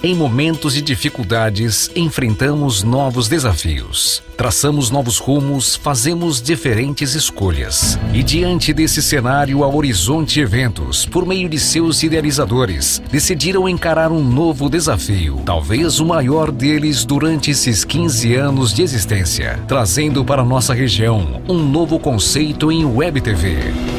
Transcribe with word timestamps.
Em 0.00 0.14
momentos 0.14 0.74
de 0.74 0.80
dificuldades, 0.80 1.90
enfrentamos 1.96 2.84
novos 2.84 3.26
desafios. 3.26 4.22
Traçamos 4.36 4.92
novos 4.92 5.18
rumos, 5.18 5.74
fazemos 5.74 6.40
diferentes 6.40 7.16
escolhas. 7.16 7.98
E 8.14 8.22
diante 8.22 8.72
desse 8.72 9.02
cenário, 9.02 9.64
a 9.64 9.68
Horizonte 9.68 10.38
Eventos, 10.38 11.04
por 11.04 11.26
meio 11.26 11.48
de 11.48 11.58
seus 11.58 12.00
idealizadores, 12.04 13.02
decidiram 13.10 13.68
encarar 13.68 14.12
um 14.12 14.22
novo 14.22 14.68
desafio, 14.70 15.42
talvez 15.44 15.98
o 15.98 16.06
maior 16.06 16.52
deles 16.52 17.04
durante 17.04 17.50
esses 17.50 17.82
15 17.84 18.36
anos 18.36 18.72
de 18.72 18.82
existência, 18.82 19.58
trazendo 19.66 20.24
para 20.24 20.44
nossa 20.44 20.72
região 20.72 21.42
um 21.48 21.58
novo 21.58 21.98
conceito 21.98 22.70
em 22.70 22.84
Web 22.84 23.20
TV 23.20 23.97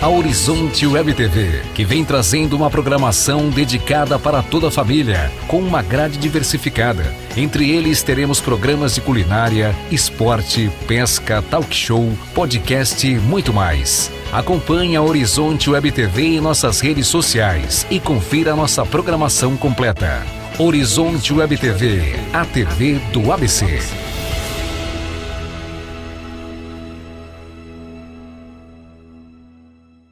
a 0.00 0.08
Horizonte 0.08 0.86
Web 0.86 1.14
TV, 1.14 1.62
que 1.74 1.84
vem 1.84 2.04
trazendo 2.04 2.54
uma 2.54 2.70
programação 2.70 3.48
dedicada 3.48 4.18
para 4.18 4.42
toda 4.42 4.68
a 4.68 4.70
família, 4.70 5.32
com 5.48 5.58
uma 5.58 5.82
grade 5.82 6.18
diversificada. 6.18 7.14
Entre 7.36 7.70
eles 7.70 8.02
teremos 8.02 8.40
programas 8.40 8.94
de 8.94 9.00
culinária, 9.00 9.74
esporte, 9.90 10.70
pesca, 10.86 11.42
talk 11.42 11.74
show, 11.74 12.12
podcast 12.34 13.06
e 13.06 13.18
muito 13.18 13.52
mais. 13.52 14.10
Acompanhe 14.32 14.96
a 14.96 15.02
Horizonte 15.02 15.70
Web 15.70 15.90
TV 15.92 16.36
em 16.36 16.40
nossas 16.40 16.80
redes 16.80 17.06
sociais 17.06 17.86
e 17.90 17.98
confira 17.98 18.52
a 18.52 18.56
nossa 18.56 18.84
programação 18.84 19.56
completa. 19.56 20.22
Horizonte 20.58 21.32
Web 21.32 21.56
TV, 21.56 22.16
a 22.32 22.44
TV 22.44 22.98
do 23.12 23.32
ABC. 23.32 24.05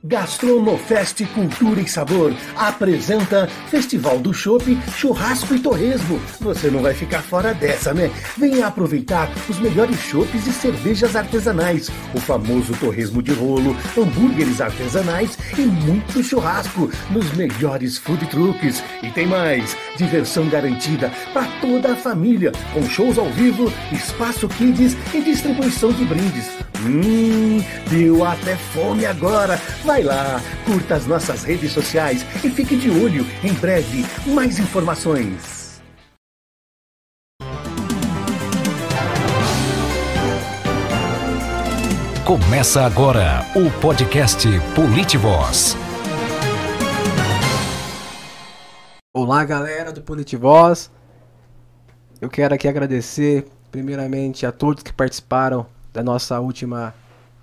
Gastronofest 0.06 1.24
Cultura 1.32 1.80
e 1.80 1.88
Sabor 1.88 2.34
apresenta 2.56 3.48
Festival 3.70 4.18
do 4.18 4.34
Chopp, 4.34 4.76
Churrasco 4.94 5.54
e 5.54 5.58
Torresmo. 5.58 6.20
Você 6.40 6.70
não 6.70 6.82
vai 6.82 6.92
ficar 6.92 7.22
fora 7.22 7.54
dessa, 7.54 7.94
né? 7.94 8.10
Venha 8.36 8.66
aproveitar 8.66 9.30
os 9.48 9.58
melhores 9.58 9.98
chopes 9.98 10.46
e 10.46 10.52
cervejas 10.52 11.16
artesanais, 11.16 11.90
o 12.14 12.20
famoso 12.20 12.74
torresmo 12.74 13.22
de 13.22 13.32
rolo, 13.32 13.74
hambúrgueres 13.96 14.60
artesanais 14.60 15.38
e 15.56 15.62
muito 15.62 16.22
churrasco 16.22 16.90
nos 17.10 17.32
melhores 17.32 17.96
food 17.96 18.26
trucks. 18.26 18.84
E 19.02 19.10
tem 19.10 19.26
mais, 19.26 19.74
diversão 19.96 20.50
garantida 20.50 21.10
para 21.32 21.46
toda 21.62 21.94
a 21.94 21.96
família, 21.96 22.52
com 22.74 22.82
shows 22.82 23.16
ao 23.16 23.30
vivo, 23.30 23.72
espaço 23.90 24.48
kids 24.48 24.94
e 25.14 25.22
distribuição 25.22 25.92
de 25.92 26.04
brindes. 26.04 26.73
Hum, 26.80 27.62
deu 27.88 28.24
até 28.24 28.56
fome 28.56 29.06
agora. 29.06 29.56
Vai 29.84 30.02
lá, 30.02 30.40
curta 30.66 30.96
as 30.96 31.06
nossas 31.06 31.44
redes 31.44 31.72
sociais 31.72 32.24
e 32.42 32.50
fique 32.50 32.76
de 32.76 32.90
olho. 32.90 33.26
Em 33.42 33.52
breve, 33.52 34.04
mais 34.26 34.58
informações. 34.58 35.64
Começa 42.26 42.82
agora 42.82 43.44
o 43.54 43.70
podcast 43.80 44.48
Politivoz. 44.74 45.76
Olá, 49.14 49.44
galera 49.44 49.92
do 49.92 50.02
Politivoz. 50.02 50.90
Eu 52.20 52.30
quero 52.30 52.54
aqui 52.54 52.66
agradecer, 52.66 53.46
primeiramente, 53.70 54.46
a 54.46 54.50
todos 54.50 54.82
que 54.82 54.92
participaram 54.92 55.66
da 55.94 56.02
nossa 56.02 56.40
última, 56.40 56.92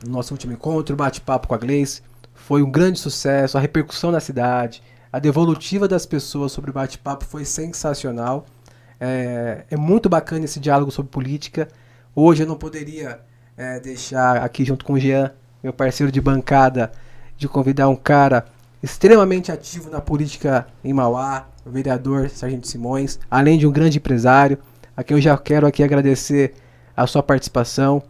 nosso 0.05 0.33
último 0.33 0.51
encontro, 0.51 0.95
bate-papo 0.95 1.47
com 1.47 1.55
a 1.55 1.57
Gleice. 1.57 2.03
Foi 2.35 2.61
um 2.61 2.69
grande 2.69 2.99
sucesso, 2.99 3.57
a 3.57 3.61
repercussão 3.61 4.11
na 4.11 4.19
cidade, 4.19 4.83
a 5.11 5.19
devolutiva 5.19 5.87
das 5.87 6.05
pessoas 6.05 6.51
sobre 6.51 6.69
o 6.69 6.73
bate-papo 6.73 7.23
foi 7.23 7.45
sensacional. 7.45 8.45
É, 8.99 9.63
é, 9.71 9.77
muito 9.77 10.09
bacana 10.09 10.45
esse 10.45 10.59
diálogo 10.59 10.91
sobre 10.91 11.09
política. 11.09 11.67
Hoje 12.13 12.43
eu 12.43 12.47
não 12.47 12.57
poderia 12.57 13.21
é, 13.55 13.79
deixar 13.79 14.37
aqui 14.37 14.65
junto 14.65 14.83
com 14.83 14.93
o 14.93 14.99
Jean, 14.99 15.31
meu 15.63 15.71
parceiro 15.71 16.11
de 16.11 16.19
bancada, 16.19 16.91
de 17.37 17.47
convidar 17.47 17.87
um 17.87 17.95
cara 17.95 18.45
extremamente 18.83 19.51
ativo 19.51 19.89
na 19.89 20.01
política 20.01 20.67
em 20.83 20.93
Mauá, 20.93 21.47
o 21.65 21.69
vereador 21.69 22.29
Sargento 22.29 22.67
Simões, 22.67 23.17
além 23.29 23.57
de 23.57 23.65
um 23.65 23.71
grande 23.71 23.97
empresário, 23.97 24.57
a 24.95 25.03
quem 25.03 25.15
eu 25.15 25.21
já 25.21 25.37
quero 25.37 25.65
aqui 25.65 25.83
agradecer 25.83 26.53
a 26.97 27.07
sua 27.07 27.23
participação. 27.23 28.03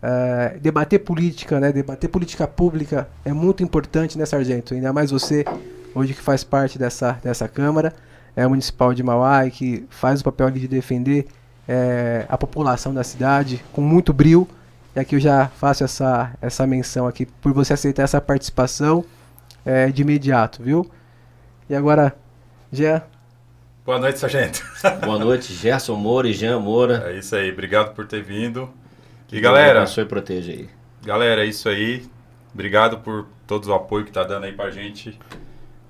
Uh, 0.00 0.60
debater 0.60 1.00
política, 1.00 1.58
né, 1.58 1.72
debater 1.72 2.08
política 2.08 2.46
pública 2.46 3.08
é 3.24 3.32
muito 3.32 3.64
importante, 3.64 4.16
né, 4.16 4.24
Sargento? 4.24 4.74
Ainda 4.74 4.92
mais 4.92 5.10
você, 5.10 5.44
hoje 5.94 6.14
que 6.14 6.22
faz 6.22 6.44
parte 6.44 6.78
dessa, 6.78 7.18
dessa 7.22 7.48
Câmara 7.48 7.92
é 8.36 8.46
municipal 8.46 8.94
de 8.94 9.02
Mauá 9.02 9.46
e 9.46 9.50
que 9.50 9.86
faz 9.90 10.20
o 10.20 10.24
papel 10.24 10.50
de 10.52 10.68
defender 10.68 11.26
é, 11.66 12.24
a 12.28 12.38
população 12.38 12.94
da 12.94 13.02
cidade 13.02 13.62
com 13.72 13.80
muito 13.80 14.12
brilho. 14.12 14.46
E 14.94 15.00
aqui 15.00 15.16
eu 15.16 15.20
já 15.20 15.48
faço 15.48 15.82
essa, 15.82 16.32
essa 16.40 16.64
menção 16.64 17.08
aqui 17.08 17.26
por 17.26 17.52
você 17.52 17.72
aceitar 17.72 18.04
essa 18.04 18.20
participação 18.20 19.04
é, 19.64 19.88
de 19.88 20.02
imediato, 20.02 20.62
viu? 20.62 20.88
E 21.68 21.74
agora, 21.74 22.16
Jean. 22.70 23.02
Boa 23.84 23.98
noite, 23.98 24.20
Sargento. 24.20 24.64
Boa 25.04 25.18
noite, 25.18 25.52
Gerson 25.52 25.96
Moura 25.96 26.28
e 26.28 26.32
Jean 26.32 26.60
Moura. 26.60 27.10
É 27.10 27.18
isso 27.18 27.34
aí, 27.34 27.50
obrigado 27.50 27.92
por 27.92 28.06
ter 28.06 28.22
vindo. 28.22 28.70
E 29.30 29.40
galera. 29.40 29.80
Abençoe 29.82 30.04
e 30.04 30.06
proteja 30.06 30.52
aí. 30.52 30.68
Galera, 31.02 31.44
é 31.44 31.46
isso 31.46 31.68
aí. 31.68 32.06
Obrigado 32.52 32.98
por 32.98 33.26
todo 33.46 33.66
o 33.66 33.74
apoio 33.74 34.04
que 34.04 34.12
tá 34.12 34.24
dando 34.24 34.44
aí 34.44 34.52
pra 34.52 34.70
gente. 34.70 35.18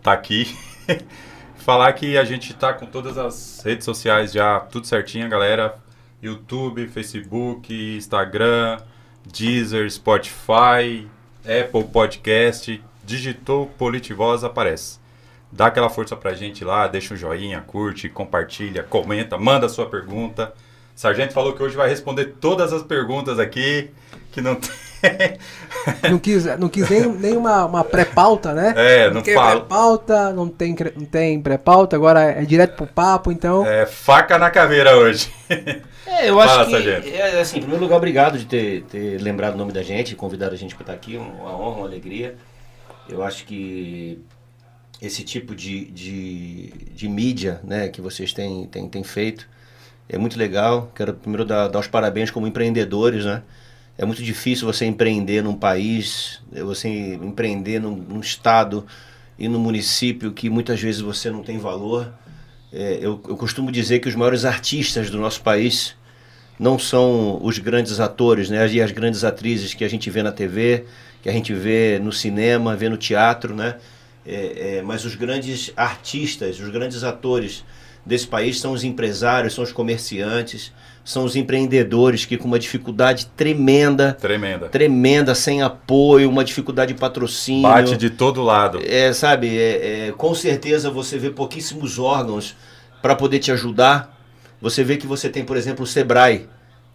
Tá 0.02 0.12
aqui. 0.12 0.56
Falar 1.56 1.92
que 1.92 2.16
a 2.16 2.24
gente 2.24 2.54
tá 2.54 2.72
com 2.72 2.86
todas 2.86 3.18
as 3.18 3.62
redes 3.64 3.84
sociais 3.84 4.32
já 4.32 4.60
tudo 4.60 4.86
certinho, 4.86 5.28
galera. 5.28 5.76
YouTube, 6.22 6.88
Facebook, 6.88 7.96
Instagram, 7.96 8.78
Deezer, 9.24 9.88
Spotify, 9.90 11.06
Apple 11.44 11.84
Podcast. 11.84 12.82
Digitou 13.04 13.66
Politivoz, 13.66 14.44
aparece. 14.44 14.98
Dá 15.50 15.66
aquela 15.66 15.88
força 15.88 16.14
pra 16.14 16.34
gente 16.34 16.64
lá, 16.64 16.86
deixa 16.86 17.14
um 17.14 17.16
joinha, 17.16 17.60
curte, 17.60 18.08
compartilha, 18.08 18.82
comenta, 18.82 19.38
manda 19.38 19.68
sua 19.68 19.86
pergunta. 19.86 20.52
Sargento 20.98 21.32
falou 21.32 21.52
que 21.52 21.62
hoje 21.62 21.76
vai 21.76 21.88
responder 21.88 22.34
todas 22.40 22.72
as 22.72 22.82
perguntas 22.82 23.38
aqui, 23.38 23.88
que 24.32 24.40
não 24.40 24.56
tem. 24.58 25.38
não 26.10 26.18
quis, 26.18 26.44
não 26.58 26.68
quis 26.68 26.90
nem, 26.90 27.06
nem 27.06 27.36
uma, 27.36 27.66
uma 27.66 27.84
pré-pauta, 27.84 28.52
né? 28.52 28.74
É, 28.76 29.08
não 29.08 29.24
fala. 29.24 29.60
pré-pauta, 29.60 30.32
não 30.32 30.48
tem, 30.48 30.74
não 30.96 31.06
tem 31.06 31.40
pré-pauta, 31.40 31.94
agora 31.94 32.22
é 32.22 32.44
direto 32.44 32.74
pro 32.74 32.84
papo, 32.88 33.30
então. 33.30 33.64
É, 33.64 33.86
faca 33.86 34.36
na 34.38 34.50
caveira 34.50 34.96
hoje. 34.96 35.32
É, 36.10 36.30
eu 36.30 36.40
acho 36.40 36.64
que, 36.64 37.10
é, 37.10 37.38
assim, 37.38 37.58
em 37.58 37.60
primeiro 37.60 37.84
lugar, 37.84 37.96
obrigado 37.96 38.38
de 38.38 38.46
ter, 38.46 38.82
ter 38.84 39.20
lembrado 39.20 39.54
o 39.54 39.58
nome 39.58 39.72
da 39.72 39.82
gente, 39.82 40.16
convidado 40.16 40.54
a 40.54 40.56
gente 40.56 40.74
para 40.74 40.84
estar 40.84 40.92
aqui, 40.94 41.18
uma 41.18 41.54
honra, 41.54 41.76
uma 41.76 41.86
alegria. 41.86 42.34
Eu 43.06 43.22
acho 43.22 43.44
que 43.44 44.18
esse 45.02 45.22
tipo 45.22 45.54
de, 45.54 45.84
de, 45.90 46.72
de 46.92 47.08
mídia 47.10 47.60
né, 47.62 47.88
que 47.88 48.00
vocês 48.00 48.32
têm, 48.32 48.66
têm, 48.66 48.88
têm 48.88 49.04
feito 49.04 49.46
é 50.08 50.16
muito 50.16 50.38
legal. 50.38 50.90
Quero 50.94 51.14
primeiro 51.14 51.44
dar, 51.44 51.68
dar 51.68 51.78
os 51.78 51.86
parabéns 51.86 52.30
como 52.30 52.46
empreendedores, 52.46 53.24
né? 53.24 53.42
É 53.96 54.04
muito 54.04 54.22
difícil 54.22 54.66
você 54.66 54.86
empreender 54.86 55.42
num 55.42 55.54
país, 55.54 56.40
você 56.64 56.88
empreender 56.88 57.80
num, 57.80 57.96
num 57.96 58.20
estado 58.20 58.86
e 59.38 59.48
num 59.48 59.58
município 59.58 60.32
que 60.32 60.48
muitas 60.48 60.80
vezes 60.80 61.00
você 61.00 61.30
não 61.30 61.42
tem 61.42 61.58
valor. 61.58 62.12
É, 62.72 62.98
eu, 63.00 63.20
eu 63.28 63.36
costumo 63.36 63.72
dizer 63.72 63.98
que 63.98 64.08
os 64.08 64.14
maiores 64.14 64.44
artistas 64.44 65.10
do 65.10 65.18
nosso 65.18 65.42
país 65.42 65.96
não 66.58 66.78
são 66.78 67.38
os 67.42 67.58
grandes 67.58 68.00
atores, 68.00 68.48
né? 68.50 68.66
E 68.68 68.80
as 68.80 68.90
grandes 68.92 69.24
atrizes 69.24 69.74
que 69.74 69.84
a 69.84 69.88
gente 69.88 70.08
vê 70.10 70.22
na 70.22 70.32
TV, 70.32 70.84
que 71.22 71.28
a 71.28 71.32
gente 71.32 71.52
vê 71.52 71.98
no 71.98 72.12
cinema, 72.12 72.76
vê 72.76 72.88
no 72.88 72.96
teatro, 72.96 73.54
né? 73.54 73.76
É, 74.26 74.76
é, 74.78 74.82
mas 74.82 75.04
os 75.04 75.14
grandes 75.14 75.72
artistas, 75.76 76.60
os 76.60 76.68
grandes 76.68 77.02
atores 77.02 77.64
desse 78.08 78.26
país 78.26 78.58
são 78.58 78.72
os 78.72 78.82
empresários, 78.82 79.54
são 79.54 79.62
os 79.62 79.70
comerciantes, 79.70 80.72
são 81.04 81.24
os 81.24 81.36
empreendedores 81.36 82.24
que 82.24 82.36
com 82.36 82.48
uma 82.48 82.58
dificuldade 82.58 83.26
tremenda, 83.36 84.14
tremenda, 84.14 84.68
tremenda, 84.68 85.34
sem 85.34 85.62
apoio, 85.62 86.28
uma 86.28 86.42
dificuldade 86.42 86.94
de 86.94 86.98
patrocínio, 86.98 87.62
bate 87.62 87.96
de 87.96 88.08
todo 88.08 88.42
lado. 88.42 88.80
É, 88.82 89.12
sabe, 89.12 89.56
é, 89.56 90.08
é, 90.08 90.12
com 90.12 90.34
certeza 90.34 90.90
você 90.90 91.18
vê 91.18 91.30
pouquíssimos 91.30 91.98
órgãos 91.98 92.56
para 93.02 93.14
poder 93.14 93.38
te 93.38 93.52
ajudar. 93.52 94.16
Você 94.60 94.82
vê 94.82 94.96
que 94.96 95.06
você 95.06 95.28
tem, 95.28 95.44
por 95.44 95.56
exemplo, 95.56 95.84
o 95.84 95.86
Sebrae 95.86 96.48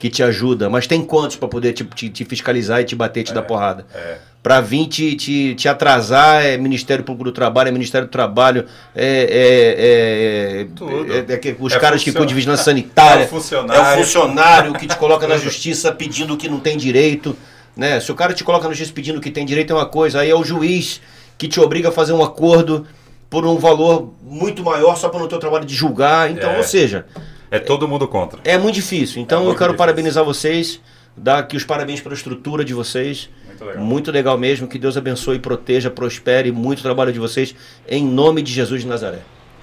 que 0.04 0.10
te 0.10 0.22
ajuda, 0.22 0.70
mas 0.70 0.86
tem 0.86 1.02
quantos 1.02 1.38
para 1.38 1.48
poder 1.48 1.72
te, 1.72 1.86
te, 1.86 2.10
te, 2.10 2.26
fiscalizar 2.26 2.82
e 2.82 2.84
te 2.84 2.94
bater, 2.94 3.24
te 3.24 3.32
é, 3.32 3.34
dar 3.34 3.42
porrada? 3.42 3.86
É 3.96 4.18
para 4.44 4.60
vir 4.60 4.88
te, 4.88 5.16
te, 5.16 5.56
te, 5.56 5.70
atrasar, 5.70 6.44
é 6.44 6.58
Ministério 6.58 7.02
Público 7.06 7.24
do 7.24 7.32
Trabalho, 7.32 7.70
é 7.70 7.72
Ministério 7.72 8.10
do 8.10 8.12
Trabalho, 8.12 8.66
é, 8.94 9.06
é, 9.08 10.60
é, 10.60 10.68
Tudo. 10.76 11.06
é, 11.10 11.20
é 11.20 11.56
os 11.58 11.78
caras 11.78 12.04
que 12.04 12.12
cuidam 12.12 12.26
de 12.26 12.34
vigilância 12.34 12.66
sanitária, 12.66 13.24
é 13.24 13.26
o 13.26 13.30
funcionário, 13.30 13.82
é 13.82 13.94
o 13.94 13.98
funcionário 14.04 14.74
que 14.74 14.86
te 14.86 14.98
coloca 14.98 15.26
na 15.26 15.38
justiça 15.38 15.94
pedindo 15.94 16.34
o 16.34 16.38
que 16.38 16.50
não 16.50 16.60
tem 16.60 16.76
direito. 16.76 17.38
Né? 17.74 18.02
Se 18.02 18.12
o 18.12 18.16
cara 18.16 18.34
te 18.34 18.44
coloca 18.44 18.68
na 18.68 18.72
justiça 18.72 18.92
pedindo 18.92 19.20
o 19.20 19.22
que 19.22 19.32
tem 19.32 19.46
direito 19.46 19.72
é 19.72 19.76
uma 19.78 19.86
coisa, 19.86 20.20
aí 20.20 20.30
é 20.30 20.36
o 20.36 20.44
juiz 20.44 21.00
que 21.38 21.48
te 21.48 21.62
obriga 21.62 21.88
a 21.88 21.92
fazer 21.94 22.12
um 22.12 22.22
acordo 22.22 22.86
por 23.30 23.48
um 23.48 23.56
valor 23.56 24.14
muito 24.22 24.62
maior 24.62 24.98
só 24.98 25.08
para 25.08 25.22
não 25.22 25.30
ter 25.30 25.36
o 25.36 25.40
trabalho 25.40 25.64
de 25.64 25.74
julgar. 25.74 26.30
Então, 26.30 26.52
é. 26.52 26.58
ou 26.58 26.64
seja. 26.64 27.06
É 27.54 27.60
todo 27.60 27.88
mundo 27.88 28.08
contra. 28.08 28.40
É 28.44 28.58
muito 28.58 28.74
difícil. 28.74 29.22
Então 29.22 29.44
é 29.44 29.46
eu 29.46 29.50
quero 29.50 29.58
difícil. 29.60 29.78
parabenizar 29.78 30.26
vocês, 30.26 30.82
dar 31.16 31.38
aqui 31.38 31.56
os 31.56 31.64
parabéns 31.64 32.02
pela 32.02 32.16
estrutura 32.16 32.66
de 32.66 32.74
vocês. 32.74 33.30
Muito 33.46 33.66
legal. 33.66 33.84
Muito 33.84 34.12
legal 34.12 34.38
mesmo. 34.40 34.68
Que 34.68 34.80
Deus 34.80 34.98
abençoe, 34.98 35.38
proteja, 35.38 35.92
prospere 35.92 36.52
muito 36.52 36.80
o 36.80 36.82
trabalho 36.82 37.14
de 37.14 37.20
vocês. 37.20 37.54
Em 37.88 38.04
nome 38.04 38.42
de 38.42 38.52
Jesus 38.52 38.82
de 38.82 38.88
Nazaré. 38.88 39.20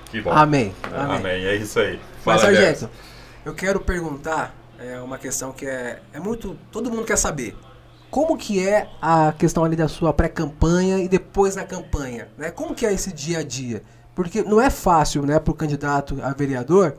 Que 0.08 0.20
bom. 0.20 0.30
Amém. 0.30 0.72
Amém. 0.84 1.16
Amém. 1.16 1.44
É 1.44 1.56
isso 1.56 1.80
aí. 1.80 1.98
Fala, 2.22 2.36
Mas, 2.36 2.42
Sargento, 2.42 2.88
eu 3.44 3.54
quero 3.54 3.80
perguntar 3.80 4.54
é 4.78 5.00
uma 5.00 5.18
questão 5.18 5.50
que 5.50 5.66
é, 5.66 5.98
é 6.12 6.20
muito. 6.20 6.56
Todo 6.70 6.92
mundo 6.92 7.04
quer 7.04 7.18
saber. 7.18 7.56
Como 8.08 8.36
que 8.36 8.64
é 8.64 8.88
a 9.02 9.32
questão 9.36 9.64
ali 9.64 9.74
da 9.74 9.88
sua 9.88 10.12
pré-campanha 10.12 11.00
e 11.00 11.08
depois 11.08 11.56
na 11.56 11.64
campanha? 11.64 12.28
Né? 12.38 12.52
Como 12.52 12.72
que 12.72 12.86
é 12.86 12.92
esse 12.92 13.12
dia 13.12 13.40
a 13.40 13.42
dia? 13.42 13.82
Porque 14.14 14.44
não 14.44 14.60
é 14.60 14.70
fácil 14.70 15.26
né, 15.26 15.40
para 15.40 15.50
o 15.50 15.54
candidato 15.54 16.18
a 16.22 16.32
vereador 16.32 16.96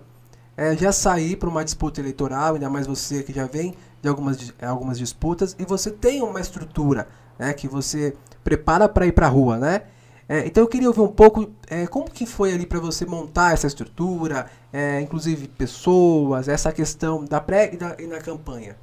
é, 0.62 0.78
já 0.78 0.92
sair 0.92 1.38
para 1.38 1.50
uma 1.50 1.66
disputa 1.66 2.00
eleitoral, 2.00 2.54
ainda 2.54 2.70
mais 2.70 2.86
você 2.86 3.24
que 3.24 3.34
já 3.34 3.48
vem 3.48 3.74
de 4.00 4.08
algumas, 4.08 4.54
algumas 4.62 5.00
disputas, 5.00 5.56
e 5.58 5.66
você 5.66 5.90
tem 5.90 6.22
uma 6.22 6.40
estrutura 6.40 7.08
né, 7.40 7.52
que 7.52 7.68
você 7.68 8.14
prepara 8.44 8.88
para 8.88 9.08
ir 9.08 9.12
para 9.12 9.26
a 9.26 9.30
rua, 9.30 9.58
né? 9.58 9.82
É, 10.30 10.46
então 10.46 10.64
eu 10.64 10.68
queria 10.68 10.88
ouvir 10.88 11.02
um 11.02 11.08
pouco 11.08 11.52
é, 11.68 11.88
como 11.88 12.10
que 12.12 12.28
foi 12.28 12.54
ali 12.54 12.68
para 12.68 12.80
você 12.80 13.08
montar 13.08 13.54
essa 13.54 13.66
estrutura, 13.66 14.52
é, 14.72 15.02
inclusive 15.02 15.48
pessoas, 15.48 16.48
essa 16.48 16.72
questão 16.72 17.26
da 17.26 17.42
pré 17.42 17.72
e, 17.74 17.78
da, 17.78 17.96
e 18.00 18.06
na 18.06 18.20
campanha. 18.20 18.78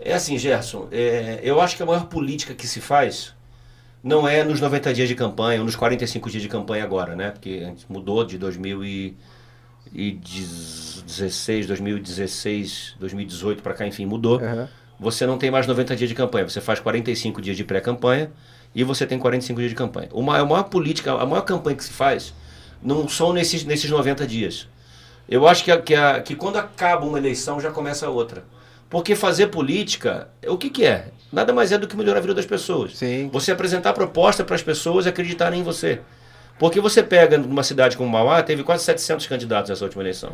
É 0.00 0.14
assim, 0.14 0.36
Gerson, 0.36 0.88
é, 0.90 1.38
eu 1.44 1.60
acho 1.60 1.76
que 1.76 1.82
a 1.82 1.86
maior 1.86 2.06
política 2.06 2.54
que 2.54 2.66
se 2.66 2.80
faz 2.80 3.34
não 4.02 4.26
é 4.26 4.42
nos 4.42 4.60
90 4.60 4.92
dias 4.92 5.08
de 5.08 5.14
campanha, 5.14 5.60
ou 5.60 5.64
nos 5.64 5.76
45 5.76 6.28
dias 6.28 6.42
de 6.42 6.48
campanha 6.48 6.82
agora, 6.82 7.14
né? 7.14 7.30
Porque 7.30 7.60
a 7.62 7.68
gente 7.68 7.86
mudou 7.88 8.24
de 9.92 10.44
2016, 11.08 11.66
2016, 11.66 12.96
2018 12.98 13.62
para 13.62 13.74
cá, 13.74 13.86
enfim, 13.86 14.06
mudou. 14.06 14.40
Uhum. 14.40 14.68
Você 15.00 15.26
não 15.26 15.38
tem 15.38 15.50
mais 15.50 15.66
90 15.66 15.96
dias 15.96 16.08
de 16.08 16.14
campanha, 16.14 16.48
você 16.48 16.60
faz 16.60 16.80
45 16.80 17.40
dias 17.40 17.56
de 17.56 17.64
pré-campanha 17.64 18.30
e 18.74 18.84
você 18.84 19.06
tem 19.06 19.18
45 19.18 19.58
dias 19.60 19.70
de 19.70 19.76
campanha. 19.76 20.08
Maior, 20.14 20.42
a 20.42 20.46
maior 20.46 20.64
política, 20.64 21.12
a 21.12 21.26
maior 21.26 21.42
campanha 21.42 21.76
que 21.76 21.84
se 21.84 21.92
faz 21.92 22.34
não 22.82 23.08
são 23.08 23.32
nesses, 23.32 23.64
nesses 23.64 23.90
90 23.90 24.26
dias. 24.26 24.68
Eu 25.28 25.46
acho 25.46 25.64
que, 25.64 25.70
a, 25.70 25.80
que, 25.80 25.94
a, 25.94 26.20
que 26.20 26.34
quando 26.34 26.56
acaba 26.56 27.04
uma 27.06 27.18
eleição 27.18 27.60
já 27.60 27.70
começa 27.70 28.08
outra. 28.08 28.44
Porque 28.88 29.14
fazer 29.14 29.48
política, 29.48 30.28
o 30.46 30.56
que, 30.56 30.70
que 30.70 30.84
é? 30.84 31.08
Nada 31.30 31.52
mais 31.52 31.70
é 31.70 31.76
do 31.76 31.86
que 31.86 31.94
melhorar 31.94 32.18
a 32.18 32.22
vida 32.22 32.34
das 32.34 32.46
pessoas. 32.46 32.96
Sim. 32.96 33.28
Você 33.30 33.52
apresentar 33.52 33.92
proposta 33.92 34.42
para 34.42 34.54
as 34.54 34.62
pessoas 34.62 35.06
acreditarem 35.06 35.60
em 35.60 35.62
você. 35.62 36.00
Porque 36.58 36.80
você 36.80 37.02
pega 37.02 37.38
numa 37.38 37.62
cidade 37.62 37.96
como 37.96 38.10
Mauá, 38.10 38.42
teve 38.42 38.64
quase 38.64 38.84
700 38.84 39.26
candidatos 39.26 39.70
nessa 39.70 39.84
última 39.84 40.02
eleição. 40.02 40.32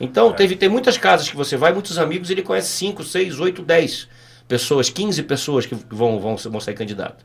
Então, 0.00 0.30
é. 0.30 0.32
teve, 0.32 0.56
tem 0.56 0.68
muitas 0.68 0.96
casas 0.96 1.28
que 1.28 1.36
você 1.36 1.56
vai, 1.56 1.72
muitos 1.72 1.98
amigos, 1.98 2.30
ele 2.30 2.42
conhece 2.42 2.70
5, 2.70 3.04
6, 3.04 3.38
8, 3.38 3.62
10 3.62 4.08
pessoas, 4.46 4.88
15 4.88 5.22
pessoas 5.24 5.66
que 5.66 5.74
vão, 5.90 6.18
vão, 6.18 6.36
vão 6.36 6.60
sair 6.60 6.74
candidato. 6.74 7.24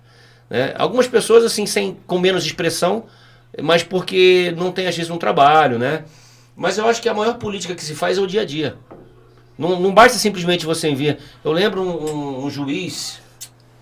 Né? 0.50 0.74
Algumas 0.78 1.08
pessoas, 1.08 1.46
assim, 1.46 1.66
sem, 1.66 1.98
com 2.06 2.20
menos 2.20 2.46
expressão, 2.46 3.06
mas 3.62 3.82
porque 3.82 4.54
não 4.58 4.72
tem, 4.72 4.88
às 4.88 4.96
vezes, 4.96 5.10
um 5.10 5.18
trabalho, 5.18 5.80
né? 5.80 6.04
Mas 6.56 6.78
eu 6.78 6.88
acho 6.88 7.02
que 7.02 7.08
a 7.08 7.14
maior 7.14 7.38
política 7.38 7.74
que 7.74 7.84
se 7.84 7.96
faz 7.96 8.18
é 8.18 8.22
o 8.22 8.28
dia 8.28 8.42
a 8.42 8.46
dia. 8.46 8.76
Não, 9.58 9.80
não 9.80 9.94
basta 9.94 10.18
simplesmente 10.18 10.66
você 10.66 10.90
enviar. 10.90 11.18
Eu 11.44 11.52
lembro 11.52 11.82
um, 11.82 12.10
um, 12.10 12.46
um, 12.46 12.50
juiz, 12.50 13.22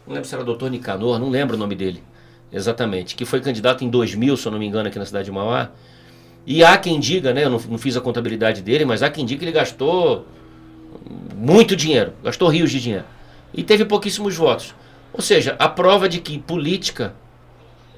não 0.06 0.14
lembro 0.14 0.28
se 0.28 0.36
era 0.36 0.44
doutor 0.44 0.70
Nicanor, 0.70 1.18
não 1.18 1.30
lembro 1.30 1.56
o 1.56 1.60
nome 1.60 1.76
dele 1.76 2.04
exatamente, 2.52 3.16
que 3.16 3.26
foi 3.26 3.42
candidato 3.42 3.84
em 3.84 3.90
2000, 3.90 4.38
se 4.38 4.46
eu 4.46 4.52
não 4.52 4.60
me 4.60 4.66
engano, 4.66 4.88
aqui 4.88 5.00
na 5.00 5.06
cidade 5.06 5.26
de 5.26 5.32
Mauá. 5.32 5.72
E 6.46 6.64
há 6.64 6.78
quem 6.78 7.00
diga, 7.00 7.34
né, 7.34 7.46
eu 7.46 7.50
não, 7.50 7.60
não 7.60 7.78
fiz 7.78 7.96
a 7.96 8.02
contabilidade 8.02 8.62
dele, 8.62 8.84
mas 8.86 9.04
há 9.04 9.10
quem 9.10 9.26
diga 9.26 9.40
que 9.40 9.46
ele 9.46 9.52
gastou 9.52 10.26
muito 11.36 11.76
dinheiro, 11.76 12.14
gastou 12.24 12.48
rios 12.50 12.72
de 12.72 12.80
dinheiro. 12.80 13.06
E 13.54 13.64
teve 13.64 13.86
pouquíssimos 13.86 14.36
votos. 14.36 14.74
Ou 15.14 15.22
seja, 15.22 15.56
a 15.60 15.68
prova 15.68 16.08
de 16.08 16.20
que 16.20 16.40
política 16.40 17.14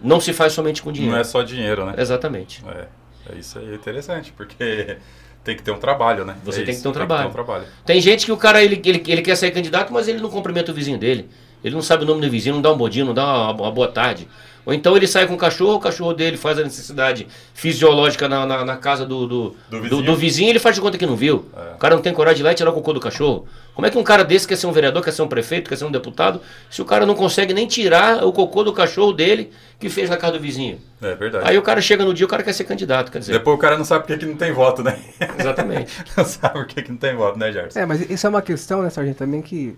não 0.02 0.20
se 0.20 0.34
faz 0.34 0.54
somente 0.54 0.82
com 0.82 0.92
dinheiro. 0.92 1.14
Não 1.14 1.22
é 1.22 1.24
só 1.24 1.44
dinheiro, 1.44 1.86
né? 1.86 1.96
Exatamente. 1.98 2.64
É, 2.68 2.88
é 3.34 3.38
isso 3.38 3.60
aí 3.60 3.72
é 3.72 3.76
interessante, 3.76 4.34
porque 4.36 4.98
tem 5.44 5.56
que 5.56 5.64
ter 5.64 5.72
um 5.72 5.78
trabalho, 5.78 6.26
né? 6.26 6.36
Você 6.44 6.62
é 6.62 6.66
tem, 6.66 6.76
que 6.76 6.82
ter 6.82 6.88
um, 6.88 6.92
trabalho. 6.92 7.22
Tem, 7.22 7.30
um 7.30 7.34
trabalho. 7.34 7.66
tem 7.86 8.02
gente 8.02 8.26
que 8.26 8.32
o 8.32 8.38
cara 8.38 8.64
ele, 8.64 8.82
ele, 8.84 9.04
ele 9.08 9.22
quer 9.22 9.36
ser 9.36 9.52
candidato, 9.52 9.94
mas 9.94 10.08
ele 10.08 10.20
não 10.20 10.30
cumprimenta 10.30 10.72
o 10.72 10.76
vizinho 10.76 10.98
dele. 10.98 11.30
Ele 11.64 11.76
não 11.76 11.82
sabe 11.82 12.04
o 12.04 12.06
nome 12.06 12.22
do 12.22 12.30
vizinho, 12.30 12.56
não 12.56 12.62
dá 12.62 12.72
um 12.72 12.78
bodinho, 12.78 13.06
não 13.06 13.14
dá 13.14 13.26
uma, 13.26 13.52
uma 13.52 13.72
boa 13.72 13.88
tarde. 13.88 14.28
Ou 14.66 14.74
então 14.74 14.96
ele 14.96 15.08
sai 15.08 15.28
com 15.28 15.34
o 15.34 15.38
cachorro, 15.38 15.76
o 15.76 15.80
cachorro 15.80 16.14
dele 16.14 16.38
faz 16.38 16.58
a 16.58 16.64
necessidade 16.64 17.28
fisiológica 17.54 18.30
na, 18.30 18.46
na, 18.46 18.64
na 18.64 18.78
casa 18.78 19.06
do, 19.06 19.28
do, 19.28 19.56
do, 19.70 19.82
vizinho. 19.82 19.90
Do, 19.90 20.02
do, 20.02 20.16
vizinho 20.16 20.48
e 20.48 20.50
ele 20.52 20.60
faz 20.60 20.76
de 20.76 20.82
conta 20.82 20.98
que 20.98 21.06
não 21.06 21.18
viu. 21.18 21.46
É. 21.56 21.76
O 21.76 21.78
cara 21.78 21.96
não 21.96 22.02
tem 22.02 22.14
coragem 22.14 22.38
de 22.38 22.42
ir 22.44 22.46
lá 22.46 22.52
e 22.54 22.56
tirar 22.56 22.70
o 22.70 22.74
cocô 22.74 22.94
do 22.94 23.00
cachorro. 23.00 23.46
Como 23.76 23.86
é 23.86 23.90
que 23.90 23.98
um 23.98 24.04
cara 24.04 24.24
desse 24.24 24.48
quer 24.48 24.56
ser 24.56 24.68
um 24.68 24.72
vereador, 24.72 25.04
quer 25.04 25.12
ser 25.12 25.22
um 25.22 25.28
prefeito, 25.28 25.70
quer 25.70 25.76
ser 25.76 25.84
um 25.84 25.92
deputado, 25.92 26.40
se 26.70 26.82
o 26.82 26.86
cara 26.86 27.06
não 27.06 27.14
consegue 27.14 27.54
nem 27.54 27.68
tirar 27.68 28.24
o 28.26 28.32
cocô 28.32 28.64
do 28.64 28.72
cachorro 28.72 29.12
dele 29.12 29.52
que 29.78 29.90
fez 29.90 30.10
na 30.10 30.16
casa 30.16 30.34
do 30.34 30.40
vizinho? 30.40 30.80
É 31.02 31.14
verdade. 31.14 31.50
Aí 31.50 31.58
o 31.58 31.62
cara 31.62 31.82
chega 31.82 32.06
no 32.06 32.14
dia, 32.14 32.26
o 32.26 32.30
cara 32.30 32.42
quer 32.42 32.54
ser 32.54 32.64
candidato, 32.64 33.12
quer 33.12 33.20
dizer. 33.20 33.34
Depois 33.34 33.58
o 33.58 33.60
cara 33.60 33.78
não 33.78 33.84
sabe 33.84 34.06
por 34.06 34.14
que, 34.14 34.20
que 34.20 34.26
não 34.26 34.38
tem 34.38 34.54
voto, 34.54 34.82
né? 34.82 34.98
Exatamente. 35.38 35.92
não 36.16 36.24
sabe 36.24 36.54
por 36.54 36.68
que, 36.68 36.82
que 36.82 36.90
não 36.92 36.98
tem 36.98 37.14
voto, 37.16 37.38
né, 37.38 37.52
Gerson? 37.52 37.80
É, 37.80 37.86
mas 37.86 38.10
isso 38.10 38.26
é 38.26 38.30
uma 38.30 38.42
questão, 38.42 38.82
né, 38.82 38.90
Sargento, 38.90 39.18
também 39.18 39.42
que 39.42 39.76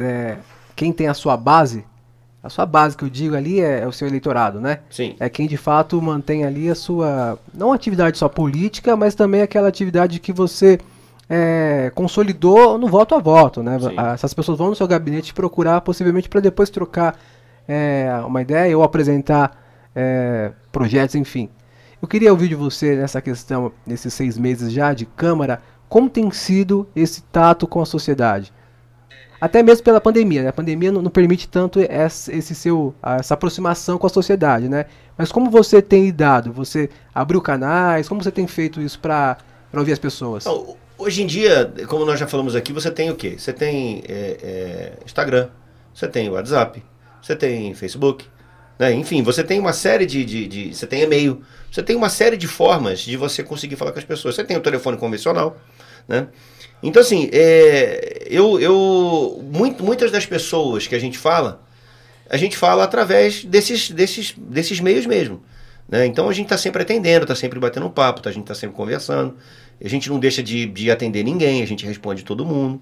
é, 0.00 0.36
quem 0.78 0.92
tem 0.92 1.08
a 1.08 1.14
sua 1.14 1.36
base 1.36 1.84
a 2.40 2.48
sua 2.48 2.64
base 2.64 2.96
que 2.96 3.04
eu 3.04 3.10
digo 3.10 3.34
ali 3.34 3.60
é, 3.60 3.80
é, 3.80 3.86
o 3.86 3.90
seu 3.90 4.06
eleitorado, 4.06 4.60
né? 4.60 4.78
Sim. 4.88 5.16
É 5.18 5.28
quem 5.28 5.48
de 5.48 5.56
fato 5.56 6.00
mantém 6.00 6.44
ali 6.44 6.70
a 6.70 6.74
sua. 6.74 7.36
Não 7.52 7.72
atividade 7.72 8.16
só 8.16 8.28
política, 8.28 8.96
mas 8.96 9.16
também 9.16 9.42
aquela 9.42 9.66
atividade 9.66 10.20
que 10.20 10.32
você 10.32 10.78
é, 11.28 11.90
consolidou 11.96 12.78
no 12.78 12.86
voto 12.86 13.16
a 13.16 13.18
voto, 13.18 13.60
né? 13.60 13.76
Sim. 13.80 13.96
Essas 14.14 14.32
pessoas 14.32 14.56
vão 14.56 14.68
no 14.68 14.76
seu 14.76 14.86
gabinete 14.86 15.34
procurar, 15.34 15.80
possivelmente, 15.80 16.28
para 16.28 16.40
depois 16.40 16.70
trocar 16.70 17.18
é, 17.66 18.08
uma 18.24 18.40
ideia 18.40 18.78
ou 18.78 18.84
apresentar 18.84 19.60
é, 19.94 20.52
projetos, 20.70 21.16
enfim. 21.16 21.50
Eu 22.00 22.06
queria 22.06 22.30
ouvir 22.30 22.48
de 22.48 22.54
você 22.54 22.94
nessa 22.94 23.20
questão, 23.20 23.72
nesses 23.84 24.14
seis 24.14 24.38
meses 24.38 24.72
já 24.72 24.94
de 24.94 25.04
Câmara, 25.04 25.60
como 25.88 26.08
tem 26.08 26.30
sido 26.30 26.88
esse 26.94 27.20
tato 27.24 27.66
com 27.66 27.80
a 27.80 27.86
sociedade? 27.86 28.52
Até 29.40 29.62
mesmo 29.62 29.84
pela 29.84 30.00
pandemia, 30.00 30.42
né? 30.42 30.48
A 30.48 30.52
pandemia 30.52 30.90
não, 30.90 31.00
não 31.00 31.10
permite 31.10 31.48
tanto 31.48 31.78
essa, 31.88 32.34
esse 32.34 32.54
seu, 32.54 32.94
essa 33.02 33.34
aproximação 33.34 33.96
com 33.96 34.06
a 34.06 34.10
sociedade, 34.10 34.68
né? 34.68 34.86
Mas 35.16 35.30
como 35.30 35.50
você 35.50 35.80
tem 35.80 36.06
lidado? 36.06 36.52
Você 36.52 36.90
abriu 37.14 37.40
canais? 37.40 38.08
Como 38.08 38.22
você 38.22 38.32
tem 38.32 38.46
feito 38.46 38.80
isso 38.80 38.98
para 38.98 39.36
ouvir 39.72 39.92
as 39.92 39.98
pessoas? 39.98 40.44
Então, 40.44 40.76
hoje 40.96 41.22
em 41.22 41.26
dia, 41.26 41.72
como 41.86 42.04
nós 42.04 42.18
já 42.18 42.26
falamos 42.26 42.56
aqui, 42.56 42.72
você 42.72 42.90
tem 42.90 43.10
o 43.10 43.14
quê? 43.14 43.36
Você 43.38 43.52
tem 43.52 44.02
é, 44.08 44.38
é, 44.42 44.92
Instagram, 45.04 45.48
você 45.94 46.08
tem 46.08 46.28
WhatsApp, 46.28 46.82
você 47.22 47.36
tem 47.36 47.74
Facebook, 47.74 48.26
né? 48.78 48.92
enfim, 48.92 49.22
você 49.22 49.44
tem 49.44 49.60
uma 49.60 49.72
série 49.72 50.06
de, 50.06 50.24
de, 50.24 50.46
de, 50.48 50.74
Você 50.74 50.86
tem 50.86 51.02
e-mail, 51.02 51.42
você 51.70 51.82
tem 51.82 51.94
uma 51.96 52.08
série 52.08 52.36
de 52.36 52.48
formas 52.48 53.00
de 53.00 53.16
você 53.16 53.42
conseguir 53.42 53.76
falar 53.76 53.92
com 53.92 53.98
as 53.98 54.04
pessoas. 54.04 54.34
Você 54.34 54.44
tem 54.44 54.56
o 54.56 54.60
telefone 54.60 54.96
convencional, 54.96 55.56
né? 56.08 56.28
Então, 56.82 57.02
assim, 57.02 57.28
é, 57.32 58.26
eu, 58.26 58.60
eu 58.60 59.44
muito, 59.50 59.82
muitas 59.82 60.10
das 60.10 60.26
pessoas 60.26 60.86
que 60.86 60.94
a 60.94 60.98
gente 60.98 61.18
fala, 61.18 61.62
a 62.28 62.36
gente 62.36 62.56
fala 62.56 62.84
através 62.84 63.44
desses, 63.44 63.90
desses, 63.90 64.34
desses 64.36 64.80
meios 64.80 65.06
mesmo. 65.06 65.42
Né? 65.88 66.06
Então, 66.06 66.28
a 66.28 66.32
gente 66.32 66.46
está 66.46 66.58
sempre 66.58 66.82
atendendo, 66.82 67.24
está 67.24 67.34
sempre 67.34 67.58
batendo 67.58 67.86
um 67.86 67.90
papo, 67.90 68.20
tá, 68.20 68.30
a 68.30 68.32
gente 68.32 68.44
está 68.44 68.54
sempre 68.54 68.76
conversando. 68.76 69.36
A 69.82 69.88
gente 69.88 70.08
não 70.10 70.18
deixa 70.18 70.42
de, 70.42 70.66
de 70.66 70.90
atender 70.90 71.24
ninguém, 71.24 71.62
a 71.62 71.66
gente 71.66 71.86
responde 71.86 72.24
todo 72.24 72.44
mundo. 72.44 72.80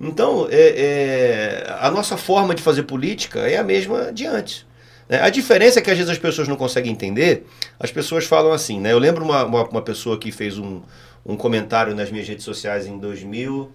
Então, 0.00 0.48
é, 0.50 1.66
é, 1.66 1.76
a 1.78 1.90
nossa 1.90 2.16
forma 2.16 2.54
de 2.54 2.62
fazer 2.62 2.84
política 2.84 3.40
é 3.40 3.58
a 3.58 3.62
mesma 3.64 4.12
de 4.12 4.26
antes. 4.26 4.64
Né? 5.10 5.20
A 5.20 5.28
diferença 5.28 5.80
é 5.80 5.82
que 5.82 5.90
às 5.90 5.96
vezes 5.96 6.10
as 6.10 6.18
pessoas 6.18 6.46
não 6.46 6.56
conseguem 6.56 6.92
entender. 6.92 7.44
As 7.80 7.90
pessoas 7.90 8.24
falam 8.24 8.52
assim, 8.52 8.80
né? 8.80 8.92
Eu 8.92 8.98
lembro 8.98 9.24
uma, 9.24 9.44
uma, 9.44 9.68
uma 9.68 9.82
pessoa 9.82 10.16
que 10.16 10.30
fez 10.30 10.56
um, 10.56 10.80
um 11.26 11.36
comentário 11.36 11.94
nas 11.96 12.12
minhas 12.12 12.28
redes 12.28 12.44
sociais 12.44 12.86
em 12.86 12.96
2000 12.96 13.72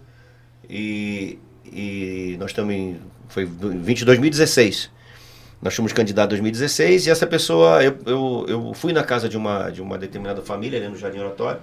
e, 0.69 1.37
e 1.65 2.37
nós 2.39 2.51
estamos 2.51 2.73
em 2.73 2.97
foi 3.27 3.45
20 3.45 4.05
2016. 4.05 4.89
Nós 5.61 5.75
fomos 5.75 5.91
candidatos 5.91 6.37
em 6.37 6.41
2016 6.41 7.07
e 7.07 7.09
essa 7.09 7.27
pessoa 7.27 7.83
eu, 7.83 7.97
eu, 8.05 8.45
eu 8.47 8.73
fui 8.73 8.93
na 8.93 9.03
casa 9.03 9.27
de 9.27 9.35
uma 9.35 9.69
de 9.69 9.81
uma 9.81 9.97
determinada 9.97 10.41
família 10.41 10.79
ali 10.79 10.87
no 10.87 10.95
Jardim 10.95 11.19
Oratório 11.19 11.59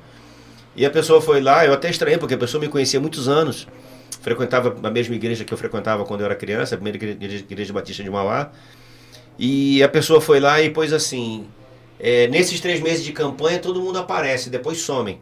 e 0.75 0.85
a 0.85 0.91
pessoa 0.91 1.21
foi 1.21 1.41
lá, 1.41 1.64
eu 1.64 1.73
até 1.73 1.88
estranhei 1.88 2.19
porque 2.19 2.35
a 2.35 2.38
pessoa 2.38 2.61
me 2.61 2.69
conhecia 2.69 2.99
há 2.99 3.00
muitos 3.00 3.29
anos, 3.29 3.69
frequentava 4.23 4.75
a 4.83 4.91
mesma 4.91 5.14
igreja 5.14 5.45
que 5.45 5.52
eu 5.52 5.59
frequentava 5.59 6.05
quando 6.05 6.21
eu 6.21 6.26
era 6.26 6.35
criança, 6.35 6.75
a 6.75 6.79
primeira 6.79 6.97
igreja, 6.97 7.45
igreja 7.49 7.73
Batista 7.73 8.02
de 8.02 8.11
Mauá. 8.11 8.50
E 9.39 9.83
a 9.83 9.89
pessoa 9.89 10.21
foi 10.21 10.41
lá 10.41 10.61
e 10.61 10.71
pôs 10.71 10.93
assim: 10.93 11.47
é, 11.99 12.27
nesses 12.29 12.61
três 12.61 12.81
meses 12.81 13.05
de 13.05 13.12
campanha 13.12 13.59
todo 13.59 13.81
mundo 13.81 13.99
aparece, 13.99 14.51
depois 14.51 14.81
somem. 14.81 15.21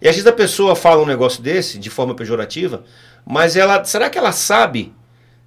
E 0.00 0.08
às 0.08 0.14
vezes 0.14 0.26
a 0.26 0.32
pessoa 0.32 0.74
fala 0.74 1.02
um 1.02 1.06
negócio 1.06 1.42
desse 1.42 1.78
de 1.78 1.90
forma 1.90 2.14
pejorativa, 2.14 2.84
mas 3.26 3.56
ela, 3.56 3.84
será 3.84 4.08
que 4.08 4.16
ela 4.16 4.32
sabe, 4.32 4.94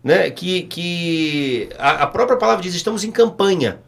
né, 0.04 0.30
que, 0.30 0.64
que 0.64 1.70
a, 1.78 2.04
a 2.04 2.08
própria 2.08 2.38
palavra 2.38 2.62
diz 2.62 2.76
estamos 2.76 3.04
em 3.04 3.12
campanha, 3.12 3.80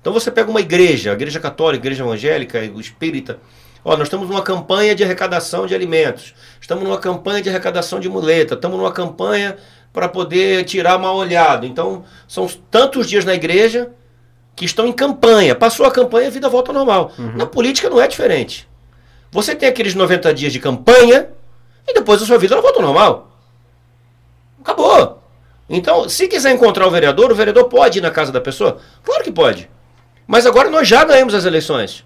Então 0.00 0.12
você 0.12 0.30
pega 0.30 0.50
uma 0.50 0.60
igreja, 0.60 1.12
igreja 1.12 1.38
católica, 1.38 1.86
igreja 1.86 2.02
evangélica, 2.02 2.58
o 2.74 2.80
espírita. 2.80 3.38
Ó, 3.84 3.96
nós 3.96 4.08
estamos 4.08 4.28
numa 4.28 4.42
campanha 4.42 4.94
de 4.94 5.04
arrecadação 5.04 5.66
de 5.66 5.74
alimentos. 5.74 6.34
Estamos 6.60 6.84
numa 6.84 6.98
campanha 6.98 7.40
de 7.40 7.48
arrecadação 7.48 8.00
de 8.00 8.08
muleta. 8.08 8.54
Estamos 8.54 8.76
numa 8.76 8.92
campanha 8.92 9.56
para 9.98 10.08
poder 10.08 10.64
tirar 10.64 10.96
mal 10.96 11.16
olhado. 11.16 11.66
Então, 11.66 12.04
são 12.28 12.48
tantos 12.70 13.08
dias 13.08 13.24
na 13.24 13.34
igreja 13.34 13.90
que 14.54 14.64
estão 14.64 14.86
em 14.86 14.92
campanha. 14.92 15.56
Passou 15.56 15.84
a 15.84 15.90
campanha, 15.90 16.28
a 16.28 16.30
vida 16.30 16.48
volta 16.48 16.70
ao 16.70 16.74
normal. 16.74 17.10
Uhum. 17.18 17.36
Na 17.36 17.46
política 17.46 17.90
não 17.90 18.00
é 18.00 18.06
diferente. 18.06 18.68
Você 19.32 19.56
tem 19.56 19.68
aqueles 19.68 19.96
90 19.96 20.32
dias 20.32 20.52
de 20.52 20.60
campanha 20.60 21.30
e 21.84 21.92
depois 21.92 22.22
a 22.22 22.26
sua 22.26 22.38
vida 22.38 22.54
volta 22.60 22.78
ao 22.78 22.84
normal. 22.84 23.28
Acabou. 24.60 25.20
Então, 25.68 26.08
se 26.08 26.28
quiser 26.28 26.52
encontrar 26.52 26.86
o 26.86 26.92
vereador, 26.92 27.32
o 27.32 27.34
vereador 27.34 27.64
pode 27.64 27.98
ir 27.98 28.02
na 28.02 28.12
casa 28.12 28.30
da 28.30 28.40
pessoa? 28.40 28.78
Claro 29.02 29.24
que 29.24 29.32
pode. 29.32 29.68
Mas 30.28 30.46
agora 30.46 30.70
nós 30.70 30.86
já 30.86 31.02
ganhamos 31.02 31.34
as 31.34 31.44
eleições. 31.44 32.04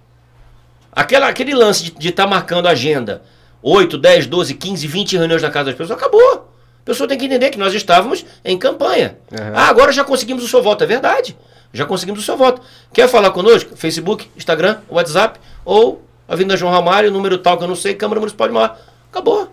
Aquela, 0.90 1.28
aquele 1.28 1.54
lance 1.54 1.90
de 1.90 2.08
estar 2.08 2.24
tá 2.24 2.30
marcando 2.30 2.68
agenda, 2.68 3.20
8, 3.62 3.98
10, 3.98 4.28
12, 4.28 4.54
15, 4.54 4.86
20 4.86 5.16
reuniões 5.18 5.42
na 5.42 5.50
casa 5.50 5.66
das 5.66 5.74
pessoas, 5.74 5.98
acabou. 5.98 6.51
A 6.82 6.84
pessoa 6.84 7.08
tem 7.08 7.16
que 7.16 7.26
entender 7.26 7.50
que 7.50 7.58
nós 7.58 7.72
estávamos 7.74 8.26
em 8.44 8.58
campanha. 8.58 9.16
Uhum. 9.30 9.52
Ah, 9.54 9.68
agora 9.68 9.92
já 9.92 10.04
conseguimos 10.04 10.42
o 10.42 10.48
seu 10.48 10.62
voto. 10.62 10.82
É 10.82 10.86
verdade. 10.86 11.36
Já 11.72 11.86
conseguimos 11.86 12.20
o 12.20 12.24
seu 12.24 12.36
voto. 12.36 12.60
Quer 12.92 13.08
falar 13.08 13.30
conosco? 13.30 13.76
Facebook, 13.76 14.28
Instagram, 14.36 14.78
WhatsApp 14.90 15.40
ou 15.64 16.02
Avenida 16.28 16.56
João 16.56 16.72
Ramalho, 16.72 17.10
número 17.10 17.38
tal 17.38 17.56
que 17.56 17.64
eu 17.64 17.68
não 17.68 17.76
sei, 17.76 17.94
Câmara 17.94 18.20
Municipal 18.20 18.48
de 18.48 18.54
Mar. 18.54 18.78
Acabou. 19.10 19.48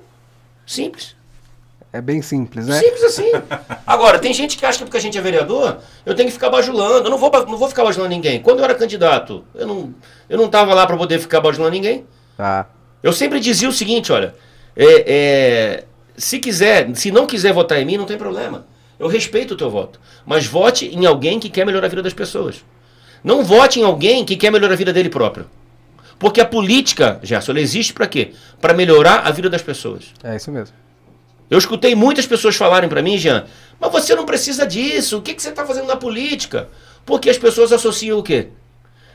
Simples. 0.65 1.15
É 1.91 2.01
bem 2.01 2.21
simples, 2.21 2.67
né? 2.67 2.79
Simples 2.79 3.03
assim. 3.03 3.31
Agora, 3.85 4.19
tem 4.19 4.31
gente 4.33 4.57
que 4.57 4.65
acha 4.65 4.77
que 4.77 4.83
porque 4.85 4.97
a 4.97 5.01
gente 5.01 5.17
é 5.17 5.21
vereador, 5.21 5.79
eu 6.05 6.13
tenho 6.13 6.27
que 6.27 6.33
ficar 6.33 6.49
bajulando. 6.49 7.07
Eu 7.07 7.09
não 7.09 7.17
vou, 7.17 7.31
não 7.47 7.57
vou 7.57 7.67
ficar 7.67 7.83
bajulando 7.83 8.11
ninguém. 8.11 8.41
Quando 8.41 8.59
eu 8.59 8.65
era 8.65 8.75
candidato, 8.75 9.43
eu 9.55 9.65
não, 9.65 9.93
eu 10.29 10.37
não 10.37 10.47
tava 10.47 10.73
lá 10.73 10.85
para 10.85 10.95
poder 10.95 11.19
ficar 11.19 11.41
bajulando 11.41 11.71
ninguém. 11.71 12.05
Ah. 12.37 12.65
Eu 13.01 13.11
sempre 13.11 13.39
dizia 13.39 13.67
o 13.67 13.73
seguinte, 13.73 14.11
olha, 14.11 14.35
é, 14.75 15.03
é, 15.07 15.83
se 16.19 16.37
quiser, 16.37 16.93
se 16.95 17.11
não 17.11 17.25
quiser 17.25 17.53
votar 17.53 17.81
em 17.81 17.85
mim, 17.85 17.97
não 17.97 18.05
tem 18.05 18.17
problema. 18.17 18.67
Eu 18.99 19.07
respeito 19.07 19.53
o 19.53 19.57
teu 19.57 19.69
voto. 19.69 19.99
Mas 20.25 20.45
vote 20.45 20.85
em 20.85 21.05
alguém 21.05 21.39
que 21.39 21.49
quer 21.49 21.65
melhorar 21.65 21.87
a 21.87 21.89
vida 21.89 22.03
das 22.03 22.13
pessoas. 22.13 22.63
Não 23.23 23.43
vote 23.43 23.79
em 23.79 23.83
alguém 23.83 24.25
que 24.25 24.35
quer 24.35 24.51
melhorar 24.51 24.73
a 24.73 24.77
vida 24.77 24.91
dele 24.91 25.09
próprio. 25.09 25.49
Porque 26.19 26.41
a 26.41 26.45
política, 26.45 27.19
Gerson, 27.23 27.53
ela 27.53 27.61
existe 27.61 27.93
para 27.93 28.05
quê? 28.05 28.33
Para 28.59 28.73
melhorar 28.73 29.19
a 29.19 29.31
vida 29.31 29.49
das 29.49 29.61
pessoas. 29.61 30.13
É 30.21 30.35
isso 30.35 30.51
mesmo. 30.51 30.75
Eu 31.49 31.57
escutei 31.57 31.95
muitas 31.95 32.27
pessoas 32.27 32.55
falarem 32.55 32.89
para 32.89 33.01
mim, 33.01 33.17
Jean, 33.17 33.45
mas 33.79 33.91
você 33.91 34.13
não 34.13 34.25
precisa 34.25 34.67
disso. 34.67 35.17
O 35.17 35.21
que, 35.21 35.33
que 35.33 35.41
você 35.41 35.49
está 35.49 35.65
fazendo 35.65 35.87
na 35.87 35.95
política? 35.95 36.67
Porque 37.05 37.29
as 37.29 37.37
pessoas 37.37 37.71
associam 37.71 38.19
o 38.19 38.23
quê? 38.23 38.49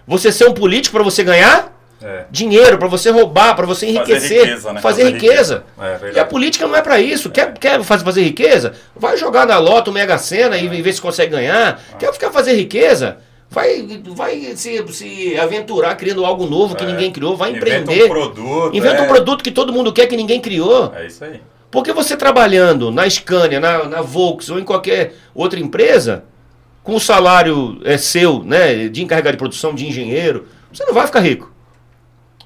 Você 0.06 0.32
ser 0.32 0.49
um 0.49 0.54
político 0.54 0.94
para 0.94 1.04
você 1.04 1.23
ganhar 1.23 1.74
é. 2.04 2.26
dinheiro, 2.30 2.76
para 2.76 2.87
você 2.87 3.11
roubar, 3.11 3.56
para 3.56 3.64
você 3.64 3.87
enriquecer, 3.87 4.20
fazer 4.20 4.44
riqueza. 4.44 4.73
Né? 4.73 4.80
Fazer 4.80 5.02
fazer 5.02 5.14
riqueza. 5.14 5.64
riqueza. 5.78 6.06
É, 6.06 6.16
e 6.16 6.18
a 6.18 6.25
política 6.25 6.66
não 6.66 6.76
é 6.76 6.82
para 6.82 7.00
isso. 7.00 7.30
Quer, 7.30 7.54
quer 7.54 7.82
fazer, 7.82 8.04
fazer 8.04 8.23
riqueza? 8.23 8.75
Vai 8.94 9.16
jogar 9.16 9.46
na 9.46 9.58
loto, 9.58 9.90
mega 9.90 10.18
sena 10.18 10.58
e, 10.58 10.82
ver 10.82 10.92
se 10.92 11.00
consegue 11.00 11.32
ganhar. 11.32 11.80
Quer 11.99 12.12
ficar 12.12 12.30
fazer 12.30 12.52
riqueza? 12.54 13.18
Vai, 13.49 13.87
vai 14.08 14.52
se, 14.56 14.84
se 14.92 15.38
aventurar 15.38 15.94
criando 15.96 16.25
algo 16.25 16.46
novo 16.46 16.75
que 16.75 16.84
é. 16.84 16.87
ninguém 16.87 17.11
criou, 17.11 17.37
vai 17.37 17.50
Inventa 17.50 17.68
empreender. 17.68 18.04
Um 18.04 18.08
produto, 18.08 18.76
Inventa 18.76 19.02
um 19.02 19.04
é. 19.04 19.08
produto 19.08 19.44
que 19.44 19.50
todo 19.50 19.73
mundo 19.73 19.92
quer 19.92 20.06
que 20.06 20.16
ninguém 20.16 20.40
criou. 20.40 20.92
É 20.94 21.06
isso 21.06 21.25
aí. 21.25 21.40
Porque 21.70 21.92
você 21.92 22.16
trabalhando 22.16 22.90
na 22.90 23.08
Scania, 23.08 23.58
na, 23.58 23.84
na 23.84 24.02
Volks 24.02 24.50
ou 24.50 24.58
em 24.58 24.64
qualquer 24.64 25.14
outra 25.34 25.58
empresa, 25.58 26.25
com 26.82 26.94
o 26.94 27.00
salário 27.00 27.80
é 27.84 27.96
seu, 27.96 28.44
né, 28.44 28.88
de 28.88 29.02
encarregado 29.02 29.32
de 29.32 29.38
produção, 29.38 29.75
de 29.75 29.87
engenheiro, 29.87 30.46
você 30.73 30.84
não 30.84 30.92
vai 30.92 31.06
ficar 31.06 31.20
rico. 31.20 31.53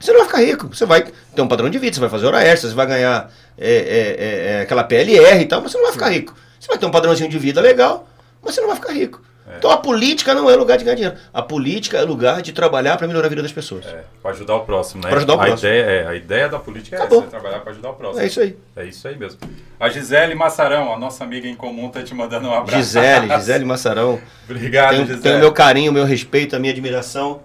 Você 0.01 0.13
não 0.13 0.21
vai 0.21 0.29
ficar 0.29 0.41
rico. 0.43 0.69
Você 0.69 0.87
vai 0.87 1.03
ter 1.03 1.43
um 1.43 1.49
padrão 1.49 1.69
de 1.69 1.79
vida, 1.79 1.95
você 1.95 2.01
vai 2.01 2.09
fazer 2.09 2.27
hora 2.27 2.43
extra, 2.43 2.69
você 2.69 2.75
vai 2.75 2.87
ganhar 2.87 3.31
é, 3.57 3.73
é, 3.73 4.17
é, 4.19 4.53
é 4.53 4.61
aquela 4.63 4.85
PLR 4.85 5.41
e 5.41 5.47
tal, 5.47 5.61
mas 5.61 5.73
você 5.73 5.79
não 5.79 5.85
vai 5.85 5.93
ficar 5.93 6.09
rico. 6.11 6.35
Você 6.59 6.69
vai 6.69 6.79
ter 6.79 6.87
um 6.87 6.91
padrãozinho 6.91 7.29
de 7.29 7.39
vida 7.39 7.61
legal, 7.61 8.09
mas 8.43 8.55
você 8.55 8.61
não 8.61 8.69
vai 8.69 8.77
ficar 8.77 8.93
rico. 8.93 9.23
É. 9.51 9.57
Então 9.57 9.71
a 9.71 9.79
política 9.79 10.35
não 10.35 10.51
é 10.51 10.55
lugar 10.55 10.77
de 10.77 10.85
ganhar 10.85 10.95
dinheiro. 10.95 11.17
A 11.33 11.41
política 11.41 11.97
é 11.97 12.03
lugar 12.03 12.43
de 12.43 12.53
trabalhar 12.53 12.97
para 12.99 13.07
melhorar 13.07 13.27
a 13.27 13.31
vida 13.31 13.43
das 13.43 13.53
pessoas. 13.53 13.87
É, 13.87 14.05
para 14.23 14.33
ajudar 14.33 14.57
o 14.57 14.61
próximo, 14.61 15.03
né? 15.03 15.09
Para 15.09 15.19
ajudar 15.19 15.37
o 15.37 15.41
a 15.41 15.45
próximo. 15.47 15.69
Ideia, 15.71 15.83
é, 15.83 16.07
a 16.07 16.15
ideia 16.15 16.49
da 16.49 16.59
política 16.59 16.97
é 16.97 16.99
Acabou. 16.99 17.21
essa, 17.21 17.29
é 17.29 17.31
trabalhar 17.31 17.61
para 17.61 17.73
ajudar 17.73 17.91
o 17.91 17.95
próximo. 17.95 18.21
É 18.23 18.27
isso 18.27 18.41
aí. 18.41 18.57
É 18.77 18.85
isso 18.85 19.09
aí 19.09 19.17
mesmo. 19.17 19.41
A 19.81 19.89
Gisele 19.89 20.35
Massarão, 20.35 20.93
a 20.93 20.99
nossa 20.99 21.25
amiga 21.25 21.49
em 21.49 21.55
comum, 21.55 21.87
está 21.89 22.03
te 22.03 22.15
mandando 22.15 22.49
um 22.49 22.53
abraço. 22.53 22.77
Gisele, 22.77 23.29
Gisele 23.37 23.65
Massarão. 23.65 24.21
Obrigado, 24.45 24.91
tenho, 24.91 25.07
Gisele. 25.07 25.23
Tenho 25.23 25.37
o 25.37 25.41
meu 25.41 25.53
carinho, 25.53 25.91
o 25.91 25.95
meu 25.95 26.05
respeito, 26.05 26.55
a 26.55 26.59
minha 26.59 26.73
admiração. 26.73 27.41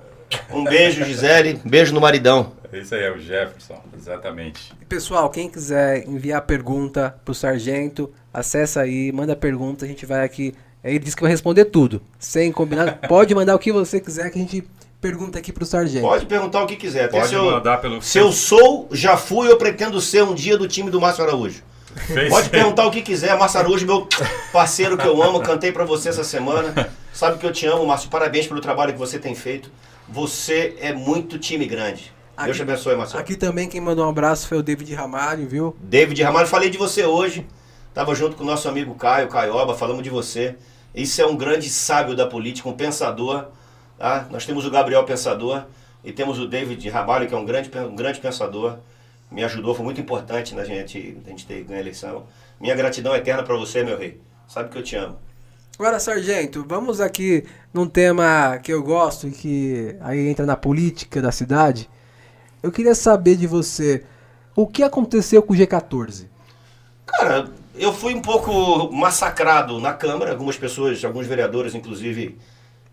Um 0.52 0.64
beijo, 0.64 1.04
Gisele. 1.04 1.60
Beijo 1.66 1.94
no 1.94 2.02
maridão. 2.02 2.54
É 2.72 2.80
isso 2.80 2.96
aí, 2.96 3.04
é 3.04 3.12
o 3.12 3.20
Jefferson, 3.20 3.82
exatamente. 3.96 4.74
Pessoal, 4.90 5.30
quem 5.30 5.48
quiser 5.48 6.08
enviar 6.08 6.42
pergunta 6.42 7.16
pro 7.24 7.34
sargento, 7.34 8.12
acessa 8.34 8.82
aí, 8.82 9.12
manda 9.12 9.36
pergunta, 9.36 9.86
a 9.86 9.88
gente 9.88 10.06
vai 10.06 10.26
aqui 10.26 10.54
ele 10.84 11.00
disse 11.00 11.16
que 11.16 11.22
vai 11.22 11.32
responder 11.32 11.66
tudo. 11.66 12.02
Sem 12.20 12.52
combinar. 12.52 13.00
Pode 13.08 13.34
mandar 13.34 13.56
o 13.56 13.60
que 13.60 13.72
você 13.72 14.00
quiser 14.00 14.30
que 14.30 14.38
a 14.38 14.42
gente 14.42 14.68
pergunta 15.00 15.40
aqui 15.40 15.52
pro 15.52 15.66
sargento. 15.66 16.06
Pode 16.06 16.26
perguntar 16.26 16.64
o 16.64 16.68
que 16.68 16.76
quiser. 16.76 17.10
Pode 17.10 17.28
se 17.28 17.36
mandar 17.36 17.78
pelo. 17.78 18.02
Se 18.02 18.18
eu 18.18 18.32
sou, 18.32 18.90
já 18.92 19.16
fui 19.16 19.48
ou 19.48 19.58
pretendo 19.58 20.00
ser 20.02 20.24
um 20.24 20.34
dia 20.34 20.58
do 20.58 20.68
time 20.68 20.90
do 20.90 21.00
Márcio 21.00 21.24
Araújo. 21.24 21.64
Fez 22.08 22.30
Pode 22.30 22.50
perguntar 22.50 22.86
o 22.86 22.92
que 22.92 23.02
quiser. 23.02 23.38
Márcio 23.38 23.60
Araújo, 23.60 23.86
meu 23.86 24.08
parceiro 24.52 24.98
que 24.98 25.08
eu 25.08 25.22
amo, 25.24 25.40
cantei 25.40 25.72
para 25.72 25.86
você 25.86 26.10
essa 26.10 26.24
semana. 26.24 26.90
Sabe 27.14 27.38
que 27.38 27.46
eu 27.46 27.54
te 27.54 27.66
amo, 27.66 27.86
Márcio. 27.86 28.10
Parabéns 28.10 28.48
pelo 28.48 28.60
trabalho 28.60 28.92
que 28.92 29.00
você 29.00 29.18
tem 29.18 29.36
feito. 29.36 29.72
Você 30.10 30.76
é 30.80 30.94
muito 30.94 31.40
time 31.40 31.66
grande. 31.66 32.14
Aqui, 32.36 32.46
Deus 32.46 32.58
te 32.58 32.64
abençoe, 32.64 32.96
Márcio. 32.96 33.20
Aqui 33.20 33.36
também 33.36 33.70
quem 33.70 33.80
mandou 33.80 34.06
um 34.06 34.10
abraço 34.10 34.48
foi 34.48 34.58
o 34.58 34.64
David 34.64 34.94
Ramalho, 34.94 35.48
viu? 35.48 35.76
David 35.80 36.22
Ramalho, 36.24 36.48
falei 36.48 36.70
de 36.70 36.78
você 36.78 37.06
hoje. 37.06 37.46
Tava 37.94 38.16
junto 38.16 38.36
com 38.36 38.44
o 38.44 38.48
nosso 38.48 38.68
amigo 38.68 38.96
Caio, 38.96 39.28
Caioba, 39.28 39.76
falamos 39.76 40.04
de 40.04 40.10
você. 40.10 40.56
Isso 40.96 41.22
é 41.22 41.26
um 41.26 41.36
grande 41.36 41.70
sábio 41.70 42.16
da 42.16 42.26
política, 42.26 42.68
um 42.68 42.74
pensador. 42.74 43.48
Tá? 43.98 44.28
Nós 44.32 44.46
temos 44.46 44.66
o 44.66 44.72
Gabriel 44.72 45.04
Pensador 45.04 45.64
e 46.04 46.12
temos 46.12 46.40
o 46.40 46.48
David 46.48 46.90
Rabalho, 46.90 47.28
que 47.28 47.34
é 47.34 47.38
um 47.38 47.46
grande, 47.46 47.70
um 47.78 47.96
grande 47.96 48.20
pensador. 48.20 48.78
Me 49.32 49.44
ajudou, 49.44 49.74
foi 49.74 49.86
muito 49.86 50.02
importante 50.02 50.54
na 50.54 50.64
gente, 50.64 51.18
a 51.26 51.30
gente 51.30 51.46
ter 51.46 51.64
ganho 51.64 51.78
a 51.78 51.82
eleição. 51.82 52.26
Minha 52.60 52.76
gratidão 52.76 53.16
eterna 53.16 53.44
para 53.44 53.56
você, 53.56 53.84
meu 53.84 53.98
rei. 53.98 54.20
Sabe 54.48 54.70
que 54.70 54.78
eu 54.78 54.84
te 54.84 54.96
amo. 54.96 55.18
Agora, 55.78 56.00
sargento, 56.00 56.64
vamos 56.68 57.02
aqui 57.02 57.46
num 57.74 57.88
tema 57.88 58.60
que 58.62 58.72
eu 58.72 58.84
gosto 58.84 59.28
e 59.28 59.32
que 59.32 59.96
aí 60.02 60.30
entra 60.30 60.46
na 60.46 60.56
política 60.56 61.20
da 61.20 61.32
cidade. 61.32 61.90
Eu 62.62 62.72
queria 62.72 62.94
saber 62.94 63.36
de 63.36 63.48
você 63.48 64.04
o 64.56 64.68
que 64.68 64.84
aconteceu 64.84 65.42
com 65.42 65.52
o 65.52 65.58
G14. 65.58 66.28
Cara, 67.08 67.50
eu 67.74 67.92
fui 67.92 68.14
um 68.14 68.22
pouco 68.22 68.94
massacrado 68.94 69.80
na 69.80 69.94
Câmara. 69.94 70.32
Algumas 70.32 70.56
pessoas, 70.56 71.04
alguns 71.04 71.26
vereadores, 71.26 71.74
inclusive, 71.74 72.38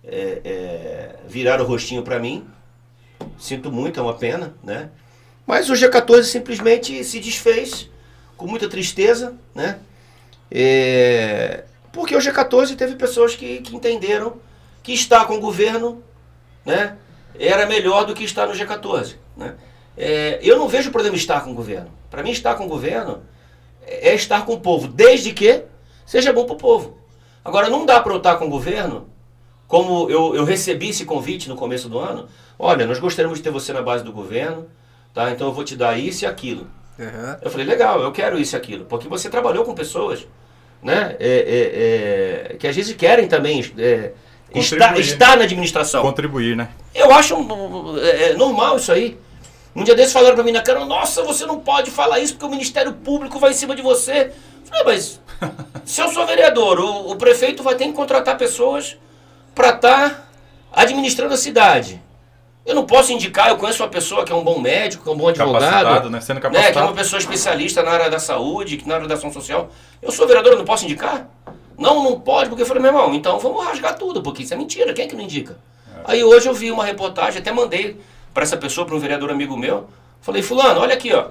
é, 0.03 0.41
é, 0.43 1.17
viraram 1.29 1.67
o 1.67 1.69
rostinho 1.69 2.03
para 2.03 2.19
mim. 2.19 2.47
Sinto 3.39 3.71
muito, 3.71 4.01
é 4.01 4.03
uma 4.03 4.15
pena, 4.15 4.55
né? 4.65 4.89
Mas 5.47 5.69
o 5.69 5.75
G14 5.75 6.23
simplesmente 6.25 7.05
se 7.05 7.21
desfez 7.21 7.91
com 8.39 8.47
muita 8.47 8.71
tristeza, 8.71 9.35
né? 9.55 9.79
É, 10.51 11.65
porque 11.93 12.15
o 12.15 12.19
G14 12.19 12.77
teve 12.77 12.95
pessoas 12.97 13.35
que, 13.35 13.61
que 13.61 13.75
entenderam 13.75 14.37
que 14.83 14.93
estar 14.93 15.27
com 15.27 15.37
o 15.37 15.41
governo, 15.41 16.03
né? 16.65 16.97
Era 17.39 17.67
melhor 17.67 18.05
do 18.05 18.15
que 18.15 18.25
estar 18.25 18.47
no 18.47 18.53
G14, 18.53 19.17
né? 19.37 19.57
É, 19.97 20.39
eu 20.43 20.57
não 20.57 20.69
vejo 20.69 20.91
problema 20.91 21.17
estar 21.17 21.43
com 21.43 21.51
o 21.51 21.55
governo. 21.55 21.91
Para 22.11 22.23
mim, 22.23 22.31
estar 22.31 22.55
com 22.55 22.65
o 22.65 22.69
governo 22.69 23.23
é 23.87 24.15
estar 24.15 24.45
com 24.45 24.55
o 24.55 24.61
povo, 24.61 24.89
desde 24.89 25.33
que 25.33 25.65
seja 26.07 26.33
bom 26.33 26.45
para 26.45 26.55
o 26.55 26.59
povo. 26.59 26.99
Agora, 27.45 27.69
não 27.69 27.85
dá 27.85 28.01
para 28.01 28.13
eu 28.13 28.19
estar 28.19 28.37
com 28.37 28.47
o 28.47 28.51
governo, 28.51 29.09
como 29.67 30.09
eu, 30.11 30.35
eu 30.35 30.45
recebi 30.45 30.91
esse 30.91 31.05
convite 31.05 31.49
no 31.49 31.57
começo 31.57 31.89
do 31.89 31.99
ano. 31.99 32.29
Olha, 32.59 32.87
nós 32.87 32.99
gostaríamos 32.99 33.39
de 33.39 33.45
ter 33.45 33.51
você 33.51 33.73
na 33.73 33.83
base 33.83 34.05
do 34.05 34.13
governo, 34.13 34.67
tá? 35.15 35.31
então 35.31 35.49
eu 35.49 35.53
vou 35.53 35.65
te 35.65 35.77
dar 35.77 35.99
isso 35.99 36.25
e 36.25 36.27
aquilo. 36.27 36.67
Uhum. 36.99 37.37
Eu 37.41 37.51
falei, 37.51 37.67
legal, 37.67 38.01
eu 38.03 38.13
quero 38.13 38.39
isso 38.39 38.55
e 38.55 38.59
aquilo, 38.59 38.85
porque 38.85 39.09
você 39.09 39.31
trabalhou 39.31 39.65
com 39.65 39.75
pessoas 39.75 40.27
né? 40.83 41.17
É, 41.19 41.29
é, 41.29 42.53
é, 42.53 42.57
que 42.57 42.67
às 42.67 42.75
vezes 42.75 42.95
querem 42.97 43.29
também 43.29 43.73
é, 43.79 44.13
estar, 44.55 44.99
estar 44.99 45.37
na 45.37 45.45
administração. 45.45 46.03
Contribuir, 46.03 46.57
né? 46.57 46.69
Eu 46.95 47.13
acho 47.13 47.37
é, 48.03 48.31
é, 48.31 48.35
normal 48.35 48.77
isso 48.77 48.91
aí. 48.91 49.19
Um 49.75 49.85
dia 49.85 49.95
desses 49.95 50.13
falaram 50.13 50.35
pra 50.35 50.43
mim 50.43 50.53
na 50.53 50.63
cara, 50.63 50.85
nossa, 50.85 51.23
você 51.23 51.47
não 51.47 51.61
pode 51.61 51.91
falar 51.91 52.19
isso 52.19 52.33
porque 52.33 52.47
o 52.47 52.51
Ministério 52.51 52.93
Público 52.93 53.39
vai 53.39 53.51
em 53.51 53.55
cima 53.55 53.77
de 53.77 53.83
você. 53.83 54.33
Eu 54.33 54.67
falei, 54.69 54.85
mas 54.85 55.21
se 55.85 56.01
eu 56.01 56.09
sou 56.09 56.27
vereador, 56.27 56.81
o, 56.81 57.13
o 57.13 57.17
prefeito 57.17 57.63
vai 57.63 57.75
ter 57.77 57.87
que 57.87 57.93
contratar 57.93 58.37
pessoas 58.37 58.97
para 59.55 59.71
estar 59.71 60.11
tá 60.11 60.29
administrando 60.73 61.35
a 61.35 61.37
cidade. 61.37 62.03
Eu 62.71 62.77
não 62.77 62.87
posso 62.87 63.12
indicar, 63.12 63.49
eu 63.49 63.57
conheço 63.57 63.83
uma 63.83 63.89
pessoa 63.89 64.25
que 64.25 64.31
é 64.31 64.35
um 64.35 64.45
bom 64.45 64.61
médico, 64.61 65.03
que 65.03 65.11
é 65.11 65.12
um 65.12 65.17
bom 65.17 65.27
advogado, 65.27 66.09
né? 66.09 66.21
Sendo 66.21 66.41
né? 66.41 66.71
que 66.71 66.79
é 66.79 66.83
uma 66.83 66.93
pessoa 66.93 67.19
especialista 67.19 67.83
na 67.83 67.91
área 67.91 68.09
da 68.09 68.21
saúde, 68.21 68.77
que 68.77 68.87
na 68.87 68.95
área 68.95 69.09
da 69.09 69.15
ação 69.15 69.33
social. 69.33 69.71
Eu 70.00 70.12
sou 70.12 70.25
vereador, 70.25 70.53
eu 70.53 70.59
não 70.59 70.65
posso 70.65 70.85
indicar? 70.85 71.29
Não, 71.77 72.05
não 72.05 72.21
pode, 72.21 72.49
porque 72.49 72.62
eu 72.62 72.67
falei, 72.67 72.81
meu 72.81 72.93
irmão, 72.93 73.12
então 73.12 73.41
vamos 73.41 73.65
rasgar 73.65 73.99
tudo, 73.99 74.23
porque 74.23 74.45
isso 74.45 74.55
é 74.55 74.57
mentira, 74.57 74.93
quem 74.93 75.05
é 75.05 75.09
que 75.09 75.17
não 75.17 75.25
indica? 75.25 75.59
Aí 76.05 76.23
hoje 76.23 76.49
eu 76.49 76.55
vi 76.55 76.71
uma 76.71 76.85
reportagem, 76.85 77.41
até 77.41 77.50
mandei 77.50 78.00
para 78.33 78.45
essa 78.45 78.57
pessoa, 78.57 78.87
para 78.87 78.95
um 78.95 79.00
vereador 79.00 79.33
amigo 79.33 79.57
meu. 79.57 79.89
Falei, 80.21 80.41
fulano, 80.41 80.79
olha 80.81 80.95
aqui, 80.95 81.12
ó. 81.12 81.31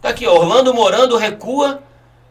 Tá 0.00 0.08
aqui, 0.08 0.26
ó, 0.26 0.34
Orlando 0.34 0.74
Morando 0.74 1.16
recua 1.16 1.80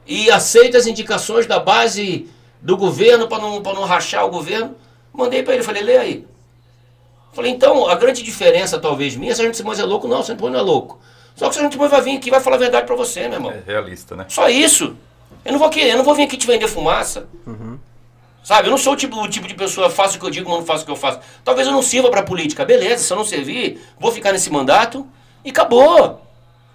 e 0.05 0.29
aceita 0.29 0.77
as 0.77 0.88
indicações 0.88 1.48
da 1.48 1.58
base 1.58 2.29
do 2.62 2.75
governo 2.75 3.29
para 3.29 3.41
não, 3.41 3.62
não 3.62 3.86
rachar 3.86 4.25
o 4.25 4.29
governo. 4.29 4.75
Mandei 5.13 5.41
para 5.41 5.53
ele, 5.53 5.63
falei, 5.63 5.84
lê 5.84 5.98
aí. 5.98 6.27
Falei, 7.33 7.51
então, 7.51 7.88
a 7.88 7.95
grande 7.95 8.21
diferença, 8.23 8.77
talvez, 8.77 9.15
minha, 9.15 9.33
se 9.33 9.41
a 9.41 9.45
gente 9.45 9.55
Simões 9.57 9.79
é 9.79 9.83
louco, 9.83 10.07
não, 10.07 10.19
o 10.19 10.23
Simões 10.23 10.51
não 10.51 10.59
é 10.59 10.61
louco. 10.61 11.00
Só 11.35 11.50
que 11.50 11.59
o 11.59 11.71
Simões 11.71 11.91
vai 11.91 12.01
vir 12.01 12.17
aqui 12.17 12.27
e 12.27 12.31
vai 12.31 12.41
falar 12.41 12.57
a 12.57 12.59
verdade 12.59 12.85
para 12.85 12.95
você, 12.95 13.21
meu 13.21 13.33
irmão. 13.33 13.51
É 13.51 13.63
realista, 13.65 14.15
né? 14.15 14.25
Só 14.27 14.50
isso. 14.50 14.95
Eu 15.45 15.53
não 15.53 15.59
vou 15.59 15.69
querer, 15.69 15.91
eu 15.91 15.97
não 15.97 16.03
vou 16.03 16.13
vir 16.13 16.23
aqui 16.23 16.38
te 16.38 16.45
vender 16.45 16.67
fumaça. 16.67 17.27
Uhum. 17.47 17.79
Sabe, 18.43 18.67
eu 18.67 18.71
não 18.71 18.77
sou 18.77 18.93
o 18.93 18.95
tipo, 18.95 19.15
o 19.17 19.27
tipo 19.29 19.47
de 19.47 19.53
pessoa, 19.53 19.89
faço 19.89 20.17
o 20.17 20.19
que 20.19 20.25
eu 20.25 20.29
digo, 20.29 20.50
mas 20.50 20.59
não 20.59 20.65
faço 20.65 20.83
o 20.83 20.85
que 20.85 20.91
eu 20.91 20.95
faço. 20.95 21.19
Talvez 21.43 21.67
eu 21.67 21.73
não 21.73 21.81
sirva 21.81 22.09
pra 22.09 22.23
política. 22.23 22.65
Beleza, 22.65 23.03
se 23.03 23.13
eu 23.13 23.17
não 23.17 23.23
servir, 23.23 23.81
vou 24.00 24.11
ficar 24.11 24.31
nesse 24.31 24.50
mandato 24.50 25.07
e 25.45 25.51
acabou. 25.51 26.21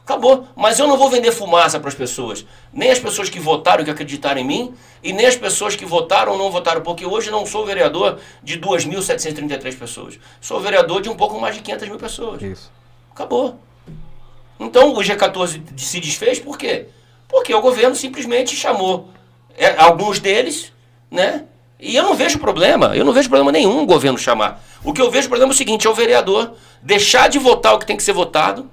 Acabou. 0.06 0.46
Mas 0.54 0.78
eu 0.78 0.86
não 0.86 0.96
vou 0.96 1.10
vender 1.10 1.32
fumaça 1.32 1.80
para 1.80 1.88
as 1.88 1.94
pessoas. 1.94 2.46
Nem 2.72 2.92
as 2.92 2.98
pessoas 3.00 3.28
que 3.28 3.40
votaram 3.40 3.84
que 3.84 3.90
acreditaram 3.90 4.40
em 4.40 4.44
mim, 4.44 4.74
e 5.02 5.12
nem 5.12 5.26
as 5.26 5.34
pessoas 5.34 5.74
que 5.74 5.84
votaram 5.84 6.30
ou 6.32 6.38
não 6.38 6.48
votaram. 6.48 6.80
Porque 6.80 7.04
hoje 7.04 7.28
não 7.28 7.44
sou 7.44 7.66
vereador 7.66 8.20
de 8.40 8.56
2.733 8.56 9.76
pessoas. 9.76 10.16
Sou 10.40 10.60
vereador 10.60 11.02
de 11.02 11.08
um 11.08 11.16
pouco 11.16 11.40
mais 11.40 11.56
de 11.56 11.60
500 11.60 11.88
mil 11.88 11.98
pessoas. 11.98 12.40
Isso. 12.40 12.70
Acabou. 13.12 13.58
Então 14.60 14.92
o 14.92 14.98
G14 14.98 15.60
se 15.76 15.98
desfez 15.98 16.38
por 16.38 16.56
quê? 16.56 16.86
Porque 17.26 17.52
o 17.52 17.60
governo 17.60 17.96
simplesmente 17.96 18.54
chamou 18.54 19.08
é, 19.58 19.74
alguns 19.76 20.20
deles, 20.20 20.72
né? 21.10 21.46
E 21.80 21.96
eu 21.96 22.04
não 22.04 22.14
vejo 22.14 22.38
problema, 22.38 22.96
eu 22.96 23.04
não 23.04 23.12
vejo 23.12 23.28
problema 23.28 23.50
nenhum 23.50 23.82
o 23.82 23.86
governo 23.86 24.16
chamar. 24.16 24.62
O 24.84 24.92
que 24.92 25.02
eu 25.02 25.10
vejo 25.10 25.28
problema 25.28 25.50
é 25.50 25.54
o 25.54 25.56
seguinte, 25.56 25.86
é 25.86 25.90
o 25.90 25.94
vereador 25.94 26.54
deixar 26.80 27.28
de 27.28 27.38
votar 27.38 27.74
o 27.74 27.78
que 27.78 27.84
tem 27.84 27.96
que 27.96 28.02
ser 28.02 28.12
votado, 28.12 28.70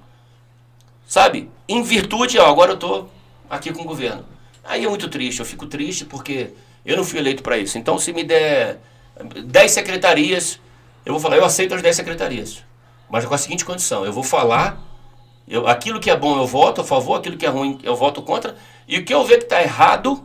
sabe? 1.13 1.47
Em 1.69 1.83
virtude, 1.83 2.39
ó, 2.39 2.49
agora 2.49 2.71
eu 2.71 2.77
tô 2.77 3.05
aqui 3.47 3.71
com 3.71 3.83
o 3.83 3.85
governo. 3.85 4.25
Aí 4.63 4.83
é 4.83 4.89
muito 4.89 5.07
triste, 5.07 5.41
eu 5.41 5.45
fico 5.45 5.67
triste 5.67 6.05
porque 6.05 6.49
eu 6.83 6.97
não 6.97 7.03
fui 7.03 7.19
eleito 7.19 7.43
para 7.43 7.55
isso. 7.55 7.77
Então 7.77 7.99
se 7.99 8.11
me 8.11 8.23
der 8.23 8.79
10 9.45 9.71
secretarias, 9.71 10.59
eu 11.05 11.13
vou 11.13 11.21
falar, 11.21 11.37
eu 11.37 11.45
aceito 11.45 11.75
as 11.75 11.83
10 11.83 11.95
secretarias. 11.95 12.63
Mas 13.11 13.25
com 13.25 13.35
a 13.35 13.37
seguinte 13.37 13.63
condição, 13.63 14.03
eu 14.03 14.11
vou 14.11 14.23
falar, 14.23 14.81
eu, 15.47 15.67
aquilo 15.67 15.99
que 15.99 16.09
é 16.09 16.17
bom 16.17 16.35
eu 16.35 16.47
voto 16.47 16.81
a 16.81 16.83
favor, 16.83 17.19
aquilo 17.19 17.37
que 17.37 17.45
é 17.45 17.49
ruim 17.49 17.77
eu 17.83 17.95
voto 17.95 18.23
contra, 18.23 18.55
e 18.87 18.97
o 18.97 19.05
que 19.05 19.13
eu 19.13 19.23
ver 19.23 19.37
que 19.37 19.43
está 19.43 19.61
errado, 19.61 20.19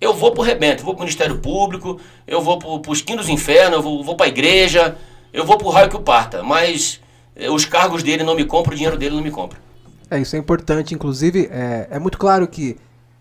eu 0.00 0.14
vou 0.14 0.32
pro 0.32 0.42
rebento, 0.42 0.80
eu 0.80 0.86
vou 0.86 0.94
pro 0.94 1.04
Ministério 1.04 1.36
Público, 1.36 2.00
eu 2.26 2.40
vou 2.40 2.58
pro 2.80 2.92
Esquim 2.94 3.14
dos 3.14 3.28
Infernos, 3.28 3.76
eu 3.76 3.82
vou, 3.82 4.02
vou 4.02 4.16
pra 4.16 4.28
igreja, 4.28 4.96
eu 5.34 5.44
vou 5.44 5.58
pro 5.58 5.68
raio 5.68 5.90
que 5.90 5.96
o 5.96 6.00
parta. 6.00 6.42
Mas 6.42 6.98
eh, 7.36 7.50
os 7.50 7.66
cargos 7.66 8.02
dele 8.02 8.24
não 8.24 8.34
me 8.34 8.46
compram, 8.46 8.72
o 8.72 8.76
dinheiro 8.76 8.96
dele 8.96 9.16
não 9.16 9.22
me 9.22 9.30
compra. 9.30 9.68
É, 10.10 10.18
isso 10.18 10.34
é 10.34 10.38
importante. 10.38 10.94
Inclusive, 10.94 11.48
é, 11.50 11.86
é 11.90 11.98
muito 11.98 12.18
claro 12.18 12.46
que 12.48 12.76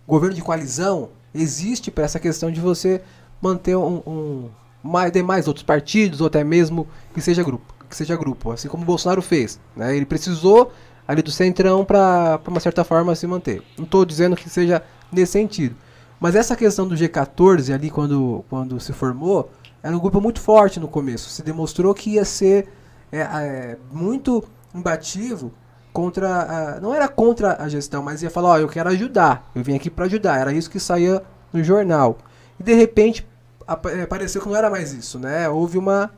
governo 0.08 0.36
de 0.36 0.42
coalizão 0.42 1.10
existe 1.34 1.92
para 1.92 2.04
essa 2.04 2.20
questão 2.20 2.52
de 2.52 2.60
você 2.60 3.02
manter 3.42 3.76
um, 3.76 4.02
um 4.06 4.50
mais 4.84 5.12
demais 5.12 5.48
outros 5.48 5.64
partidos 5.64 6.20
ou 6.22 6.28
até 6.28 6.44
mesmo 6.44 6.88
que 7.14 7.22
seja 7.22 7.44
grupo, 7.44 7.74
que 7.88 7.96
seja 7.96 8.16
grupo, 8.16 8.52
assim 8.52 8.68
como 8.68 8.84
o 8.84 8.86
Bolsonaro 8.86 9.22
fez, 9.22 9.60
né? 9.76 9.96
Ele 9.96 10.06
precisou 10.06 10.72
ali 11.08 11.22
do 11.22 11.32
centrão 11.32 11.86
para 11.86 12.40
uma 12.48 12.60
certa 12.60 12.84
forma 12.84 13.16
se 13.16 13.28
manter. 13.28 13.62
Não 13.78 13.86
estou 13.86 14.06
dizendo 14.06 14.36
que 14.36 14.50
seja 14.50 14.82
nesse 15.12 15.34
sentido, 15.34 15.76
mas 16.20 16.36
essa 16.36 16.56
questão 16.56 16.88
do 16.88 16.96
G14 16.96 17.74
ali, 17.74 17.90
quando, 17.90 18.44
quando 18.50 18.80
se 18.80 18.94
formou, 18.94 19.52
era 19.82 19.96
um 19.96 20.00
grupo 20.00 20.20
muito 20.20 20.42
forte 20.42 20.80
no 20.80 20.88
começo. 20.88 21.30
Se 21.30 21.42
demonstrou 21.42 21.94
que 21.94 22.12
ia 22.12 22.26
ser 22.26 22.68
é, 23.12 23.20
é, 23.20 23.78
muito 23.92 24.44
combativo 24.72 25.52
contra. 25.94 26.76
A, 26.78 26.80
não 26.80 26.94
era 26.94 27.08
contra 27.08 27.62
a 27.62 27.68
gestão, 27.68 28.02
mas 28.02 28.22
ia 28.24 28.30
falar: 28.30 28.50
Ó, 28.50 28.58
eu 28.58 28.68
quero 28.68 28.90
ajudar. 28.90 29.50
Eu 29.56 29.64
vim 29.64 29.76
aqui 29.76 29.90
para 29.90 30.06
ajudar. 30.06 30.40
Era 30.40 30.52
isso 30.54 30.70
que 30.70 30.80
saía 30.80 31.24
no 31.52 31.64
jornal. 31.64 32.18
E 32.60 32.64
de 32.64 32.74
repente 32.74 33.28
é, 33.86 34.06
pareceu 34.06 34.42
que 34.42 34.48
não 34.48 34.56
era 34.56 34.70
mais 34.70 34.94
isso, 34.94 35.20
né? 35.20 35.48
Houve 35.50 35.78
uma. 35.78 36.12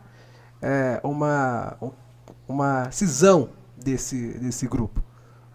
É, 0.61 0.99
uma, 1.03 1.75
uma 2.47 2.91
cisão 2.91 3.49
desse, 3.75 4.37
desse 4.37 4.67
grupo, 4.67 5.01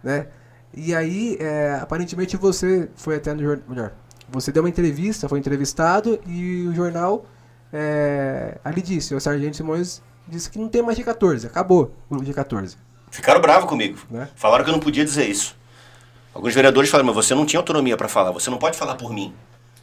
né? 0.02 0.26
E 0.74 0.94
aí, 0.94 1.36
é, 1.40 1.78
aparentemente 1.80 2.36
você 2.36 2.90
foi 2.96 3.16
até 3.16 3.32
no 3.32 3.40
jornal, 3.40 3.64
melhor, 3.68 3.92
você 4.28 4.50
deu 4.50 4.62
uma 4.62 4.68
entrevista, 4.68 5.28
foi 5.28 5.38
entrevistado 5.38 6.18
e 6.26 6.66
o 6.66 6.74
jornal 6.74 7.24
é, 7.72 8.58
ali 8.64 8.82
disse, 8.82 9.14
o 9.14 9.20
Sargento 9.20 9.56
Simões 9.56 10.02
disse 10.26 10.50
que 10.50 10.58
não 10.58 10.68
tem 10.68 10.82
mais 10.82 10.98
G14, 10.98 11.46
acabou 11.46 11.94
o 12.10 12.16
grupo 12.16 12.30
G14. 12.30 12.76
Ficaram 13.10 13.40
bravos 13.40 13.68
comigo. 13.68 13.98
Né? 14.10 14.28
Falaram 14.36 14.64
que 14.64 14.70
eu 14.70 14.72
não 14.72 14.80
podia 14.80 15.04
dizer 15.04 15.28
isso. 15.28 15.56
Alguns 16.34 16.54
vereadores 16.54 16.90
falaram, 16.90 17.06
mas 17.06 17.16
você 17.16 17.34
não 17.34 17.46
tinha 17.46 17.60
autonomia 17.60 17.96
para 17.96 18.08
falar, 18.08 18.30
você 18.30 18.50
não 18.50 18.58
pode 18.58 18.76
falar 18.76 18.96
por 18.96 19.12
mim. 19.12 19.34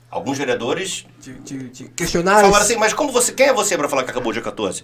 Alguns 0.10 0.38
vereadores 0.38 1.06
te, 1.20 1.34
te, 1.34 1.70
te 1.70 1.84
questionaram. 1.86 2.42
Falaram 2.42 2.64
assim, 2.64 2.76
mas 2.76 2.94
como 2.94 3.12
você, 3.12 3.32
quem 3.32 3.48
é 3.48 3.54
você 3.54 3.76
para 3.76 3.90
falar 3.90 4.04
que 4.04 4.12
acabou 4.12 4.32
o 4.32 4.36
G14? 4.36 4.84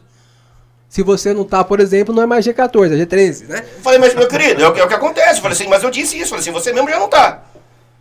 Se 0.89 1.03
você 1.03 1.31
não 1.31 1.43
tá, 1.43 1.63
por 1.63 1.79
exemplo, 1.79 2.13
não 2.15 2.23
é 2.23 2.25
mais 2.25 2.43
G14, 2.43 2.93
é 2.93 3.05
G13, 3.05 3.47
né? 3.47 3.63
falei, 3.83 3.99
mas 3.99 4.15
meu 4.15 4.27
querido, 4.27 4.63
é 4.63 4.67
o 4.67 4.73
que, 4.73 4.79
é 4.79 4.83
o 4.83 4.87
que 4.87 4.95
acontece. 4.95 5.35
Eu 5.35 5.41
falei 5.43 5.55
assim, 5.55 5.67
mas 5.67 5.83
eu 5.83 5.91
disse 5.91 6.17
isso. 6.17 6.29
falei 6.29 6.41
assim, 6.41 6.51
você 6.51 6.73
mesmo 6.73 6.89
já 6.89 6.97
não 6.97 7.07
tá. 7.07 7.43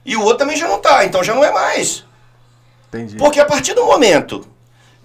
E 0.06 0.16
o 0.16 0.22
outro 0.22 0.38
também 0.38 0.56
já 0.56 0.66
não 0.66 0.78
tá, 0.78 1.04
então 1.04 1.22
já 1.22 1.34
não 1.34 1.44
é 1.44 1.52
mais. 1.52 2.06
Entendi. 2.88 3.16
Porque 3.16 3.38
a 3.38 3.44
partir 3.44 3.74
do 3.74 3.84
momento 3.84 4.46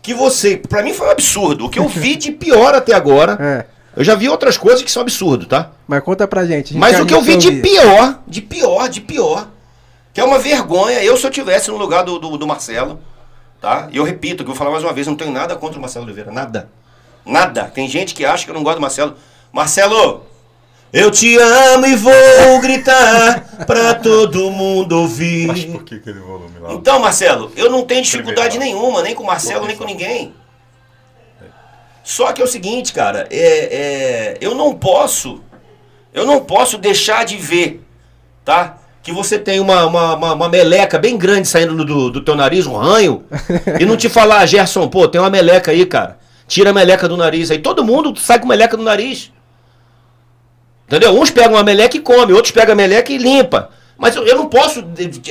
que 0.01 0.13
você. 0.13 0.55
Pra 0.55 0.81
mim 0.81 0.93
foi 0.93 1.07
um 1.07 1.11
absurdo. 1.11 1.65
O 1.65 1.69
que 1.69 1.79
eu 1.79 1.89
vi 1.89 2.15
de 2.15 2.31
pior 2.31 2.73
até 2.73 2.93
agora. 2.93 3.37
É. 3.43 3.72
Eu 3.95 4.03
já 4.03 4.15
vi 4.15 4.27
outras 4.27 4.57
coisas 4.57 4.81
que 4.81 4.91
são 4.91 5.01
absurdo, 5.01 5.45
tá? 5.45 5.71
Mas 5.87 6.03
conta 6.03 6.27
pra 6.27 6.45
gente. 6.45 6.69
gente 6.69 6.79
Mas 6.79 6.99
o 6.99 7.05
que 7.05 7.13
eu 7.13 7.21
vi 7.21 7.37
de 7.37 7.51
pior, 7.51 8.19
de 8.27 8.41
pior, 8.41 8.89
de 8.89 9.01
pior, 9.01 9.47
que 10.13 10.19
é 10.19 10.23
uma 10.23 10.39
vergonha, 10.39 11.03
eu 11.03 11.15
se 11.15 11.25
eu 11.25 11.31
tivesse 11.31 11.69
no 11.69 11.77
lugar 11.77 12.03
do, 12.03 12.17
do, 12.17 12.37
do 12.37 12.47
Marcelo, 12.47 12.99
tá? 13.61 13.87
E 13.91 13.97
eu 13.97 14.03
repito, 14.03 14.37
que 14.37 14.49
eu 14.49 14.53
vou 14.53 14.55
falar 14.55 14.71
mais 14.71 14.83
uma 14.83 14.93
vez, 14.93 15.05
não 15.05 15.15
tenho 15.15 15.31
nada 15.31 15.55
contra 15.55 15.77
o 15.77 15.81
Marcelo 15.81 16.05
Oliveira, 16.05 16.31
nada. 16.31 16.69
Nada. 17.25 17.65
Tem 17.65 17.87
gente 17.87 18.13
que 18.13 18.25
acha 18.25 18.45
que 18.45 18.51
eu 18.51 18.55
não 18.55 18.63
gosto 18.63 18.77
do 18.77 18.81
Marcelo. 18.81 19.15
Marcelo, 19.51 20.23
eu 20.91 21.09
te 21.09 21.37
amo 21.37 21.85
e 21.85 21.95
vou 21.95 22.59
gritar 22.61 23.65
pra 23.65 23.93
todo 23.93 24.51
mundo 24.51 24.93
ouvir. 24.99 25.47
Mas 25.47 25.65
por 25.65 25.83
que 25.83 25.95
aquele 25.95 26.19
volume 26.19 26.59
lá? 26.59 26.73
Então, 26.73 26.99
Marcelo, 26.99 27.51
eu 27.55 27.69
não 27.69 27.83
tenho 27.83 28.01
dificuldade 28.01 28.57
nenhuma, 28.57 29.01
nem 29.01 29.15
com 29.15 29.23
o 29.23 29.25
Marcelo, 29.25 29.65
nem 29.65 29.75
com 29.75 29.85
ninguém. 29.85 30.33
Só 32.03 32.33
que 32.33 32.41
é 32.41 32.45
o 32.45 32.47
seguinte, 32.47 32.91
cara, 32.91 33.27
é, 33.31 33.37
é, 33.37 34.37
eu 34.41 34.53
não 34.53 34.75
posso, 34.75 35.41
eu 36.13 36.25
não 36.25 36.41
posso 36.41 36.77
deixar 36.77 37.23
de 37.23 37.37
ver, 37.37 37.81
tá? 38.43 38.77
Que 39.01 39.11
você 39.11 39.39
tem 39.39 39.61
uma, 39.61 39.85
uma, 39.85 40.15
uma, 40.15 40.33
uma 40.33 40.49
meleca 40.49 40.99
bem 40.99 41.17
grande 41.17 41.47
saindo 41.47 41.85
do, 41.85 42.09
do 42.09 42.21
teu 42.21 42.35
nariz, 42.35 42.67
um 42.67 42.75
ranho, 42.75 43.23
e 43.79 43.85
não 43.85 43.95
te 43.95 44.09
falar, 44.09 44.45
Gerson, 44.45 44.87
pô, 44.89 45.07
tem 45.07 45.21
uma 45.21 45.29
meleca 45.29 45.71
aí, 45.71 45.85
cara. 45.85 46.19
Tira 46.45 46.71
a 46.71 46.73
meleca 46.73 47.07
do 47.07 47.15
nariz 47.15 47.49
aí. 47.49 47.59
Todo 47.59 47.85
mundo 47.85 48.19
sai 48.19 48.37
com 48.37 48.47
meleca 48.47 48.75
do 48.75 48.83
nariz. 48.83 49.31
Entendeu? 50.85 51.17
Uns 51.17 51.31
pegam 51.31 51.57
a 51.57 51.63
meleca 51.63 51.95
e 51.95 52.01
come, 52.01 52.33
outros 52.33 52.51
pegam 52.51 52.73
a 52.73 52.75
meleca 52.75 53.11
e 53.11 53.17
limpa. 53.17 53.69
Mas 53.97 54.15
eu, 54.15 54.25
eu 54.25 54.35
não 54.35 54.49
posso 54.49 54.83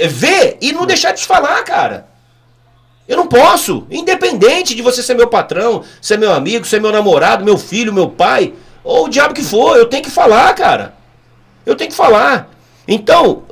ver 0.09 0.57
e 0.61 0.73
não 0.73 0.87
deixar 0.87 1.13
de 1.13 1.21
te 1.21 1.27
falar, 1.27 1.63
cara. 1.63 2.07
Eu 3.07 3.17
não 3.17 3.27
posso. 3.27 3.87
Independente 3.91 4.75
de 4.75 4.83
você 4.83 5.03
ser 5.03 5.15
meu 5.15 5.27
patrão, 5.27 5.83
ser 6.01 6.19
meu 6.19 6.33
amigo, 6.33 6.65
ser 6.65 6.81
meu 6.81 6.93
namorado, 6.93 7.45
meu 7.45 7.59
filho, 7.59 7.93
meu 7.93 8.09
pai, 8.09 8.55
ou 8.85 9.07
o 9.07 9.09
diabo 9.09 9.35
que 9.35 9.43
for, 9.43 9.77
eu 9.77 9.87
tenho 9.87 10.03
que 10.03 10.11
falar, 10.11 10.53
cara. 10.55 10.95
Eu 11.65 11.77
tenho 11.77 11.91
que 11.91 11.97
falar. 11.97 12.51
Então, 12.87 13.45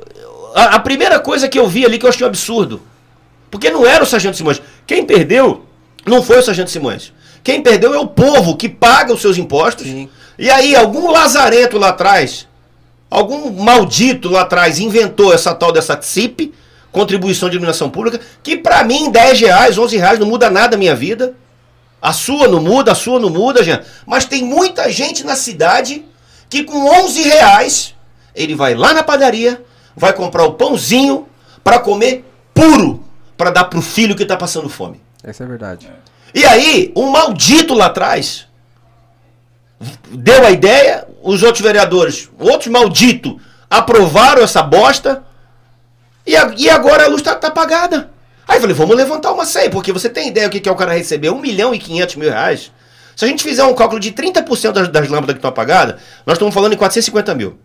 a, 0.53 0.75
a 0.75 0.79
primeira 0.79 1.19
coisa 1.19 1.47
que 1.47 1.59
eu 1.59 1.67
vi 1.67 1.85
ali 1.85 1.97
que 1.97 2.05
eu 2.05 2.09
achei 2.09 2.25
um 2.25 2.29
absurdo. 2.29 2.81
Porque 3.49 3.69
não 3.69 3.85
era 3.85 4.03
o 4.03 4.07
Sargento 4.07 4.37
Simões. 4.37 4.61
Quem 4.87 5.05
perdeu 5.05 5.65
não 6.05 6.23
foi 6.23 6.39
o 6.39 6.43
Sargento 6.43 6.71
Simões. 6.71 7.13
Quem 7.43 7.61
perdeu 7.61 7.93
é 7.93 7.99
o 7.99 8.07
povo 8.07 8.55
que 8.55 8.69
paga 8.69 9.13
os 9.13 9.21
seus 9.21 9.37
impostos. 9.37 9.85
Sim. 9.85 10.09
E 10.37 10.49
aí, 10.49 10.75
algum 10.75 11.11
lazarento 11.11 11.77
lá 11.77 11.89
atrás, 11.89 12.47
algum 13.09 13.51
maldito 13.51 14.29
lá 14.29 14.41
atrás 14.41 14.79
inventou 14.79 15.33
essa 15.33 15.53
tal 15.53 15.71
dessa 15.71 16.01
CIP, 16.01 16.53
contribuição 16.91 17.49
de 17.49 17.55
iluminação 17.55 17.89
pública, 17.89 18.19
que 18.43 18.57
para 18.57 18.83
mim 18.83 19.09
10 19.09 19.39
reais, 19.39 19.77
11 19.77 19.97
reais 19.97 20.19
não 20.19 20.27
muda 20.27 20.49
nada 20.49 20.75
a 20.75 20.79
minha 20.79 20.95
vida. 20.95 21.33
A 22.01 22.13
sua 22.13 22.47
não 22.47 22.59
muda, 22.59 22.91
a 22.91 22.95
sua 22.95 23.19
não 23.19 23.29
muda, 23.29 23.63
gente. 23.63 23.85
Mas 24.05 24.25
tem 24.25 24.43
muita 24.43 24.91
gente 24.91 25.23
na 25.23 25.35
cidade 25.35 26.03
que 26.49 26.63
com 26.63 26.89
11 27.03 27.21
reais 27.21 27.95
ele 28.35 28.55
vai 28.55 28.73
lá 28.73 28.93
na 28.93 29.03
padaria, 29.03 29.63
vai 29.95 30.11
comprar 30.11 30.43
o 30.43 30.53
pãozinho 30.53 31.27
para 31.63 31.79
comer 31.79 32.25
puro, 32.53 33.03
para 33.37 33.51
dar 33.51 33.65
pro 33.65 33.81
filho 33.81 34.15
que 34.15 34.25
tá 34.25 34.35
passando 34.35 34.67
fome. 34.67 34.99
Essa 35.23 35.43
é 35.43 35.47
verdade. 35.47 35.91
E 36.33 36.43
aí, 36.45 36.91
um 36.95 37.09
maldito 37.09 37.73
lá 37.73 37.87
atrás 37.87 38.47
deu 40.09 40.45
a 40.45 40.51
ideia, 40.51 41.07
os 41.21 41.43
outros 41.43 41.61
vereadores, 41.61 42.29
outros 42.39 42.71
malditos, 42.71 43.35
aprovaram 43.69 44.41
essa 44.41 44.61
bosta 44.63 45.23
e, 46.25 46.35
a, 46.35 46.53
e 46.57 46.69
agora 46.69 47.05
a 47.05 47.07
luz 47.07 47.21
está 47.21 47.35
tá 47.35 47.47
apagada. 47.47 48.11
Aí 48.47 48.57
eu 48.57 48.61
falei, 48.61 48.75
vamos 48.75 48.95
levantar 48.95 49.31
uma 49.31 49.45
senha, 49.45 49.69
porque 49.69 49.93
você 49.93 50.09
tem 50.09 50.27
ideia 50.27 50.47
o 50.47 50.49
que, 50.49 50.59
que 50.59 50.67
é 50.67 50.71
o 50.71 50.75
cara 50.75 50.93
receber 50.93 51.29
1 51.29 51.39
milhão 51.39 51.73
e 51.73 51.79
500 51.79 52.15
mil 52.15 52.29
reais 52.29 52.71
Se 53.15 53.23
a 53.23 53.27
gente 53.27 53.43
fizer 53.43 53.63
um 53.63 53.73
cálculo 53.73 53.99
de 53.99 54.11
30% 54.11 54.71
das, 54.71 54.87
das 54.89 55.07
lâmpadas 55.07 55.33
que 55.33 55.39
estão 55.39 55.49
apagadas, 55.49 56.01
nós 56.25 56.35
estamos 56.35 56.53
falando 56.53 56.73
em 56.73 56.77
450 56.77 57.33
mil. 57.35 57.57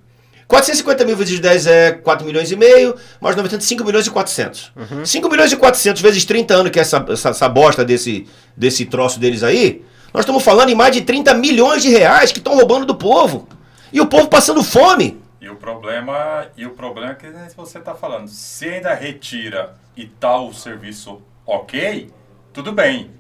450 0.49 1.05
mil 1.05 1.17
vezes 1.17 1.41
10 1.41 1.67
é 1.67 1.93
4 1.93 2.25
milhões 2.25 2.53
e 2.53 2.57
meio, 2.57 2.95
mais 3.21 3.35
95 3.35 3.85
milhões 3.85 4.07
e 4.07 4.11
400. 4.11 4.73
Uhum. 4.77 5.05
5 5.05 5.29
milhões 5.29 5.51
e 5.51 5.57
400 5.57 6.01
vezes 6.01 6.25
30 6.25 6.55
anos, 6.55 6.71
que 6.71 6.79
é 6.79 6.83
essa, 6.83 7.05
essa, 7.09 7.31
essa, 7.31 7.49
bosta 7.49 7.85
desse, 7.85 8.27
desse 8.57 8.85
troço 8.85 9.19
deles 9.19 9.43
aí, 9.43 9.83
nós 10.15 10.23
estamos 10.23 10.45
falando 10.45 10.71
em 10.71 10.75
mais 10.75 10.93
de 10.93 11.01
30 11.03 11.35
milhões 11.35 11.83
de 11.83 11.89
reais 11.89 12.31
que 12.31 12.39
estão 12.39 12.55
roubando 12.55 12.87
do 12.87 12.95
povo. 12.95 13.49
E 13.93 14.01
o 14.01 14.07
povo 14.07 14.29
passando 14.29 14.63
fome. 14.63 15.21
E 15.47 15.49
o 15.49 15.55
problema, 15.55 16.49
e 16.57 16.67
o 16.67 16.71
problema 16.71 17.13
é 17.13 17.15
que 17.15 17.31
você 17.57 17.79
está 17.79 17.95
falando, 17.95 18.27
se 18.27 18.69
ainda 18.69 18.93
retira 18.93 19.75
e 19.97 20.05
tal 20.05 20.47
tá 20.47 20.51
o 20.51 20.53
serviço 20.53 21.23
ok, 21.47 22.11
tudo 22.53 22.73
bem. 22.73 23.13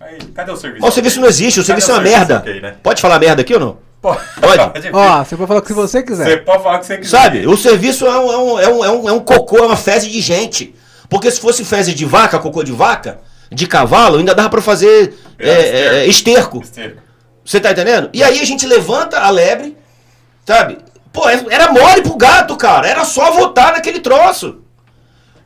Aí, 0.00 0.16
cadê 0.34 0.50
o 0.50 0.56
serviço? 0.56 0.80
Mas 0.80 0.92
o 0.92 0.94
serviço 0.94 1.20
não 1.20 1.28
existe, 1.28 1.60
o 1.60 1.62
serviço 1.62 1.90
é 1.90 1.94
uma 1.94 2.00
merda. 2.00 2.38
Okay, 2.38 2.62
né? 2.62 2.76
Pode 2.82 3.02
falar 3.02 3.18
merda 3.18 3.42
aqui 3.42 3.52
ou 3.52 3.60
não? 3.60 3.78
Pode. 4.00 4.62
Ó, 4.94 5.22
você 5.22 5.36
pode 5.36 5.46
falar 5.46 5.60
o 5.60 5.62
que 5.62 5.74
você 5.74 6.02
quiser. 6.02 6.24
Você 6.24 6.36
pode 6.38 6.62
falar 6.62 6.76
o 6.76 6.80
que 6.80 6.86
você 6.86 6.96
quiser. 6.96 7.10
Sabe, 7.10 7.46
o 7.46 7.54
serviço 7.54 8.06
é 8.06 8.18
um, 8.18 8.32
é 8.32 8.38
um, 8.38 8.58
é 8.58 8.68
um, 8.68 8.84
é 8.86 8.90
um, 8.90 9.08
é 9.10 9.12
um 9.12 9.20
cocô, 9.20 9.58
é 9.58 9.66
uma 9.66 9.76
fezes 9.76 10.10
de 10.10 10.22
gente. 10.22 10.74
Porque 11.10 11.30
se 11.30 11.38
fosse 11.38 11.66
fezes 11.66 11.94
de 11.94 12.06
vaca, 12.06 12.38
cocô 12.38 12.64
de 12.64 12.72
vaca, 12.72 13.20
de 13.52 13.66
cavalo, 13.66 14.16
ainda 14.16 14.34
dava 14.34 14.48
para 14.48 14.62
fazer 14.62 15.18
é, 15.38 15.50
é, 15.50 15.96
é, 15.96 16.06
esterco. 16.06 16.62
esterco. 16.62 17.02
Você 17.44 17.60
tá 17.60 17.72
entendendo? 17.72 18.08
E 18.14 18.22
aí 18.22 18.40
a 18.40 18.44
gente 18.46 18.66
levanta 18.66 19.18
a 19.18 19.28
lebre, 19.28 19.76
sabe? 20.46 20.78
Pô, 21.12 21.28
é, 21.28 21.44
era 21.50 21.72
mole 21.72 22.02
pro 22.02 22.16
gato, 22.16 22.56
cara. 22.56 22.88
Era 22.88 23.04
só 23.04 23.30
votar 23.32 23.72
naquele 23.72 24.00
troço. 24.00 24.60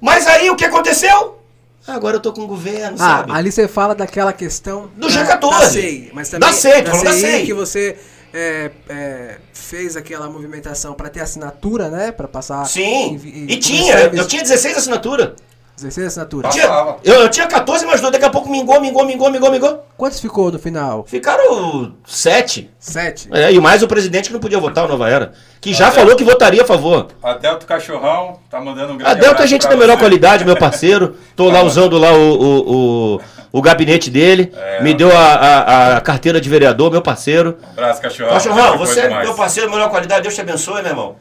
Mas 0.01 0.27
aí 0.27 0.51
o 0.51 0.57
que 0.57 0.65
aconteceu? 0.65 1.39
Agora 1.87 2.17
eu 2.17 2.21
tô 2.21 2.33
com 2.33 2.43
o 2.43 2.47
governo, 2.47 2.97
ah, 2.97 2.99
sabe? 2.99 3.33
Ali 3.33 3.53
você 3.53 3.69
fala 3.69 3.95
daquela 3.95 4.33
questão 4.33 4.91
do 4.97 5.07
G14. 5.07 5.41
Da 5.41 5.61
SEI, 5.61 6.11
mas 6.15 6.29
também 6.31 6.49
da 6.49 6.55
SEI, 6.55 6.83
da, 6.83 6.93
da 6.93 7.13
SEI. 7.13 7.45
que 7.45 7.53
você 7.53 7.99
é, 8.33 8.71
é, 8.89 9.39
fez 9.53 9.95
aquela 9.97 10.29
movimentação 10.29 10.95
para 10.95 11.11
ter 11.11 11.21
assinatura, 11.21 11.91
né? 11.91 12.11
Para 12.11 12.27
passar. 12.27 12.65
Sim. 12.65 13.21
E, 13.23 13.53
e 13.53 13.57
tinha, 13.59 14.11
eu 14.13 14.27
tinha 14.27 14.43
16 14.43 14.79
assinaturas. 14.79 15.33
16 15.77 16.07
assinaturas. 16.07 16.55
Tinha, 16.55 16.97
eu, 17.03 17.15
eu 17.23 17.29
tinha 17.29 17.49
14 17.49 17.85
mais 17.85 18.01
2, 18.01 18.13
daqui 18.13 18.25
a 18.25 18.31
pouco 18.31 18.49
mingou, 18.49 18.81
mingou, 18.81 19.05
mingou, 19.05 19.29
mingou, 19.29 19.51
mingou. 19.51 19.85
Quantos 19.97 20.21
ficou 20.21 20.53
no 20.53 20.59
final? 20.59 21.05
Ficaram 21.05 21.95
7. 22.07 22.71
7. 22.79 23.29
É, 23.33 23.53
e 23.53 23.61
mais 23.61 23.83
o 23.83 23.89
presidente 23.89 24.29
que 24.29 24.33
não 24.33 24.41
podia 24.41 24.61
votar 24.61 24.85
o 24.85 24.89
Nova 24.89 25.11
Era. 25.11 25.33
Que 25.61 25.75
já 25.75 25.91
falou 25.91 26.15
que 26.15 26.23
votaria 26.23 26.63
a 26.63 26.65
favor. 26.65 27.09
Adelto 27.21 27.67
Cachorrão 27.67 28.39
tá 28.49 28.61
mandando 28.61 28.93
um 28.93 28.99
grande 28.99 29.11
Adelto 29.11 29.43
é 29.43 29.47
gente 29.49 29.69
da 29.69 29.77
melhor 29.77 29.99
qualidade, 29.99 30.45
meu 30.45 30.57
parceiro. 30.57 31.17
Tô 31.35 31.51
lá 31.51 31.63
usando 31.63 31.99
lá 31.99 32.13
o, 32.13 32.35
o, 32.35 33.17
o, 33.17 33.21
o 33.51 33.63
gabinete 33.63 34.11
dele. 34.11 34.53
É, 34.57 34.81
me 34.81 34.95
deu 34.95 35.11
a, 35.11 35.25
a, 35.25 35.97
a, 35.97 36.01
carteira 36.01 36.41
de 36.41 36.49
vereador, 36.49 36.93
meu 36.93 37.03
parceiro. 37.03 37.59
Um 37.67 37.71
abraço, 37.73 38.01
Cachorrão. 38.01 38.33
Cachorrão, 38.33 38.79
você 38.79 39.01
é 39.01 39.23
meu 39.25 39.35
parceiro, 39.35 39.69
melhor 39.69 39.91
qualidade. 39.91 40.23
Deus 40.23 40.35
te 40.37 40.41
abençoe, 40.41 40.83
meu 40.83 40.93
irmão. 40.93 41.17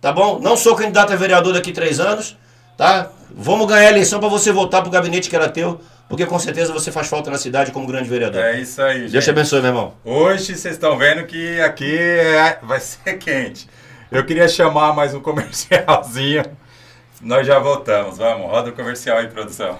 Tá 0.00 0.12
bom? 0.12 0.38
Não 0.40 0.56
sou 0.56 0.74
candidato 0.74 1.12
a 1.12 1.16
vereador 1.16 1.52
daqui 1.52 1.72
três 1.72 2.00
anos. 2.00 2.36
Tá? 2.78 3.10
Vamos 3.34 3.66
ganhar 3.66 3.88
a 3.88 3.90
eleição 3.90 4.20
para 4.20 4.28
você 4.28 4.52
voltar 4.52 4.82
pro 4.82 4.90
gabinete 4.90 5.28
que 5.28 5.34
era 5.34 5.48
teu, 5.48 5.80
porque 6.08 6.24
com 6.24 6.38
certeza 6.38 6.72
você 6.72 6.92
faz 6.92 7.08
falta 7.08 7.28
na 7.28 7.36
cidade 7.36 7.72
como 7.72 7.88
grande 7.88 8.08
vereador. 8.08 8.40
É 8.40 8.60
isso 8.60 8.80
aí. 8.80 9.00
Deus 9.00 9.10
gente. 9.10 9.24
te 9.24 9.30
abençoe, 9.30 9.60
meu 9.60 9.70
irmão. 9.70 9.94
Hoje 10.04 10.54
vocês 10.54 10.74
estão 10.74 10.96
vendo 10.96 11.26
que 11.26 11.60
aqui 11.60 11.98
é, 11.98 12.60
vai 12.62 12.78
ser 12.78 13.14
quente. 13.18 13.68
Eu 14.12 14.24
queria 14.24 14.46
chamar 14.46 14.94
mais 14.94 15.12
um 15.12 15.20
comercialzinho. 15.20 16.44
Nós 17.20 17.44
já 17.44 17.58
voltamos. 17.58 18.16
Vamos, 18.16 18.48
roda 18.48 18.70
o 18.70 18.72
comercial 18.72 19.18
aí, 19.18 19.26
produção. 19.26 19.76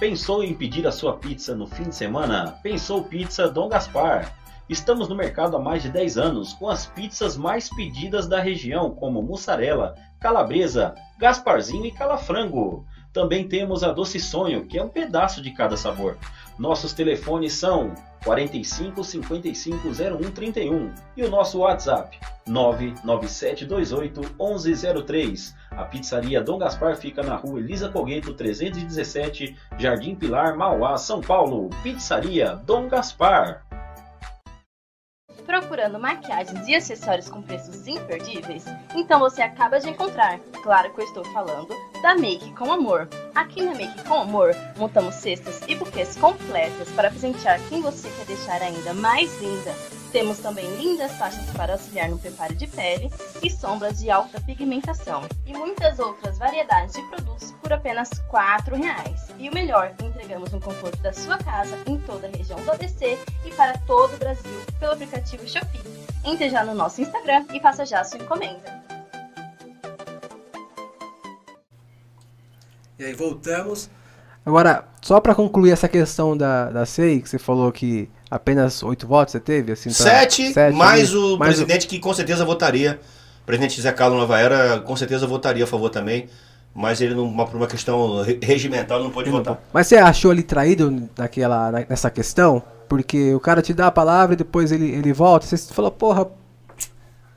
Pensou 0.00 0.42
em 0.42 0.54
pedir 0.54 0.84
a 0.84 0.90
sua 0.90 1.16
pizza 1.16 1.54
no 1.54 1.68
fim 1.68 1.84
de 1.84 1.94
semana? 1.94 2.58
Pensou 2.60 3.04
Pizza 3.04 3.48
Dom 3.48 3.68
Gaspar. 3.68 4.34
Estamos 4.68 5.08
no 5.08 5.16
mercado 5.16 5.56
há 5.56 5.60
mais 5.60 5.82
de 5.82 5.88
10 5.88 6.18
anos 6.18 6.52
com 6.52 6.68
as 6.68 6.86
pizzas 6.86 7.38
mais 7.38 7.70
pedidas 7.70 8.28
da 8.28 8.38
região, 8.38 8.90
como 8.90 9.22
mussarela, 9.22 9.94
calabresa, 10.20 10.94
gasparzinho 11.18 11.86
e 11.86 11.90
calafrango. 11.90 12.84
Também 13.10 13.48
temos 13.48 13.82
a 13.82 13.92
Doce 13.92 14.20
Sonho, 14.20 14.66
que 14.66 14.78
é 14.78 14.84
um 14.84 14.90
pedaço 14.90 15.40
de 15.40 15.52
cada 15.52 15.74
sabor. 15.74 16.18
Nossos 16.58 16.92
telefones 16.92 17.54
são 17.54 17.94
45 18.24 19.02
55 19.02 19.88
01 19.88 20.30
31 20.32 20.92
e 21.16 21.24
o 21.24 21.30
nosso 21.30 21.60
WhatsApp 21.60 22.18
99728 22.46 24.20
1103. 24.38 25.56
A 25.70 25.84
pizzaria 25.84 26.42
Dom 26.42 26.58
Gaspar 26.58 26.94
fica 26.96 27.22
na 27.22 27.36
rua 27.36 27.58
Elisa 27.58 27.88
Cogueto 27.88 28.34
317, 28.34 29.56
Jardim 29.78 30.14
Pilar, 30.14 30.58
Mauá, 30.58 30.98
São 30.98 31.22
Paulo. 31.22 31.70
Pizzaria 31.82 32.54
Dom 32.66 32.86
Gaspar. 32.88 33.67
Procurando 35.48 35.98
maquiagens 35.98 36.68
e 36.68 36.74
acessórios 36.74 37.30
com 37.30 37.40
preços 37.40 37.86
imperdíveis? 37.86 38.66
Então 38.94 39.18
você 39.18 39.40
acaba 39.40 39.80
de 39.80 39.88
encontrar. 39.88 40.38
Claro 40.62 40.92
que 40.92 41.00
eu 41.00 41.06
estou 41.06 41.24
falando 41.32 41.74
da 42.02 42.14
Make 42.14 42.52
com 42.52 42.72
Amor. 42.72 43.08
Aqui 43.34 43.62
na 43.62 43.72
Make 43.72 44.04
com 44.04 44.14
Amor, 44.14 44.54
montamos 44.76 45.16
cestas 45.16 45.60
e 45.66 45.74
buquês 45.74 46.16
completas 46.16 46.88
para 46.92 47.10
presentear 47.10 47.60
quem 47.68 47.82
você 47.82 48.08
quer 48.10 48.26
deixar 48.26 48.62
ainda 48.62 48.94
mais 48.94 49.30
linda. 49.40 49.74
Temos 50.12 50.38
também 50.38 50.66
lindas 50.76 51.12
faixas 51.16 51.44
para 51.50 51.74
auxiliar 51.74 52.08
no 52.08 52.18
preparo 52.18 52.54
de 52.54 52.66
pele 52.66 53.10
e 53.42 53.50
sombras 53.50 53.98
de 53.98 54.10
alta 54.10 54.40
pigmentação. 54.40 55.22
E 55.44 55.52
muitas 55.52 55.98
outras 55.98 56.38
variedades 56.38 56.94
de 56.94 57.02
produtos 57.08 57.52
por 57.60 57.72
apenas 57.72 58.10
R$ 58.10 58.24
4,00. 58.30 59.34
E 59.38 59.48
o 59.48 59.54
melhor, 59.54 59.94
entregamos 60.02 60.50
no 60.52 60.60
conforto 60.60 60.98
da 61.02 61.12
sua 61.12 61.36
casa 61.38 61.76
em 61.86 61.98
toda 61.98 62.26
a 62.26 62.30
região 62.30 62.60
do 62.64 62.70
ABC 62.70 63.18
e 63.44 63.50
para 63.50 63.76
todo 63.86 64.14
o 64.14 64.18
Brasil 64.18 64.60
pelo 64.78 64.92
aplicativo 64.92 65.46
Shopee. 65.46 65.82
Entre 66.24 66.48
já 66.48 66.64
no 66.64 66.74
nosso 66.74 67.00
Instagram 67.00 67.44
e 67.52 67.60
faça 67.60 67.84
já 67.84 68.02
sua 68.02 68.18
encomenda. 68.18 68.77
E 72.98 73.04
aí 73.04 73.14
voltamos. 73.14 73.88
Agora, 74.44 74.84
só 75.00 75.20
para 75.20 75.34
concluir 75.34 75.70
essa 75.70 75.88
questão 75.88 76.36
da, 76.36 76.70
da 76.70 76.86
SEI, 76.86 77.20
que 77.20 77.28
você 77.28 77.38
falou 77.38 77.70
que 77.70 78.08
apenas 78.30 78.82
oito 78.82 79.06
votos 79.06 79.32
você 79.32 79.40
teve? 79.40 79.72
Assim, 79.72 79.90
pra... 79.90 79.98
sete, 79.98 80.52
sete, 80.52 80.74
mais 80.74 81.14
o 81.14 81.36
mais 81.36 81.54
presidente 81.54 81.86
o... 81.86 81.88
que 81.88 81.98
com 81.98 82.12
certeza 82.12 82.44
votaria. 82.44 82.98
O 83.42 83.46
presidente 83.46 83.80
Zé 83.80 83.92
Carlos 83.92 84.18
Nova 84.18 84.38
Era 84.38 84.80
com 84.80 84.96
certeza 84.96 85.26
votaria 85.26 85.64
a 85.64 85.66
favor 85.66 85.90
também. 85.90 86.28
Mas 86.74 87.00
ele, 87.00 87.14
numa, 87.14 87.46
por 87.46 87.56
uma 87.56 87.66
questão 87.66 88.22
regimental, 88.42 89.02
não 89.02 89.10
pôde 89.10 89.30
votar. 89.30 89.60
Mas 89.72 89.86
você 89.86 89.96
achou 89.96 90.32
ele 90.32 90.42
traído 90.42 91.08
naquela, 91.16 91.70
nessa 91.88 92.10
questão? 92.10 92.62
Porque 92.88 93.34
o 93.34 93.40
cara 93.40 93.62
te 93.62 93.72
dá 93.72 93.88
a 93.88 93.90
palavra 93.90 94.34
e 94.34 94.36
depois 94.36 94.70
ele, 94.72 94.90
ele 94.90 95.12
volta. 95.12 95.46
Você 95.46 95.72
falou, 95.72 95.90
porra, 95.90 96.26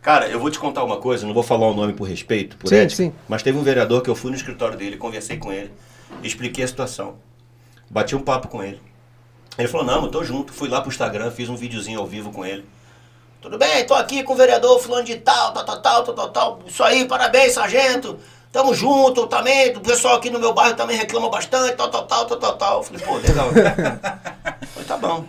Cara, 0.01 0.27
eu 0.27 0.39
vou 0.39 0.49
te 0.49 0.57
contar 0.57 0.83
uma 0.83 0.97
coisa, 0.97 1.27
não 1.27 1.33
vou 1.33 1.43
falar 1.43 1.67
o 1.67 1.75
nome 1.75 1.93
por 1.93 2.07
respeito, 2.07 2.57
por 2.57 2.69
sim, 2.69 2.75
ética, 2.75 3.03
sim. 3.03 3.13
mas 3.29 3.43
teve 3.43 3.57
um 3.57 3.63
vereador 3.63 4.01
que 4.01 4.09
eu 4.09 4.15
fui 4.15 4.31
no 4.31 4.37
escritório 4.37 4.75
dele, 4.75 4.97
conversei 4.97 5.37
com 5.37 5.51
ele, 5.51 5.71
expliquei 6.23 6.63
a 6.63 6.67
situação. 6.67 7.15
Bati 7.89 8.15
um 8.15 8.21
papo 8.21 8.47
com 8.47 8.63
ele. 8.63 8.81
Ele 9.57 9.67
falou, 9.67 9.85
não, 9.85 10.05
eu 10.05 10.09
tô 10.09 10.23
junto. 10.23 10.53
Fui 10.53 10.69
lá 10.69 10.79
pro 10.79 10.89
Instagram, 10.89 11.29
fiz 11.29 11.49
um 11.49 11.55
videozinho 11.55 11.99
ao 11.99 12.07
vivo 12.07 12.31
com 12.31 12.45
ele. 12.45 12.65
Tudo 13.41 13.57
bem, 13.57 13.85
tô 13.85 13.93
aqui 13.93 14.23
com 14.23 14.33
o 14.33 14.35
vereador 14.35 14.79
fulano 14.79 15.03
de 15.03 15.17
tal, 15.17 15.51
tal, 15.51 15.65
tal, 15.65 15.81
tal, 15.81 16.13
tal, 16.13 16.29
tal, 16.29 16.59
Isso 16.65 16.81
aí, 16.83 17.05
parabéns, 17.05 17.53
sargento. 17.53 18.17
Tamo 18.51 18.73
junto 18.73 19.27
também. 19.27 19.75
O 19.75 19.81
pessoal 19.81 20.15
aqui 20.15 20.29
no 20.29 20.39
meu 20.39 20.53
bairro 20.53 20.75
também 20.75 20.97
reclama 20.97 21.29
bastante, 21.29 21.75
tal, 21.75 21.89
tal, 21.89 22.05
tal, 22.05 22.25
tal, 22.25 22.37
tal, 22.37 22.53
tal. 22.57 22.77
Eu 22.77 22.83
falei, 22.83 23.01
pô, 23.05 23.17
legal. 23.17 23.49
falei, 23.51 24.87
tá 24.87 24.97
bom. 24.97 25.25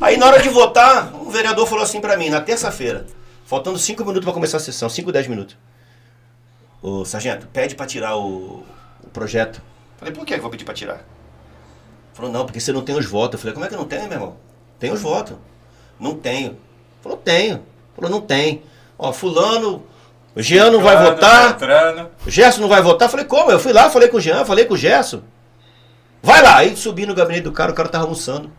Aí 0.00 0.16
na 0.16 0.26
hora 0.26 0.40
de 0.40 0.48
votar, 0.48 1.12
o 1.14 1.30
vereador 1.30 1.66
falou 1.66 1.84
assim 1.84 2.00
pra 2.00 2.16
mim, 2.16 2.30
na 2.30 2.40
terça-feira. 2.40 3.06
Faltando 3.48 3.78
5 3.78 4.04
minutos 4.04 4.24
para 4.24 4.34
começar 4.34 4.58
a 4.58 4.60
sessão, 4.60 4.90
5, 4.90 5.10
10 5.10 5.26
minutos. 5.26 5.56
Ô, 6.82 7.02
sargento, 7.06 7.46
pede 7.46 7.74
para 7.74 7.86
tirar 7.86 8.14
o, 8.14 8.62
o, 9.02 9.08
projeto. 9.10 9.62
Falei, 9.96 10.12
por 10.12 10.26
que 10.26 10.34
eu 10.34 10.42
vou 10.42 10.50
pedir 10.50 10.66
para 10.66 10.74
tirar? 10.74 11.02
Falou, 12.12 12.30
não, 12.30 12.44
porque 12.44 12.60
você 12.60 12.72
não 12.72 12.82
tem 12.82 12.94
os 12.94 13.06
votos. 13.06 13.36
Eu 13.36 13.38
falei, 13.38 13.54
como 13.54 13.64
é 13.64 13.68
que 13.70 13.74
eu 13.74 13.78
não 13.78 13.86
tenho, 13.86 14.02
meu 14.02 14.12
irmão? 14.12 14.36
Tem 14.78 14.92
os 14.92 15.00
votos. 15.00 15.34
Não 15.98 16.14
tenho. 16.14 16.58
Falou, 17.00 17.16
tenho. 17.16 17.62
Falou, 17.96 18.10
não 18.10 18.20
tem. 18.20 18.62
Ó, 18.98 19.14
fulano, 19.14 19.82
o 20.36 20.42
Jean 20.42 20.70
não 20.70 20.82
vai 20.82 21.02
votar. 21.02 21.56
O 22.26 22.30
Gerson 22.30 22.60
não 22.60 22.68
vai 22.68 22.82
votar. 22.82 23.08
Falei, 23.08 23.24
como? 23.24 23.50
Eu 23.50 23.58
fui 23.58 23.72
lá, 23.72 23.88
falei 23.88 24.08
com 24.08 24.18
o 24.18 24.20
Jean, 24.20 24.44
falei 24.44 24.66
com 24.66 24.74
o 24.74 24.76
Gerson. 24.76 25.22
Vai 26.22 26.42
lá. 26.42 26.58
Aí 26.58 26.76
subi 26.76 27.06
no 27.06 27.14
gabinete 27.14 27.44
do 27.44 27.52
cara, 27.52 27.72
o 27.72 27.74
cara 27.74 27.88
tava 27.88 28.04
almoçando. 28.04 28.52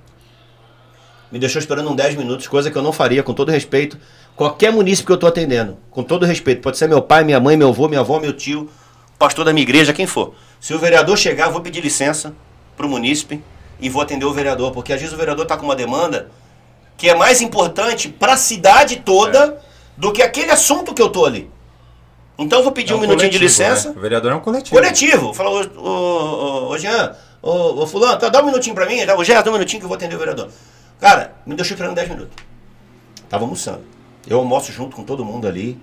Me 1.32 1.38
deixou 1.38 1.60
esperando 1.60 1.90
uns 1.90 1.96
10 1.96 2.16
minutos, 2.16 2.48
coisa 2.48 2.72
que 2.72 2.78
eu 2.78 2.82
não 2.82 2.92
faria, 2.92 3.22
com 3.22 3.34
todo 3.34 3.52
respeito. 3.52 3.98
Qualquer 4.36 4.72
munícipe 4.72 5.06
que 5.06 5.12
eu 5.12 5.16
estou 5.16 5.30
atendendo, 5.30 5.78
com 5.92 6.02
todo 6.02 6.26
respeito, 6.26 6.62
pode 6.62 6.78
ser 6.78 6.88
meu 6.88 7.02
pai, 7.02 7.24
minha 7.24 7.40
mãe, 7.40 7.56
meu 7.56 7.70
avô, 7.70 7.88
minha 7.88 8.00
avó, 8.00 8.20
meu 8.20 8.34
tio, 8.34 8.70
pastor 9.18 9.46
da 9.46 9.54
minha 9.54 9.64
igreja, 9.64 9.94
quem 9.94 10.08
for. 10.08 10.34
Se 10.60 10.74
o 10.74 10.80
vereador 10.80 11.18
chegar, 11.18 11.48
eu 11.48 11.52
vou 11.52 11.62
pedir 11.62 11.82
licença 11.82 12.34
para 12.76 12.86
o 12.86 12.90
munícipe 12.90 13.44
e 13.80 13.90
vou 13.90 14.02
atender 14.02 14.26
o 14.26 14.34
vereador, 14.34 14.72
porque 14.72 14.92
às 14.92 15.00
vezes 15.00 15.14
o 15.14 15.18
vereador 15.18 15.44
está 15.44 15.56
com 15.56 15.66
uma 15.66 15.76
demanda 15.76 16.30
que 16.98 17.10
é 17.10 17.16
mais 17.16 17.42
importante 17.42 18.10
para 18.10 18.34
a 18.34 18.38
cidade 18.38 18.98
toda 18.98 19.46
é. 19.46 19.58
do 19.96 20.12
que 20.12 20.22
aquele 20.22 20.52
assunto 20.52 20.94
que 20.94 21.02
eu 21.02 21.10
tô 21.10 21.26
ali. 21.26 21.50
Então 22.38 22.60
eu 22.60 22.64
vou 22.64 22.72
pedir 22.72 22.94
é 22.94 22.96
um, 22.96 23.00
um 23.00 23.02
minutinho 23.02 23.32
de 23.32 23.38
licença. 23.38 23.90
Né? 23.90 23.96
O 23.98 24.02
vereador 24.02 24.32
é 24.32 24.36
um 24.36 24.40
coletivo. 24.40 24.76
Coletivo. 24.76 25.34
Falou, 25.34 25.66
ô, 25.78 25.90
ô, 25.90 26.70
ô, 26.70 26.78
Jean, 26.78 27.16
ô, 27.42 27.84
ô 27.84 27.88
fulano, 27.88 28.18
tá, 28.18 28.30
dá 28.30 28.42
um 28.42 28.46
minutinho 28.46 28.76
para 28.76 28.86
mim, 28.86 29.00
o 29.18 29.24
Jean, 29.24 29.42
dá 29.42 29.50
um 29.50 29.54
minutinho 29.54 29.80
que 29.80 29.86
eu 29.86 29.90
vou 29.90 29.96
atender 29.96 30.16
o 30.16 30.20
vereador. 30.20 30.50
Cara, 31.00 31.34
me 31.46 31.56
deixou 31.56 31.76
esperando 31.76 31.96
10 31.96 32.10
minutos. 32.10 32.36
Tava 33.30 33.44
almoçando. 33.44 33.84
Eu 34.28 34.40
almoço 34.40 34.72
junto 34.72 34.96
com 34.96 35.04
todo 35.04 35.24
mundo 35.24 35.48
ali. 35.48 35.80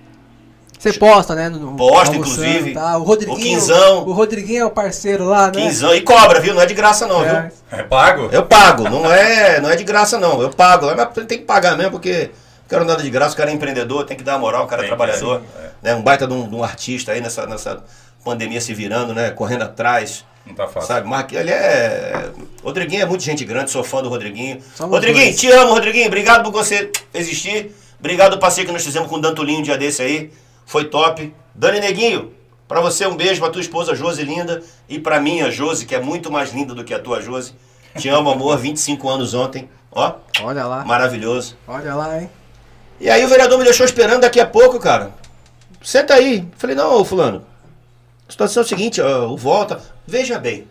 Você 0.77 0.93
posta, 0.93 1.33
né? 1.33 1.49
No, 1.49 1.75
Posta, 1.75 2.15
inclusive. 2.15 2.73
Tá? 2.73 2.97
O 2.97 3.03
Rodriguinho. 3.03 3.37
O 3.37 3.41
Quinzão. 3.41 4.07
O 4.07 4.13
Rodriguinho 4.13 4.61
é 4.61 4.65
o 4.65 4.69
parceiro 4.69 5.25
lá, 5.25 5.47
né? 5.47 5.53
Quinzão. 5.53 5.93
E 5.95 6.01
cobra, 6.01 6.39
viu? 6.39 6.53
Não 6.53 6.61
é 6.61 6.67
de 6.67 6.75
graça 6.75 7.07
não, 7.07 7.23
É. 7.23 7.41
viu? 7.41 7.79
É 7.79 7.83
pago? 7.83 8.29
Eu 8.31 8.45
pago, 8.45 8.87
não 8.87 9.11
é, 9.11 9.59
não 9.59 9.71
é 9.71 9.75
de 9.75 9.83
graça 9.83 10.19
não. 10.19 10.39
Eu 10.41 10.51
pago, 10.51 10.85
mas 10.95 11.25
tem 11.25 11.39
que 11.39 11.45
pagar 11.45 11.75
mesmo 11.75 11.93
porque 11.93 12.29
não 12.61 12.69
quero 12.69 12.85
nada 12.85 13.01
de 13.01 13.09
graça, 13.09 13.33
o 13.33 13.37
cara 13.37 13.49
é 13.49 13.53
empreendedor, 13.53 14.05
tem 14.05 14.15
que 14.15 14.23
dar 14.23 14.37
moral, 14.37 14.65
o 14.65 14.67
cara 14.67 14.83
é 14.83 14.87
trabalhador, 14.87 15.39
sim, 15.39 15.45
é. 15.59 15.69
né? 15.89 15.95
Um 15.95 16.03
baita 16.03 16.27
de 16.27 16.33
um, 16.33 16.47
de 16.47 16.55
um 16.55 16.63
artista 16.63 17.11
aí 17.11 17.21
nessa, 17.21 17.47
nessa 17.47 17.83
pandemia 18.23 18.61
se 18.61 18.73
virando, 18.73 19.15
né? 19.15 19.31
Correndo 19.31 19.63
atrás. 19.63 20.23
Não 20.47 20.55
tá 20.55 20.67
fácil. 20.67 20.87
Sabe, 20.87 21.07
Marque, 21.07 21.35
ele 21.35 21.51
é. 21.51 22.29
Rodriguinho 22.63 23.01
é 23.01 23.05
muito 23.05 23.23
gente 23.23 23.43
grande, 23.45 23.69
sou 23.71 23.83
fã 23.83 24.01
do 24.01 24.09
Rodriguinho. 24.09 24.59
Somos 24.75 24.93
Rodriguinho, 24.95 25.25
dois. 25.25 25.39
te 25.39 25.51
amo, 25.51 25.73
Rodriguinho. 25.73 26.07
Obrigado 26.07 26.43
por 26.43 26.51
você 26.51 26.91
existir. 27.13 27.71
Obrigado 27.99 28.31
do 28.31 28.39
passeio 28.39 28.65
que 28.67 28.73
nós 28.73 28.83
fizemos 28.83 29.09
com 29.09 29.15
o 29.15 29.21
Dantulinho 29.21 29.59
um 29.59 29.63
dia 29.63 29.77
desse 29.77 30.01
aí. 30.01 30.31
Foi 30.65 30.85
top. 30.85 31.33
Dani 31.55 31.79
Neguinho, 31.79 32.31
pra 32.67 32.79
você 32.81 33.05
um 33.07 33.15
beijo, 33.15 33.41
pra 33.41 33.49
tua 33.49 33.61
esposa 33.61 33.95
Josi 33.95 34.23
linda. 34.23 34.61
E 34.87 34.99
pra 34.99 35.19
minha 35.19 35.49
Josi, 35.51 35.85
que 35.85 35.95
é 35.95 35.99
muito 35.99 36.31
mais 36.31 36.53
linda 36.53 36.73
do 36.75 36.83
que 36.83 36.93
a 36.93 36.99
tua 36.99 37.21
Josi. 37.21 37.53
Te 37.97 38.07
amo, 38.09 38.29
amor. 38.29 38.57
25 38.59 39.09
anos 39.09 39.33
ontem. 39.33 39.69
Ó, 39.91 40.13
Olha 40.43 40.65
lá. 40.65 40.85
maravilhoso. 40.85 41.57
Olha 41.67 41.95
lá, 41.95 42.21
hein? 42.21 42.29
E 42.99 43.09
aí 43.09 43.23
o 43.23 43.27
vereador 43.27 43.57
me 43.57 43.63
deixou 43.63 43.85
esperando 43.85 44.21
daqui 44.21 44.39
a 44.39 44.45
pouco, 44.45 44.79
cara. 44.79 45.11
Senta 45.81 46.13
aí. 46.15 46.47
Falei, 46.57 46.75
não, 46.75 46.93
ô 46.99 47.05
fulano. 47.05 47.43
A 48.27 48.31
situação 48.31 48.61
é 48.61 48.65
o 48.65 48.67
seguinte, 48.67 49.01
ó, 49.01 49.27
o 49.27 49.37
volta. 49.37 49.81
Veja 50.05 50.37
bem. 50.37 50.67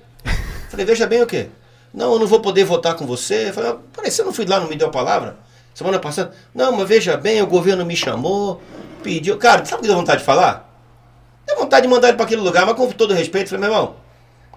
Falei, 0.68 0.84
veja 0.84 1.06
bem 1.06 1.22
o 1.22 1.26
quê? 1.26 1.48
Não, 1.92 2.12
eu 2.12 2.18
não 2.18 2.26
vou 2.26 2.40
poder 2.40 2.64
votar 2.64 2.94
com 2.94 3.06
você. 3.06 3.52
Falei, 3.52 3.70
ah, 3.70 3.76
peraí, 3.94 4.10
você 4.10 4.22
não 4.22 4.32
foi 4.32 4.44
lá, 4.44 4.60
não 4.60 4.68
me 4.68 4.76
deu 4.76 4.88
a 4.88 4.90
palavra? 4.90 5.38
Semana 5.74 5.98
passada? 5.98 6.32
Não, 6.54 6.72
mas 6.72 6.88
veja 6.88 7.16
bem, 7.16 7.40
o 7.40 7.46
governo 7.46 7.84
me 7.84 7.96
chamou, 7.96 8.60
pediu. 9.02 9.38
Cara, 9.38 9.64
sabe 9.64 9.80
o 9.80 9.82
que 9.82 9.88
deu 9.88 9.96
vontade 9.96 10.20
de 10.20 10.26
falar? 10.26 10.70
Deu 11.46 11.56
vontade 11.56 11.86
de 11.86 11.92
mandar 11.92 12.08
ele 12.08 12.16
para 12.16 12.26
aquele 12.26 12.40
lugar, 12.40 12.66
mas 12.66 12.76
com 12.76 12.90
todo 12.92 13.14
respeito, 13.14 13.50
falei, 13.50 13.66
meu 13.66 13.74
irmão, 13.74 13.96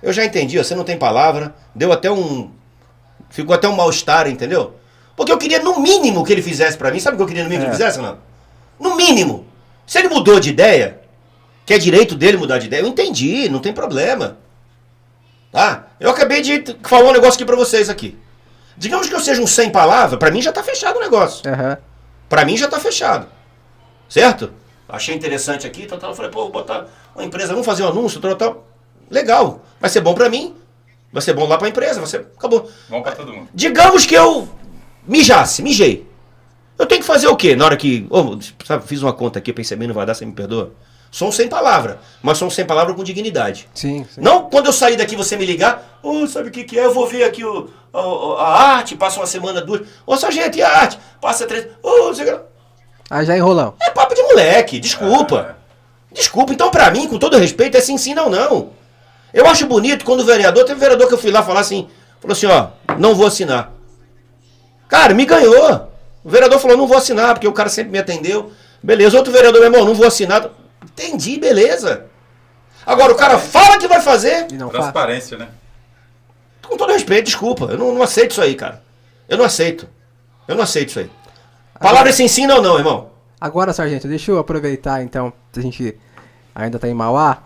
eu 0.01 0.11
já 0.11 0.25
entendi, 0.25 0.57
ó, 0.59 0.63
você 0.63 0.75
não 0.75 0.83
tem 0.83 0.97
palavra. 0.97 1.53
Deu 1.75 1.91
até 1.91 2.09
um. 2.11 2.51
Ficou 3.29 3.53
até 3.53 3.67
um 3.67 3.75
mal-estar, 3.75 4.27
entendeu? 4.27 4.75
Porque 5.15 5.31
eu 5.31 5.37
queria, 5.37 5.61
no 5.61 5.79
mínimo, 5.79 6.23
que 6.23 6.31
ele 6.31 6.41
fizesse 6.41 6.77
para 6.77 6.91
mim. 6.91 6.99
Sabe 6.99 7.15
o 7.15 7.17
que 7.17 7.23
eu 7.23 7.27
queria 7.27 7.43
no 7.43 7.49
mínimo 7.49 7.65
que 7.65 7.75
ele 7.75 7.77
fizesse, 7.77 7.99
não? 7.99 8.17
No 8.79 8.95
mínimo. 8.95 9.45
Se 9.85 9.99
ele 9.99 10.07
mudou 10.07 10.39
de 10.39 10.49
ideia, 10.49 10.98
que 11.69 11.73
é 11.75 11.77
direito 11.77 12.15
dele 12.15 12.35
mudar 12.35 12.57
de 12.57 12.65
ideia, 12.65 12.81
eu 12.81 12.87
entendi, 12.87 13.47
não 13.47 13.59
tem 13.59 13.71
problema. 13.71 14.39
Tá? 15.51 15.89
Eu 15.99 16.09
acabei 16.09 16.41
de 16.41 16.75
falar 16.81 17.07
um 17.07 17.13
negócio 17.13 17.35
aqui 17.35 17.45
pra 17.45 17.55
vocês 17.55 17.91
aqui. 17.91 18.17
Digamos 18.75 19.07
que 19.07 19.13
eu 19.13 19.19
seja 19.19 19.39
um 19.39 19.45
sem 19.45 19.69
palavra, 19.69 20.17
pra 20.17 20.31
mim 20.31 20.41
já 20.41 20.51
tá 20.51 20.63
fechado 20.63 20.97
o 20.97 20.99
negócio. 20.99 21.47
Aham. 21.47 21.77
Pra 22.27 22.43
mim 22.43 22.57
já 22.57 22.67
tá 22.67 22.79
fechado. 22.79 23.27
Certo? 24.09 24.51
Achei 24.87 25.13
interessante 25.13 25.67
aqui, 25.67 25.85
tal, 25.85 25.99
tal. 25.99 26.09
Eu 26.09 26.15
falei, 26.15 26.31
pô, 26.31 26.41
vou 26.41 26.51
botar 26.51 26.87
uma 27.13 27.23
empresa, 27.23 27.49
vamos 27.49 27.67
fazer 27.67 27.83
um 27.83 27.89
anúncio, 27.89 28.19
tal, 28.19 28.35
tal. 28.35 28.67
Legal. 29.07 29.63
Vai 29.79 29.91
ser 29.91 30.01
bom 30.01 30.15
pra 30.15 30.27
mim. 30.27 30.55
Vai 31.13 31.21
ser 31.21 31.33
bom 31.33 31.47
lá 31.47 31.55
pra 31.55 31.69
empresa. 31.69 31.99
Vai 31.99 32.09
ser... 32.09 32.25
Acabou. 32.35 32.67
Vamos 32.89 33.03
pra 33.03 33.15
todo 33.15 33.31
mundo. 33.31 33.47
Digamos 33.53 34.07
que 34.07 34.15
eu 34.15 34.49
mijasse, 35.07 35.61
mijei. 35.61 36.09
Eu 36.79 36.87
tenho 36.87 37.01
que 37.01 37.07
fazer 37.07 37.27
o 37.27 37.35
quê? 37.35 37.55
Na 37.55 37.65
hora 37.65 37.77
que. 37.77 38.07
Ô, 38.09 38.39
sabe, 38.65 38.87
fiz 38.87 39.03
uma 39.03 39.13
conta 39.13 39.37
aqui, 39.37 39.53
pensei 39.53 39.77
bem, 39.77 39.87
não 39.87 39.93
vai 39.93 40.07
dar, 40.07 40.15
você 40.15 40.25
me 40.25 40.31
perdoa? 40.31 40.73
Sou 41.11 41.29
um 41.29 41.31
sem 41.31 41.47
palavra, 41.47 41.99
mas 42.21 42.37
sou 42.37 42.47
um 42.47 42.51
sem 42.51 42.65
palavra 42.65 42.93
com 42.93 43.03
dignidade. 43.03 43.67
Sim, 43.73 44.05
sim. 44.13 44.21
Não 44.21 44.49
quando 44.49 44.67
eu 44.67 44.73
sair 44.73 44.95
daqui 44.95 45.15
você 45.15 45.35
me 45.35 45.45
ligar, 45.45 45.99
ô, 46.03 46.27
sabe 46.27 46.49
o 46.49 46.51
que, 46.51 46.63
que 46.63 46.77
é? 46.77 46.85
Eu 46.85 46.93
vou 46.93 47.07
ver 47.07 47.23
aqui 47.23 47.43
o, 47.43 47.69
a, 47.91 48.43
a 48.43 48.61
arte, 48.75 48.95
passa 48.95 49.19
uma 49.19 49.25
semana, 49.25 49.59
duas. 49.59 49.81
Ô, 50.05 50.15
sargento, 50.15 50.57
e 50.57 50.61
a 50.61 50.69
arte? 50.69 50.99
Passa 51.19 51.47
três. 51.47 51.67
Ô, 51.81 52.09
o 52.09 52.13
que 52.13 52.23
lá. 52.23 52.41
Aí 53.09 53.25
já 53.25 53.35
enrolão. 53.35 53.73
É 53.81 53.89
papo 53.89 54.13
de 54.13 54.21
moleque, 54.21 54.79
desculpa. 54.79 55.57
Desculpa, 56.11 56.53
então 56.53 56.69
pra 56.69 56.91
mim, 56.91 57.07
com 57.07 57.17
todo 57.17 57.37
respeito, 57.37 57.77
é 57.77 57.81
sim, 57.81 57.97
sim, 57.97 58.13
não, 58.13 58.29
não. 58.29 58.69
Eu 59.33 59.47
acho 59.47 59.65
bonito 59.65 60.05
quando 60.05 60.21
o 60.21 60.25
vereador, 60.25 60.63
teve 60.63 60.77
um 60.77 60.79
vereador 60.79 61.07
que 61.07 61.13
eu 61.13 61.17
fui 61.17 61.31
lá 61.31 61.43
falar 61.43 61.61
assim, 61.61 61.87
falou 62.19 62.33
assim, 62.33 62.47
ó, 62.47 62.67
não 62.97 63.15
vou 63.15 63.27
assinar. 63.27 63.71
Cara, 64.87 65.13
me 65.13 65.25
ganhou. 65.25 65.87
O 66.23 66.29
vereador 66.29 66.59
falou, 66.59 66.77
não 66.77 66.87
vou 66.87 66.97
assinar, 66.97 67.33
porque 67.33 67.47
o 67.47 67.53
cara 67.53 67.69
sempre 67.69 67.91
me 67.91 67.99
atendeu. 67.99 68.51
Beleza, 68.81 69.17
outro 69.17 69.31
vereador, 69.31 69.61
meu 69.61 69.71
irmão, 69.71 69.85
não 69.85 69.93
vou 69.93 70.07
assinar. 70.07 70.49
Entendi, 70.99 71.39
beleza. 71.39 72.05
Agora, 72.85 73.13
o 73.13 73.15
cara 73.15 73.37
fala 73.39 73.77
que 73.77 73.87
vai 73.87 74.01
fazer, 74.01 74.47
E 74.51 74.55
não 74.55 74.69
faz. 74.69 74.83
Transparência, 74.83 75.37
né? 75.37 75.49
com 76.69 76.77
todo 76.77 76.93
respeito, 76.93 77.25
desculpa. 77.25 77.65
Eu 77.65 77.77
não, 77.77 77.93
não 77.95 78.03
aceito 78.03 78.31
isso 78.31 78.41
aí, 78.41 78.53
cara. 78.55 78.81
Eu 79.27 79.37
não 79.37 79.45
aceito. 79.45 79.87
Eu 80.47 80.55
não 80.55 80.63
aceito 80.63 80.89
isso 80.89 80.99
aí. 80.99 81.11
Palavra 81.79 82.13
se 82.13 82.23
ensina 82.23 82.55
ou 82.55 82.61
não, 82.61 82.77
irmão? 82.77 83.09
Agora, 83.41 83.73
sargento, 83.73 84.07
deixa 84.07 84.31
eu 84.31 84.37
aproveitar 84.37 85.01
então, 85.01 85.33
se 85.51 85.59
a 85.59 85.63
gente 85.63 85.97
ainda 86.53 86.77
tá 86.77 86.87
em 86.87 86.93
Mauá, 86.93 87.41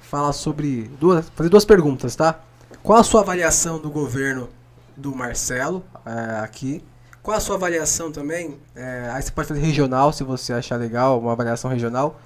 falar 0.00 0.32
sobre 0.32 0.90
duas, 0.98 1.26
fazer 1.34 1.50
duas 1.50 1.64
perguntas, 1.64 2.16
tá? 2.16 2.40
Qual 2.82 2.98
a 2.98 3.04
sua 3.04 3.20
avaliação 3.20 3.78
do 3.78 3.90
governo 3.90 4.48
do 4.96 5.14
Marcelo 5.14 5.84
é, 6.04 6.40
aqui? 6.40 6.82
Qual 7.22 7.36
a 7.36 7.40
sua 7.40 7.56
avaliação 7.56 8.10
também? 8.10 8.58
é, 8.74 9.10
aí 9.12 9.22
você 9.22 9.30
pode 9.30 9.48
fazer 9.48 9.60
regional, 9.60 10.12
se 10.12 10.24
você 10.24 10.52
achar 10.52 10.76
legal, 10.76 11.20
uma 11.20 11.32
avaliação 11.32 11.70
regional. 11.70 12.20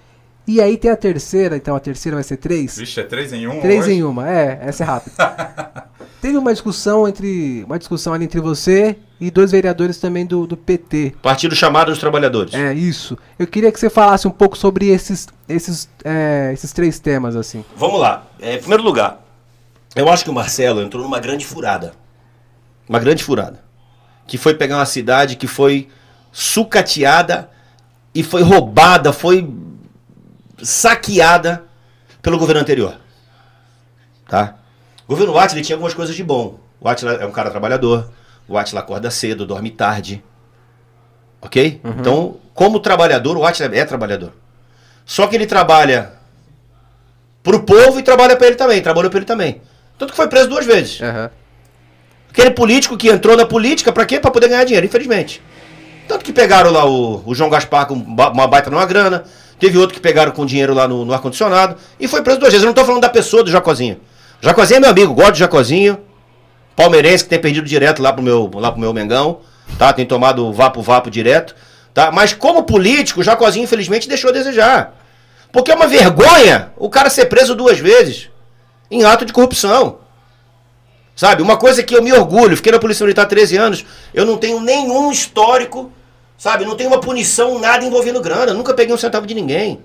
E 0.48 0.62
aí 0.62 0.78
tem 0.78 0.90
a 0.90 0.96
terceira, 0.96 1.58
então 1.58 1.76
a 1.76 1.80
terceira 1.80 2.16
vai 2.16 2.24
ser 2.24 2.38
três. 2.38 2.78
Vixe, 2.78 2.98
é 2.98 3.02
três 3.02 3.34
em 3.34 3.46
um 3.46 3.60
Três 3.60 3.84
hoje? 3.84 3.92
em 3.92 4.02
uma, 4.02 4.26
é, 4.26 4.58
essa 4.62 4.82
é 4.82 4.86
rápida. 4.86 5.14
Teve 6.22 6.38
uma 6.38 6.50
discussão 6.52 7.06
entre. 7.06 7.62
Uma 7.64 7.78
discussão 7.78 8.14
ali 8.14 8.24
entre 8.24 8.40
você 8.40 8.96
e 9.20 9.30
dois 9.30 9.52
vereadores 9.52 9.98
também 9.98 10.24
do, 10.24 10.46
do 10.46 10.56
PT. 10.56 11.16
Partido 11.20 11.54
chamado 11.54 11.90
dos 11.90 11.98
trabalhadores. 11.98 12.54
É, 12.54 12.72
isso. 12.72 13.18
Eu 13.38 13.46
queria 13.46 13.70
que 13.70 13.78
você 13.78 13.90
falasse 13.90 14.26
um 14.26 14.30
pouco 14.30 14.56
sobre 14.56 14.88
esses, 14.88 15.28
esses, 15.46 15.86
é, 16.02 16.50
esses 16.54 16.72
três 16.72 16.98
temas, 16.98 17.36
assim. 17.36 17.62
Vamos 17.76 18.00
lá. 18.00 18.26
É, 18.40 18.54
em 18.54 18.58
primeiro 18.58 18.82
lugar, 18.82 19.22
eu 19.94 20.08
acho 20.08 20.24
que 20.24 20.30
o 20.30 20.34
Marcelo 20.34 20.80
entrou 20.80 21.02
numa 21.02 21.20
grande 21.20 21.44
furada. 21.44 21.92
Uma 22.88 22.98
grande 22.98 23.22
furada. 23.22 23.62
Que 24.26 24.38
foi 24.38 24.54
pegar 24.54 24.76
uma 24.76 24.86
cidade 24.86 25.36
que 25.36 25.46
foi 25.46 25.88
sucateada 26.32 27.50
e 28.14 28.22
foi 28.22 28.42
roubada, 28.42 29.12
foi 29.12 29.46
saqueada 30.62 31.64
pelo 32.22 32.38
governo 32.38 32.60
anterior. 32.60 32.96
Tá? 34.28 34.56
O 35.06 35.08
governo 35.08 35.38
Atila 35.38 35.62
tinha 35.62 35.76
algumas 35.76 35.94
coisas 35.94 36.14
de 36.14 36.22
bom. 36.22 36.58
O 36.80 36.88
Atila 36.88 37.14
é 37.14 37.26
um 37.26 37.32
cara 37.32 37.50
trabalhador. 37.50 38.10
O 38.46 38.58
Atila 38.58 38.80
acorda 38.80 39.10
cedo, 39.10 39.46
dorme 39.46 39.70
tarde. 39.70 40.22
Ok? 41.40 41.80
Então, 41.84 42.36
como 42.54 42.80
trabalhador, 42.80 43.36
o 43.36 43.44
Atila 43.44 43.74
é 43.74 43.84
trabalhador. 43.84 44.32
Só 45.04 45.26
que 45.26 45.34
ele 45.34 45.46
trabalha 45.46 46.12
pro 47.42 47.62
povo 47.62 47.98
e 47.98 48.02
trabalha 48.02 48.36
pra 48.36 48.46
ele 48.46 48.56
também. 48.56 48.82
Trabalhou 48.82 49.10
pra 49.10 49.18
ele 49.18 49.26
também. 49.26 49.62
Tanto 49.96 50.10
que 50.10 50.16
foi 50.16 50.28
preso 50.28 50.48
duas 50.48 50.66
vezes. 50.66 51.00
Aham. 51.00 51.30
Aquele 52.30 52.50
político 52.50 52.96
que 52.96 53.08
entrou 53.08 53.36
na 53.36 53.46
política, 53.46 53.92
pra 53.92 54.04
quê? 54.04 54.20
Pra 54.20 54.30
poder 54.30 54.48
ganhar 54.48 54.64
dinheiro, 54.64 54.86
infelizmente. 54.86 55.42
Tanto 56.06 56.24
que 56.24 56.32
pegaram 56.32 56.70
lá 56.70 56.84
o, 56.84 57.22
o 57.26 57.34
João 57.34 57.50
Gaspar 57.50 57.86
com 57.86 57.94
uma 57.94 58.46
baita 58.46 58.70
numa 58.70 58.86
grana. 58.86 59.24
Teve 59.58 59.76
outro 59.78 59.94
que 59.94 60.00
pegaram 60.00 60.32
com 60.32 60.46
dinheiro 60.46 60.72
lá 60.72 60.86
no, 60.86 61.04
no 61.04 61.12
ar-condicionado. 61.12 61.76
E 61.98 62.06
foi 62.06 62.22
preso 62.22 62.38
duas 62.38 62.52
vezes. 62.52 62.64
Eu 62.64 62.68
não 62.68 62.74
tô 62.74 62.84
falando 62.84 63.02
da 63.02 63.08
pessoa 63.08 63.42
do 63.42 63.50
Jacozinho. 63.50 64.00
Jacozinho 64.40 64.78
é 64.78 64.80
meu 64.80 64.90
amigo, 64.90 65.14
gosto 65.14 65.32
do 65.32 65.38
Jacozinho. 65.38 65.98
Palmeirense 66.76 67.24
que 67.24 67.30
tem 67.30 67.40
perdido 67.40 67.66
direto 67.66 68.00
lá 68.00 68.12
pro 68.12 68.22
meu, 68.22 68.48
lá 68.54 68.70
pro 68.70 68.80
meu 68.80 68.92
Mengão. 68.94 69.40
Tá? 69.78 69.92
Tem 69.92 70.06
tomado 70.06 70.52
vapo-vapo 70.52 71.10
direto. 71.10 71.56
Tá? 71.92 72.12
Mas 72.12 72.32
como 72.32 72.62
político, 72.62 73.20
o 73.20 73.24
Jacozinho 73.24 73.64
infelizmente 73.64 74.08
deixou 74.08 74.30
a 74.30 74.32
desejar. 74.32 74.94
Porque 75.50 75.70
é 75.72 75.74
uma 75.74 75.88
vergonha 75.88 76.70
o 76.76 76.88
cara 76.88 77.10
ser 77.10 77.26
preso 77.26 77.54
duas 77.54 77.78
vezes 77.78 78.30
em 78.90 79.04
ato 79.04 79.24
de 79.24 79.32
corrupção. 79.32 79.98
Sabe? 81.16 81.42
Uma 81.42 81.56
coisa 81.56 81.82
que 81.82 81.96
eu 81.96 82.02
me 82.02 82.12
orgulho, 82.12 82.56
fiquei 82.56 82.70
na 82.70 82.78
Polícia 82.78 83.02
Militar 83.04 83.22
há 83.22 83.26
13 83.26 83.56
anos, 83.56 83.84
eu 84.14 84.24
não 84.24 84.36
tenho 84.36 84.60
nenhum 84.60 85.10
histórico, 85.10 85.90
sabe? 86.38 86.64
Não 86.64 86.76
tenho 86.76 86.88
uma 86.88 87.00
punição, 87.00 87.58
nada 87.58 87.84
envolvendo 87.84 88.22
grana, 88.22 88.54
nunca 88.54 88.72
peguei 88.72 88.94
um 88.94 88.98
centavo 88.98 89.26
de 89.26 89.34
ninguém. 89.34 89.80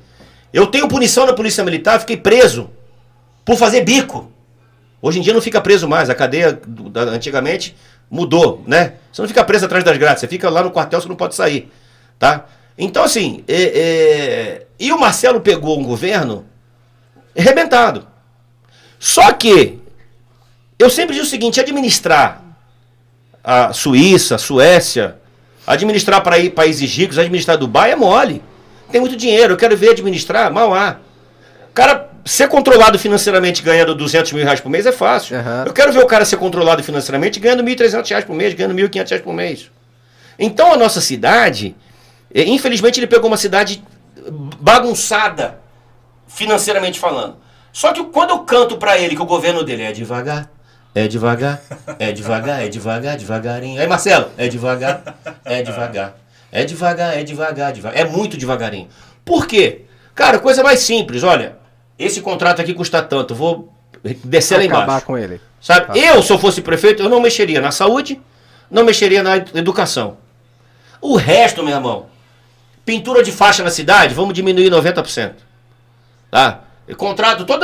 Eu 0.54 0.68
tenho 0.68 0.88
punição 0.88 1.26
na 1.26 1.34
Polícia 1.34 1.64
Militar, 1.64 2.00
fiquei 2.00 2.16
preso 2.16 2.70
por 3.44 3.58
fazer 3.58 3.82
bico. 3.82 4.32
Hoje 5.02 5.20
em 5.20 5.22
dia 5.22 5.34
não 5.34 5.42
fica 5.42 5.60
preso 5.60 5.90
mais, 5.90 6.10
a 6.10 6.16
cadeia 6.16 6.62
antigamente 7.12 7.76
mudou, 8.10 8.64
né? 8.68 8.94
Você 9.12 9.22
não 9.22 9.28
fica 9.28 9.44
preso 9.44 9.66
atrás 9.66 9.84
das 9.84 9.98
grades, 9.98 10.22
você 10.22 10.28
fica 10.28 10.50
lá 10.50 10.64
no 10.64 10.72
quartel, 10.72 11.02
você 11.02 11.10
não 11.10 11.16
pode 11.16 11.36
sair, 11.36 11.70
tá? 12.20 12.46
Então 12.78 13.04
assim, 13.04 13.44
é- 13.48 13.80
é, 13.80 14.66
e 14.80 14.94
o 14.94 15.00
Marcelo 15.00 15.42
pegou 15.42 15.78
um 15.78 15.84
governo 15.84 16.46
arrebentado. 17.38 18.08
Só 19.00 19.34
que 19.34 19.80
eu 20.78 20.90
sempre 20.90 21.16
digo 21.16 21.26
o 21.26 21.30
seguinte: 21.30 21.60
administrar 21.60 22.42
a 23.44 23.74
Suíça, 23.74 24.36
a 24.36 24.38
Suécia, 24.38 25.18
administrar 25.66 26.22
para 26.22 26.38
ir 26.40 26.52
países 26.52 26.96
ricos, 26.96 27.18
administrar 27.18 27.58
Dubai 27.58 27.92
é 27.92 27.96
mole. 27.96 28.42
Tem 28.92 29.02
muito 29.02 29.16
dinheiro, 29.16 29.54
eu 29.54 29.58
quero 29.58 29.76
ver 29.76 29.92
administrar 29.92 30.52
Mauá. 30.52 30.98
Cara 31.74 32.10
ser 32.26 32.48
controlado 32.48 32.98
financeiramente 32.98 33.62
ganhando 33.62 33.94
200 33.96 34.32
mil 34.32 34.44
reais 34.44 34.62
por 34.62 34.70
mês 34.70 34.86
é 34.86 34.92
fácil. 34.92 35.38
Uhum. 35.38 35.66
Eu 35.66 35.74
quero 35.74 35.92
ver 35.92 36.04
o 36.04 36.08
cara 36.08 36.24
ser 36.24 36.38
controlado 36.38 36.84
financeiramente 36.84 37.40
ganhando 37.40 37.64
1.300 37.64 38.10
reais 38.10 38.26
por 38.26 38.36
mês, 38.36 38.54
ganhando 38.54 38.76
1.500 38.76 39.10
reais 39.10 39.24
por 39.24 39.34
mês. 39.34 39.72
Então 40.40 40.74
a 40.74 40.78
nossa 40.78 41.02
cidade, 41.02 41.76
infelizmente 42.34 43.00
ele 43.00 43.08
pegou 43.08 43.28
uma 43.28 43.38
cidade 43.38 43.84
bagunçada, 44.60 45.60
financeiramente 46.28 47.00
falando. 47.00 47.38
Só 47.72 47.92
que 47.92 48.04
quando 48.06 48.30
eu 48.30 48.40
canto 48.40 48.78
para 48.78 48.98
ele 48.98 49.16
que 49.16 49.22
o 49.22 49.26
governo 49.26 49.64
dele 49.64 49.84
é 49.84 49.92
devagar, 49.92 50.50
é 50.96 51.08
devagar, 51.08 51.62
é 52.00 52.12
devagar, 52.12 52.64
é 52.64 52.68
devagar, 52.70 53.18
devagarinho. 53.18 53.82
Aí 53.82 53.88
Marcelo, 53.88 54.30
é 54.38 54.48
devagar, 54.48 55.04
é 55.46 55.62
devagar. 55.62 56.16
É 56.52 56.66
devagar, 56.66 57.18
é 57.18 57.24
devagar, 57.24 57.74
devagar. 57.74 58.00
É 58.00 58.06
muito 58.06 58.38
devagarinho. 58.38 58.88
Por 59.26 59.48
quê? 59.48 59.82
Cara, 60.14 60.40
coisa 60.40 60.64
mais 60.64 60.80
simples, 60.80 61.24
olha. 61.24 61.58
Esse 61.98 62.22
contrato 62.22 62.62
aqui 62.62 62.74
custa 62.74 63.02
tanto, 63.02 63.36
vou 63.36 63.74
descer 64.24 64.58
lá 64.58 64.64
embaixo. 64.64 64.84
Acabar 64.84 65.02
com 65.02 65.18
ele. 65.18 65.42
Sabe? 65.62 65.88
Tá. 65.88 65.98
Eu, 65.98 66.22
se 66.22 66.32
eu 66.32 66.40
fosse 66.40 66.62
prefeito, 66.62 67.02
eu 67.02 67.10
não 67.10 67.22
mexeria 67.22 67.62
na 67.62 67.72
saúde, 67.72 68.22
não 68.70 68.84
mexeria 68.84 69.24
na 69.24 69.38
educação. 69.38 70.18
O 71.02 71.16
resto, 71.16 71.64
meu 71.64 71.74
irmão, 71.74 72.08
pintura 72.86 73.24
de 73.24 73.32
faixa 73.32 73.64
na 73.64 73.70
cidade, 73.70 74.14
vamos 74.14 74.34
diminuir 74.34 74.70
90%. 74.70 75.34
Tá? 76.30 76.62
Eu 76.88 76.96
contrato, 76.96 77.46
tô 77.46 77.58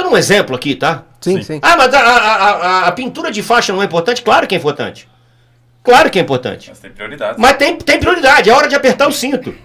Claro 5.83 6.09
que 6.09 6.19
é 6.19 6.21
importante. 6.21 6.69
Mas 6.69 6.79
tem 6.79 6.91
prioridade. 6.91 7.35
Mas 7.39 7.57
tem, 7.57 7.77
tem 7.77 7.99
prioridade, 7.99 8.49
é 8.49 8.53
hora 8.53 8.67
de 8.67 8.75
apertar 8.75 9.07
o 9.07 9.11
cinto. 9.11 9.55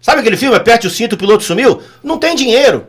Sabe 0.00 0.20
aquele 0.20 0.36
filme, 0.36 0.56
aperte 0.56 0.86
o 0.86 0.90
cinto, 0.90 1.14
o 1.14 1.18
piloto 1.18 1.42
sumiu? 1.42 1.82
Não 2.02 2.18
tem 2.18 2.36
dinheiro. 2.36 2.86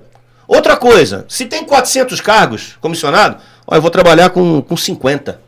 Outra 0.47 0.77
coisa, 0.77 1.25
se 1.27 1.45
tem 1.45 1.65
400 1.65 2.21
cargos 2.21 2.77
comissionados, 2.79 3.41
ó, 3.65 3.75
eu 3.75 3.81
vou 3.81 3.91
trabalhar 3.91 4.29
com, 4.29 4.61
com 4.61 4.77
50. 4.77 5.41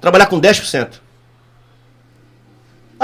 Trabalhar 0.00 0.26
com 0.26 0.40
10%. 0.40 1.00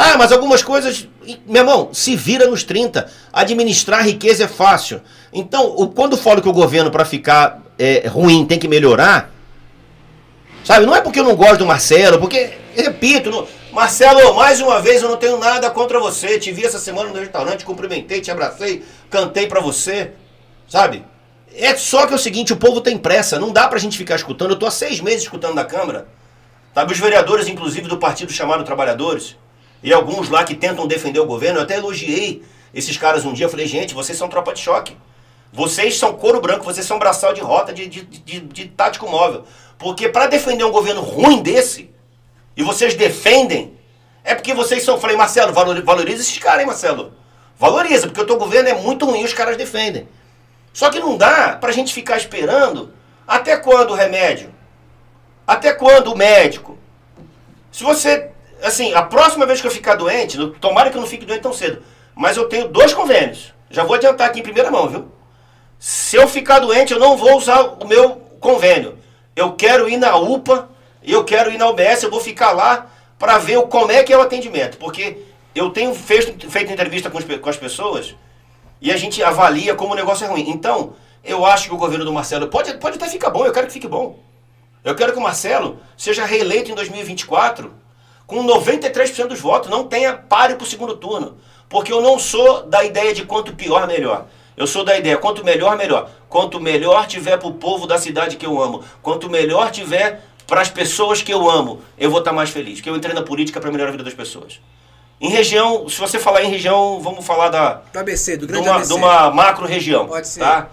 Ah, 0.00 0.16
mas 0.16 0.30
algumas 0.30 0.62
coisas. 0.62 1.08
Meu 1.44 1.62
irmão, 1.62 1.88
se 1.92 2.14
vira 2.14 2.46
nos 2.46 2.62
30. 2.62 3.10
Administrar 3.32 4.04
riqueza 4.04 4.44
é 4.44 4.48
fácil. 4.48 5.00
Então, 5.32 5.74
quando 5.94 6.16
falo 6.16 6.40
que 6.40 6.48
o 6.48 6.52
governo, 6.52 6.88
para 6.88 7.04
ficar 7.04 7.60
é, 7.76 8.06
ruim, 8.06 8.46
tem 8.46 8.60
que 8.60 8.68
melhorar. 8.68 9.32
Sabe, 10.64 10.86
não 10.86 10.94
é 10.94 11.00
porque 11.00 11.18
eu 11.18 11.24
não 11.24 11.34
gosto 11.34 11.58
do 11.58 11.66
Marcelo, 11.66 12.20
porque, 12.20 12.52
repito, 12.82 13.30
não, 13.30 13.46
Marcelo, 13.72 14.34
mais 14.34 14.60
uma 14.60 14.80
vez 14.80 15.02
eu 15.02 15.08
não 15.08 15.16
tenho 15.16 15.38
nada 15.38 15.70
contra 15.70 15.98
você. 15.98 16.38
Te 16.38 16.52
vi 16.52 16.64
essa 16.64 16.78
semana 16.78 17.10
no 17.10 17.18
restaurante, 17.18 17.64
cumprimentei, 17.64 18.20
te 18.20 18.30
abracei, 18.30 18.84
cantei 19.10 19.46
para 19.46 19.60
você. 19.60 20.12
Sabe? 20.68 21.04
É 21.54 21.76
só 21.76 22.06
que 22.06 22.12
é 22.12 22.16
o 22.16 22.18
seguinte, 22.18 22.52
o 22.52 22.56
povo 22.56 22.80
tem 22.80 22.96
pressa, 22.96 23.38
não 23.38 23.52
dá 23.52 23.66
pra 23.66 23.78
gente 23.78 23.98
ficar 23.98 24.16
escutando. 24.16 24.52
Eu 24.52 24.58
tô 24.58 24.66
há 24.66 24.70
seis 24.70 25.00
meses 25.00 25.22
escutando 25.22 25.54
da 25.54 25.64
Câmara. 25.64 26.06
Sabe, 26.74 26.92
os 26.92 26.98
vereadores, 26.98 27.48
inclusive, 27.48 27.88
do 27.88 27.98
partido 27.98 28.32
chamado 28.32 28.62
Trabalhadores, 28.62 29.36
e 29.82 29.92
alguns 29.92 30.28
lá 30.28 30.44
que 30.44 30.54
tentam 30.54 30.86
defender 30.86 31.18
o 31.18 31.26
governo, 31.26 31.58
eu 31.58 31.62
até 31.62 31.76
elogiei 31.76 32.42
esses 32.72 32.96
caras 32.96 33.24
um 33.24 33.32
dia. 33.32 33.48
Falei, 33.48 33.66
gente, 33.66 33.94
vocês 33.94 34.16
são 34.16 34.28
tropa 34.28 34.52
de 34.52 34.60
choque. 34.60 34.96
Vocês 35.52 35.96
são 35.98 36.12
couro 36.12 36.40
branco, 36.40 36.64
vocês 36.64 36.86
são 36.86 36.98
braçal 36.98 37.32
de 37.32 37.40
rota 37.40 37.72
de, 37.72 37.86
de, 37.86 38.02
de, 38.02 38.40
de 38.40 38.64
tático 38.66 39.08
móvel. 39.08 39.44
Porque 39.78 40.08
para 40.08 40.26
defender 40.26 40.64
um 40.64 40.70
governo 40.70 41.00
ruim 41.00 41.42
desse, 41.42 41.90
e 42.58 42.62
vocês 42.64 42.94
defendem, 42.94 43.78
é 44.24 44.34
porque 44.34 44.52
vocês 44.52 44.82
são. 44.82 44.98
Falei, 44.98 45.16
Marcelo, 45.16 45.52
valoriza 45.52 46.22
esses 46.22 46.38
caras, 46.38 46.62
hein, 46.62 46.66
Marcelo? 46.66 47.12
Valoriza, 47.56 48.08
porque 48.08 48.20
o 48.20 48.26
teu 48.26 48.36
governo 48.36 48.68
é 48.68 48.74
muito 48.74 49.06
ruim, 49.06 49.22
os 49.22 49.32
caras 49.32 49.56
defendem. 49.56 50.08
Só 50.72 50.90
que 50.90 50.98
não 50.98 51.16
dá 51.16 51.56
para 51.56 51.70
a 51.70 51.72
gente 51.72 51.94
ficar 51.94 52.16
esperando 52.16 52.92
até 53.24 53.56
quando 53.56 53.92
o 53.92 53.94
remédio? 53.94 54.52
Até 55.46 55.72
quando 55.72 56.12
o 56.12 56.16
médico? 56.16 56.76
Se 57.70 57.84
você, 57.84 58.32
assim, 58.60 58.92
a 58.92 59.02
próxima 59.02 59.46
vez 59.46 59.60
que 59.60 59.66
eu 59.68 59.70
ficar 59.70 59.94
doente, 59.94 60.36
tomara 60.60 60.90
que 60.90 60.96
eu 60.96 61.00
não 61.00 61.08
fique 61.08 61.24
doente 61.24 61.42
tão 61.42 61.52
cedo, 61.52 61.84
mas 62.12 62.36
eu 62.36 62.48
tenho 62.48 62.66
dois 62.66 62.92
convênios. 62.92 63.54
Já 63.70 63.84
vou 63.84 63.94
adiantar 63.94 64.26
aqui 64.26 64.40
em 64.40 64.42
primeira 64.42 64.68
mão, 64.68 64.88
viu? 64.88 65.12
Se 65.78 66.16
eu 66.16 66.26
ficar 66.26 66.58
doente, 66.58 66.92
eu 66.92 66.98
não 66.98 67.16
vou 67.16 67.36
usar 67.36 67.60
o 67.60 67.86
meu 67.86 68.16
convênio. 68.40 68.98
Eu 69.36 69.52
quero 69.52 69.88
ir 69.88 69.96
na 69.96 70.16
UPA, 70.16 70.68
eu 71.02 71.24
quero 71.24 71.50
ir 71.50 71.58
na 71.58 71.68
UBS, 71.68 72.02
eu 72.02 72.10
vou 72.10 72.20
ficar 72.20 72.52
lá 72.52 72.86
para 73.18 73.38
ver 73.38 73.60
como 73.62 73.90
é 73.90 74.02
que 74.02 74.12
é 74.12 74.16
o 74.16 74.22
atendimento. 74.22 74.78
Porque 74.78 75.18
eu 75.54 75.70
tenho 75.70 75.94
feito, 75.94 76.50
feito 76.50 76.72
entrevista 76.72 77.10
com, 77.10 77.18
com 77.20 77.50
as 77.50 77.56
pessoas 77.56 78.14
e 78.80 78.92
a 78.92 78.96
gente 78.96 79.22
avalia 79.22 79.74
como 79.74 79.92
o 79.92 79.96
negócio 79.96 80.24
é 80.24 80.28
ruim. 80.28 80.48
Então, 80.48 80.94
eu 81.24 81.44
acho 81.44 81.68
que 81.68 81.74
o 81.74 81.78
governo 81.78 82.04
do 82.04 82.12
Marcelo 82.12 82.48
pode, 82.48 82.74
pode 82.78 82.96
até 82.96 83.08
ficar 83.08 83.30
bom, 83.30 83.44
eu 83.44 83.52
quero 83.52 83.66
que 83.66 83.72
fique 83.72 83.88
bom. 83.88 84.18
Eu 84.84 84.94
quero 84.94 85.12
que 85.12 85.18
o 85.18 85.22
Marcelo 85.22 85.78
seja 85.96 86.24
reeleito 86.24 86.70
em 86.70 86.74
2024 86.74 87.72
com 88.26 88.44
93% 88.44 89.26
dos 89.26 89.40
votos, 89.40 89.70
não 89.70 89.84
tenha 89.84 90.14
pare 90.14 90.54
para 90.54 90.64
o 90.64 90.66
segundo 90.66 90.96
turno. 90.96 91.38
Porque 91.68 91.92
eu 91.92 92.00
não 92.00 92.18
sou 92.18 92.62
da 92.62 92.84
ideia 92.84 93.12
de 93.12 93.24
quanto 93.24 93.54
pior, 93.54 93.86
melhor. 93.86 94.26
Eu 94.56 94.66
sou 94.66 94.84
da 94.84 94.96
ideia, 94.98 95.16
quanto 95.16 95.44
melhor, 95.44 95.76
melhor. 95.76 96.10
Quanto 96.28 96.60
melhor 96.60 97.06
tiver 97.06 97.36
para 97.36 97.48
o 97.48 97.54
povo 97.54 97.86
da 97.86 97.98
cidade 97.98 98.36
que 98.36 98.46
eu 98.46 98.60
amo, 98.60 98.82
quanto 99.02 99.30
melhor 99.30 99.70
tiver 99.70 100.22
para 100.48 100.62
as 100.62 100.70
pessoas 100.70 101.20
que 101.20 101.32
eu 101.32 101.48
amo, 101.48 101.82
eu 101.98 102.10
vou 102.10 102.20
estar 102.20 102.32
mais 102.32 102.48
feliz. 102.48 102.76
Porque 102.76 102.88
eu 102.88 102.96
entrei 102.96 103.14
na 103.14 103.22
política 103.22 103.60
para 103.60 103.70
melhorar 103.70 103.90
a 103.90 103.92
vida 103.92 104.02
das 104.02 104.14
pessoas. 104.14 104.58
Em 105.20 105.28
região, 105.28 105.86
se 105.88 106.00
você 106.00 106.18
falar 106.18 106.42
em 106.42 106.50
região, 106.50 107.00
vamos 107.00 107.24
falar 107.26 107.50
da. 107.50 107.82
Do 107.92 107.98
ABC, 107.98 108.38
do 108.38 108.46
grande 108.46 108.64
de 108.64 108.68
uma, 108.68 108.76
ABC. 108.76 108.94
De 108.94 108.98
uma 108.98 109.30
macro 109.30 109.66
região. 109.66 110.06
Pode 110.06 110.26
ser. 110.26 110.40
Tá? 110.40 110.68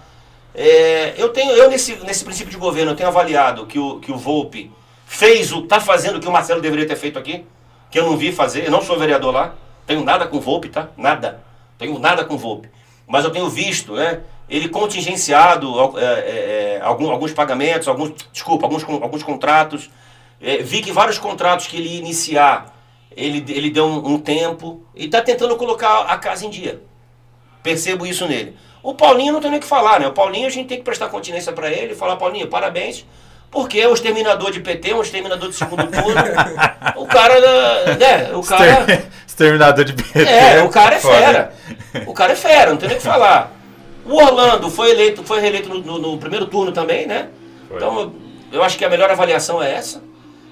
É, 0.54 1.14
eu 1.18 1.28
tenho, 1.28 1.52
eu 1.52 1.68
nesse, 1.68 1.94
nesse 1.96 2.24
princípio 2.24 2.50
de 2.50 2.56
governo, 2.56 2.92
eu 2.92 2.96
tenho 2.96 3.08
avaliado 3.10 3.66
que 3.66 3.78
o, 3.78 4.00
que 4.00 4.10
o 4.10 4.16
Volpe 4.16 4.72
fez 5.04 5.52
o. 5.52 5.62
tá 5.62 5.78
fazendo 5.78 6.16
o 6.16 6.20
que 6.20 6.28
o 6.28 6.32
Marcelo 6.32 6.62
deveria 6.62 6.86
ter 6.86 6.96
feito 6.96 7.18
aqui, 7.18 7.44
que 7.90 7.98
eu 7.98 8.06
não 8.06 8.16
vi 8.16 8.32
fazer, 8.32 8.64
eu 8.64 8.70
não 8.70 8.80
sou 8.80 8.98
vereador 8.98 9.34
lá, 9.34 9.54
tenho 9.86 10.02
nada 10.02 10.26
com 10.26 10.38
o 10.38 10.40
Volpe, 10.40 10.70
tá? 10.70 10.88
Nada. 10.96 11.44
Tenho 11.76 11.98
nada 11.98 12.24
com 12.24 12.34
o 12.34 12.38
Volpe. 12.38 12.70
Mas 13.06 13.26
eu 13.26 13.30
tenho 13.30 13.50
visto, 13.50 13.92
né? 13.92 14.22
Ele 14.48 14.68
contingenciado 14.68 15.98
é, 15.98 16.04
é, 16.04 16.76
é 16.76 16.80
alguns, 16.82 17.10
alguns 17.10 17.32
pagamentos, 17.32 17.88
alguns. 17.88 18.12
Desculpa, 18.32 18.66
alguns, 18.66 18.84
alguns 18.84 19.22
contratos. 19.22 19.90
É, 20.40 20.58
vi 20.58 20.82
que 20.82 20.92
vários 20.92 21.18
contratos 21.18 21.66
que 21.66 21.76
ele 21.76 21.88
ia 21.88 21.98
iniciar 21.98 22.76
ele, 23.16 23.44
ele 23.48 23.70
deu 23.70 23.86
um, 23.86 24.14
um 24.14 24.18
tempo 24.18 24.84
e 24.94 25.06
está 25.06 25.22
tentando 25.22 25.56
colocar 25.56 26.02
a 26.02 26.18
casa 26.18 26.44
em 26.44 26.50
dia. 26.50 26.82
Percebo 27.62 28.06
isso 28.06 28.28
nele. 28.28 28.56
O 28.82 28.94
Paulinho 28.94 29.32
não 29.32 29.40
tem 29.40 29.50
nem 29.50 29.58
o 29.58 29.62
que 29.62 29.66
falar, 29.66 29.98
né? 29.98 30.06
O 30.06 30.12
Paulinho 30.12 30.46
a 30.46 30.50
gente 30.50 30.68
tem 30.68 30.78
que 30.78 30.84
prestar 30.84 31.08
continência 31.08 31.52
para 31.52 31.70
ele 31.70 31.94
e 31.94 31.96
falar, 31.96 32.16
Paulinho, 32.16 32.46
parabéns, 32.46 33.04
porque 33.50 33.80
é 33.80 33.88
o 33.88 33.94
exterminador 33.94 34.52
de 34.52 34.60
PT, 34.60 34.92
um 34.92 35.00
exterminador 35.00 35.48
de 35.48 35.56
segundo 35.56 35.86
turno. 35.86 36.22
o 36.96 37.06
cara, 37.06 37.40
né? 37.96 38.30
O 38.34 38.42
cara. 38.42 39.06
Exterminador 39.26 39.84
de 39.84 39.92
PT. 39.92 40.22
É, 40.22 40.62
o 40.62 40.68
cara 40.68 40.94
é 40.94 41.00
fera. 41.00 41.52
O 42.06 42.14
cara 42.14 42.32
é 42.32 42.36
fera, 42.36 42.70
não 42.70 42.78
tem 42.78 42.88
nem 42.88 42.96
o 42.96 43.00
que 43.00 43.06
falar. 43.06 43.52
O 44.08 44.14
Orlando 44.16 44.70
foi 44.70 44.90
eleito, 44.90 45.22
foi 45.24 45.40
reeleito 45.40 45.68
no, 45.68 45.80
no, 45.80 45.98
no 45.98 46.18
primeiro 46.18 46.46
turno 46.46 46.72
também, 46.72 47.06
né? 47.06 47.28
Foi. 47.68 47.76
Então, 47.76 48.12
eu 48.52 48.62
acho 48.62 48.78
que 48.78 48.84
a 48.84 48.88
melhor 48.88 49.10
avaliação 49.10 49.62
é 49.62 49.72
essa. 49.72 50.02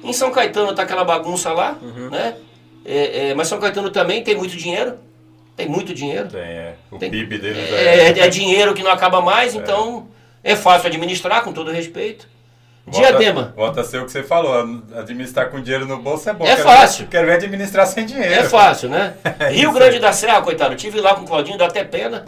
Em 0.03 0.13
São 0.13 0.31
Caetano 0.31 0.75
tá 0.75 0.83
aquela 0.83 1.05
bagunça 1.05 1.53
lá, 1.53 1.79
uhum. 1.81 2.11
né? 2.11 2.37
É, 2.85 3.31
é, 3.31 3.35
mas 3.35 3.49
São 3.49 3.59
Caetano 3.59 3.91
também 3.91 4.23
tem 4.23 4.37
muito 4.37 4.57
dinheiro. 4.57 4.95
Tem 5.57 5.69
muito 5.69 5.95
dinheiro. 5.95 6.29
Tem, 6.29 6.41
é. 6.41 6.75
O 6.91 6.99
tem, 6.99 7.11
PIB 7.11 7.39
deles 7.39 7.73
é, 7.73 8.09
é, 8.09 8.19
é, 8.19 8.29
dinheiro 8.29 8.75
que 8.75 8.83
não 8.83 8.91
acaba 8.91 9.21
mais, 9.21 9.55
é. 9.55 9.59
então 9.59 10.09
é 10.43 10.57
fácil 10.57 10.89
administrar, 10.89 11.43
com 11.43 11.53
todo 11.53 11.71
respeito. 11.71 12.29
Volta, 12.87 13.09
Diadema. 13.09 13.55
Volta 13.57 13.81
a 13.81 13.85
ser 13.85 14.03
o 14.03 14.05
que 14.05 14.13
você 14.13 14.23
falou, 14.23 14.53
administrar 14.95 15.51
com 15.51 15.63
dinheiro 15.63 15.87
no 15.87 15.97
bolso 15.97 16.29
é 16.29 16.35
bom. 16.35 16.45
É 16.45 16.49
quero 16.49 16.63
fácil. 16.69 17.05
Ver, 17.05 17.11
quero 17.11 17.27
ver 17.27 17.33
administrar 17.35 17.87
sem 17.87 18.05
dinheiro. 18.05 18.35
É 18.35 18.43
fácil, 18.43 18.91
né? 18.91 19.15
É 19.39 19.49
Rio 19.51 19.73
Grande 19.73 19.99
da 19.99 20.13
Serra, 20.13 20.43
coitado, 20.43 20.75
tive 20.75 21.01
lá 21.01 21.15
com 21.15 21.23
o 21.23 21.27
Claudinho, 21.27 21.57
dá 21.57 21.67
até 21.67 21.83
pena. 21.83 22.25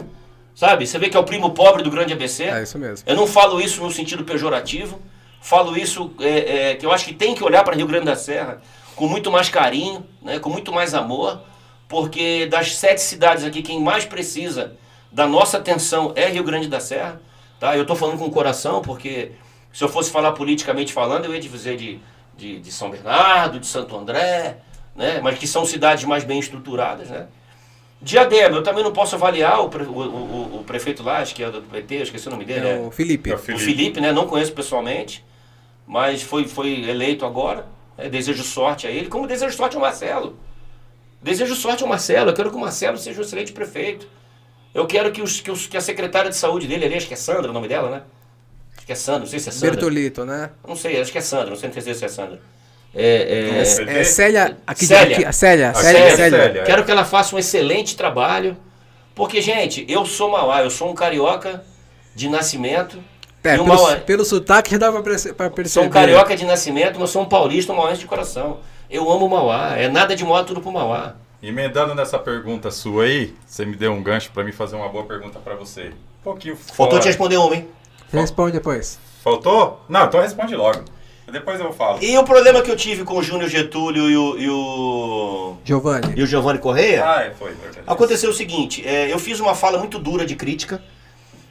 Sabe? 0.57 0.87
Você 0.87 0.97
vê 0.97 1.07
que 1.07 1.15
é 1.15 1.19
o 1.19 1.23
primo 1.23 1.51
pobre 1.51 1.83
do 1.83 1.91
grande 1.91 2.13
ABC. 2.13 2.45
É 2.45 2.63
isso 2.63 2.79
mesmo. 2.79 3.07
Eu 3.07 3.15
não 3.15 3.27
falo 3.27 3.61
isso 3.61 3.79
no 3.79 3.91
sentido 3.91 4.23
pejorativo. 4.23 4.99
Falo 5.39 5.77
isso 5.77 6.15
é, 6.19 6.71
é, 6.71 6.75
que 6.75 6.83
eu 6.83 6.91
acho 6.91 7.05
que 7.05 7.13
tem 7.13 7.35
que 7.35 7.43
olhar 7.43 7.63
para 7.63 7.75
Rio 7.75 7.85
Grande 7.85 8.05
da 8.05 8.15
Serra 8.15 8.59
com 8.95 9.07
muito 9.07 9.31
mais 9.31 9.49
carinho, 9.49 10.03
né, 10.19 10.39
com 10.39 10.49
muito 10.49 10.73
mais 10.73 10.95
amor, 10.95 11.43
porque 11.87 12.47
das 12.47 12.75
sete 12.75 13.01
cidades 13.01 13.43
aqui, 13.43 13.61
quem 13.61 13.79
mais 13.79 14.03
precisa 14.03 14.75
da 15.11 15.27
nossa 15.27 15.57
atenção 15.59 16.11
é 16.15 16.27
Rio 16.27 16.43
Grande 16.43 16.67
da 16.67 16.79
Serra. 16.79 17.21
Tá? 17.59 17.75
Eu 17.75 17.83
estou 17.83 17.95
falando 17.95 18.17
com 18.17 18.25
o 18.25 18.31
coração, 18.31 18.81
porque 18.81 19.33
se 19.71 19.83
eu 19.83 19.87
fosse 19.87 20.09
falar 20.09 20.31
politicamente 20.31 20.91
falando, 20.91 21.25
eu 21.25 21.35
ia 21.35 21.39
dizer 21.39 21.77
de, 21.77 21.99
de, 22.35 22.59
de 22.59 22.71
São 22.71 22.89
Bernardo, 22.89 23.59
de 23.59 23.67
Santo 23.67 23.95
André, 23.95 24.57
né, 24.95 25.19
mas 25.21 25.37
que 25.37 25.45
são 25.45 25.67
cidades 25.67 26.03
mais 26.03 26.23
bem 26.23 26.39
estruturadas. 26.39 27.09
Né? 27.09 27.27
Diadema, 28.01 28.57
eu 28.57 28.63
também 28.63 28.83
não 28.83 28.93
posso 28.93 29.15
avaliar 29.15 29.59
o, 29.59 29.65
o, 29.65 30.01
o, 30.01 30.59
o 30.59 30.63
prefeito 30.63 31.01
lá, 31.01 31.17
acho 31.17 31.33
que 31.33 31.43
é 31.43 31.49
do 31.49 31.61
PT, 31.61 31.95
eu 31.95 32.03
esqueci 32.03 32.27
o 32.27 32.31
nome 32.31 32.45
dele. 32.45 32.67
É 32.67 32.79
o 32.79 32.91
Felipe. 32.91 33.31
É 33.31 33.35
o 33.35 33.37
Felipe. 33.37 33.63
O 33.63 33.65
Felipe, 33.65 34.01
né? 34.01 34.11
Não 34.11 34.27
conheço 34.27 34.53
pessoalmente, 34.53 35.25
mas 35.85 36.21
foi, 36.21 36.47
foi 36.47 36.87
eleito 36.87 37.25
agora. 37.25 37.65
É, 37.97 38.07
desejo 38.07 38.43
sorte 38.43 38.85
a 38.85 38.91
ele, 38.91 39.07
como 39.07 39.25
desejo 39.25 39.55
sorte 39.55 39.75
ao 39.75 39.81
Marcelo. 39.81 40.37
Desejo 41.21 41.55
sorte 41.55 41.81
ao 41.81 41.89
Marcelo. 41.89 42.29
Eu 42.29 42.33
quero 42.35 42.51
que 42.51 42.55
o 42.55 42.59
Marcelo 42.59 42.97
seja 42.97 43.19
um 43.19 43.23
excelente 43.23 43.51
prefeito. 43.51 44.07
Eu 44.73 44.85
quero 44.85 45.11
que, 45.11 45.21
os, 45.21 45.41
que, 45.41 45.49
os, 45.49 45.65
que 45.65 45.75
a 45.75 45.81
secretária 45.81 46.29
de 46.29 46.35
saúde 46.35 46.67
dele, 46.67 46.85
ali, 46.85 46.95
acho 46.95 47.07
que 47.07 47.15
é 47.15 47.17
Sandra 47.17 47.49
o 47.49 47.53
nome 47.53 47.67
dela, 47.67 47.89
né? 47.89 48.03
que 48.87 48.93
é 48.93 48.95
Sandro, 48.95 49.21
não 49.23 49.27
sei 49.27 49.39
se 49.41 49.49
é 49.49 49.51
Sandro. 49.51 49.71
Bertolito, 49.71 50.25
né? 50.25 50.49
Não 50.65 50.75
sei, 50.77 51.01
acho 51.01 51.11
que 51.11 51.17
é 51.17 51.21
Sandro, 51.21 51.49
não 51.49 51.57
sei 51.57 51.69
se 51.93 52.05
é 52.05 52.07
Sandro. 52.07 52.39
É, 52.99 53.59
é, 53.59 53.99
é 53.99 54.03
Célia, 54.03 54.57
aqui, 54.65 54.87
Célia. 54.87 55.17
Aqui, 55.17 55.25
a 55.25 55.31
Célia, 55.31 55.69
a 55.69 55.73
Célia, 55.75 56.15
Célia, 56.15 56.39
Célia. 56.39 56.63
Quero 56.63 56.83
que 56.83 56.89
ela 56.89 57.05
faça 57.05 57.35
um 57.35 57.39
excelente 57.39 57.95
trabalho, 57.95 58.57
porque, 59.13 59.39
gente, 59.39 59.85
eu 59.87 60.03
sou 60.03 60.31
Mauá, 60.31 60.63
eu 60.63 60.71
sou 60.71 60.89
um 60.89 60.95
carioca 60.95 61.63
de 62.15 62.27
nascimento. 62.27 62.97
É, 63.43 63.51
pelo, 63.51 63.67
Mauá... 63.67 63.97
pelo 63.97 64.25
sotaque 64.25 64.71
já 64.71 64.77
dá 64.79 64.91
pra 64.91 65.03
perceber. 65.03 65.69
Sou 65.69 65.83
um 65.83 65.89
carioca 65.89 66.35
de 66.35 66.43
nascimento, 66.43 66.99
mas 66.99 67.11
sou 67.11 67.21
um 67.21 67.25
paulista, 67.25 67.71
um 67.71 67.75
mauense 67.75 68.01
de 68.01 68.07
coração. 68.07 68.61
Eu 68.89 69.09
amo 69.11 69.29
Mauá, 69.29 69.77
é 69.77 69.87
nada 69.87 70.15
de 70.15 70.25
moto, 70.25 70.47
tudo 70.47 70.61
pro 70.61 70.71
Mauá. 70.71 71.15
Emendando 71.41 71.93
nessa 71.93 72.17
pergunta 72.17 72.71
sua 72.71 73.03
aí, 73.03 73.35
você 73.45 73.63
me 73.63 73.75
deu 73.75 73.93
um 73.93 74.01
gancho 74.01 74.31
para 74.31 74.43
mim 74.43 74.51
fazer 74.51 74.75
uma 74.75 74.89
boa 74.89 75.05
pergunta 75.05 75.37
para 75.37 75.53
você. 75.53 75.89
Um 75.89 76.23
pouquinho 76.23 76.55
Faltou 76.57 76.93
fora. 76.93 77.01
te 77.03 77.07
responder 77.07 77.37
uma, 77.37 77.55
hein? 77.55 77.67
Responde 78.11 78.53
depois. 78.53 78.99
Faltou? 79.23 79.81
Não, 79.87 80.05
então 80.05 80.19
responde 80.19 80.55
logo. 80.55 80.96
Depois 81.31 81.59
eu 81.59 81.73
falo. 81.73 81.99
E 82.01 82.17
o 82.17 82.23
problema 82.23 82.61
que 82.61 82.71
eu 82.71 82.75
tive 82.75 83.03
com 83.03 83.17
o 83.17 83.23
Júnior 83.23 83.49
Getúlio 83.49 84.09
e 84.09 84.17
o. 84.17 84.37
E 84.37 84.49
o 84.49 85.57
Giovanni. 85.63 86.13
E 86.15 86.23
o 86.23 86.27
Giovanni 86.27 86.57
Correia? 86.57 87.03
Ah, 87.05 87.21
é, 87.23 87.31
foi, 87.31 87.51
verdade. 87.51 87.83
Aconteceu 87.85 88.29
o 88.29 88.33
seguinte: 88.33 88.87
é, 88.87 89.11
eu 89.11 89.19
fiz 89.19 89.39
uma 89.41 89.53
fala 89.53 89.77
muito 89.77 89.99
dura 89.99 90.25
de 90.25 90.35
crítica. 90.35 90.81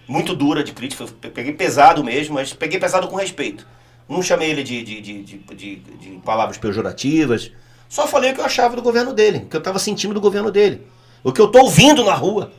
Muito 0.09 0.35
dura 0.35 0.65
de 0.65 0.73
crítica. 0.73 1.05
Peguei 1.21 1.53
pesado 1.53 2.03
mesmo, 2.03 2.35
mas 2.35 2.55
peguei 2.55 2.79
pesado 2.81 3.07
com 3.09 3.17
respeito. 3.17 3.67
Não 4.09 4.23
chamei 4.23 4.51
ele 4.51 4.63
de, 4.63 4.83
de, 4.83 5.01
de, 5.01 5.23
de, 5.23 5.77
de 5.77 6.11
palavras 6.25 6.57
pejorativas. 6.57 7.51
Só 7.89 8.07
falei 8.07 8.31
o 8.31 8.35
que 8.35 8.41
eu 8.41 8.45
achava 8.45 8.77
do 8.77 8.83
governo 8.83 9.13
dele, 9.13 9.39
o 9.39 9.47
que 9.47 9.57
eu 9.57 9.59
estava 9.59 9.79
sentindo 9.79 10.15
do 10.15 10.21
governo 10.21 10.51
dele. 10.51 10.87
O 11.23 11.33
que 11.33 11.41
eu 11.41 11.47
estou 11.47 11.63
ouvindo 11.63 12.05
na 12.05 12.15
rua. 12.15 12.53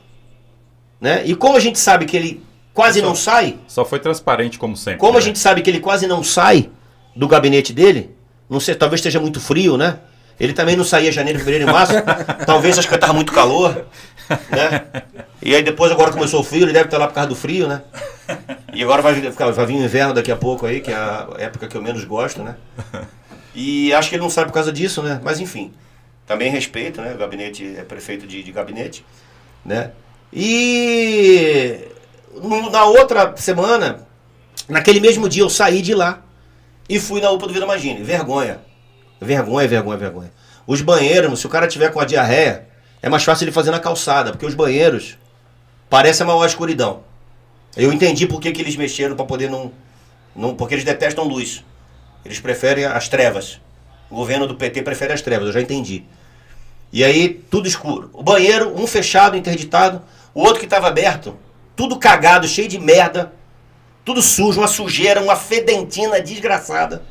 Né? 0.99 1.25
E 1.25 1.35
como 1.35 1.55
a 1.55 1.59
gente 1.59 1.79
sabe 1.79 2.05
que 2.05 2.17
ele 2.17 2.43
quase 2.73 2.99
só, 2.99 3.05
não 3.05 3.15
sai. 3.15 3.57
Só 3.67 3.85
foi 3.85 3.99
transparente, 3.99 4.59
como 4.59 4.75
sempre. 4.75 4.99
Como 4.99 5.13
né? 5.13 5.19
a 5.19 5.21
gente 5.21 5.39
sabe 5.39 5.61
que 5.61 5.69
ele 5.69 5.79
quase 5.79 6.05
não 6.05 6.23
sai 6.23 6.69
do 7.17 7.27
gabinete 7.27 7.73
dele, 7.73 8.15
não 8.49 8.59
sei, 8.59 8.75
talvez 8.75 8.99
esteja 8.99 9.19
muito 9.19 9.39
frio, 9.39 9.75
né? 9.75 9.99
Ele 10.39 10.53
também 10.53 10.75
não 10.75 10.83
saía 10.83 11.11
janeiro, 11.11 11.39
fevereiro 11.39 11.67
e 11.67 11.73
março. 11.73 11.93
talvez 12.45 12.77
acho 12.77 12.87
que 12.87 12.93
estava 12.93 13.13
muito 13.13 13.33
calor. 13.33 13.85
Né? 14.51 15.03
E 15.41 15.55
aí 15.55 15.63
depois 15.63 15.91
agora 15.91 16.11
começou 16.11 16.41
o 16.41 16.43
frio, 16.43 16.63
ele 16.63 16.73
deve 16.73 16.85
estar 16.85 16.99
lá 16.99 17.07
por 17.07 17.15
causa 17.15 17.29
do 17.29 17.35
frio, 17.35 17.67
né? 17.67 17.81
E 18.71 18.83
agora 18.83 19.01
vai, 19.01 19.15
vai 19.19 19.65
vir 19.65 19.75
o 19.75 19.83
inverno 19.83 20.13
daqui 20.13 20.31
a 20.31 20.35
pouco 20.35 20.67
aí, 20.67 20.79
que 20.79 20.91
é 20.91 20.95
a 20.95 21.27
época 21.39 21.67
que 21.67 21.75
eu 21.75 21.81
menos 21.81 22.03
gosto, 22.03 22.43
né? 22.43 22.55
E 23.55 23.91
acho 23.93 24.09
que 24.09 24.15
ele 24.15 24.21
não 24.21 24.29
sai 24.29 24.45
por 24.45 24.53
causa 24.53 24.71
disso, 24.71 25.01
né? 25.01 25.19
Mas 25.23 25.39
enfim, 25.39 25.73
também 26.27 26.51
respeito, 26.51 27.01
né? 27.01 27.15
O 27.15 27.17
gabinete 27.17 27.75
é 27.75 27.81
prefeito 27.81 28.27
de, 28.27 28.43
de 28.43 28.51
gabinete, 28.51 29.03
né? 29.65 29.91
E 30.31 31.79
na 32.71 32.85
outra 32.85 33.33
semana, 33.37 34.05
naquele 34.69 34.99
mesmo 34.99 35.27
dia 35.27 35.41
eu 35.41 35.49
saí 35.49 35.81
de 35.81 35.95
lá 35.95 36.21
e 36.89 36.99
fui 36.99 37.21
na 37.21 37.31
UPA 37.31 37.47
do 37.47 37.53
Vila 37.53 37.65
Magine. 37.65 38.01
Vergonha. 38.01 38.59
Vergonha, 39.19 39.67
vergonha, 39.67 39.97
vergonha. 39.97 40.31
Os 40.65 40.81
banheiros, 40.81 41.39
se 41.39 41.47
o 41.47 41.49
cara 41.49 41.67
tiver 41.67 41.91
com 41.91 41.99
a 41.99 42.05
diarreia, 42.05 42.67
é 43.01 43.09
mais 43.09 43.23
fácil 43.23 43.45
ele 43.45 43.51
fazer 43.51 43.71
na 43.71 43.79
calçada, 43.79 44.31
porque 44.31 44.45
os 44.45 44.53
banheiros 44.53 45.17
parecem 45.89 46.23
a 46.23 46.27
maior 46.27 46.45
escuridão. 46.45 47.03
Eu 47.75 47.93
entendi 47.93 48.25
por 48.25 48.41
que, 48.41 48.51
que 48.51 48.61
eles 48.61 48.75
mexeram 48.75 49.15
para 49.15 49.25
poder 49.25 49.49
não, 49.49 49.71
não. 50.35 50.55
Porque 50.55 50.73
eles 50.73 50.83
detestam 50.83 51.25
luz. 51.25 51.63
Eles 52.25 52.39
preferem 52.39 52.85
as 52.85 53.07
trevas. 53.07 53.61
O 54.09 54.15
governo 54.15 54.47
do 54.47 54.55
PT 54.55 54.81
prefere 54.81 55.13
as 55.13 55.21
trevas, 55.21 55.47
eu 55.47 55.53
já 55.53 55.61
entendi. 55.61 56.03
E 56.91 57.03
aí, 57.03 57.29
tudo 57.49 57.67
escuro. 57.67 58.09
O 58.13 58.23
banheiro, 58.23 58.73
um 58.75 58.87
fechado, 58.87 59.37
interditado, 59.37 60.01
o 60.33 60.41
outro 60.41 60.59
que 60.59 60.65
estava 60.65 60.87
aberto, 60.87 61.37
tudo 61.75 61.99
cagado, 61.99 62.47
cheio 62.47 62.67
de 62.67 62.79
merda. 62.79 63.33
Tudo 64.07 64.21
sujo, 64.21 64.61
uma 64.61 64.69
sujeira, 64.69 65.21
uma 65.21 65.35
fedentina 65.35 66.21
desgraçada. 66.21 67.03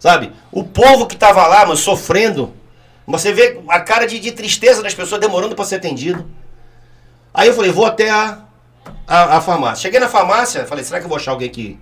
Sabe? 0.00 0.32
O 0.50 0.64
povo 0.64 1.06
que 1.06 1.16
tava 1.16 1.46
lá, 1.46 1.64
mas 1.64 1.78
sofrendo. 1.78 2.52
Você 3.06 3.32
vê 3.32 3.62
a 3.68 3.78
cara 3.78 4.04
de, 4.04 4.18
de 4.18 4.32
tristeza 4.32 4.82
das 4.82 4.92
pessoas 4.92 5.20
demorando 5.20 5.54
para 5.54 5.64
ser 5.64 5.76
atendido. 5.76 6.28
Aí 7.32 7.46
eu 7.46 7.54
falei, 7.54 7.70
vou 7.70 7.86
até 7.86 8.10
a, 8.10 8.40
a, 9.06 9.36
a, 9.36 9.40
farmácia. 9.40 9.82
Cheguei 9.82 10.00
na 10.00 10.08
farmácia, 10.08 10.66
falei, 10.66 10.82
será 10.82 10.98
que 10.98 11.04
eu 11.04 11.08
vou 11.08 11.16
achar 11.16 11.30
alguém 11.30 11.48
que, 11.48 11.78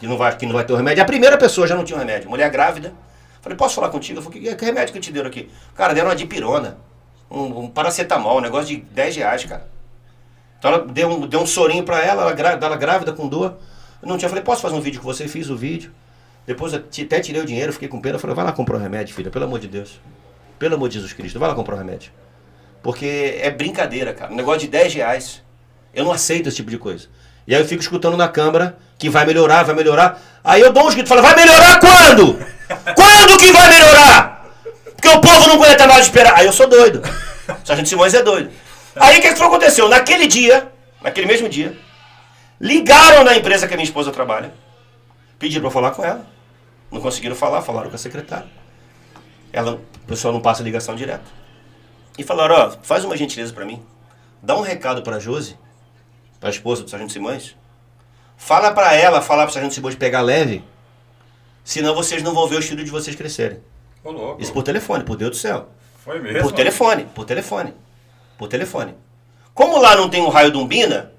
que, 0.00 0.08
não 0.08 0.16
vai, 0.16 0.36
que 0.36 0.44
não 0.44 0.52
vai 0.52 0.64
ter 0.64 0.72
o 0.72 0.76
remédio? 0.76 1.00
A 1.00 1.06
primeira 1.06 1.38
pessoa 1.38 1.64
já 1.64 1.76
não 1.76 1.84
tinha 1.84 1.96
o 1.96 2.00
remédio, 2.00 2.28
mulher 2.28 2.50
grávida. 2.50 2.92
Falei, 3.40 3.56
posso 3.56 3.76
falar 3.76 3.90
contigo? 3.90 4.18
Eu 4.18 4.22
falei, 4.24 4.40
que, 4.40 4.56
que 4.56 4.64
remédio 4.64 4.92
que 4.92 4.98
te 4.98 5.12
deram 5.12 5.28
aqui? 5.28 5.48
Cara, 5.76 5.94
deram 5.94 6.08
uma 6.08 6.16
dipirona, 6.16 6.76
um, 7.30 7.60
um 7.60 7.70
paracetamol, 7.70 8.38
um 8.38 8.40
negócio 8.40 8.66
de 8.66 8.78
10 8.78 9.14
reais, 9.14 9.44
cara. 9.44 9.77
Então 10.58 10.72
ela 10.72 10.84
deu 10.86 11.08
um, 11.08 11.26
deu 11.26 11.40
um 11.40 11.46
sorinho 11.46 11.84
para 11.84 12.02
ela, 12.02 12.22
ela, 12.22 12.32
grávida, 12.32 12.66
ela 12.66 12.76
grávida 12.76 13.12
com 13.12 13.28
dor. 13.28 13.56
Eu 14.02 14.08
não 14.08 14.18
tinha, 14.18 14.28
falei, 14.28 14.44
posso 14.44 14.62
fazer 14.62 14.74
um 14.74 14.80
vídeo 14.80 15.00
com 15.00 15.06
você? 15.06 15.28
Fiz 15.28 15.48
o 15.50 15.56
vídeo. 15.56 15.92
Depois 16.46 16.72
até 16.72 17.20
tirei 17.20 17.42
o 17.42 17.44
dinheiro, 17.44 17.72
fiquei 17.72 17.88
com 17.88 18.00
pena. 18.00 18.18
Falei, 18.18 18.34
vai 18.34 18.44
lá 18.44 18.52
comprar 18.52 18.76
um 18.76 18.80
remédio, 18.80 19.14
filha, 19.14 19.30
pelo 19.30 19.44
amor 19.44 19.60
de 19.60 19.68
Deus. 19.68 20.00
Pelo 20.58 20.74
amor 20.74 20.88
de 20.88 20.94
Jesus 20.94 21.12
Cristo, 21.12 21.38
vai 21.38 21.48
lá 21.48 21.54
comprar 21.54 21.74
um 21.74 21.78
remédio. 21.78 22.10
Porque 22.82 23.38
é 23.40 23.50
brincadeira, 23.50 24.12
cara. 24.12 24.32
Um 24.32 24.36
negócio 24.36 24.60
de 24.60 24.68
10 24.68 24.94
reais. 24.94 25.42
Eu 25.94 26.04
não 26.04 26.12
aceito 26.12 26.48
esse 26.48 26.56
tipo 26.56 26.70
de 26.70 26.78
coisa. 26.78 27.06
E 27.46 27.54
aí 27.54 27.60
eu 27.60 27.66
fico 27.66 27.82
escutando 27.82 28.16
na 28.16 28.28
câmara 28.28 28.78
que 28.98 29.08
vai 29.08 29.24
melhorar, 29.24 29.62
vai 29.62 29.74
melhorar. 29.74 30.20
Aí 30.42 30.60
eu 30.60 30.72
dou 30.72 30.84
um 30.84 30.90
grito 30.90 31.06
e 31.06 31.08
falo, 31.08 31.22
vai 31.22 31.34
melhorar 31.34 31.80
quando? 31.80 32.38
quando 32.94 33.38
que 33.38 33.52
vai 33.52 33.68
melhorar? 33.68 34.46
Porque 34.94 35.08
o 35.08 35.20
povo 35.20 35.48
não 35.48 35.54
aguenta 35.54 35.86
mais 35.86 36.06
esperar. 36.06 36.34
Aí 36.36 36.46
eu 36.46 36.52
sou 36.52 36.68
doido. 36.68 37.02
Sargento 37.64 37.88
Simões 37.88 38.14
é 38.14 38.22
doido. 38.22 38.50
Aí 39.00 39.18
o 39.18 39.22
que, 39.22 39.34
que 39.34 39.42
aconteceu? 39.42 39.88
Naquele 39.88 40.26
dia, 40.26 40.72
naquele 41.00 41.26
mesmo 41.26 41.48
dia, 41.48 41.76
ligaram 42.60 43.24
na 43.24 43.36
empresa 43.36 43.66
que 43.66 43.74
a 43.74 43.76
minha 43.76 43.84
esposa 43.84 44.10
trabalha, 44.10 44.52
pediram 45.38 45.62
para 45.62 45.70
falar 45.70 45.90
com 45.92 46.04
ela. 46.04 46.26
Não 46.90 47.00
conseguiram 47.00 47.36
falar, 47.36 47.62
falaram 47.62 47.90
com 47.90 47.96
a 47.96 47.98
secretária. 47.98 48.48
Ela, 49.52 49.74
o 49.74 50.06
pessoal 50.06 50.32
não 50.32 50.40
passa 50.40 50.62
ligação 50.62 50.94
direto. 50.94 51.30
E 52.16 52.24
falaram, 52.24 52.54
ó, 52.54 52.70
faz 52.82 53.04
uma 53.04 53.16
gentileza 53.16 53.52
para 53.52 53.64
mim. 53.64 53.82
Dá 54.42 54.56
um 54.56 54.62
recado 54.62 55.02
para 55.02 55.18
Josi, 55.18 55.56
para 56.40 56.48
a 56.48 56.52
esposa 56.52 56.82
do 56.82 56.90
Sargento 56.90 57.12
Simões. 57.12 57.54
Fala 58.36 58.72
para 58.72 58.94
ela, 58.94 59.20
falar 59.20 59.42
para 59.42 59.50
o 59.50 59.52
Sargento 59.52 59.74
Simões 59.74 59.94
pegar 59.94 60.22
leve, 60.22 60.64
senão 61.62 61.94
vocês 61.94 62.22
não 62.22 62.32
vão 62.34 62.48
ver 62.48 62.56
os 62.56 62.66
filhos 62.66 62.84
de 62.84 62.90
vocês 62.90 63.14
crescerem. 63.14 63.60
Ô, 64.02 64.36
Isso 64.38 64.52
por 64.52 64.62
telefone, 64.62 65.04
por 65.04 65.16
Deus 65.16 65.32
do 65.32 65.36
céu. 65.36 65.68
Foi 66.04 66.18
mesmo? 66.20 66.42
Por 66.42 66.52
telefone, 66.52 67.04
por 67.14 67.24
telefone 67.24 67.74
por 68.38 68.48
telefone. 68.48 68.94
Como 69.52 69.78
lá 69.78 69.96
não 69.96 70.08
tem 70.08 70.22
um 70.22 70.28
raio 70.28 70.52
de 70.52 70.56
umbina, 70.56 71.12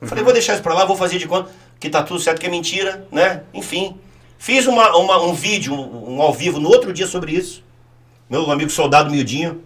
eu 0.00 0.08
falei, 0.08 0.24
vou 0.24 0.32
deixar 0.32 0.54
isso 0.54 0.62
pra 0.62 0.74
lá, 0.74 0.84
vou 0.84 0.96
fazer 0.96 1.16
de 1.16 1.28
conta 1.28 1.48
que 1.78 1.88
tá 1.88 2.02
tudo 2.02 2.20
certo, 2.20 2.40
que 2.40 2.46
é 2.46 2.50
mentira, 2.50 3.06
né? 3.10 3.42
Enfim. 3.54 3.96
Fiz 4.38 4.66
uma, 4.66 4.96
uma 4.96 5.22
um 5.22 5.32
vídeo, 5.32 5.72
um, 5.72 6.16
um, 6.16 6.22
ao 6.22 6.32
vivo, 6.32 6.58
no 6.58 6.68
outro 6.68 6.92
dia 6.92 7.06
sobre 7.06 7.32
isso. 7.32 7.64
Meu 8.28 8.50
amigo 8.50 8.70
soldado 8.70 9.10
miudinho, 9.10 9.62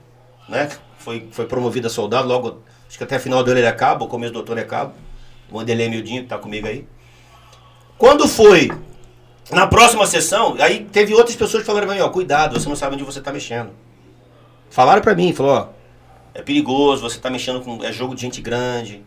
né? 0.49 0.70
Foi, 0.99 1.29
foi 1.33 1.47
promovido 1.47 1.87
a 1.87 1.91
soldado, 1.91 2.29
logo, 2.29 2.62
acho 2.87 2.99
que 2.99 3.05
até 3.05 3.18
final 3.18 3.43
do 3.43 3.51
ano 3.51 3.61
ele 3.61 3.66
acaba, 3.66 4.05
o 4.05 4.09
começo 4.09 4.33
do 4.33 4.41
doutor 4.41 4.53
ele 4.53 4.62
acaba. 4.62 4.95
O 5.51 5.57
Wanderlei 5.57 5.89
miudinho, 5.89 6.22
que 6.22 6.29
tá 6.29 6.37
comigo 6.37 6.66
aí. 6.66 6.87
Quando 7.97 8.29
foi 8.29 8.70
na 9.51 9.66
próxima 9.66 10.07
sessão, 10.07 10.57
aí 10.59 10.85
teve 10.85 11.14
outras 11.14 11.37
pessoas 11.37 11.62
que 11.62 11.66
falaram 11.66 11.87
pra 11.87 11.97
mim, 11.97 12.03
ó, 12.03 12.09
cuidado, 12.09 12.59
você 12.59 12.68
não 12.68 12.77
sabe 12.77 12.95
onde 12.95 13.05
você 13.05 13.20
tá 13.20 13.33
mexendo. 13.33 13.70
Falaram 14.68 15.01
pra 15.01 15.14
mim, 15.14 15.33
falou, 15.33 15.53
ó, 15.53 15.68
é 16.37 16.43
perigoso, 16.43 17.01
você 17.01 17.16
está 17.16 17.30
mexendo 17.30 17.62
com. 17.62 17.82
É 17.82 17.91
jogo 17.91 18.14
de 18.14 18.20
gente 18.20 18.43
grande. 18.43 19.03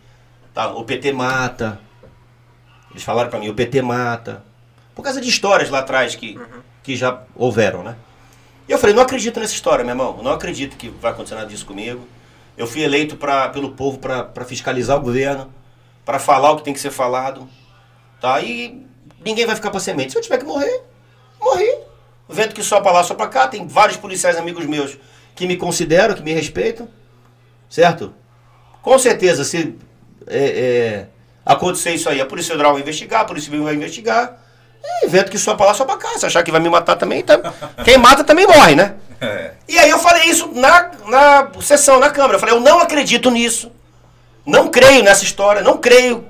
Tá? 0.52 0.72
O 0.72 0.84
PT 0.84 1.14
mata. 1.14 1.80
Eles 2.90 3.04
falaram 3.04 3.30
para 3.30 3.40
mim, 3.40 3.50
o 3.50 3.54
PT 3.54 3.84
mata. 3.84 4.44
Por 4.96 5.04
causa 5.04 5.22
de 5.22 5.30
histórias 5.30 5.70
lá 5.70 5.80
atrás 5.80 6.16
que, 6.16 6.36
uhum. 6.36 6.62
que 6.82 6.96
já 6.96 7.22
houveram, 7.36 7.84
né? 7.84 7.96
E 8.68 8.72
eu 8.72 8.80
falei, 8.80 8.96
não 8.96 9.04
acredito 9.04 9.40
nessa 9.40 9.54
história, 9.54 9.86
meu 9.86 9.94
irmão. 9.94 10.20
Não 10.24 10.32
acredito 10.32 10.76
que 10.76 10.90
vai 10.90 11.12
acontecer 11.12 11.36
nada 11.36 11.48
disso 11.48 11.68
comigo. 11.68 12.08
Eu 12.58 12.66
fui 12.66 12.82
eleito 12.82 13.16
pra, 13.16 13.48
pelo 13.50 13.72
povo 13.72 14.00
para 14.00 14.44
fiscalizar 14.46 14.98
o 14.98 15.02
governo, 15.02 15.54
para 16.04 16.18
falar 16.18 16.52
o 16.52 16.58
que 16.58 16.64
tem 16.64 16.74
que 16.74 16.80
ser 16.80 16.92
falado. 16.92 17.48
Tá? 18.20 18.42
E 18.42 18.86
ninguém 19.24 19.46
vai 19.46 19.56
ficar 19.56 19.70
para 19.70 19.80
semente. 19.80 20.14
Se 20.14 20.18
eu 20.18 20.22
tiver 20.22 20.40
que 20.40 20.46
morrer, 20.46 20.82
morri. 21.40 21.78
Vento 22.28 22.56
que 22.56 22.64
só 22.64 22.82
para 22.82 22.92
lá, 22.92 23.04
só 23.04 23.14
para 23.14 23.28
cá. 23.28 23.48
Tem 23.48 23.68
vários 23.68 23.98
policiais 23.98 24.36
amigos 24.36 24.66
meus 24.66 24.98
que 25.36 25.46
me 25.46 25.58
consideram, 25.58 26.16
que 26.16 26.24
me 26.24 26.34
respeitam 26.34 26.90
certo? 27.70 28.14
Com 28.82 28.98
certeza, 28.98 29.44
se 29.44 29.76
é, 30.28 30.38
é, 30.38 31.08
acontecer 31.46 31.92
isso 31.92 32.10
aí, 32.10 32.20
a 32.20 32.26
Polícia 32.26 32.52
Federal 32.52 32.74
vai 32.74 32.82
investigar, 32.82 33.22
a 33.22 33.26
Polícia 33.26 33.50
Civil 33.50 33.64
vai 33.64 33.76
investigar. 33.76 34.38
É 34.84 35.06
evento 35.06 35.30
que 35.30 35.38
só 35.38 35.56
pra 35.56 35.68
lá, 35.68 35.74
só 35.74 35.86
pra 35.86 35.98
cá. 35.98 36.18
Se 36.18 36.26
achar 36.26 36.42
que 36.44 36.52
vai 36.52 36.62
me 36.62 36.70
matar 36.70 36.96
também, 36.96 37.22
tá... 37.22 37.38
quem 37.84 37.98
mata 37.98 38.24
também 38.24 38.48
morre, 38.48 38.76
né? 38.76 38.96
É. 39.20 39.52
E 39.68 39.78
aí 39.78 39.90
eu 39.90 40.00
falei 40.00 40.24
isso 40.30 40.50
na, 40.54 40.92
na 41.08 41.52
sessão, 41.62 42.00
na 42.00 42.10
Câmara. 42.10 42.36
Eu 42.36 42.40
falei, 42.40 42.56
eu 42.56 42.62
não 42.62 42.80
acredito 42.80 43.30
nisso. 43.30 43.72
Não 44.46 44.70
creio 44.70 45.04
nessa 45.04 45.24
história, 45.24 45.62
não 45.62 45.78
creio. 45.78 46.26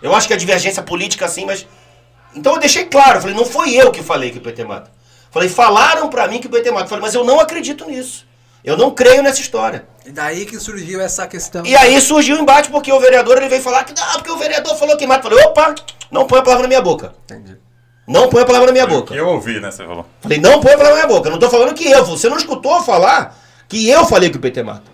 Eu 0.00 0.14
acho 0.14 0.26
que 0.26 0.34
é 0.34 0.36
divergência 0.36 0.82
política 0.82 1.26
assim, 1.26 1.44
mas. 1.44 1.66
Então 2.34 2.54
eu 2.54 2.60
deixei 2.60 2.86
claro, 2.86 3.18
eu 3.18 3.20
falei, 3.20 3.36
não 3.36 3.44
foi 3.44 3.74
eu 3.74 3.92
que 3.92 4.02
falei 4.02 4.30
que 4.30 4.38
o 4.38 4.40
PT 4.40 4.64
mata. 4.64 4.90
Falei, 5.30 5.48
falaram 5.48 6.08
pra 6.08 6.26
mim 6.26 6.40
que 6.40 6.46
o 6.46 6.50
PT 6.50 6.70
mata. 6.70 6.84
Eu 6.84 6.88
falei, 6.88 7.02
mas 7.02 7.14
eu 7.14 7.24
não 7.24 7.38
acredito 7.38 7.86
nisso. 7.86 8.26
Eu 8.64 8.76
não 8.76 8.92
creio 8.92 9.22
nessa 9.22 9.40
história. 9.40 9.86
E 10.06 10.10
daí 10.10 10.46
que 10.46 10.58
surgiu 10.58 11.00
essa 11.00 11.26
questão. 11.26 11.64
E 11.66 11.74
aí 11.76 12.00
surgiu 12.00 12.36
o 12.36 12.40
embate 12.40 12.70
porque 12.70 12.92
o 12.92 13.00
vereador 13.00 13.38
ele 13.38 13.48
veio 13.48 13.62
falar 13.62 13.84
que 13.84 13.94
não, 13.94 14.12
porque 14.14 14.30
o 14.30 14.36
vereador 14.36 14.76
falou 14.76 14.96
que 14.96 15.06
mata. 15.06 15.28
Falei, 15.28 15.44
opa, 15.44 15.74
não 16.10 16.26
põe 16.26 16.38
a 16.38 16.42
palavra 16.42 16.62
na 16.62 16.68
minha 16.68 16.82
boca. 16.82 17.14
Entendi. 17.24 17.58
Não 18.06 18.28
põe 18.28 18.42
a 18.42 18.44
palavra 18.44 18.66
na 18.66 18.72
minha 18.72 18.86
Foi 18.86 18.96
boca. 18.96 19.12
que 19.14 19.18
eu 19.20 19.28
ouvi, 19.28 19.60
né? 19.60 19.70
Você 19.70 19.84
falou. 19.84 20.06
Falei, 20.20 20.38
não 20.38 20.60
põe 20.60 20.72
a 20.72 20.76
palavra 20.76 20.98
na 20.98 21.06
minha 21.06 21.16
boca. 21.16 21.28
Eu 21.28 21.32
não 21.32 21.38
tô 21.38 21.48
falando 21.48 21.74
que 21.74 21.88
eu. 21.88 22.04
Você 22.04 22.28
não 22.28 22.36
escutou 22.36 22.82
falar 22.82 23.36
que 23.68 23.88
eu 23.88 24.04
falei 24.04 24.30
que 24.30 24.36
o 24.36 24.40
PT 24.40 24.62
mata. 24.62 24.90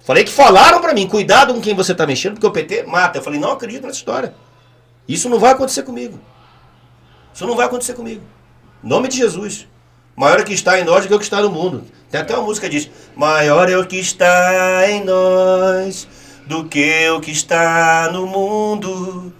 Falei 0.00 0.24
que 0.24 0.32
falaram 0.32 0.80
pra 0.80 0.94
mim, 0.94 1.06
cuidado 1.06 1.52
com 1.52 1.60
quem 1.60 1.74
você 1.74 1.94
tá 1.94 2.06
mexendo, 2.06 2.34
porque 2.34 2.46
o 2.46 2.50
PT 2.50 2.84
mata. 2.84 3.18
Eu 3.18 3.22
falei, 3.22 3.38
não 3.38 3.52
acredito 3.52 3.86
nessa 3.86 3.98
história. 3.98 4.34
Isso 5.06 5.28
não 5.28 5.38
vai 5.38 5.52
acontecer 5.52 5.82
comigo. 5.82 6.18
Isso 7.34 7.46
não 7.46 7.54
vai 7.54 7.66
acontecer 7.66 7.92
comigo. 7.92 8.22
Em 8.82 8.88
nome 8.88 9.08
de 9.08 9.18
Jesus. 9.18 9.68
Maior 10.18 10.40
é 10.40 10.42
o 10.42 10.44
que 10.44 10.52
está 10.52 10.80
em 10.80 10.84
nós 10.84 11.02
do 11.04 11.08
que 11.08 11.14
o 11.14 11.18
que 11.18 11.24
está 11.24 11.40
no 11.40 11.48
mundo. 11.50 11.84
Tem 12.10 12.20
até 12.20 12.34
uma 12.34 12.42
música 12.42 12.68
que 12.68 12.76
diz: 12.76 12.90
Maior 13.14 13.70
é 13.70 13.76
o 13.78 13.86
que 13.86 13.96
está 14.00 14.90
em 14.90 15.04
nós 15.04 16.08
do 16.44 16.64
que 16.64 17.08
o 17.10 17.20
que 17.20 17.30
está 17.30 18.10
no 18.12 18.26
mundo. 18.26 19.32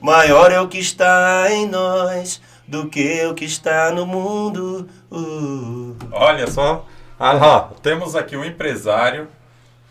Maior 0.00 0.50
é 0.50 0.58
o 0.58 0.66
que 0.68 0.78
está 0.78 1.46
em 1.50 1.68
nós 1.68 2.40
do 2.66 2.88
que 2.88 3.22
o 3.26 3.34
que 3.34 3.44
está 3.44 3.90
no 3.92 4.06
mundo. 4.06 4.88
Uh. 5.10 5.94
Olha 6.10 6.46
só. 6.50 6.86
Ah 7.18 7.32
lá, 7.32 7.70
temos 7.82 8.16
aqui 8.16 8.34
um 8.36 8.44
empresário, 8.44 9.28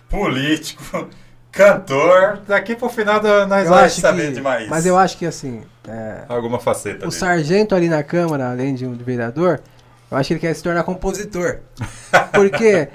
político, 0.09 1.07
cantor. 1.51 2.39
Daqui 2.47 2.75
pro 2.75 2.89
final 2.89 3.19
da- 3.19 3.45
nós 3.45 3.63
Eu 3.65 3.69
vamos 3.69 3.83
acho 3.85 4.01
saber 4.01 4.27
que, 4.29 4.33
demais. 4.33 4.67
mas 4.67 4.85
eu 4.85 4.97
acho 4.97 5.17
que 5.17 5.25
assim, 5.25 5.61
é, 5.87 6.23
Alguma 6.27 6.59
faceta 6.59 6.97
o 7.05 7.09
dele. 7.09 7.11
sargento 7.11 7.75
ali 7.75 7.87
na 7.87 8.03
Câmara, 8.03 8.49
além 8.51 8.73
de 8.75 8.85
um 8.85 8.93
vereador, 8.95 9.61
eu 10.11 10.17
acho 10.17 10.27
que 10.27 10.33
ele 10.33 10.39
quer 10.41 10.53
se 10.53 10.61
tornar 10.61 10.83
compositor. 10.83 11.59
Porque 12.33 12.89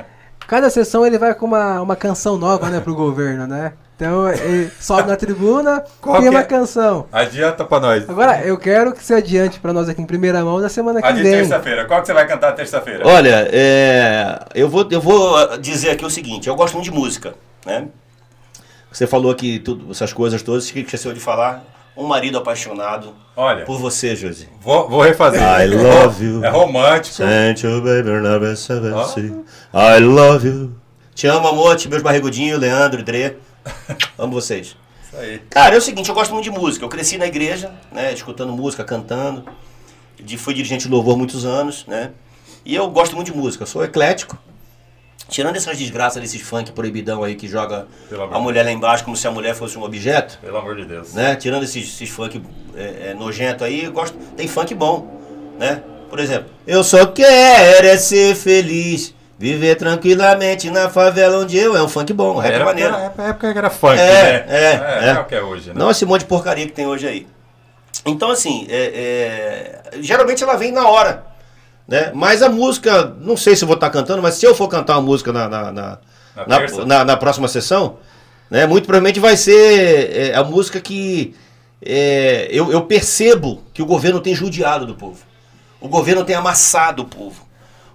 cada 0.47 0.69
sessão 0.71 1.05
ele 1.07 1.19
vai 1.19 1.35
com 1.35 1.47
uma, 1.47 1.81
uma 1.81 1.97
canção 1.97 2.37
nova, 2.37 2.69
né, 2.69 2.79
pro 2.81 2.95
governo, 2.95 3.47
né? 3.47 3.73
Então 3.97 4.29
ele 4.29 4.71
sobe 4.79 5.09
na 5.09 5.17
tribuna, 5.17 5.83
Qual 6.03 6.17
cria 6.17 6.29
que 6.29 6.37
uma 6.37 6.43
é? 6.43 6.45
canção. 6.45 7.07
Adianta 7.11 7.65
pra 7.65 7.81
nós. 7.81 8.07
Agora, 8.09 8.43
eu 8.43 8.59
quero 8.59 8.93
que 8.93 9.03
você 9.03 9.15
adiante 9.15 9.59
pra 9.59 9.73
nós 9.73 9.89
aqui 9.89 10.03
em 10.03 10.07
primeira 10.07 10.45
mão 10.45 10.61
na 10.61 10.69
semana 10.69 11.01
que 11.01 11.09
A 11.09 11.13
de 11.13 11.23
vem. 11.23 11.33
terça-feira. 11.33 11.87
Qual 11.87 12.01
que 12.03 12.07
você 12.07 12.13
vai 12.13 12.27
cantar 12.27 12.53
terça-feira? 12.53 13.09
Olha, 13.09 13.49
é, 13.51 14.39
eu, 14.55 14.69
vou, 14.69 14.87
eu 14.91 15.01
vou 15.01 15.57
dizer 15.57 15.91
aqui 15.93 16.05
o 16.05 16.11
seguinte: 16.11 16.47
eu 16.47 16.55
gosto 16.55 16.75
muito 16.75 16.85
de 16.85 16.91
música, 16.91 17.33
né? 17.65 17.89
Você 18.93 19.07
falou 19.07 19.33
aqui 19.33 19.59
tudo, 19.59 19.91
essas 19.91 20.13
coisas 20.13 20.43
todas, 20.43 20.71
que 20.71 20.81
esqueceu 20.81 21.15
de 21.15 21.21
falar. 21.21 21.65
Um 21.97 22.07
marido 22.07 22.37
apaixonado 22.37 23.15
Olha, 23.35 23.65
por 23.65 23.79
você, 23.79 24.15
Josi. 24.15 24.49
vou, 24.61 24.89
vou 24.89 25.01
refazer. 25.01 25.41
I 25.41 25.67
love 25.67 26.25
you. 26.25 26.45
É 26.45 26.49
romântico. 26.51 27.17
Sent 27.17 27.63
you, 27.63 27.81
baby, 27.81 28.11
never 28.11 28.57
said 28.57 28.83
I 28.85 30.01
love 30.01 30.47
you. 30.47 30.75
Te 31.15 31.27
amo, 31.27 31.49
amor, 31.49 31.77
te 31.77 31.89
meus 31.89 32.03
barrigudinhos, 32.03 32.61
Leandro, 32.61 33.03
Dre. 33.03 33.39
Amo 34.19 34.35
vocês. 34.35 34.77
Isso 35.03 35.17
aí. 35.17 35.41
Cara, 35.49 35.75
é 35.75 35.79
o 35.79 35.81
seguinte, 35.81 36.09
eu 36.09 36.15
gosto 36.15 36.35
muito 36.35 36.45
de 36.45 36.51
música. 36.51 36.85
Eu 36.85 36.89
cresci 36.91 37.17
na 37.17 37.27
igreja, 37.27 37.73
né, 37.91 38.13
escutando 38.13 38.53
música, 38.53 38.85
cantando. 38.85 39.45
De, 40.23 40.37
fui 40.37 40.53
dirigente 40.53 40.85
de 40.87 40.91
louvor 40.91 41.17
muitos 41.17 41.47
anos, 41.47 41.87
né? 41.87 42.11
E 42.67 42.75
eu 42.75 42.89
gosto 42.91 43.17
muito 43.17 43.33
de 43.33 43.37
música. 43.39 43.63
Eu 43.63 43.67
sou 43.67 43.83
eclético. 43.83 44.39
Tirando 45.29 45.57
essas 45.57 45.77
desgraças 45.77 46.23
desses 46.23 46.41
funk 46.41 46.71
proibidão 46.73 47.25
aí 47.25 47.35
que 47.35 47.49
joga 47.49 47.87
a 48.33 48.39
mulher 48.39 48.65
lá 48.65 48.71
embaixo 48.71 49.05
como 49.05 49.17
se 49.17 49.27
a 49.27 49.31
mulher 49.31 49.55
fosse 49.57 49.77
um 49.77 49.83
objeto, 49.83 50.39
Pelo 50.41 50.57
amor 50.57 50.77
de 50.77 50.85
Deus. 50.85 51.15
né? 51.15 51.35
Tirando 51.35 51.65
esses, 51.65 51.85
esses 51.95 52.09
funk 52.09 52.41
é, 52.77 53.11
é, 53.11 53.15
nojento 53.15 53.65
aí, 53.65 53.85
eu 53.85 53.93
gosto. 53.93 54.17
Tem 54.37 54.47
funk 54.47 54.73
bom, 54.75 55.07
né? 55.59 55.83
Por 56.09 56.21
exemplo, 56.21 56.49
eu 56.67 56.85
só 56.85 57.07
quero 57.07 57.87
é 57.89 57.97
ser 57.97 58.37
feliz, 58.37 59.13
viver 59.37 59.75
tranquilamente 59.75 60.71
na 60.71 60.89
favela 60.89 61.39
onde 61.39 61.59
eu 61.59 61.77
é 61.77 61.83
um 61.83 61.89
funk 61.89 62.13
bom, 62.13 62.37
rap 62.39 62.53
Era, 62.55 62.65
maneiro. 62.65 62.95
era, 62.95 63.13
era 63.19 63.29
época 63.31 63.53
que 63.53 63.59
era 63.59 63.71
funk, 63.71 63.99
É, 63.99 64.05
né? 64.05 64.45
é, 64.49 65.07
é. 65.07 65.09
é. 65.09 65.21
o 65.21 65.25
que 65.25 65.35
é 65.35 65.43
hoje, 65.43 65.69
né? 65.71 65.75
Não 65.77 65.91
esse 65.91 66.07
monte 66.07 66.21
de 66.21 66.27
porcaria 66.27 66.65
que 66.67 66.73
tem 66.73 66.87
hoje 66.87 67.09
aí. 67.09 67.27
Então, 68.05 68.31
assim, 68.31 68.65
é, 68.71 69.81
é, 69.93 70.01
geralmente 70.01 70.43
ela 70.45 70.57
vem 70.57 70.71
na 70.71 70.87
hora. 70.89 71.25
Né? 71.87 72.11
Mas 72.15 72.43
a 72.43 72.49
música, 72.49 73.15
não 73.21 73.37
sei 73.37 73.55
se 73.55 73.63
eu 73.63 73.69
vou 73.69 73.77
estar 73.77 73.91
cantando, 73.91 74.21
mas 74.23 74.35
se 74.35 74.47
eu 74.47 74.55
for 74.55 74.69
cantar 74.69 74.95
uma 74.95 75.03
música 75.03 75.33
na, 75.33 75.49
na, 75.49 75.73
na, 75.73 75.99
Na 76.47 76.59
na- 76.87 77.05
na 77.05 77.17
próxima 77.17 77.49
sessão, 77.49 77.99
né, 78.51 78.67
muito 78.67 78.85
provavelmente 78.87 79.21
vai 79.21 79.37
ser 79.37 80.11
é, 80.31 80.35
a 80.35 80.43
música 80.45 80.81
que 80.81 81.35
é, 81.81 82.49
eu, 82.51 82.71
eu 82.73 82.83
percebo 82.83 83.63
que 83.73 83.83
o 83.83 83.87
governo 83.87 84.21
tem 84.21 84.35
judiado 84.35 84.85
do 84.87 84.95
povo. 84.95 85.19
O 85.81 85.89
governo 85.89 86.25
tem 86.25 86.35
amassado 86.35 87.03
o 87.03 87.07
povo. 87.07 87.47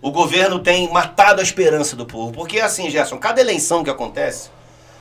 O 0.01 0.09
governo 0.11 0.59
tem 0.59 0.91
matado 0.91 1.41
a 1.41 1.43
esperança 1.43 1.95
do 1.95 2.05
povo. 2.05 2.31
Porque 2.31 2.59
assim, 2.59 2.89
Gerson, 2.89 3.17
cada 3.17 3.41
eleição 3.41 3.83
que 3.83 3.89
acontece, 3.89 4.49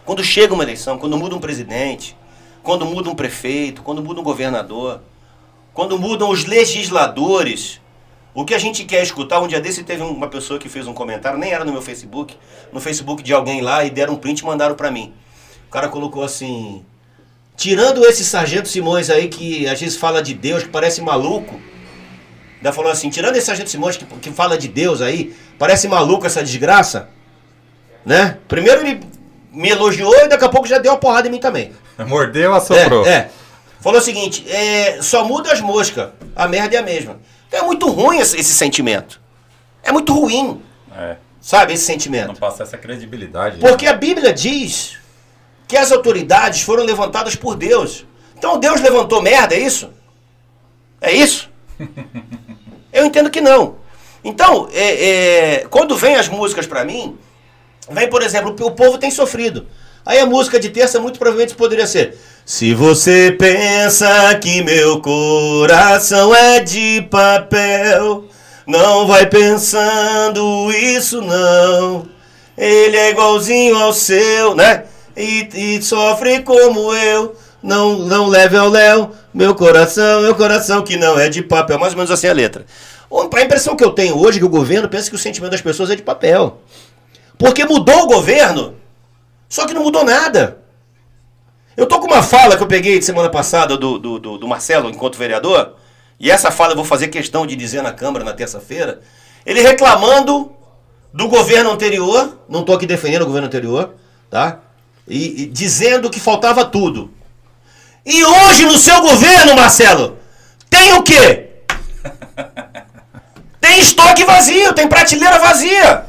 quando 0.05 0.23
chega 0.25 0.53
uma 0.53 0.63
eleição, 0.65 0.99
quando 0.99 1.17
muda 1.17 1.35
um 1.37 1.41
presidente, 1.41 2.17
quando 2.63 2.85
muda 2.85 3.09
um 3.09 3.15
prefeito, 3.15 3.83
quando 3.83 4.03
muda 4.03 4.21
um 4.21 4.25
governador, 4.25 5.01
quando 5.73 5.99
mudam 5.99 6.29
os 6.31 6.45
legisladores, 6.45 7.81
o 8.33 8.45
que 8.45 8.55
a 8.55 8.59
gente 8.59 8.85
quer 8.85 9.03
escutar, 9.03 9.41
um 9.41 9.49
dia 9.49 9.61
desse 9.61 9.83
teve 9.83 10.03
uma 10.03 10.29
pessoa 10.29 10.59
que 10.59 10.69
fez 10.69 10.87
um 10.87 10.95
comentário, 10.95 11.39
nem 11.39 11.53
era 11.53 11.65
no 11.65 11.73
meu 11.73 11.83
Facebook, 11.83 12.37
no 12.73 12.81
Facebook 12.81 13.23
de 13.23 13.33
alguém 13.33 13.61
lá, 13.61 13.85
e 13.85 13.91
deram 13.91 14.15
um 14.15 14.17
print 14.17 14.41
e 14.41 14.45
mandaram 14.45 14.75
pra 14.75 14.91
mim. 14.91 15.13
O 15.69 15.71
cara 15.71 15.89
colocou 15.89 16.23
assim, 16.23 16.85
tirando 17.57 18.05
esse 18.05 18.25
sargento 18.25 18.69
Simões 18.69 19.11
aí 19.11 19.29
que 19.29 19.67
às 19.69 19.81
vezes 19.81 19.97
fala 19.97 20.23
de 20.23 20.35
Deus, 20.35 20.63
que 20.63 20.69
parece 20.69 21.01
maluco, 21.01 21.61
ainda 22.57 22.73
falou 22.73 22.91
assim, 22.91 23.11
tirando 23.11 23.37
esse 23.37 23.47
sargento 23.47 23.71
Simões 23.71 23.97
que, 23.97 24.05
que 24.05 24.31
fala 24.31 24.57
de 24.57 24.69
Deus 24.69 25.03
aí, 25.03 25.35
parece 25.59 25.89
maluco 25.89 26.25
essa 26.25 26.43
desgraça, 26.43 27.09
né? 28.07 28.39
Primeiro 28.47 28.87
ele 28.87 29.01
me 29.53 29.71
elogiou 29.71 30.15
e 30.25 30.29
daqui 30.29 30.45
a 30.45 30.49
pouco 30.49 30.69
já 30.69 30.79
deu 30.79 30.93
uma 30.93 30.99
porrada 30.99 31.27
em 31.27 31.31
mim 31.33 31.41
também. 31.41 31.73
Mordeu, 32.07 32.55
assoprou. 32.55 33.05
É, 33.05 33.11
é. 33.11 33.31
Falou 33.81 33.99
o 33.99 34.03
seguinte, 34.05 34.45
é, 34.49 35.03
só 35.03 35.25
muda 35.25 35.53
as 35.53 35.61
moscas, 35.61 36.11
a 36.37 36.47
merda 36.47 36.77
é 36.77 36.79
a 36.79 36.83
mesma. 36.83 37.19
Então 37.51 37.61
é 37.61 37.67
muito 37.67 37.89
ruim 37.91 38.19
esse, 38.19 38.39
esse 38.39 38.55
sentimento. 38.55 39.21
É 39.83 39.91
muito 39.91 40.13
ruim, 40.15 40.63
É, 40.97 41.17
sabe, 41.41 41.73
esse 41.73 41.83
Não 41.83 41.95
sentimento. 41.95 42.39
passa 42.39 42.63
essa 42.63 42.79
credibilidade. 42.79 43.59
Porque 43.59 43.87
a 43.87 43.93
Bíblia 43.93 44.33
diz 44.33 44.99
que 45.67 45.77
as 45.77 45.91
autoridades 45.91 46.63
foram 46.63 46.85
levantadas 46.85 47.35
por 47.35 47.57
Deus. 47.57 48.07
Então 48.39 48.57
Deus 48.61 48.81
levantou 48.81 49.21
merda, 49.21 49.57
é 49.57 49.59
isso? 49.59 49.91
É 51.01 51.13
isso? 51.13 51.51
Eu 52.93 53.05
entendo 53.05 53.31
que 53.31 53.41
não. 53.41 53.79
Então, 54.23 54.69
é, 54.73 55.09
é, 55.63 55.67
quando 55.69 55.97
vem 55.97 56.15
as 56.15 56.29
músicas 56.29 56.67
pra 56.69 56.85
mim, 56.85 57.19
vem, 57.91 58.09
por 58.09 58.23
exemplo, 58.23 58.55
o 58.65 58.71
povo 58.73 58.97
tem 58.99 59.11
sofrido. 59.11 59.67
Aí 60.11 60.19
a 60.19 60.27
música 60.27 60.59
de 60.59 60.69
terça 60.71 60.99
muito 60.99 61.21
provavelmente 61.21 61.55
poderia 61.55 61.87
ser 61.87 62.19
Se 62.45 62.75
você 62.75 63.31
pensa 63.31 64.35
que 64.43 64.61
meu 64.61 65.01
coração 65.01 66.35
é 66.35 66.59
de 66.59 67.07
papel, 67.09 68.25
não 68.67 69.07
vai 69.07 69.27
pensando 69.27 70.73
isso 70.73 71.23
não. 71.23 72.09
Ele 72.59 72.97
é 72.97 73.11
igualzinho 73.11 73.77
ao 73.77 73.93
seu, 73.93 74.57
né? 74.57 74.83
E, 75.17 75.49
e 75.55 75.81
sofre 75.81 76.43
como 76.43 76.93
eu. 76.93 77.37
Não, 77.63 77.97
não 78.01 78.27
leve 78.27 78.57
ao 78.57 78.69
léu 78.69 79.13
meu 79.33 79.55
coração, 79.55 80.23
meu 80.23 80.35
coração 80.35 80.83
que 80.83 80.97
não 80.97 81.21
é 81.21 81.29
de 81.29 81.41
papel. 81.41 81.79
Mais 81.79 81.93
ou 81.93 81.99
menos 81.99 82.11
assim 82.11 82.27
a 82.27 82.33
letra. 82.33 82.67
A 83.13 83.43
impressão 83.43 83.77
que 83.77 83.85
eu 83.85 83.93
tenho 83.93 84.19
hoje 84.19 84.39
é 84.39 84.41
que 84.41 84.47
o 84.47 84.49
governo 84.49 84.89
pensa 84.89 85.09
que 85.09 85.15
o 85.15 85.21
sentimento 85.21 85.53
das 85.53 85.63
pessoas 85.63 85.89
é 85.89 85.95
de 85.95 86.03
papel. 86.03 86.61
Porque 87.39 87.65
mudou 87.65 88.03
o 88.03 88.07
governo, 88.09 88.75
só 89.51 89.67
que 89.67 89.75
não 89.75 89.83
mudou 89.83 90.05
nada. 90.05 90.63
Eu 91.77 91.85
tô 91.87 91.99
com 91.99 92.07
uma 92.07 92.23
fala 92.23 92.57
que 92.57 92.63
eu 92.63 92.69
peguei 92.69 92.99
de 93.01 93.05
semana 93.05 93.29
passada 93.29 93.77
do, 93.77 93.99
do, 93.99 94.19
do, 94.19 94.39
do 94.39 94.49
Marcelo, 94.49 94.89
enquanto 94.89 95.19
vereador, 95.19 95.75
e 96.21 96.31
essa 96.31 96.53
fala 96.53 96.73
eu 96.73 96.77
vou 96.77 96.85
fazer 96.85 97.09
questão 97.09 97.45
de 97.45 97.57
dizer 97.57 97.83
na 97.83 97.93
Câmara 97.93 98.25
na 98.25 98.33
terça-feira. 98.33 99.01
Ele 99.45 99.61
reclamando 99.61 100.53
do 101.13 101.29
governo 101.29 101.73
anterior, 101.73 102.39
não 102.49 102.63
tô 102.63 102.73
aqui 102.73 102.87
defendendo 102.87 103.23
o 103.23 103.27
governo 103.27 103.49
anterior, 103.49 103.97
tá? 104.31 104.61
E, 105.09 105.43
e 105.43 105.47
dizendo 105.47 106.11
que 106.11 106.21
faltava 106.21 106.65
tudo. 106.65 107.11
E 108.07 108.25
hoje 108.25 108.67
no 108.67 108.79
seu 108.79 109.01
governo, 109.01 109.57
Marcelo, 109.57 110.19
tem 110.69 110.93
o 110.93 111.03
quê? 111.03 111.49
Tem 113.61 113.79
estoque 113.79 114.25
vazio, 114.25 114.73
tem 114.73 114.89
prateleira 114.89 115.39
vazia. 115.39 116.07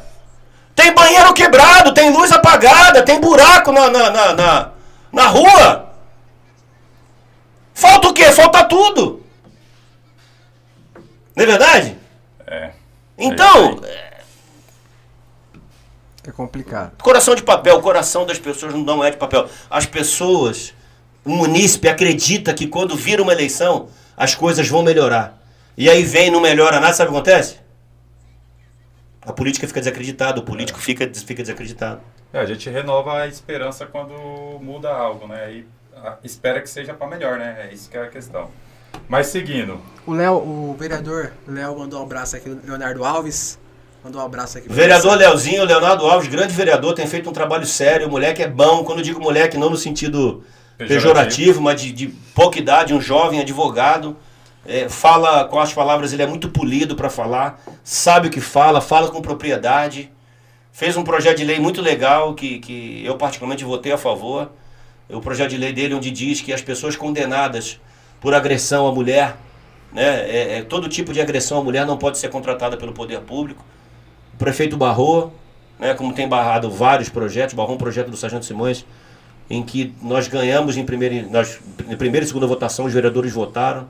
Tem 0.73 0.93
banheiro 0.93 1.33
quebrado, 1.33 1.93
tem 1.93 2.09
luz 2.09 2.31
apagada, 2.61 3.03
tem 3.03 3.19
buraco 3.19 3.71
na, 3.71 3.89
na, 3.89 4.09
na, 4.09 4.33
na, 4.33 4.71
na 5.11 5.27
rua. 5.27 5.89
Falta 7.73 8.09
o 8.09 8.13
quê? 8.13 8.31
Falta 8.31 8.63
tudo. 8.65 9.23
Não 11.35 11.43
é 11.43 11.47
verdade? 11.47 11.97
É. 12.45 12.71
Então, 13.17 13.81
É 16.23 16.31
complicado. 16.31 17.01
coração 17.01 17.33
de 17.33 17.41
papel, 17.41 17.77
o 17.77 17.81
coração 17.81 18.25
das 18.25 18.37
pessoas 18.37 18.73
não 18.73 19.03
é 19.03 19.09
de 19.09 19.17
papel. 19.17 19.49
As 19.69 19.85
pessoas, 19.85 20.73
o 21.25 21.29
munícipe 21.29 21.87
acredita 21.87 22.53
que 22.53 22.67
quando 22.67 22.95
vira 22.95 23.21
uma 23.23 23.31
eleição, 23.33 23.89
as 24.15 24.35
coisas 24.35 24.67
vão 24.67 24.83
melhorar. 24.83 25.39
E 25.77 25.89
aí 25.89 26.03
vem 26.03 26.27
e 26.27 26.31
não 26.31 26.41
melhora 26.41 26.79
nada, 26.79 26.93
sabe 26.93 27.09
o 27.09 27.13
que 27.13 27.17
acontece? 27.19 27.59
A 29.21 29.31
política 29.31 29.67
fica 29.67 29.79
desacreditada, 29.79 30.39
o 30.39 30.43
político 30.43 30.79
fica, 30.79 31.09
fica 31.13 31.41
desacreditado. 31.41 32.01
É, 32.33 32.39
a 32.39 32.45
gente 32.45 32.69
renova 32.69 33.21
a 33.21 33.27
esperança 33.27 33.85
quando 33.85 34.13
muda 34.61 34.89
algo, 34.89 35.27
né? 35.27 35.51
E 35.51 35.65
a, 35.95 36.17
espera 36.23 36.61
que 36.61 36.69
seja 36.69 36.93
para 36.93 37.07
melhor, 37.07 37.37
né? 37.37 37.67
É 37.69 37.73
isso 37.73 37.89
que 37.89 37.97
é 37.97 38.03
a 38.03 38.07
questão. 38.07 38.49
Mas 39.07 39.27
seguindo. 39.27 39.81
O 40.05 40.13
Léo, 40.13 40.35
o 40.35 40.75
vereador 40.77 41.33
Léo 41.47 41.77
mandou 41.77 41.99
um 41.99 42.03
abraço 42.03 42.37
aqui, 42.37 42.49
Leonardo 42.49 43.03
Alves. 43.03 43.59
Mandou 44.03 44.21
um 44.21 44.25
abraço 44.25 44.57
aqui. 44.57 44.67
Vereador 44.67 45.15
Leozinho, 45.15 45.63
Leonardo 45.63 46.05
Alves, 46.05 46.27
grande 46.27 46.53
vereador, 46.53 46.93
tem 46.93 47.05
feito 47.05 47.29
um 47.29 47.33
trabalho 47.33 47.65
sério. 47.65 48.07
O 48.07 48.09
moleque 48.09 48.41
é 48.41 48.47
bom. 48.47 48.83
Quando 48.83 48.99
eu 48.99 49.03
digo 49.03 49.19
moleque, 49.19 49.57
não 49.57 49.69
no 49.69 49.77
sentido 49.77 50.43
pejorativo, 50.77 50.87
pejorativo 50.87 51.61
mas 51.61 51.81
de, 51.81 51.91
de, 51.91 52.07
pouca 52.33 52.57
idade, 52.57 52.93
um 52.93 53.01
jovem 53.01 53.39
advogado. 53.41 54.15
É, 54.65 54.87
fala 54.87 55.45
com 55.45 55.59
as 55.59 55.73
palavras, 55.73 56.13
ele 56.13 56.21
é 56.21 56.27
muito 56.27 56.47
polido 56.49 56.95
para 56.95 57.09
falar, 57.09 57.59
sabe 57.83 58.27
o 58.27 58.31
que 58.31 58.39
fala, 58.39 58.79
fala 58.79 59.09
com 59.09 59.19
propriedade. 59.19 60.11
Fez 60.71 60.95
um 60.95 61.03
projeto 61.03 61.37
de 61.37 61.43
lei 61.43 61.59
muito 61.59 61.81
legal 61.81 62.33
que, 62.33 62.59
que 62.59 63.03
eu, 63.05 63.17
particularmente, 63.17 63.63
votei 63.63 63.91
a 63.91 63.97
favor. 63.97 64.51
O 65.09 65.19
projeto 65.19 65.49
de 65.49 65.57
lei 65.57 65.73
dele, 65.73 65.93
onde 65.93 66.09
diz 66.09 66.41
que 66.41 66.53
as 66.53 66.61
pessoas 66.61 66.95
condenadas 66.95 67.79
por 68.21 68.33
agressão 68.33 68.87
à 68.87 68.91
mulher, 68.91 69.35
né, 69.91 70.03
é, 70.03 70.57
é, 70.57 70.61
todo 70.61 70.87
tipo 70.87 71.11
de 71.11 71.19
agressão 71.19 71.59
à 71.59 71.63
mulher 71.63 71.85
não 71.85 71.97
pode 71.97 72.17
ser 72.17 72.29
contratada 72.29 72.77
pelo 72.77 72.93
poder 72.93 73.19
público. 73.21 73.65
O 74.33 74.37
prefeito 74.37 74.77
barrou, 74.77 75.33
né, 75.77 75.93
como 75.93 76.13
tem 76.13 76.27
barrado 76.27 76.71
vários 76.71 77.09
projetos, 77.09 77.53
barrou 77.53 77.75
um 77.75 77.77
projeto 77.77 78.09
do 78.09 78.15
Sargento 78.15 78.45
Simões, 78.45 78.85
em 79.49 79.61
que 79.61 79.93
nós 80.01 80.29
ganhamos 80.29 80.77
em 80.77 80.85
primeira, 80.85 81.27
nós, 81.29 81.59
em 81.89 81.97
primeira 81.97 82.23
e 82.23 82.27
segunda 82.27 82.47
votação, 82.47 82.85
os 82.85 82.93
vereadores 82.93 83.33
votaram. 83.33 83.87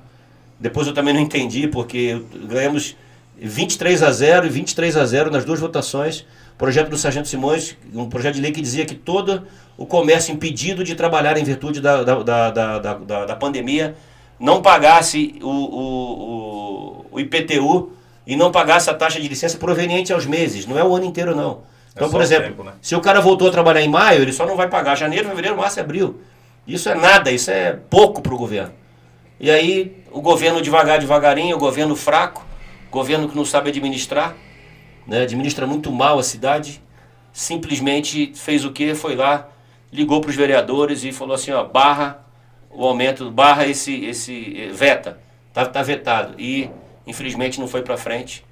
Depois 0.59 0.87
eu 0.87 0.93
também 0.93 1.13
não 1.13 1.21
entendi, 1.21 1.67
porque 1.67 2.19
ganhamos 2.47 2.95
23 3.37 4.01
a 4.01 4.11
0 4.11 4.47
e 4.47 4.49
23 4.49 4.97
a 4.97 5.05
0 5.05 5.29
nas 5.29 5.45
duas 5.45 5.59
votações. 5.59 6.25
Projeto 6.61 6.89
do 6.89 6.97
Sargento 6.97 7.27
Simões, 7.27 7.75
um 7.91 8.07
projeto 8.07 8.35
de 8.35 8.41
lei 8.41 8.51
que 8.51 8.61
dizia 8.61 8.85
que 8.85 8.93
todo 8.93 9.47
o 9.75 9.83
comércio 9.83 10.31
impedido 10.31 10.83
de 10.83 10.93
trabalhar 10.93 11.35
em 11.35 11.43
virtude 11.43 11.81
da, 11.81 12.03
da, 12.03 12.21
da, 12.21 12.77
da, 12.77 13.25
da, 13.25 13.35
pandemia 13.35 13.95
não 14.39 14.61
pagasse 14.61 15.39
o, 15.41 15.49
o, 15.49 17.05
o, 17.13 17.19
IPTU 17.19 17.93
e 18.27 18.35
não 18.35 18.51
pagasse 18.51 18.91
a 18.91 18.93
taxa 18.93 19.19
de 19.19 19.27
licença 19.27 19.57
proveniente 19.57 20.13
aos 20.13 20.27
meses, 20.27 20.67
não 20.67 20.77
é 20.77 20.83
o 20.83 20.95
ano 20.95 21.05
inteiro 21.05 21.35
não. 21.35 21.61
Então, 21.95 22.09
é 22.09 22.11
por 22.11 22.21
exemplo, 22.21 22.49
tempo, 22.49 22.63
né? 22.63 22.73
se 22.79 22.95
o 22.95 23.01
cara 23.01 23.19
voltou 23.19 23.47
a 23.47 23.51
trabalhar 23.51 23.81
em 23.81 23.89
maio, 23.89 24.21
ele 24.21 24.31
só 24.31 24.45
não 24.45 24.55
vai 24.55 24.69
pagar 24.69 24.93
janeiro, 24.93 25.29
fevereiro, 25.29 25.57
março 25.57 25.79
e 25.79 25.81
abril. 25.81 26.21
Isso 26.67 26.87
é 26.89 26.93
nada, 26.93 27.31
isso 27.31 27.49
é 27.49 27.75
pouco 27.89 28.21
para 28.21 28.35
o 28.35 28.37
governo. 28.37 28.71
E 29.39 29.49
aí, 29.49 30.03
o 30.11 30.21
governo 30.21 30.61
devagar, 30.61 30.99
devagarinho, 30.99 31.55
o 31.55 31.59
governo 31.59 31.95
fraco, 31.95 32.45
governo 32.91 33.27
que 33.27 33.35
não 33.35 33.45
sabe 33.45 33.69
administrar, 33.69 34.35
né, 35.07 35.21
administra 35.23 35.65
muito 35.67 35.91
mal 35.91 36.19
a 36.19 36.23
cidade, 36.23 36.81
simplesmente 37.33 38.33
fez 38.35 38.65
o 38.65 38.71
quê? 38.71 38.93
Foi 38.95 39.15
lá, 39.15 39.49
ligou 39.91 40.21
para 40.21 40.29
os 40.29 40.35
vereadores 40.35 41.03
e 41.03 41.11
falou 41.11 41.35
assim, 41.35 41.51
ó, 41.51 41.63
barra 41.63 42.25
o 42.69 42.85
aumento, 42.85 43.29
barra 43.29 43.67
esse, 43.67 44.05
esse 44.05 44.55
eh, 44.57 44.71
veta, 44.71 45.19
tá, 45.53 45.65
tá 45.65 45.81
vetado. 45.81 46.39
E 46.39 46.69
infelizmente 47.05 47.59
não 47.59 47.67
foi 47.67 47.81
para 47.81 47.97
frente. 47.97 48.45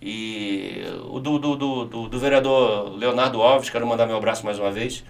E 0.00 0.82
o 1.08 1.20
do, 1.20 1.38
do, 1.38 1.56
do, 1.56 2.08
do, 2.08 2.18
vereador 2.18 2.96
Leonardo 2.96 3.40
Alves, 3.40 3.70
quero 3.70 3.86
mandar 3.86 4.04
meu 4.04 4.16
abraço 4.16 4.44
mais 4.44 4.58
uma 4.58 4.70
vez, 4.70 5.04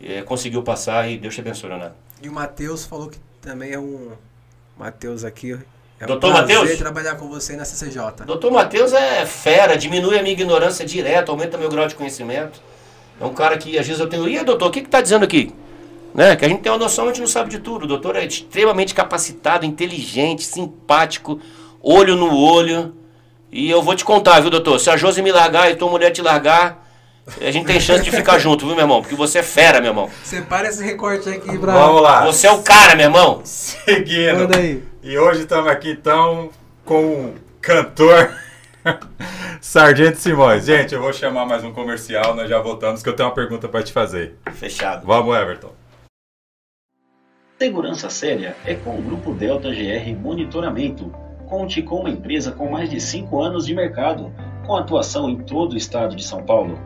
é, 0.00 0.22
conseguiu 0.22 0.62
passar 0.62 1.10
e 1.10 1.18
Deus 1.18 1.34
te 1.34 1.40
abençoe, 1.40 1.68
Leonardo. 1.68 1.96
E 2.22 2.28
o 2.28 2.32
Matheus 2.32 2.86
falou 2.86 3.08
que 3.08 3.18
também 3.40 3.72
é 3.72 3.78
um. 3.78 4.12
Matheus 4.78 5.24
aqui. 5.24 5.58
É 6.02 6.06
Doutor 6.06 6.30
um 6.30 6.32
Matheus? 6.32 6.76
trabalhar 6.78 7.14
com 7.14 7.28
você 7.28 7.54
na 7.54 7.64
CCJ. 7.64 8.24
Doutor 8.26 8.50
Matheus 8.50 8.92
é 8.92 9.24
fera, 9.24 9.76
diminui 9.76 10.18
a 10.18 10.22
minha 10.22 10.32
ignorância 10.32 10.84
direto, 10.84 11.30
aumenta 11.30 11.56
meu 11.56 11.68
grau 11.68 11.86
de 11.86 11.94
conhecimento. 11.94 12.60
É 13.20 13.24
um 13.24 13.32
cara 13.32 13.56
que 13.56 13.78
às 13.78 13.86
vezes 13.86 14.00
eu 14.00 14.08
tenho. 14.08 14.28
E 14.28 14.42
doutor, 14.42 14.66
o 14.66 14.70
que 14.72 14.80
está 14.80 15.00
dizendo 15.00 15.24
aqui? 15.24 15.54
Né? 16.12 16.34
Que 16.34 16.44
a 16.44 16.48
gente 16.48 16.60
tem 16.60 16.72
uma 16.72 16.78
noção, 16.78 17.04
a 17.04 17.08
gente 17.08 17.20
não 17.20 17.28
sabe 17.28 17.50
de 17.50 17.60
tudo. 17.60 17.84
O 17.84 17.86
doutor 17.86 18.16
é 18.16 18.24
extremamente 18.24 18.96
capacitado, 18.96 19.64
inteligente, 19.64 20.42
simpático, 20.42 21.40
olho 21.80 22.16
no 22.16 22.36
olho. 22.36 22.96
E 23.52 23.70
eu 23.70 23.80
vou 23.80 23.94
te 23.94 24.04
contar, 24.04 24.40
viu, 24.40 24.50
doutor? 24.50 24.80
Se 24.80 24.90
a 24.90 24.96
Josi 24.96 25.22
me 25.22 25.30
largar 25.30 25.70
e 25.70 25.76
tua 25.76 25.88
mulher 25.88 26.10
te 26.10 26.20
largar, 26.20 26.84
a 27.40 27.50
gente 27.52 27.64
tem 27.64 27.78
chance 27.78 28.02
de 28.02 28.10
ficar 28.10 28.40
junto, 28.40 28.66
viu, 28.66 28.74
meu 28.74 28.82
irmão? 28.82 29.02
Porque 29.02 29.14
você 29.14 29.38
é 29.38 29.42
fera, 29.44 29.80
meu 29.80 29.90
irmão. 29.90 30.10
Separa 30.24 30.66
esse 30.66 30.82
recorte 30.82 31.28
aqui 31.28 31.56
pra. 31.58 31.72
Vamos 31.74 32.02
lá. 32.02 32.24
Você 32.26 32.48
é 32.48 32.50
o 32.50 32.60
cara, 32.60 32.96
meu 32.96 33.06
irmão. 33.06 33.40
Seguindo. 33.44 34.40
Manda 34.40 34.58
aí. 34.58 34.91
E 35.04 35.18
hoje 35.18 35.40
estamos 35.40 35.68
aqui, 35.68 35.90
então, 35.90 36.50
com 36.84 37.24
o 37.24 37.34
cantor. 37.60 38.36
Sargento 39.60 40.16
Simões. 40.18 40.66
Gente, 40.66 40.94
eu 40.94 41.00
vou 41.02 41.12
chamar 41.12 41.44
mais 41.44 41.64
um 41.64 41.72
comercial, 41.72 42.36
nós 42.36 42.48
já 42.48 42.60
voltamos, 42.60 43.02
que 43.02 43.08
eu 43.08 43.16
tenho 43.16 43.28
uma 43.28 43.34
pergunta 43.34 43.68
para 43.68 43.82
te 43.82 43.92
fazer. 43.92 44.36
Fechado. 44.52 45.04
Vamos, 45.04 45.36
Everton. 45.36 45.72
Segurança 47.58 48.08
séria 48.08 48.56
é 48.64 48.76
com 48.76 48.96
o 48.96 49.02
Grupo 49.02 49.34
Delta 49.34 49.70
GR 49.70 50.16
Monitoramento. 50.16 51.12
Conte 51.48 51.82
com 51.82 51.96
uma 51.96 52.10
empresa 52.10 52.52
com 52.52 52.70
mais 52.70 52.88
de 52.88 53.00
5 53.00 53.42
anos 53.42 53.66
de 53.66 53.74
mercado, 53.74 54.32
com 54.64 54.76
atuação 54.76 55.28
em 55.28 55.36
todo 55.38 55.72
o 55.72 55.76
estado 55.76 56.14
de 56.14 56.22
São 56.22 56.44
Paulo. 56.44 56.78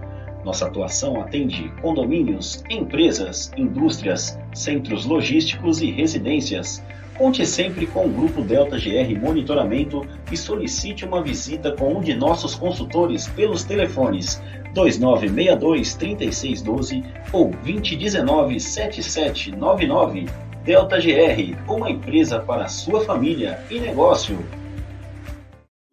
Nossa 0.42 0.66
atuação 0.66 1.20
atende 1.20 1.68
condomínios, 1.82 2.64
empresas, 2.70 3.52
indústrias, 3.58 4.38
centros 4.54 5.04
logísticos 5.04 5.82
e 5.82 5.90
residências. 5.90 6.82
Conte 7.18 7.46
sempre 7.46 7.86
com 7.86 8.06
o 8.06 8.10
Grupo 8.10 8.42
Delta 8.42 8.76
GR 8.76 9.18
Monitoramento 9.18 10.06
e 10.30 10.36
solicite 10.36 11.04
uma 11.04 11.22
visita 11.22 11.72
com 11.72 11.94
um 11.94 12.00
de 12.00 12.14
nossos 12.14 12.54
consultores 12.54 13.26
pelos 13.28 13.64
telefones 13.64 14.40
2962 14.74 15.94
3612 15.94 17.02
ou 17.32 17.50
2019 17.50 18.60
7799 18.60 20.26
Delta 20.62 20.98
GR, 20.98 21.56
uma 21.68 21.88
empresa 21.88 22.40
para 22.40 22.68
sua 22.68 23.00
família 23.04 23.60
e 23.70 23.78
negócio. 23.78 24.36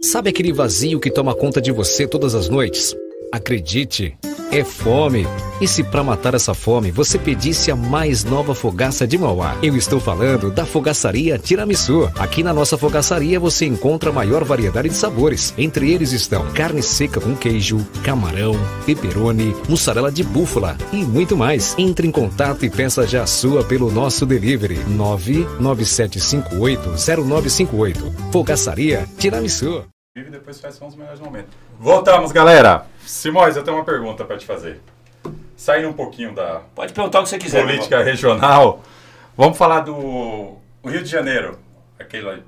Sabe 0.02 0.32
aquele 0.32 0.52
vazio 0.52 1.00
que 1.00 1.12
toma 1.12 1.34
conta 1.34 1.62
de 1.62 1.72
você 1.72 2.08
todas 2.08 2.36
as 2.36 2.50
noites? 2.50 2.94
Acredite, 3.34 4.16
é 4.52 4.64
fome. 4.64 5.26
E 5.60 5.68
se 5.68 5.84
para 5.84 6.04
matar 6.04 6.36
essa 6.36 6.54
fome 6.54 6.92
você 6.92 7.18
pedisse 7.18 7.72
a 7.72 7.76
mais 7.76 8.24
nova 8.24 8.54
fogaça 8.54 9.08
de 9.08 9.18
Mauá? 9.18 9.58
Eu 9.64 9.76
estou 9.76 10.00
falando 10.00 10.52
da 10.52 10.68
Fogaçaria 10.68 11.40
Tiramisu. 11.40 12.12
Aqui 12.16 12.44
na 12.44 12.54
nossa 12.54 12.78
fogaçaria 12.78 13.40
você 13.40 13.66
encontra 13.66 14.12
a 14.12 14.14
maior 14.14 14.44
variedade 14.44 14.90
de 14.90 14.94
sabores. 14.94 15.52
Entre 15.58 15.92
eles 15.92 16.12
estão 16.12 16.52
carne 16.52 16.84
seca 16.84 17.20
com 17.20 17.36
queijo, 17.36 17.84
camarão, 18.04 18.54
peperoni, 18.86 19.56
mussarela 19.68 20.12
de 20.12 20.24
búfala 20.24 20.78
e 20.92 20.98
muito 20.98 21.36
mais. 21.36 21.74
Entre 21.76 22.08
em 22.08 22.12
contato 22.12 22.64
e 22.64 22.70
peça 22.70 23.08
já 23.08 23.24
a 23.24 23.28
sua 23.28 23.64
pelo 23.64 23.90
nosso 23.90 24.28
delivery 24.28 24.78
997580958. 25.60 28.32
Fogaçaria 28.32 29.10
Tiramisu. 29.18 29.86
E 30.16 30.22
depois 30.22 30.62
faz 30.62 30.80
os 30.80 30.96
melhores 30.96 31.20
momentos. 31.20 31.50
Voltamos, 31.80 32.32
galera. 32.32 32.93
Simões, 33.06 33.56
eu 33.56 33.64
tenho 33.64 33.78
uma 33.78 33.86
pergunta 33.86 34.24
para 34.24 34.38
te 34.38 34.46
fazer. 34.46 34.82
Saindo 35.56 35.90
um 35.90 35.94
pouquinho 35.94 36.34
da. 36.34 36.62
Pode 36.76 36.94
perguntar 36.94 37.20
o 37.20 37.24
que 37.24 37.30
você 37.30 37.38
quiser. 37.38 37.66
Política 37.66 38.04
regional. 38.04 38.82
Vamos 39.38 39.58
falar 39.58 39.82
do 39.82 40.58
Rio 40.86 41.04
de 41.04 41.10
Janeiro. 41.10 41.60
Aquele 42.00 42.44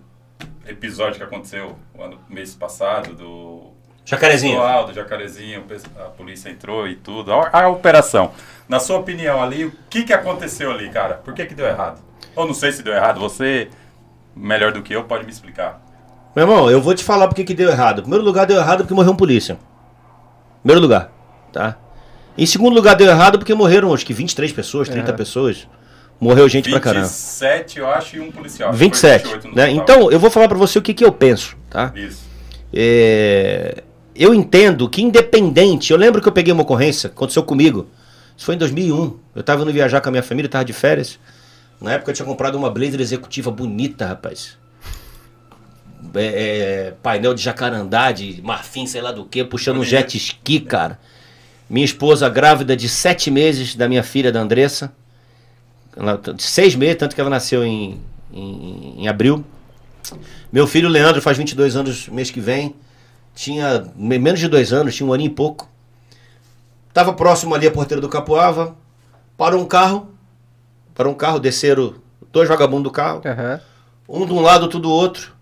episódio 0.68 1.18
que 1.18 1.24
aconteceu 1.24 1.76
no 1.94 2.20
mês 2.30 2.56
passado 2.56 3.14
do. 3.14 3.74
Jacarezinho. 4.04 4.60
Do 4.86 4.94
Jacarezinho, 4.94 5.64
a 5.98 6.10
polícia 6.10 6.50
entrou 6.50 6.88
e 6.88 6.96
tudo. 6.96 7.34
A, 7.34 7.64
a, 7.64 7.70
operação. 7.70 8.32
Na 8.68 8.80
sua 8.80 9.00
opinião 9.00 9.42
ali, 9.42 9.66
o 9.66 9.74
que, 9.90 10.04
que 10.04 10.14
aconteceu 10.14 10.72
ali, 10.72 10.90
cara? 10.90 11.16
Por 11.16 11.34
que, 11.34 11.46
que 11.46 11.56
deu 11.56 11.66
errado? 11.66 12.02
Ou 12.36 12.46
não 12.46 12.54
sei 12.54 12.72
se 12.72 12.84
deu 12.84 12.94
errado. 12.94 13.20
Você, 13.20 13.70
melhor 14.36 14.72
do 14.72 14.82
que 14.82 14.94
eu, 14.94 15.04
pode 15.06 15.26
me 15.26 15.32
explicar. 15.32 15.82
Meu 16.36 16.44
irmão, 16.46 16.70
eu 16.70 16.82
vou 16.82 16.94
te 16.94 17.04
falar 17.04 17.28
porque 17.28 17.44
que 17.44 17.54
deu 17.54 17.70
errado. 17.70 18.00
Em 18.00 18.02
primeiro 18.02 18.26
lugar, 18.26 18.46
deu 18.46 18.58
errado 18.58 18.80
porque 18.80 18.94
morreu 18.94 19.14
um 19.14 19.16
polícia. 19.16 19.58
Primeiro 20.66 20.82
lugar, 20.82 21.12
tá? 21.54 21.78
Em 22.36 22.46
segundo 22.48 22.74
lugar, 22.74 22.96
deu 22.96 23.08
errado 23.08 23.38
porque 23.38 23.54
morreram 23.54 23.94
acho 23.94 24.04
que 24.04 24.16
23 24.16 24.52
pessoas, 24.52 24.90
30 24.90 25.12
é. 25.12 25.14
pessoas. 25.14 25.68
Morreu 26.20 26.50
gente 26.50 26.66
27, 26.66 26.72
pra 26.72 26.80
caramba. 26.80 27.08
27, 27.08 27.78
eu 27.78 27.88
acho, 27.88 28.16
e 28.16 28.20
um 28.20 28.32
policial. 28.32 28.74
27. 28.74 29.50
Né? 29.54 29.70
Então, 29.70 30.10
eu 30.10 30.20
vou 30.20 30.32
falar 30.32 30.48
para 30.48 30.58
você 30.58 30.80
o 30.80 30.82
que, 30.82 30.92
que 30.92 31.06
eu 31.06 31.12
penso, 31.12 31.56
tá? 31.70 31.94
Isso. 31.96 32.24
É... 32.74 33.84
Eu 34.16 34.34
entendo 34.34 34.90
que 34.90 35.04
independente, 35.04 35.92
eu 35.92 36.00
lembro 36.00 36.20
que 36.20 36.28
eu 36.28 36.32
peguei 36.32 36.52
uma 36.52 36.64
ocorrência, 36.64 37.10
aconteceu 37.10 37.44
comigo. 37.44 37.88
Isso 38.36 38.48
foi 38.48 38.56
em 38.56 38.58
2001. 38.58 39.20
Eu 39.36 39.44
tava 39.44 39.62
indo 39.62 39.72
viajar 39.72 40.02
com 40.02 40.10
a 40.10 40.12
minha 40.12 40.24
família, 40.24 40.50
tava 40.50 40.66
de 40.66 40.74
férias. 40.74 41.20
Na 41.80 41.92
época 41.94 42.10
eu 42.10 42.16
tinha 42.16 42.26
comprado 42.26 42.56
uma 42.56 42.72
blazer 42.72 43.00
executiva 43.00 43.52
bonita, 43.52 44.08
rapaz. 44.08 44.58
É, 46.14 46.26
é, 46.26 46.94
painel 47.02 47.34
de 47.34 47.42
jacarandá, 47.42 48.12
de 48.12 48.42
marfim, 48.42 48.86
sei 48.86 49.02
lá 49.02 49.12
do 49.12 49.26
que, 49.26 49.44
puxando 49.44 49.80
um 49.80 49.84
jet 49.84 50.16
ski, 50.18 50.60
cara. 50.60 51.00
Minha 51.70 51.86
esposa 51.86 52.30
grávida 52.30 52.76
de 52.76 52.88
sete 52.88 53.32
meses 53.32 53.76
da 53.76 53.88
minha 53.88 54.04
filha, 54.04 54.32
da 54.32 54.40
Andressa. 54.40 54.94
De 56.36 56.44
seis 56.44 56.76
meses, 56.76 56.98
tanto 56.98 57.16
que 57.16 57.22
ela 57.22 57.30
nasceu 57.30 57.64
em, 57.64 58.00
em, 58.32 59.04
em 59.04 59.08
abril. 59.08 59.44
Meu 60.52 60.68
filho 60.68 60.88
Leandro 60.88 61.22
faz 61.22 61.38
22 61.38 61.76
anos 61.76 62.08
mês 62.08 62.30
que 62.30 62.40
vem. 62.40 62.76
Tinha 63.34 63.86
menos 63.96 64.40
de 64.40 64.48
dois 64.48 64.72
anos, 64.72 64.96
tinha 64.96 65.08
um 65.08 65.14
ano 65.14 65.24
e 65.24 65.30
pouco. 65.30 65.70
Tava 66.94 67.12
próximo 67.12 67.54
ali 67.54 67.68
a 67.68 67.72
porteira 67.72 68.00
do 68.00 68.08
Capoava. 68.08 68.76
Parou 69.38 69.62
um 69.62 69.66
carro. 69.66 70.10
Parou 70.94 71.12
um 71.12 71.16
carro, 71.16 71.40
desceram 71.40 71.96
dois 72.32 72.48
vagabundos 72.48 72.84
do 72.84 72.92
carro. 72.92 73.22
Uhum. 73.26 74.22
Um 74.22 74.26
de 74.26 74.32
um 74.32 74.40
lado, 74.40 74.64
outro 74.64 74.80
do 74.80 74.90
outro. 74.90 75.35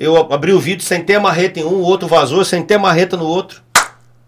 Eu 0.00 0.16
abri 0.32 0.52
o 0.52 0.60
vidro, 0.60 0.84
sentei 0.84 1.16
a 1.16 1.20
marreta 1.20 1.58
em 1.58 1.64
um, 1.64 1.74
o 1.74 1.82
outro 1.82 2.06
vazou, 2.06 2.44
sentei 2.44 2.76
a 2.76 2.80
marreta 2.80 3.16
no 3.16 3.24
outro. 3.26 3.60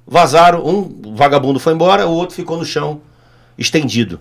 Vazaram, 0.04 0.66
um 0.66 1.14
vagabundo 1.14 1.60
foi 1.60 1.72
embora, 1.72 2.08
o 2.08 2.10
outro 2.10 2.34
ficou 2.34 2.58
no 2.58 2.64
chão, 2.64 3.00
estendido. 3.56 4.20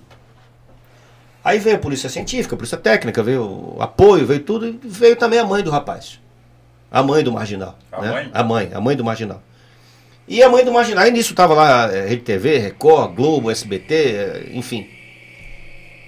Aí 1.43 1.57
veio 1.57 1.77
a 1.77 1.79
polícia 1.79 2.07
científica, 2.07 2.53
a 2.53 2.57
polícia 2.57 2.77
técnica, 2.77 3.23
veio 3.23 3.75
o 3.75 3.81
apoio, 3.81 4.27
veio 4.27 4.41
tudo, 4.41 4.67
e 4.67 4.79
veio 4.83 5.15
também 5.15 5.39
a 5.39 5.43
mãe 5.43 5.63
do 5.63 5.71
rapaz. 5.71 6.19
A 6.91 7.01
mãe 7.01 7.23
do 7.23 7.31
marginal. 7.31 7.79
A 7.91 8.01
né? 8.01 8.11
mãe? 8.11 8.29
A 8.31 8.43
mãe, 8.43 8.69
a 8.71 8.79
mãe 8.79 8.95
do 8.95 9.03
marginal. 9.03 9.41
E 10.27 10.43
a 10.43 10.49
mãe 10.49 10.63
do 10.63 10.71
marginal, 10.71 11.03
aí 11.03 11.09
nisso 11.11 11.33
tava 11.33 11.55
lá 11.55 11.91
eh, 11.91 12.05
Rede 12.05 12.21
TV, 12.21 12.59
Record, 12.59 13.15
Globo, 13.15 13.49
SBT, 13.49 13.95
eh, 13.95 14.49
enfim. 14.53 14.87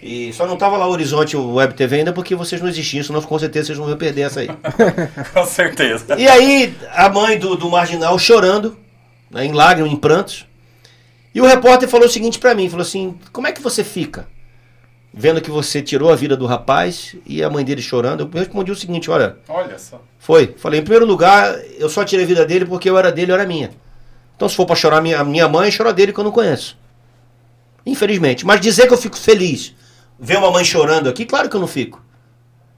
E 0.02 0.34
só 0.34 0.48
não 0.48 0.58
tava 0.58 0.78
lá 0.78 0.88
o 0.88 0.92
Horizonte 0.92 1.38
Web 1.38 1.76
TV 1.76 1.98
ainda 1.98 2.12
porque 2.12 2.34
vocês 2.34 2.60
não 2.60 2.68
existiam, 2.68 3.04
senão 3.04 3.22
com 3.22 3.38
certeza 3.38 3.68
vocês 3.68 3.78
não 3.78 3.88
iam 3.88 3.98
perder 3.98 4.22
essa 4.22 4.40
aí. 4.40 4.50
Com 5.32 5.46
certeza. 5.46 6.16
E 6.18 6.28
aí, 6.28 6.76
a 6.94 7.08
mãe 7.08 7.38
do, 7.38 7.56
do 7.56 7.70
marginal 7.70 8.18
chorando, 8.18 8.78
né, 9.30 9.46
em 9.46 9.52
lágrimas, 9.52 9.92
em 9.92 9.96
prantos. 9.96 10.48
E 11.36 11.40
o 11.40 11.46
repórter 11.46 11.88
falou 11.88 12.08
o 12.08 12.12
seguinte 12.12 12.40
pra 12.40 12.56
mim: 12.56 12.68
falou 12.68 12.82
assim, 12.82 13.16
como 13.32 13.46
é 13.46 13.52
que 13.52 13.62
você 13.62 13.84
fica? 13.84 14.28
Vendo 15.14 15.40
que 15.42 15.52
você 15.52 15.82
tirou 15.82 16.12
a 16.12 16.16
vida 16.16 16.36
do 16.36 16.46
rapaz 16.48 17.16
e 17.26 17.44
a 17.44 17.50
mãe 17.50 17.64
dele 17.64 17.82
chorando. 17.82 18.30
Eu 18.34 18.40
respondi 18.40 18.72
o 18.72 18.76
seguinte: 18.76 19.12
olha, 19.12 19.38
Olha 19.48 19.78
só. 19.78 20.02
foi. 20.18 20.56
Falei, 20.58 20.80
em 20.80 20.84
primeiro 20.84 21.06
lugar, 21.06 21.54
eu 21.78 21.90
só 21.90 22.04
tirei 22.04 22.26
a 22.26 22.28
vida 22.28 22.46
dele 22.46 22.66
porque 22.66 22.90
eu 22.90 22.98
era 22.98 23.12
dele, 23.12 23.32
eu 23.32 23.36
era 23.36 23.46
minha. 23.46 23.70
Então, 24.36 24.50
se 24.50 24.56
for 24.56 24.66
pra 24.66 24.76
chorar 24.76 25.00
minha, 25.00 25.24
minha 25.24 25.48
mãe, 25.48 25.70
chora 25.72 25.94
dele 25.94 26.12
que 26.12 26.20
eu 26.20 26.24
não 26.24 26.32
conheço. 26.32 26.76
Infelizmente. 27.86 28.46
Mas 28.46 28.60
dizer 28.60 28.88
que 28.88 28.94
eu 28.94 28.98
fico 28.98 29.18
feliz, 29.18 29.76
ver 30.22 30.38
uma 30.38 30.52
mãe 30.52 30.64
chorando 30.64 31.10
aqui, 31.10 31.26
claro 31.26 31.50
que 31.50 31.56
eu 31.56 31.60
não 31.60 31.68
fico. 31.68 32.00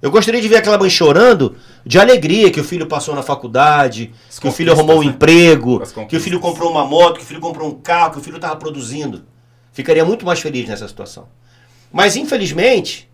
Eu 0.01 0.09
gostaria 0.09 0.41
de 0.41 0.47
ver 0.47 0.57
aquela 0.57 0.77
mãe 0.77 0.89
chorando 0.89 1.55
de 1.85 1.99
alegria 1.99 2.49
que 2.49 2.59
o 2.59 2.63
filho 2.63 2.87
passou 2.87 3.13
na 3.15 3.21
faculdade, 3.21 4.13
As 4.29 4.39
que 4.39 4.47
o 4.47 4.51
filho 4.51 4.71
arrumou 4.71 4.97
um 4.97 5.03
né? 5.03 5.07
emprego, 5.07 5.81
que 6.07 6.17
o 6.17 6.19
filho 6.19 6.39
comprou 6.39 6.71
uma 6.71 6.85
moto, 6.85 7.17
que 7.17 7.23
o 7.23 7.25
filho 7.25 7.39
comprou 7.39 7.69
um 7.69 7.75
carro, 7.75 8.13
que 8.13 8.17
o 8.17 8.21
filho 8.21 8.37
estava 8.37 8.55
produzindo. 8.55 9.25
Ficaria 9.71 10.03
muito 10.03 10.25
mais 10.25 10.39
feliz 10.39 10.67
nessa 10.67 10.87
situação. 10.87 11.27
Mas, 11.91 12.15
infelizmente, 12.15 13.09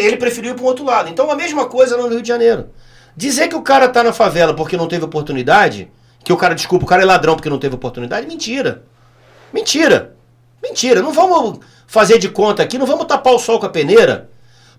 ele 0.00 0.16
preferiu 0.16 0.52
ir 0.52 0.54
para 0.54 0.64
um 0.64 0.66
outro 0.66 0.84
lado. 0.84 1.08
Então, 1.08 1.30
a 1.30 1.36
mesma 1.36 1.66
coisa 1.66 1.96
no 1.96 2.08
Rio 2.08 2.22
de 2.22 2.28
Janeiro. 2.28 2.70
Dizer 3.16 3.48
que 3.48 3.56
o 3.56 3.62
cara 3.62 3.88
tá 3.88 4.02
na 4.02 4.12
favela 4.12 4.54
porque 4.54 4.76
não 4.76 4.88
teve 4.88 5.04
oportunidade, 5.04 5.90
que 6.24 6.32
o 6.32 6.36
cara, 6.36 6.54
desculpa, 6.54 6.84
o 6.84 6.88
cara 6.88 7.02
é 7.02 7.04
ladrão 7.04 7.34
porque 7.34 7.50
não 7.50 7.58
teve 7.58 7.74
oportunidade, 7.74 8.26
mentira. 8.26 8.84
Mentira. 9.52 10.16
Mentira. 10.62 11.02
Não 11.02 11.12
vamos 11.12 11.60
fazer 11.90 12.18
de 12.18 12.28
conta 12.28 12.62
aqui, 12.62 12.78
não 12.78 12.86
vamos 12.86 13.06
tapar 13.06 13.34
o 13.34 13.38
sol 13.40 13.58
com 13.58 13.66
a 13.66 13.68
peneira, 13.68 14.30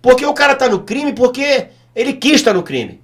porque 0.01 0.25
o 0.25 0.33
cara 0.33 0.55
tá 0.55 0.69
no 0.69 0.79
crime 0.79 1.11
porque 1.11 1.67
ele 1.93 2.13
quis 2.13 2.35
estar 2.35 2.53
no 2.53 2.63
crime. 2.63 3.03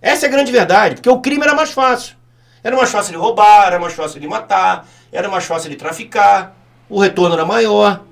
Essa 0.00 0.26
é 0.26 0.28
a 0.28 0.30
grande 0.30 0.52
verdade, 0.52 0.94
porque 0.94 1.10
o 1.10 1.20
crime 1.20 1.42
era 1.42 1.52
mais 1.52 1.72
fácil. 1.72 2.14
Era 2.62 2.76
mais 2.76 2.92
fácil 2.92 3.10
de 3.10 3.18
roubar, 3.18 3.66
era 3.66 3.80
mais 3.80 3.92
fácil 3.92 4.20
de 4.20 4.28
matar, 4.28 4.86
era 5.10 5.28
mais 5.28 5.46
fácil 5.46 5.68
de 5.68 5.74
traficar, 5.74 6.56
o 6.88 7.00
retorno 7.00 7.34
era 7.34 7.44
maior. 7.44 8.04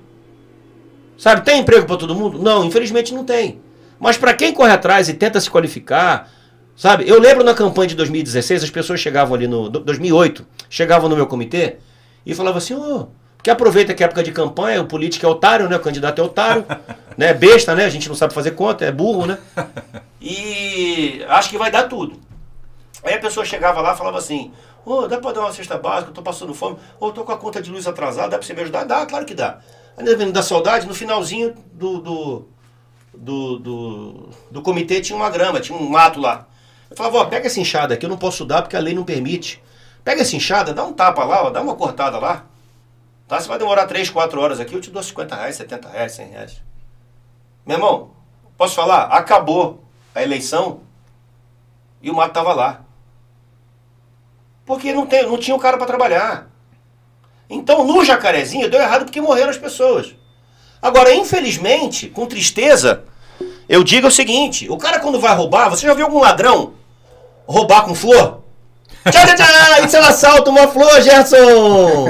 Sabe, 1.17 1.45
tem 1.45 1.61
emprego 1.61 1.87
para 1.87 1.95
todo 1.95 2.13
mundo? 2.13 2.37
Não, 2.37 2.65
infelizmente 2.65 3.13
não 3.13 3.23
tem. 3.23 3.61
Mas 3.97 4.17
para 4.17 4.33
quem 4.33 4.53
corre 4.53 4.73
atrás 4.73 5.07
e 5.07 5.13
tenta 5.13 5.39
se 5.39 5.49
qualificar, 5.49 6.29
sabe? 6.75 7.07
Eu 7.07 7.17
lembro 7.17 7.45
na 7.45 7.53
campanha 7.53 7.87
de 7.87 7.95
2016, 7.95 8.65
as 8.65 8.69
pessoas 8.69 8.99
chegavam 8.99 9.35
ali 9.35 9.47
no 9.47 9.69
2008, 9.69 10.45
chegavam 10.69 11.07
no 11.07 11.15
meu 11.15 11.27
comitê 11.27 11.77
e 12.25 12.35
falavam 12.35 12.57
assim: 12.57 12.73
"Ô, 12.73 13.07
porque 13.39 13.49
aproveita 13.49 13.93
que 13.93 14.03
é 14.03 14.05
época 14.05 14.21
de 14.21 14.33
campanha, 14.33 14.81
o 14.81 14.85
político 14.85 15.25
é 15.25 15.29
otário, 15.29 15.69
né? 15.69 15.77
O 15.77 15.79
candidato 15.79 16.19
é 16.19 16.23
otário, 16.25 16.65
né? 17.17 17.33
Besta, 17.33 17.73
né? 17.73 17.85
A 17.85 17.89
gente 17.89 18.09
não 18.09 18.15
sabe 18.15 18.33
fazer 18.33 18.51
conta, 18.51 18.83
é 18.83 18.91
burro, 18.91 19.25
né? 19.25 19.37
E 20.19 21.23
acho 21.29 21.49
que 21.49 21.57
vai 21.57 21.71
dar 21.71 21.83
tudo. 21.83 22.19
Aí 23.01 23.13
a 23.13 23.19
pessoa 23.19 23.45
chegava 23.45 23.79
lá 23.79 23.93
e 23.93 23.97
falava 23.97 24.17
assim: 24.17 24.51
Ô, 24.85 25.07
dá 25.07 25.17
pra 25.19 25.31
dar 25.31 25.39
uma 25.39 25.53
cesta 25.53 25.77
básica, 25.77 26.09
eu 26.09 26.13
tô 26.13 26.21
passando 26.21 26.53
fome, 26.53 26.79
ou 26.99 27.13
tô 27.13 27.23
com 27.23 27.31
a 27.31 27.37
conta 27.37 27.61
de 27.61 27.71
luz 27.71 27.87
atrasada, 27.87 28.27
dá 28.27 28.37
pra 28.37 28.45
você 28.45 28.53
me 28.53 28.59
ajudar? 28.59 28.83
Dá, 28.83 29.05
claro 29.05 29.25
que 29.25 29.33
dá. 29.33 29.59
Aí 29.97 30.03
vendo 30.15 30.33
da 30.33 30.43
saudade, 30.43 30.85
no 30.85 30.93
finalzinho 30.93 31.55
do, 31.71 31.99
do, 32.01 32.47
do, 33.13 33.59
do, 33.59 34.29
do 34.51 34.61
comitê 34.61 34.99
tinha 34.99 35.15
uma 35.15 35.29
grama, 35.29 35.61
tinha 35.61 35.77
um 35.77 35.89
mato 35.89 36.19
lá. 36.19 36.45
Eu 36.91 36.97
falava, 36.97 37.19
ó, 37.19 37.25
pega 37.25 37.47
essa 37.47 37.61
enxada 37.61 37.93
aqui, 37.93 38.05
eu 38.05 38.09
não 38.09 38.17
posso 38.17 38.43
dar 38.43 38.63
porque 38.63 38.75
a 38.75 38.81
lei 38.81 38.93
não 38.93 39.05
permite. 39.05 39.63
Pega 40.03 40.23
essa 40.23 40.35
enxada, 40.35 40.73
dá 40.73 40.83
um 40.83 40.91
tapa 40.91 41.23
lá, 41.23 41.45
ó, 41.45 41.49
dá 41.49 41.61
uma 41.61 41.75
cortada 41.75 42.19
lá. 42.19 42.45
Tá? 43.29 43.39
Você 43.39 43.47
vai 43.47 43.59
demorar 43.59 43.85
3, 43.85 44.09
4 44.09 44.41
horas 44.41 44.59
aqui, 44.59 44.73
eu 44.73 44.81
te 44.81 44.89
dou 44.89 45.03
50 45.03 45.35
reais, 45.35 45.55
70 45.55 45.87
reais, 45.87 46.11
100 46.13 46.29
reais. 46.29 46.63
Meu 47.63 47.77
irmão, 47.77 48.09
posso 48.57 48.73
falar? 48.73 49.03
Acabou 49.03 49.83
a 50.15 50.23
eleição 50.23 50.81
e 52.01 52.09
o 52.09 52.15
mato 52.15 52.33
tava 52.33 52.53
lá. 52.53 52.81
Porque 54.65 54.91
não, 54.91 55.05
tem, 55.05 55.27
não 55.27 55.37
tinha 55.37 55.55
o 55.55 55.59
cara 55.59 55.77
para 55.77 55.85
trabalhar. 55.85 56.49
Então, 57.47 57.85
no 57.85 58.03
Jacarezinho, 58.03 58.69
deu 58.69 58.81
errado 58.81 59.05
porque 59.05 59.21
morreram 59.21 59.51
as 59.51 59.57
pessoas. 59.59 60.15
Agora, 60.81 61.13
infelizmente, 61.13 62.07
com 62.09 62.25
tristeza, 62.25 63.03
eu 63.67 63.83
digo 63.83 64.07
o 64.07 64.11
seguinte: 64.11 64.67
o 64.71 64.77
cara, 64.77 64.99
quando 64.99 65.19
vai 65.19 65.35
roubar, 65.35 65.69
você 65.69 65.85
já 65.85 65.93
viu 65.93 66.05
algum 66.05 66.19
ladrão 66.19 66.73
roubar 67.45 67.83
com 67.83 67.93
flor? 67.93 68.38
Tchau, 69.11 69.25
tchau, 69.25 69.35
tchau! 69.35 69.85
Isso 69.85 69.97
é 69.97 70.01
um 70.01 70.03
assalto, 70.03 70.51
uma 70.51 70.67
flor, 70.67 71.01
Gerson! 71.01 72.05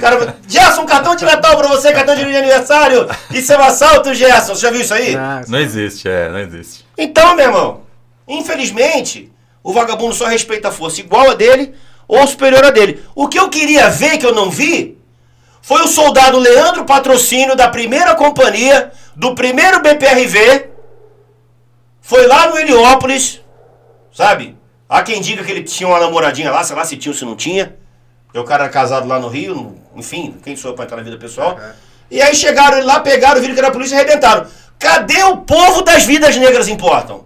Cara, 0.00 0.36
Gerson, 0.46 0.86
cartão 0.86 1.14
de 1.16 1.24
Natal 1.24 1.56
pra 1.56 1.68
você, 1.68 1.92
cartão 1.92 2.14
de 2.14 2.22
aniversário! 2.22 3.08
Isso 3.30 3.52
é 3.52 3.58
um 3.58 3.62
assalto, 3.62 4.14
Gerson! 4.14 4.54
Você 4.54 4.62
já 4.62 4.70
viu 4.70 4.80
isso 4.80 4.94
aí? 4.94 5.14
Nossa. 5.14 5.50
Não 5.50 5.58
existe, 5.58 6.08
é, 6.08 6.28
não 6.28 6.38
existe. 6.38 6.86
Então, 6.96 7.34
meu 7.34 7.46
irmão, 7.46 7.82
infelizmente, 8.26 9.30
o 9.62 9.72
vagabundo 9.72 10.14
só 10.14 10.26
respeita 10.26 10.68
a 10.68 10.72
força 10.72 11.00
igual 11.00 11.30
a 11.30 11.34
dele 11.34 11.74
ou 12.08 12.26
superior 12.26 12.64
a 12.64 12.70
dele. 12.70 13.04
O 13.14 13.28
que 13.28 13.38
eu 13.38 13.48
queria 13.48 13.88
ver, 13.90 14.18
que 14.18 14.26
eu 14.26 14.34
não 14.34 14.50
vi, 14.50 14.98
foi 15.62 15.82
o 15.82 15.88
soldado 15.88 16.38
Leandro 16.38 16.84
Patrocínio 16.84 17.54
da 17.54 17.68
primeira 17.68 18.14
companhia, 18.14 18.92
do 19.14 19.34
primeiro 19.34 19.80
BPRV, 19.80 20.70
foi 22.00 22.26
lá 22.26 22.48
no 22.48 22.58
Heliópolis, 22.58 23.40
sabe? 24.12 24.56
Há 24.90 25.02
quem 25.02 25.20
diga 25.20 25.44
que 25.44 25.52
ele 25.52 25.62
tinha 25.62 25.88
uma 25.88 26.00
namoradinha 26.00 26.50
lá, 26.50 26.64
sei 26.64 26.74
lá 26.74 26.84
se 26.84 26.96
tinha 26.96 27.12
ou 27.12 27.16
se 27.16 27.24
não 27.24 27.36
tinha. 27.36 27.76
Porque 28.26 28.40
o 28.40 28.44
cara 28.44 28.64
era 28.64 28.72
casado 28.72 29.06
lá 29.06 29.20
no 29.20 29.28
Rio, 29.28 29.78
enfim, 29.94 30.36
quem 30.42 30.56
sou 30.56 30.72
eu 30.72 30.74
pra 30.74 30.84
entrar 30.84 30.96
na 30.96 31.04
vida 31.04 31.16
pessoal. 31.16 31.60
E 32.10 32.20
aí 32.20 32.34
chegaram 32.34 32.84
lá, 32.84 32.98
pegaram, 32.98 33.40
viram 33.40 33.54
que 33.54 33.60
era 33.60 33.68
a 33.68 33.70
polícia 33.70 33.94
e 33.94 33.98
arrebentaram. 33.98 34.48
Cadê 34.80 35.22
o 35.22 35.36
povo 35.36 35.82
das 35.82 36.02
vidas 36.02 36.36
negras 36.36 36.66
importam? 36.66 37.24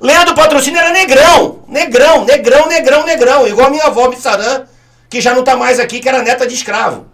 Leandro 0.00 0.34
Patrocínio 0.34 0.80
era 0.80 0.92
negrão, 0.92 1.62
negrão, 1.68 2.24
negrão, 2.24 2.68
negrão, 2.68 3.04
negrão. 3.04 3.46
Igual 3.46 3.66
a 3.66 3.70
minha 3.70 3.84
avó 3.84 4.08
Bissaran, 4.08 4.64
que 5.10 5.20
já 5.20 5.34
não 5.34 5.44
tá 5.44 5.56
mais 5.56 5.78
aqui, 5.78 6.00
que 6.00 6.08
era 6.08 6.22
neta 6.22 6.46
de 6.46 6.54
escravo. 6.54 7.06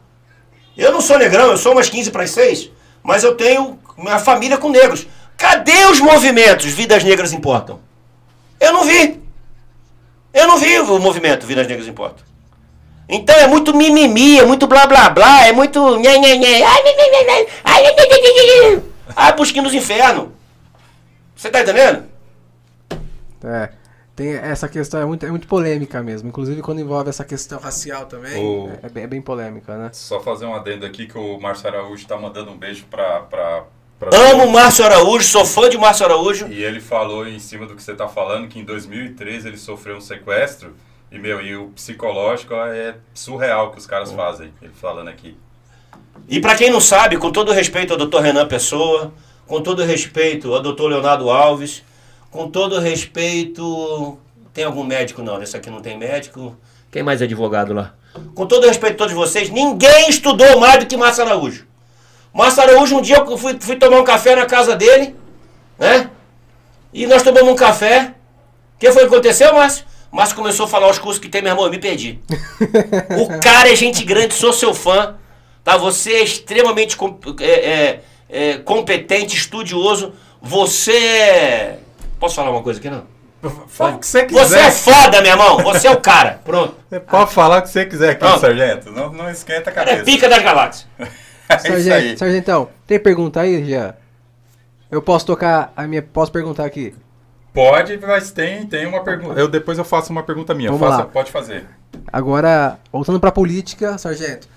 Eu 0.77 0.93
não 0.93 1.01
sou 1.01 1.19
negrão, 1.19 1.51
eu 1.51 1.59
sou 1.59 1.73
umas 1.73 1.89
15 1.89 2.13
para 2.13 2.23
as 2.23 2.31
6, 2.31 2.71
mas 3.03 3.25
eu 3.25 3.35
tenho 3.35 3.77
minha 3.99 4.21
família 4.21 4.57
com 4.57 4.69
negros. 4.69 5.05
Cadê 5.37 5.87
os 5.87 5.99
movimentos 5.99 6.67
Vidas 6.67 7.03
Negras 7.03 7.33
Importam? 7.33 7.81
Eu 8.61 8.73
não 8.73 8.85
vi. 8.85 9.20
O 10.91 10.99
movimento 10.99 11.47
Vidas 11.47 11.67
Negras 11.67 11.87
Importam. 11.89 12.25
Então 13.09 13.35
é 13.35 13.47
muito 13.47 13.75
mimimi, 13.75 14.39
é 14.39 14.45
muito 14.45 14.67
blá 14.67 14.87
blá 14.87 15.11
blá, 15.11 15.47
é 15.47 15.53
muito. 15.53 15.97
Nhê, 15.99 16.17
nhê, 16.19 16.37
nhê. 16.37 16.63
Ai, 19.17 19.33
busquinho 19.35 19.65
dos 19.65 19.75
infernos. 19.75 20.29
Você 21.35 21.51
tá 21.51 21.61
entendendo? 21.61 22.05
É. 23.43 23.71
Tem 24.15 24.35
essa 24.35 24.69
questão 24.69 25.01
é 25.01 25.05
muito, 25.05 25.25
é 25.25 25.31
muito 25.31 25.47
polêmica 25.49 26.03
mesmo. 26.03 26.29
Inclusive 26.29 26.61
quando 26.63 26.81
envolve 26.81 27.09
essa 27.09 27.25
questão 27.25 27.59
racial 27.59 28.05
também. 28.07 28.37
O- 28.45 28.71
É, 28.83 28.87
é 28.87 28.89
bem, 28.91 29.05
é 29.05 29.07
bem 29.07 29.23
polêmica, 29.23 29.77
né? 29.79 29.91
Só 29.93 30.21
fazer 30.21 30.45
um 30.45 30.55
adendo 30.55 30.85
aqui 30.85 31.07
que 31.07 31.17
o 31.17 31.41
Márcio 31.41 31.69
Araújo 31.69 32.07
tá 32.07 32.17
mandando 32.19 32.51
um 32.51 32.57
beijo 32.59 32.85
pra. 32.91 33.21
pra, 33.21 33.65
pra 34.01 34.31
Amo 34.31 34.45
o 34.45 34.51
Márcio 34.51 34.83
Araújo, 34.83 35.27
sou 35.27 35.45
fã 35.45 35.69
de 35.69 35.77
Márcio 35.77 36.07
Araújo. 36.07 36.49
E 36.49 36.65
ele 36.65 36.81
falou 36.81 37.29
em 37.29 37.39
cima 37.39 37.67
do 37.67 37.77
que 37.77 37.83
você 37.83 37.95
tá 37.95 38.09
falando 38.09 38.49
que 38.49 38.59
em 38.59 38.65
2013 38.65 39.47
ele 39.47 39.59
sofreu 39.59 39.99
um 39.99 40.01
sequestro. 40.01 40.75
E, 41.13 41.19
meu, 41.19 41.43
e 41.43 41.55
o 41.55 41.69
psicológico 41.69 42.55
é 42.55 42.97
surreal 43.13 43.73
que 43.73 43.79
os 43.79 43.87
caras 43.87 44.11
fazem. 44.11 44.53
Ele 44.63 44.73
falando 44.73 45.09
aqui. 45.09 45.37
E 46.27 46.41
para 46.41 46.55
quem 46.55 46.71
não 46.71 46.81
sabe, 46.81 47.19
com 47.19 47.31
todo 47.31 47.53
respeito 47.53 47.93
ao 47.93 47.99
Dr. 47.99 48.21
Renan 48.21 48.49
Pessoa, 48.49 49.13
com 49.47 49.61
todo 49.61 49.85
respeito 49.85 50.55
ao 50.55 50.63
Dr. 50.63 50.85
Leonardo 50.85 51.29
Alves, 51.29 51.83
com 52.31 52.49
todo 52.49 52.79
respeito. 52.79 54.19
Tem 54.55 54.65
algum 54.65 54.85
médico? 54.85 55.23
Não, 55.23 55.39
nesse 55.39 55.57
aqui 55.57 55.69
não 55.69 55.83
tem 55.83 55.99
médico. 55.99 56.57
Quem 56.91 57.03
mais 57.03 57.21
é 57.21 57.25
advogado 57.25 57.75
lá? 57.75 57.95
Com 58.35 58.47
todo 58.47 58.67
respeito 58.67 58.95
a 58.95 58.99
todos 58.99 59.13
vocês, 59.13 59.51
ninguém 59.51 60.09
estudou 60.09 60.59
mais 60.59 60.79
do 60.79 60.87
que 60.87 60.97
Márcio 60.97 61.25
Araújo. 61.25 61.70
Márcio 62.33 62.63
Araújo, 62.63 62.97
um 62.97 63.03
dia 63.03 63.17
eu 63.17 63.39
fui, 63.39 63.57
fui 63.61 63.77
tomar 63.77 64.01
um 64.01 64.05
café 64.05 64.37
na 64.37 64.47
casa 64.47 64.77
dele, 64.77 65.17
né? 65.79 66.11
E 66.93 67.07
nós 67.07 67.23
tomamos 67.23 67.53
um 67.53 67.57
café. 67.57 68.15
O 68.77 68.79
que 68.79 68.91
foi 68.93 69.03
que 69.03 69.09
aconteceu, 69.09 69.53
Márcio? 69.53 69.85
Mas 70.13 70.33
começou 70.33 70.67
a 70.67 70.69
falar 70.69 70.91
os 70.91 70.99
cursos 70.99 71.21
que 71.21 71.29
tem, 71.29 71.43
meu 71.43 71.53
irmão, 71.53 71.65
eu 71.65 71.71
me 71.71 71.79
perdi. 71.79 72.19
o 73.19 73.39
cara 73.41 73.71
é 73.71 73.77
gente 73.77 74.05
grande, 74.05 74.35
sou 74.35 74.53
seu 74.53 74.75
fã. 74.75 75.17
Tá? 75.63 75.77
Você 75.77 76.13
é 76.13 76.23
extremamente 76.23 76.97
é, 77.41 77.45
é, 77.45 78.01
é, 78.29 78.59
competente, 78.59 79.37
estudioso. 79.37 80.15
Você 80.41 80.93
é. 80.93 81.79
Posso 82.19 82.35
falar 82.35 82.51
uma 82.51 82.63
coisa 82.63 82.81
aqui, 82.81 82.91
não? 82.91 83.05
Fala 83.69 83.97
o 83.97 83.99
que 83.99 84.07
você 84.07 84.25
quiser. 84.27 84.45
Você 84.45 84.59
é 84.59 84.71
foda, 84.71 85.23
meu 85.23 85.31
irmão. 85.31 85.59
Você 85.63 85.87
é 85.87 85.91
o 85.91 86.01
cara. 86.01 86.41
Pronto. 86.45 86.75
Você 86.89 87.01
pode 87.01 87.33
falar 87.33 87.59
o 87.59 87.63
que 87.63 87.71
você 87.71 87.87
quiser 87.87 88.11
aqui, 88.11 88.21
Pronto. 88.21 88.41
sargento. 88.41 88.91
Não, 88.91 89.13
não 89.13 89.31
esquenta 89.31 89.71
a 89.71 89.73
cabeça. 89.73 89.99
É 89.99 90.03
pica 90.03 90.29
das 90.29 90.43
galáxias. 90.43 90.87
é 91.55 91.59
sargento, 91.59 92.19
sargentão, 92.19 92.69
tem 92.87 92.99
pergunta 92.99 93.41
aí, 93.41 93.69
já? 93.69 93.95
Eu 94.91 95.01
posso 95.01 95.25
tocar 95.25 95.73
a 95.77 95.87
minha. 95.87 96.03
Posso 96.03 96.33
perguntar 96.33 96.65
aqui? 96.65 96.95
Pode, 97.53 97.97
mas 97.99 98.31
tem, 98.31 98.67
tem 98.67 98.87
uma 98.87 99.03
pergunta. 99.03 99.39
Eu, 99.39 99.49
depois 99.49 99.79
eu 99.79 99.85
faço 99.85 100.11
uma 100.13 100.23
pergunta 100.23 100.55
minha. 100.55 100.71
Vamos 100.71 100.87
Faça, 100.87 101.03
lá. 101.03 101.07
Pode 101.07 101.31
fazer. 101.31 101.67
Agora, 102.13 102.79
voltando 102.93 103.21
para 103.21 103.29
a 103.29 103.33
política, 103.33 103.99
sargento. 103.99 104.49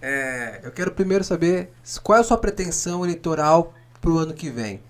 É, 0.00 0.60
eu 0.62 0.70
quero 0.70 0.90
primeiro 0.90 1.24
saber 1.24 1.70
qual 2.02 2.18
é 2.18 2.20
a 2.20 2.24
sua 2.24 2.36
pretensão 2.36 3.04
eleitoral 3.04 3.72
para 4.00 4.10
o 4.10 4.18
ano 4.18 4.34
que 4.34 4.50
vem. 4.50 4.80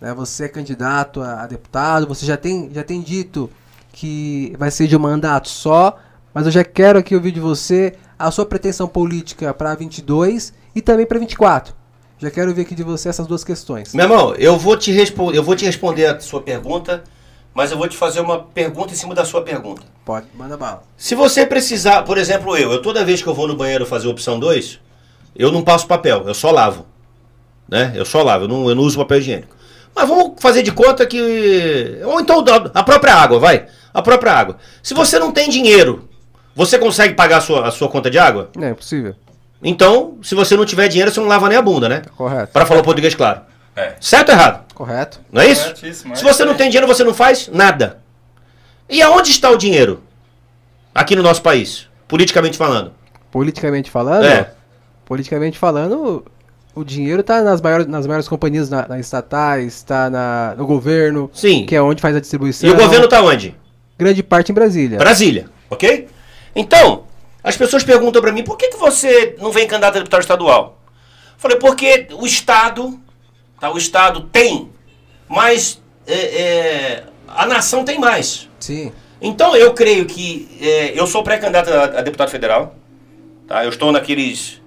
Né, 0.00 0.12
você 0.12 0.44
é 0.44 0.48
candidato 0.48 1.22
a, 1.22 1.46
deputado, 1.46 2.06
você 2.06 2.26
já 2.26 2.36
tem, 2.36 2.70
já 2.72 2.82
tem 2.82 3.00
dito 3.00 3.48
que 3.92 4.52
vai 4.58 4.70
ser 4.72 4.88
de 4.88 4.96
um 4.96 5.00
mandato 5.00 5.48
só, 5.48 5.98
mas 6.32 6.46
eu 6.46 6.52
já 6.52 6.64
quero 6.64 6.98
aqui 6.98 7.14
ouvir 7.14 7.30
de 7.30 7.38
você 7.38 7.94
a 8.18 8.30
sua 8.32 8.44
pretensão 8.44 8.88
política 8.88 9.54
para 9.54 9.74
22 9.76 10.52
e 10.74 10.82
também 10.82 11.06
para 11.06 11.18
24. 11.18 11.74
Já 12.18 12.30
quero 12.30 12.48
ouvir 12.48 12.62
aqui 12.62 12.74
de 12.74 12.82
você 12.82 13.08
essas 13.08 13.26
duas 13.26 13.44
questões. 13.44 13.92
Meu 13.92 14.04
irmão, 14.04 14.34
eu 14.36 14.56
vou 14.56 14.76
te, 14.76 14.92
eu 15.34 15.42
vou 15.42 15.56
te 15.56 15.64
responder 15.64 16.06
a 16.06 16.20
sua 16.20 16.40
pergunta, 16.40 17.04
mas 17.52 17.70
eu 17.70 17.78
vou 17.78 17.88
te 17.88 17.96
fazer 17.96 18.20
uma 18.20 18.38
pergunta 18.38 18.92
em 18.92 18.96
cima 18.96 19.14
da 19.14 19.24
sua 19.24 19.42
pergunta. 19.42 19.82
Pode, 20.04 20.26
manda 20.34 20.56
bala. 20.56 20.82
Se 20.96 21.14
você 21.14 21.44
precisar, 21.44 22.02
por 22.02 22.16
exemplo, 22.18 22.56
eu, 22.56 22.72
eu 22.72 22.82
toda 22.82 23.04
vez 23.04 23.22
que 23.22 23.28
eu 23.28 23.34
vou 23.34 23.46
no 23.46 23.56
banheiro 23.56 23.84
fazer 23.84 24.08
opção 24.08 24.38
2, 24.38 24.80
eu 25.36 25.50
não 25.50 25.62
passo 25.62 25.86
papel, 25.86 26.24
eu 26.26 26.34
só 26.34 26.50
lavo. 26.50 26.86
Né? 27.68 27.92
Eu 27.94 28.04
só 28.04 28.22
lavo, 28.22 28.44
eu 28.44 28.48
não, 28.48 28.68
eu 28.68 28.74
não 28.74 28.82
uso 28.82 28.98
papel 28.98 29.18
higiênico. 29.18 29.56
Mas 29.94 30.08
vamos 30.08 30.34
fazer 30.40 30.62
de 30.62 30.72
conta 30.72 31.06
que. 31.06 32.00
Ou 32.04 32.20
então 32.20 32.44
a 32.74 32.82
própria 32.82 33.14
água, 33.14 33.38
vai. 33.38 33.66
A 33.92 34.02
própria 34.02 34.32
água. 34.32 34.56
Se 34.82 34.92
você 34.92 35.18
não 35.18 35.30
tem 35.30 35.48
dinheiro, 35.48 36.08
você 36.54 36.78
consegue 36.78 37.14
pagar 37.14 37.38
a 37.38 37.40
sua, 37.40 37.68
a 37.68 37.70
sua 37.70 37.88
conta 37.88 38.10
de 38.10 38.18
água? 38.18 38.50
É, 38.60 38.70
é 38.70 38.74
possível. 38.74 39.14
Então, 39.64 40.18
se 40.22 40.34
você 40.34 40.56
não 40.56 40.66
tiver 40.66 40.88
dinheiro, 40.88 41.10
você 41.10 41.18
não 41.18 41.26
lava 41.26 41.48
nem 41.48 41.56
a 41.56 41.62
bunda, 41.62 41.88
né? 41.88 42.02
Correto. 42.14 42.52
Para 42.52 42.66
falar 42.66 42.80
o 42.80 42.84
português 42.84 43.14
claro. 43.14 43.40
É. 43.74 43.94
Certo 43.98 44.28
ou 44.28 44.34
errado? 44.34 44.64
Correto. 44.74 45.20
Não 45.32 45.40
é 45.40 45.48
isso? 45.48 45.74
Se 45.74 46.22
você 46.22 46.44
não 46.44 46.54
tem 46.54 46.68
dinheiro, 46.68 46.86
você 46.86 47.02
não 47.02 47.14
faz 47.14 47.48
nada. 47.48 47.98
E 48.88 49.00
aonde 49.00 49.30
está 49.30 49.50
o 49.50 49.56
dinheiro? 49.56 50.02
Aqui 50.94 51.16
no 51.16 51.22
nosso 51.22 51.42
país, 51.42 51.88
politicamente 52.06 52.58
falando. 52.58 52.92
Politicamente 53.30 53.90
falando? 53.90 54.26
É. 54.26 54.52
Politicamente 55.04 55.58
falando, 55.58 56.24
o 56.74 56.84
dinheiro 56.84 57.22
está 57.22 57.42
nas 57.42 57.60
maiores, 57.60 57.86
nas 57.86 58.06
maiores 58.06 58.28
companhias, 58.28 58.68
na, 58.68 58.86
nas 58.86 59.00
estatais, 59.00 59.74
está 59.74 60.54
no 60.56 60.66
governo. 60.66 61.30
Sim. 61.32 61.66
Que 61.66 61.74
é 61.74 61.82
onde 61.82 62.02
faz 62.02 62.14
a 62.14 62.20
distribuição. 62.20 62.68
E 62.68 62.72
o 62.72 62.76
governo 62.76 63.06
está 63.06 63.22
onde? 63.22 63.56
Grande 63.98 64.22
parte 64.22 64.52
em 64.52 64.54
Brasília. 64.54 64.98
Brasília, 64.98 65.46
ok? 65.70 66.08
Então, 66.54 67.04
as 67.44 67.56
pessoas 67.56 67.84
perguntam 67.84 68.22
para 68.22 68.32
mim, 68.32 68.42
por 68.42 68.56
que, 68.56 68.68
que 68.68 68.76
você 68.76 69.36
não 69.38 69.52
vem 69.52 69.66
candidato 69.66 69.96
a 69.96 69.98
deputado 69.98 70.22
estadual? 70.22 70.80
Falei, 71.36 71.58
porque 71.58 72.08
o 72.12 72.26
Estado, 72.26 72.98
tá, 73.60 73.70
o 73.70 73.76
Estado 73.76 74.22
tem, 74.32 74.72
mas 75.28 75.80
é, 76.06 76.14
é, 76.14 77.04
a 77.28 77.44
nação 77.44 77.84
tem 77.84 77.98
mais. 77.98 78.48
Sim. 78.58 78.90
Então, 79.20 79.54
eu 79.54 79.74
creio 79.74 80.06
que 80.06 80.48
é, 80.60 80.98
eu 80.98 81.06
sou 81.06 81.22
pré-candidato 81.22 81.70
a, 81.70 81.98
a 81.98 82.02
deputado 82.02 82.30
federal. 82.30 82.74
Tá? 83.46 83.62
Eu 83.62 83.68
estou 83.68 83.92
naqueles 83.92 84.62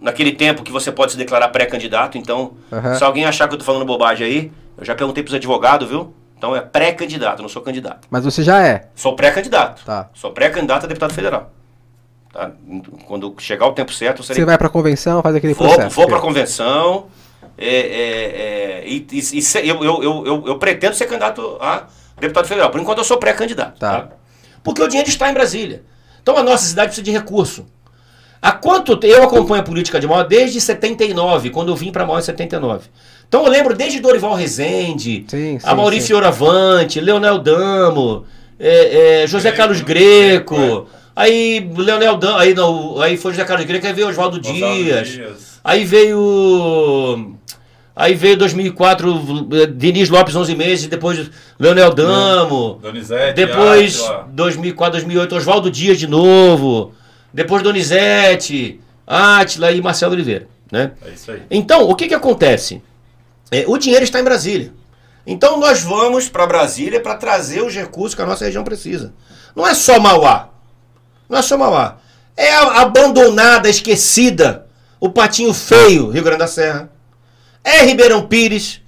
naquele 0.00 0.32
tempo 0.32 0.62
que 0.62 0.72
você 0.72 0.90
pode 0.90 1.12
se 1.12 1.18
declarar 1.18 1.48
pré-candidato. 1.48 2.16
Então, 2.16 2.52
uhum. 2.70 2.94
se 2.94 3.04
alguém 3.04 3.26
achar 3.26 3.48
que 3.48 3.54
eu 3.54 3.58
tô 3.58 3.64
falando 3.64 3.84
bobagem 3.84 4.26
aí, 4.26 4.52
eu 4.78 4.84
já 4.84 4.94
perguntei 4.94 5.22
pros 5.22 5.34
advogados, 5.34 5.88
viu? 5.88 6.14
Então 6.36 6.54
é 6.54 6.60
pré-candidato, 6.60 7.42
não 7.42 7.48
sou 7.48 7.60
candidato. 7.60 8.06
Mas 8.08 8.24
você 8.24 8.42
já 8.42 8.64
é? 8.64 8.88
Sou 8.94 9.16
pré-candidato. 9.16 9.84
Tá. 9.84 10.08
Sou 10.14 10.30
pré-candidato 10.30 10.84
a 10.84 10.86
deputado 10.86 11.12
federal. 11.12 11.50
Tá? 12.32 12.50
Quando 13.06 13.34
chegar 13.38 13.66
o 13.66 13.72
tempo 13.72 13.92
certo, 13.92 14.22
serei... 14.22 14.42
Você 14.42 14.46
vai 14.46 14.58
pra 14.58 14.68
convenção, 14.68 15.22
faz 15.22 15.34
aquele 15.34 15.54
vou, 15.54 15.66
processo? 15.66 15.94
Vou 15.94 16.06
pra 16.06 16.20
convenção. 16.20 17.06
É, 17.56 17.66
é, 17.66 18.82
é, 18.82 18.84
e, 18.86 19.06
e, 19.10 19.38
e 19.38 19.68
eu, 19.68 19.82
eu, 19.82 20.02
eu, 20.02 20.26
eu, 20.26 20.44
eu 20.46 20.58
pretendo 20.58 20.94
ser 20.94 21.06
candidato 21.06 21.56
a 21.60 21.86
deputado 22.20 22.46
federal. 22.46 22.70
Por 22.70 22.80
enquanto 22.80 22.98
eu 22.98 23.04
sou 23.04 23.16
pré-candidato. 23.16 23.78
Tá. 23.78 24.00
tá. 24.00 24.08
Porque 24.62 24.82
o 24.82 24.88
dinheiro 24.88 25.08
está 25.08 25.30
em 25.30 25.34
Brasília. 25.34 25.82
Então 26.22 26.36
a 26.36 26.42
nossa 26.42 26.64
cidade 26.64 26.88
precisa 26.88 27.04
de 27.04 27.10
recurso. 27.10 27.66
Há 28.40 28.52
quanto 28.52 28.96
tempo 28.96 29.14
eu 29.14 29.24
acompanho 29.24 29.62
a 29.62 29.64
política 29.64 29.98
de 29.98 30.06
Mauá 30.06 30.22
desde 30.22 30.60
79, 30.60 31.50
quando 31.50 31.70
eu 31.70 31.76
vim 31.76 31.90
para 31.90 32.06
Mauá 32.06 32.20
em 32.20 32.22
79. 32.22 32.88
Então 33.26 33.44
eu 33.44 33.50
lembro 33.50 33.74
desde 33.74 33.98
Dorival 33.98 34.34
Rezende, 34.34 35.24
sim, 35.28 35.58
sim, 35.58 35.60
a 35.62 35.74
Maurício 35.74 36.08
Fioravante, 36.08 37.00
Leonel 37.00 37.38
Damo, 37.38 38.24
é, 38.58 39.22
é, 39.22 39.26
José 39.26 39.50
Carlos 39.52 39.80
Greco, 39.80 40.86
aí 41.20 41.70
Leonel 41.76 42.16
Damo, 42.16 42.38
aí, 42.38 42.54
não, 42.54 43.00
aí 43.00 43.16
foi 43.16 43.32
José 43.32 43.44
Carlos 43.44 43.66
Greco, 43.66 43.86
aí 43.86 43.92
veio 43.92 44.08
Oswaldo 44.08 44.40
Dias, 44.40 45.08
Dias, 45.08 45.60
aí 45.62 45.84
veio 45.84 47.36
Aí 47.98 48.14
veio 48.14 48.36
2004, 48.36 49.66
Diniz 49.74 50.08
Lopes 50.08 50.36
11 50.36 50.54
meses, 50.54 50.86
depois 50.86 51.28
Leonel 51.58 51.92
Damo. 51.92 52.78
Donizete, 52.80 53.34
depois 53.34 54.00
Átila. 54.00 54.28
2004, 54.30 54.92
2008, 54.92 55.34
Oswaldo 55.34 55.68
Dias 55.68 55.98
de 55.98 56.06
novo. 56.06 56.94
Depois 57.34 57.60
Donizete, 57.60 58.80
Átila 59.04 59.72
e 59.72 59.82
Marcelo 59.82 60.12
Oliveira. 60.12 60.46
Né? 60.70 60.92
É 61.04 61.10
isso 61.10 61.32
aí. 61.32 61.42
Então, 61.50 61.90
o 61.90 61.96
que, 61.96 62.06
que 62.06 62.14
acontece? 62.14 62.80
É, 63.50 63.64
o 63.66 63.76
dinheiro 63.76 64.04
está 64.04 64.20
em 64.20 64.24
Brasília. 64.24 64.72
Então 65.26 65.58
nós 65.58 65.82
vamos 65.82 66.28
para 66.28 66.46
Brasília 66.46 67.00
para 67.00 67.16
trazer 67.16 67.62
os 67.62 67.74
recursos 67.74 68.14
que 68.14 68.22
a 68.22 68.26
nossa 68.26 68.44
região 68.44 68.62
precisa. 68.62 69.12
Não 69.56 69.66
é 69.66 69.74
só 69.74 69.98
Mauá. 69.98 70.50
É 71.30 71.42
só 71.42 71.56
Mauá. 71.56 71.98
É 72.36 72.54
a 72.54 72.82
abandonada, 72.82 73.68
esquecida, 73.68 74.66
o 75.00 75.10
patinho 75.10 75.52
feio, 75.52 76.10
Rio 76.10 76.22
Grande 76.22 76.38
da 76.38 76.46
Serra. 76.46 76.90
É 77.64 77.82
Ribeirão 77.82 78.26
Pires, 78.26 78.80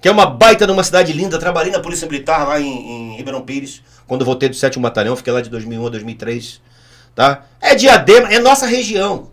que 0.00 0.08
é 0.08 0.10
uma 0.10 0.26
baita 0.26 0.66
numa 0.66 0.84
cidade 0.84 1.12
linda. 1.12 1.38
Trabalhei 1.38 1.72
na 1.72 1.80
Polícia 1.80 2.06
Militar 2.06 2.46
lá 2.46 2.60
em, 2.60 2.66
em 2.66 3.16
Ribeirão 3.16 3.40
Pires, 3.40 3.82
quando 4.06 4.24
voltei 4.24 4.48
do 4.48 4.54
7 4.54 4.78
Batalhão, 4.78 5.16
fiquei 5.16 5.32
lá 5.32 5.40
de 5.40 5.50
2001 5.50 5.86
a 5.86 5.90
2003. 5.90 6.60
Tá? 7.14 7.44
É 7.60 7.74
Diadema, 7.74 8.28
é 8.32 8.38
nossa 8.38 8.66
região. 8.66 9.30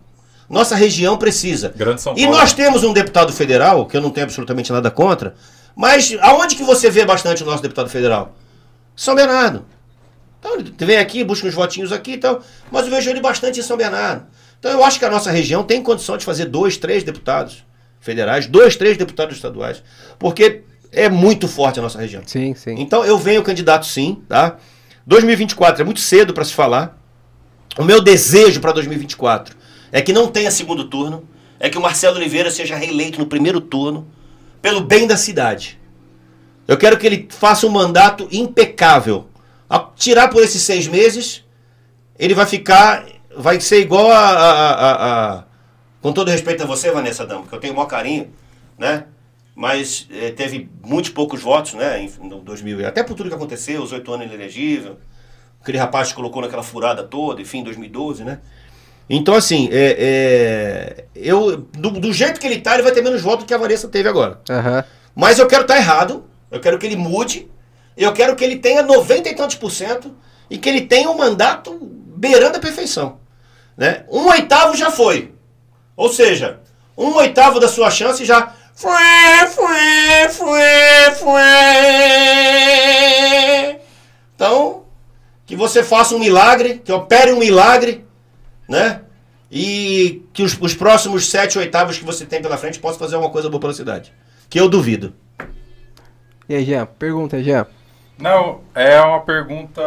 Nossa 0.49 0.75
região 0.75 1.17
precisa. 1.17 1.73
Grande 1.75 2.01
São 2.01 2.15
Paulo. 2.15 2.27
E 2.27 2.31
nós 2.31 2.53
temos 2.53 2.83
um 2.83 2.93
deputado 2.93 3.31
federal, 3.33 3.85
que 3.85 3.97
eu 3.97 4.01
não 4.01 4.09
tenho 4.09 4.25
absolutamente 4.25 4.71
nada 4.71 4.89
contra, 4.89 5.35
mas 5.75 6.15
aonde 6.21 6.55
que 6.55 6.63
você 6.63 6.89
vê 6.89 7.05
bastante 7.05 7.43
o 7.43 7.45
nosso 7.45 7.61
deputado 7.61 7.89
federal? 7.89 8.35
São 8.95 9.15
Bernardo. 9.15 9.65
Então 10.45 10.59
ele 10.59 10.73
vem 10.77 10.97
aqui, 10.97 11.23
busca 11.23 11.47
uns 11.47 11.55
votinhos 11.55 11.91
aqui 11.91 12.11
e 12.11 12.17
tal, 12.17 12.39
mas 12.71 12.85
eu 12.85 12.91
vejo 12.91 13.09
ele 13.09 13.19
bastante 13.19 13.59
em 13.59 13.63
São 13.63 13.75
Bernardo. 13.75 14.27
Então 14.59 14.71
eu 14.71 14.83
acho 14.83 14.99
que 14.99 15.05
a 15.05 15.09
nossa 15.09 15.31
região 15.31 15.63
tem 15.63 15.81
condição 15.81 16.15
de 16.17 16.23
fazer 16.23 16.45
dois, 16.45 16.77
três 16.77 17.03
deputados 17.03 17.65
federais, 17.99 18.45
dois, 18.45 18.75
três 18.75 18.95
deputados 18.95 19.35
estaduais, 19.35 19.81
porque 20.19 20.61
é 20.91 21.09
muito 21.09 21.47
forte 21.47 21.79
a 21.79 21.81
nossa 21.81 21.99
região. 21.99 22.21
Sim, 22.27 22.53
sim. 22.53 22.75
Então 22.77 23.03
eu 23.03 23.17
venho 23.17 23.41
candidato 23.41 23.87
sim, 23.87 24.21
tá? 24.29 24.57
2024 25.07 25.81
é 25.81 25.85
muito 25.85 25.99
cedo 25.99 26.31
para 26.31 26.45
se 26.45 26.53
falar. 26.53 26.95
O 27.75 27.83
meu 27.83 27.99
desejo 27.99 28.61
para 28.61 28.71
2024 28.71 29.57
é 29.91 29.99
que 29.99 30.13
não 30.13 30.27
tenha 30.27 30.51
segundo 30.51 30.85
turno, 30.85 31.27
é 31.59 31.69
que 31.69 31.77
o 31.77 31.81
Marcelo 31.81 32.17
Oliveira 32.17 32.51
seja 32.51 32.75
reeleito 32.75 33.17
no 33.17 33.25
primeiro 33.25 33.59
turno, 33.59 34.07
pelo 34.61 34.81
bem 34.81 35.07
da 35.07 35.17
cidade. 35.17 35.79
Eu 36.67 36.77
quero 36.77 36.97
que 36.97 37.07
ele 37.07 37.27
faça 37.31 37.65
um 37.65 37.71
mandato 37.71 38.27
impecável. 38.31 39.27
A 39.69 39.79
tirar 39.95 40.29
por 40.29 40.43
esses 40.43 40.61
seis 40.61 40.87
meses, 40.87 41.43
ele 42.17 42.33
vai 42.33 42.45
ficar. 42.45 43.05
Vai 43.37 43.59
ser 43.59 43.81
igual 43.81 44.11
a. 44.11 44.17
a, 44.17 44.71
a, 44.71 45.39
a 45.39 45.43
com 46.01 46.13
todo 46.13 46.29
respeito 46.29 46.61
a 46.61 46.67
você, 46.67 46.91
Vanessa 46.91 47.25
Damo, 47.25 47.47
que 47.47 47.53
eu 47.53 47.59
tenho 47.59 47.73
o 47.73 47.75
maior 47.75 47.87
carinho, 47.87 48.31
né? 48.77 49.05
Mas 49.55 50.07
eh, 50.11 50.31
teve 50.31 50.69
muitos 50.83 51.09
poucos 51.09 51.41
votos, 51.41 51.73
né? 51.73 51.99
Em, 51.99 52.11
no 52.27 52.41
2000. 52.41 52.87
Até 52.87 53.01
por 53.03 53.15
tudo 53.15 53.29
que 53.29 53.35
aconteceu, 53.35 53.81
os 53.81 53.91
oito 53.91 54.13
anos 54.13 54.27
inelegível 54.27 54.97
aquele 55.65 55.79
rapaz 55.79 56.09
que 56.09 56.13
colocou 56.13 56.43
naquela 56.43 56.61
furada 56.61 57.03
toda, 57.03 57.41
enfim, 57.41 57.59
em 57.59 57.63
2012, 57.63 58.23
né? 58.23 58.39
Então, 59.09 59.33
assim, 59.33 59.67
é, 59.71 59.95
é 59.97 61.05
eu, 61.15 61.57
do, 61.57 61.89
do, 61.89 62.13
jeito 62.13 62.39
que 62.39 62.45
ele 62.45 62.59
tá, 62.59 62.75
ele 62.75 62.83
vai 62.83 62.91
ter 62.91 63.01
menos 63.01 63.21
votos 63.21 63.45
do 63.45 63.47
que 63.47 63.53
a 63.53 63.57
Vanessa 63.57 63.87
teve 63.87 64.07
agora. 64.07 64.39
Uhum. 64.49 64.83
Mas 65.15 65.39
eu 65.39 65.47
quero 65.47 65.63
estar 65.63 65.75
tá 65.75 65.79
errado, 65.79 66.25
eu 66.51 66.59
quero 66.59 66.77
que 66.77 66.85
ele 66.85 66.95
mude, 66.95 67.47
eu 68.03 68.13
quero 68.13 68.35
que 68.35 68.43
ele 68.43 68.57
tenha 68.57 68.83
90 68.83 69.29
e 69.29 69.35
tantos 69.35 69.55
por 69.55 69.71
cento 69.71 70.15
e 70.49 70.57
que 70.57 70.67
ele 70.67 70.81
tenha 70.81 71.09
um 71.09 71.17
mandato 71.17 71.77
beirando 71.81 72.57
a 72.57 72.59
perfeição. 72.59 73.19
Né? 73.77 74.05
Um 74.09 74.27
oitavo 74.27 74.75
já 74.75 74.91
foi. 74.91 75.33
Ou 75.95 76.09
seja, 76.09 76.59
um 76.97 77.13
oitavo 77.15 77.59
da 77.59 77.67
sua 77.67 77.89
chance 77.89 78.25
já. 78.25 78.53
Então, 84.35 84.85
que 85.45 85.55
você 85.55 85.81
faça 85.83 86.15
um 86.15 86.19
milagre, 86.19 86.81
que 86.83 86.91
opere 86.91 87.31
um 87.31 87.39
milagre, 87.39 88.05
né? 88.67 89.01
E 89.49 90.23
que 90.33 90.43
os, 90.43 90.57
os 90.59 90.73
próximos 90.73 91.29
sete 91.29 91.57
oitavos 91.57 91.97
que 91.97 92.03
você 92.03 92.25
tem 92.25 92.41
pela 92.41 92.57
frente 92.57 92.79
possa 92.79 92.99
fazer 92.99 93.15
alguma 93.15 93.31
coisa 93.31 93.49
boa 93.49 93.61
pela 93.61 93.73
cidade. 93.73 94.11
Que 94.49 94.59
eu 94.59 94.67
duvido. 94.67 95.13
E 96.49 96.55
aí, 96.55 96.65
Jean? 96.65 96.85
Pergunta, 96.85 97.41
Jean. 97.41 97.65
Não, 98.17 98.61
é 98.73 98.99
uma 99.01 99.21
pergunta 99.21 99.81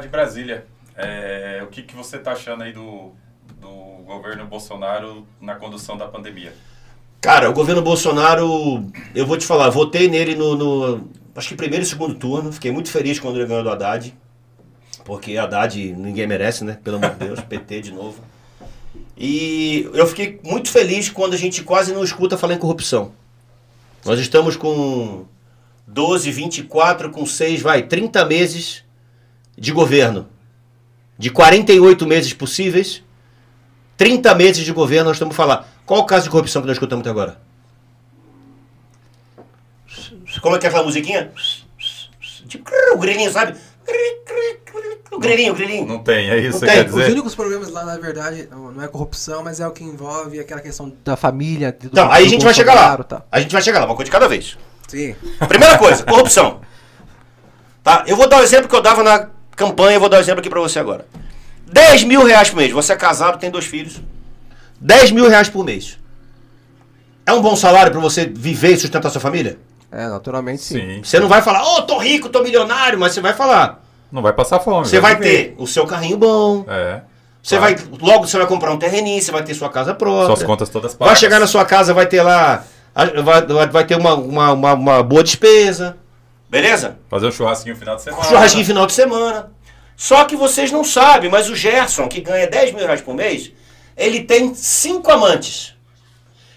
de 0.00 0.08
Brasília. 0.08 0.66
É, 0.96 1.60
o 1.64 1.66
que, 1.66 1.82
que 1.82 1.94
você 1.94 2.16
está 2.16 2.32
achando 2.32 2.62
aí 2.62 2.72
do, 2.72 3.12
do 3.60 3.68
governo 4.04 4.46
Bolsonaro 4.46 5.26
na 5.40 5.56
condução 5.56 5.96
da 5.96 6.06
pandemia? 6.06 6.54
Cara, 7.20 7.50
o 7.50 7.52
governo 7.52 7.82
Bolsonaro, 7.82 8.86
eu 9.14 9.26
vou 9.26 9.36
te 9.36 9.46
falar, 9.46 9.70
votei 9.70 10.08
nele 10.08 10.34
no, 10.34 10.54
no 10.54 11.10
acho 11.34 11.48
que 11.48 11.56
primeiro 11.56 11.82
e 11.82 11.88
segundo 11.88 12.14
turno. 12.14 12.52
Fiquei 12.52 12.70
muito 12.70 12.90
feliz 12.90 13.18
quando 13.18 13.36
ele 13.36 13.46
ganhou 13.46 13.62
do 13.62 13.70
Haddad. 13.70 14.14
Porque 15.04 15.36
Haddad 15.36 15.94
ninguém 15.94 16.26
merece, 16.26 16.64
né? 16.64 16.78
Pelo 16.84 16.98
amor 16.98 17.10
de 17.10 17.26
Deus, 17.26 17.40
PT 17.48 17.80
de 17.80 17.92
novo. 17.92 18.22
E 19.16 19.88
eu 19.92 20.06
fiquei 20.06 20.40
muito 20.44 20.70
feliz 20.70 21.08
quando 21.08 21.34
a 21.34 21.36
gente 21.36 21.62
quase 21.62 21.92
não 21.92 22.04
escuta 22.04 22.38
falar 22.38 22.54
em 22.54 22.58
corrupção. 22.58 23.12
Nós 24.04 24.18
estamos 24.20 24.56
com 24.56 25.24
12, 25.86 26.30
24, 26.30 27.10
com 27.10 27.26
6, 27.26 27.62
vai, 27.62 27.82
30 27.82 28.24
meses 28.24 28.84
de 29.56 29.72
governo. 29.72 30.28
De 31.16 31.30
48 31.30 32.06
meses 32.06 32.32
possíveis, 32.32 33.02
30 33.96 34.34
meses 34.34 34.64
de 34.64 34.72
governo, 34.72 35.06
nós 35.06 35.16
estamos 35.16 35.36
falando. 35.36 35.64
Qual 35.86 36.00
o 36.00 36.06
caso 36.06 36.24
de 36.24 36.30
corrupção 36.30 36.62
que 36.62 36.66
nós 36.66 36.76
escutamos 36.76 37.02
até 37.02 37.10
agora? 37.10 37.40
Como 40.40 40.56
é 40.56 40.58
que 40.58 40.66
é 40.66 40.68
aquela 40.68 40.84
musiquinha? 40.84 41.30
Tipo, 42.48 42.70
o 42.94 42.98
grilinho, 42.98 43.30
sabe? 43.30 43.56
O 45.12 45.18
grilinho, 45.18 45.52
o 45.52 45.56
grilinho. 45.56 45.86
Não 45.86 45.98
tem, 46.00 46.28
é 46.28 46.38
isso 46.38 46.58
que 46.58 46.66
quer 46.66 46.84
dizer? 46.84 47.02
Os 47.04 47.08
únicos 47.08 47.34
problemas 47.34 47.70
lá, 47.70 47.84
na 47.84 47.96
verdade, 47.96 48.48
não 48.50 48.82
é 48.82 48.88
corrupção, 48.88 49.44
mas 49.44 49.60
é 49.60 49.66
o 49.66 49.70
que 49.70 49.84
envolve 49.84 50.40
aquela 50.40 50.60
questão 50.60 50.92
da 51.04 51.16
família. 51.16 51.70
Do, 51.70 51.86
então, 51.86 52.10
aí 52.10 52.26
a 52.26 52.28
gente 52.28 52.44
vai 52.44 52.54
chegar 52.54 52.74
lá. 52.74 52.96
Tá. 53.04 53.22
A 53.30 53.40
gente 53.40 53.52
vai 53.52 53.62
chegar 53.62 53.80
lá, 53.80 53.86
uma 53.86 53.94
coisa 53.94 54.06
de 54.06 54.10
cada 54.10 54.26
vez. 54.26 54.58
Sim. 54.88 55.14
Primeira 55.48 55.78
coisa, 55.78 56.02
corrupção. 56.04 56.60
Tá? 57.82 58.04
Eu 58.06 58.16
vou 58.16 58.28
dar 58.28 58.36
o 58.36 58.40
um 58.40 58.42
exemplo 58.42 58.68
que 58.68 58.74
eu 58.74 58.82
dava 58.82 59.02
na 59.02 59.28
campanha, 59.54 59.96
eu 59.96 60.00
vou 60.00 60.08
dar 60.08 60.16
o 60.16 60.20
um 60.20 60.22
exemplo 60.22 60.40
aqui 60.40 60.50
pra 60.50 60.60
você 60.60 60.78
agora. 60.78 61.06
10 61.70 62.04
mil 62.04 62.24
reais 62.24 62.50
por 62.50 62.56
mês. 62.56 62.72
Você 62.72 62.92
é 62.92 62.96
casado, 62.96 63.38
tem 63.38 63.50
dois 63.50 63.64
filhos. 63.64 64.00
10 64.80 65.10
mil 65.10 65.28
reais 65.28 65.48
por 65.48 65.64
mês. 65.64 65.98
É 67.26 67.32
um 67.32 67.40
bom 67.40 67.56
salário 67.56 67.90
para 67.90 68.00
você 68.00 68.26
viver 68.26 68.72
e 68.72 68.78
sustentar 68.78 69.10
sua 69.10 69.20
família? 69.20 69.58
É, 69.90 70.08
naturalmente 70.08 70.62
sim. 70.62 70.78
sim. 70.78 71.00
Você 71.02 71.20
não 71.20 71.28
vai 71.28 71.40
falar, 71.40 71.64
ô, 71.64 71.76
oh, 71.76 71.82
tô 71.82 71.98
rico, 71.98 72.28
tô 72.28 72.42
milionário, 72.42 72.98
mas 72.98 73.12
você 73.12 73.20
vai 73.20 73.32
falar. 73.32 73.82
Não 74.10 74.22
vai 74.22 74.32
passar 74.32 74.60
fome. 74.60 74.86
Você 74.86 75.00
vai, 75.00 75.16
ter 75.16 75.54
o 75.58 75.66
seu 75.66 75.86
carrinho 75.86 76.16
bom. 76.16 76.64
É. 76.68 77.00
Você 77.42 77.56
claro. 77.56 77.76
vai, 77.76 77.98
logo 78.00 78.26
você 78.26 78.38
vai 78.38 78.46
comprar 78.46 78.72
um 78.72 78.78
terreninho, 78.78 79.20
você 79.20 79.30
vai 79.30 79.42
ter 79.42 79.54
sua 79.54 79.68
casa 79.68 79.94
própria. 79.94 80.26
Suas 80.26 80.42
contas 80.42 80.68
todas 80.68 80.94
pagas. 80.94 81.12
Vai 81.12 81.16
chegar 81.16 81.38
na 81.38 81.46
sua 81.46 81.64
casa, 81.64 81.92
vai 81.92 82.06
ter 82.06 82.22
lá, 82.22 82.64
vai, 82.94 83.66
vai 83.66 83.86
ter 83.86 83.96
uma, 83.96 84.14
uma, 84.14 84.52
uma, 84.52 84.72
uma 84.74 85.02
boa 85.02 85.22
despesa. 85.22 85.96
Beleza? 86.48 86.98
Fazer 87.08 87.26
um 87.26 87.32
churrasquinho 87.32 87.74
no 87.74 87.80
final 87.80 87.96
de 87.96 88.02
semana. 88.02 88.24
Churrasquinho 88.24 88.64
final 88.64 88.86
de 88.86 88.92
semana. 88.92 89.50
Só 89.96 90.24
que 90.24 90.36
vocês 90.36 90.70
não 90.70 90.84
sabem, 90.84 91.30
mas 91.30 91.48
o 91.48 91.56
Gerson, 91.56 92.08
que 92.08 92.20
ganha 92.20 92.46
10 92.46 92.72
mil 92.72 92.84
reais 92.84 93.00
por 93.00 93.14
mês, 93.14 93.52
ele 93.96 94.22
tem 94.22 94.54
cinco 94.54 95.10
amantes. 95.10 95.74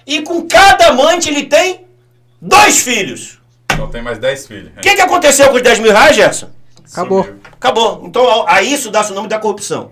E 0.06 0.22
com 0.22 0.48
cada 0.48 0.88
amante 0.88 1.30
ele 1.30 1.46
tem 1.46 1.86
dois 2.42 2.80
filhos. 2.82 3.40
Então 3.72 3.90
tem 3.90 4.02
mais 4.02 4.18
10 4.18 4.48
filhos. 4.48 4.72
O 4.78 4.82
que, 4.82 4.96
que 4.96 5.02
aconteceu 5.02 5.50
com 5.50 5.56
os 5.56 5.62
10 5.62 5.80
mil 5.80 5.92
reais, 5.92 6.16
Gerson? 6.16 6.50
Acabou. 6.92 7.24
Sumiu. 7.24 7.40
Acabou. 7.52 8.04
Então 8.06 8.48
a 8.48 8.62
isso 8.62 8.90
dá-se 8.90 9.12
o 9.12 9.16
nome 9.16 9.28
da 9.28 9.40
corrupção. 9.40 9.92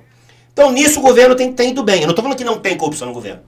Então 0.53 0.71
nisso 0.71 0.99
o 0.99 1.03
governo 1.03 1.35
tem, 1.35 1.51
tem 1.51 1.71
ido 1.71 1.83
bem. 1.83 2.01
Eu 2.01 2.07
não 2.07 2.11
estou 2.11 2.23
falando 2.23 2.37
que 2.37 2.43
não 2.43 2.59
tem 2.59 2.77
corrupção 2.77 3.07
no 3.07 3.13
governo. 3.13 3.41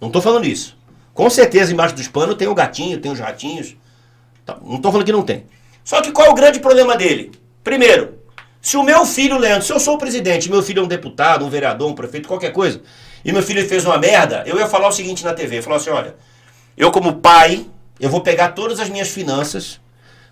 Não 0.00 0.08
estou 0.08 0.22
falando 0.22 0.46
isso. 0.46 0.76
Com 1.14 1.30
certeza 1.30 1.72
embaixo 1.72 1.94
dos 1.94 2.08
panos 2.08 2.34
tem 2.34 2.48
o 2.48 2.54
gatinho, 2.54 2.98
tem 2.98 3.12
os 3.12 3.20
ratinhos. 3.20 3.76
Tá, 4.44 4.58
não 4.60 4.76
estou 4.76 4.90
falando 4.90 5.06
que 5.06 5.12
não 5.12 5.22
tem. 5.22 5.46
Só 5.84 6.02
que 6.02 6.10
qual 6.10 6.26
é 6.26 6.30
o 6.30 6.34
grande 6.34 6.58
problema 6.58 6.96
dele? 6.96 7.30
Primeiro, 7.62 8.18
se 8.60 8.76
o 8.76 8.82
meu 8.82 9.06
filho, 9.06 9.38
Leandro, 9.38 9.64
se 9.64 9.72
eu 9.72 9.78
sou 9.78 9.94
o 9.94 9.98
presidente, 9.98 10.50
meu 10.50 10.62
filho 10.62 10.80
é 10.80 10.82
um 10.82 10.88
deputado, 10.88 11.44
um 11.44 11.48
vereador, 11.48 11.88
um 11.88 11.94
prefeito, 11.94 12.26
qualquer 12.26 12.50
coisa, 12.50 12.82
e 13.24 13.30
meu 13.30 13.42
filho 13.42 13.66
fez 13.68 13.84
uma 13.84 13.96
merda, 13.96 14.42
eu 14.44 14.58
ia 14.58 14.66
falar 14.66 14.88
o 14.88 14.92
seguinte 14.92 15.24
na 15.24 15.32
TV, 15.32 15.62
falar 15.62 15.76
assim, 15.76 15.90
olha, 15.90 16.16
eu 16.76 16.90
como 16.90 17.14
pai, 17.14 17.64
eu 18.00 18.10
vou 18.10 18.20
pegar 18.20 18.48
todas 18.48 18.80
as 18.80 18.88
minhas 18.88 19.08
finanças, 19.08 19.80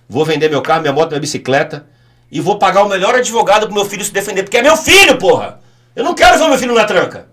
vou 0.08 0.24
vender 0.24 0.50
meu 0.50 0.62
carro, 0.62 0.80
minha 0.80 0.92
moto, 0.92 1.10
minha 1.10 1.20
bicicleta, 1.20 1.86
e 2.30 2.40
vou 2.40 2.58
pagar 2.58 2.82
o 2.82 2.88
melhor 2.88 3.14
advogado 3.14 3.66
pro 3.66 3.74
meu 3.74 3.84
filho 3.84 4.04
se 4.04 4.12
defender, 4.12 4.42
porque 4.42 4.56
é 4.56 4.62
meu 4.62 4.76
filho, 4.76 5.16
porra! 5.18 5.60
Eu 5.94 6.02
não 6.02 6.14
quero 6.14 6.38
ver 6.38 6.48
meu 6.48 6.58
filho 6.58 6.74
na 6.74 6.84
tranca. 6.84 7.28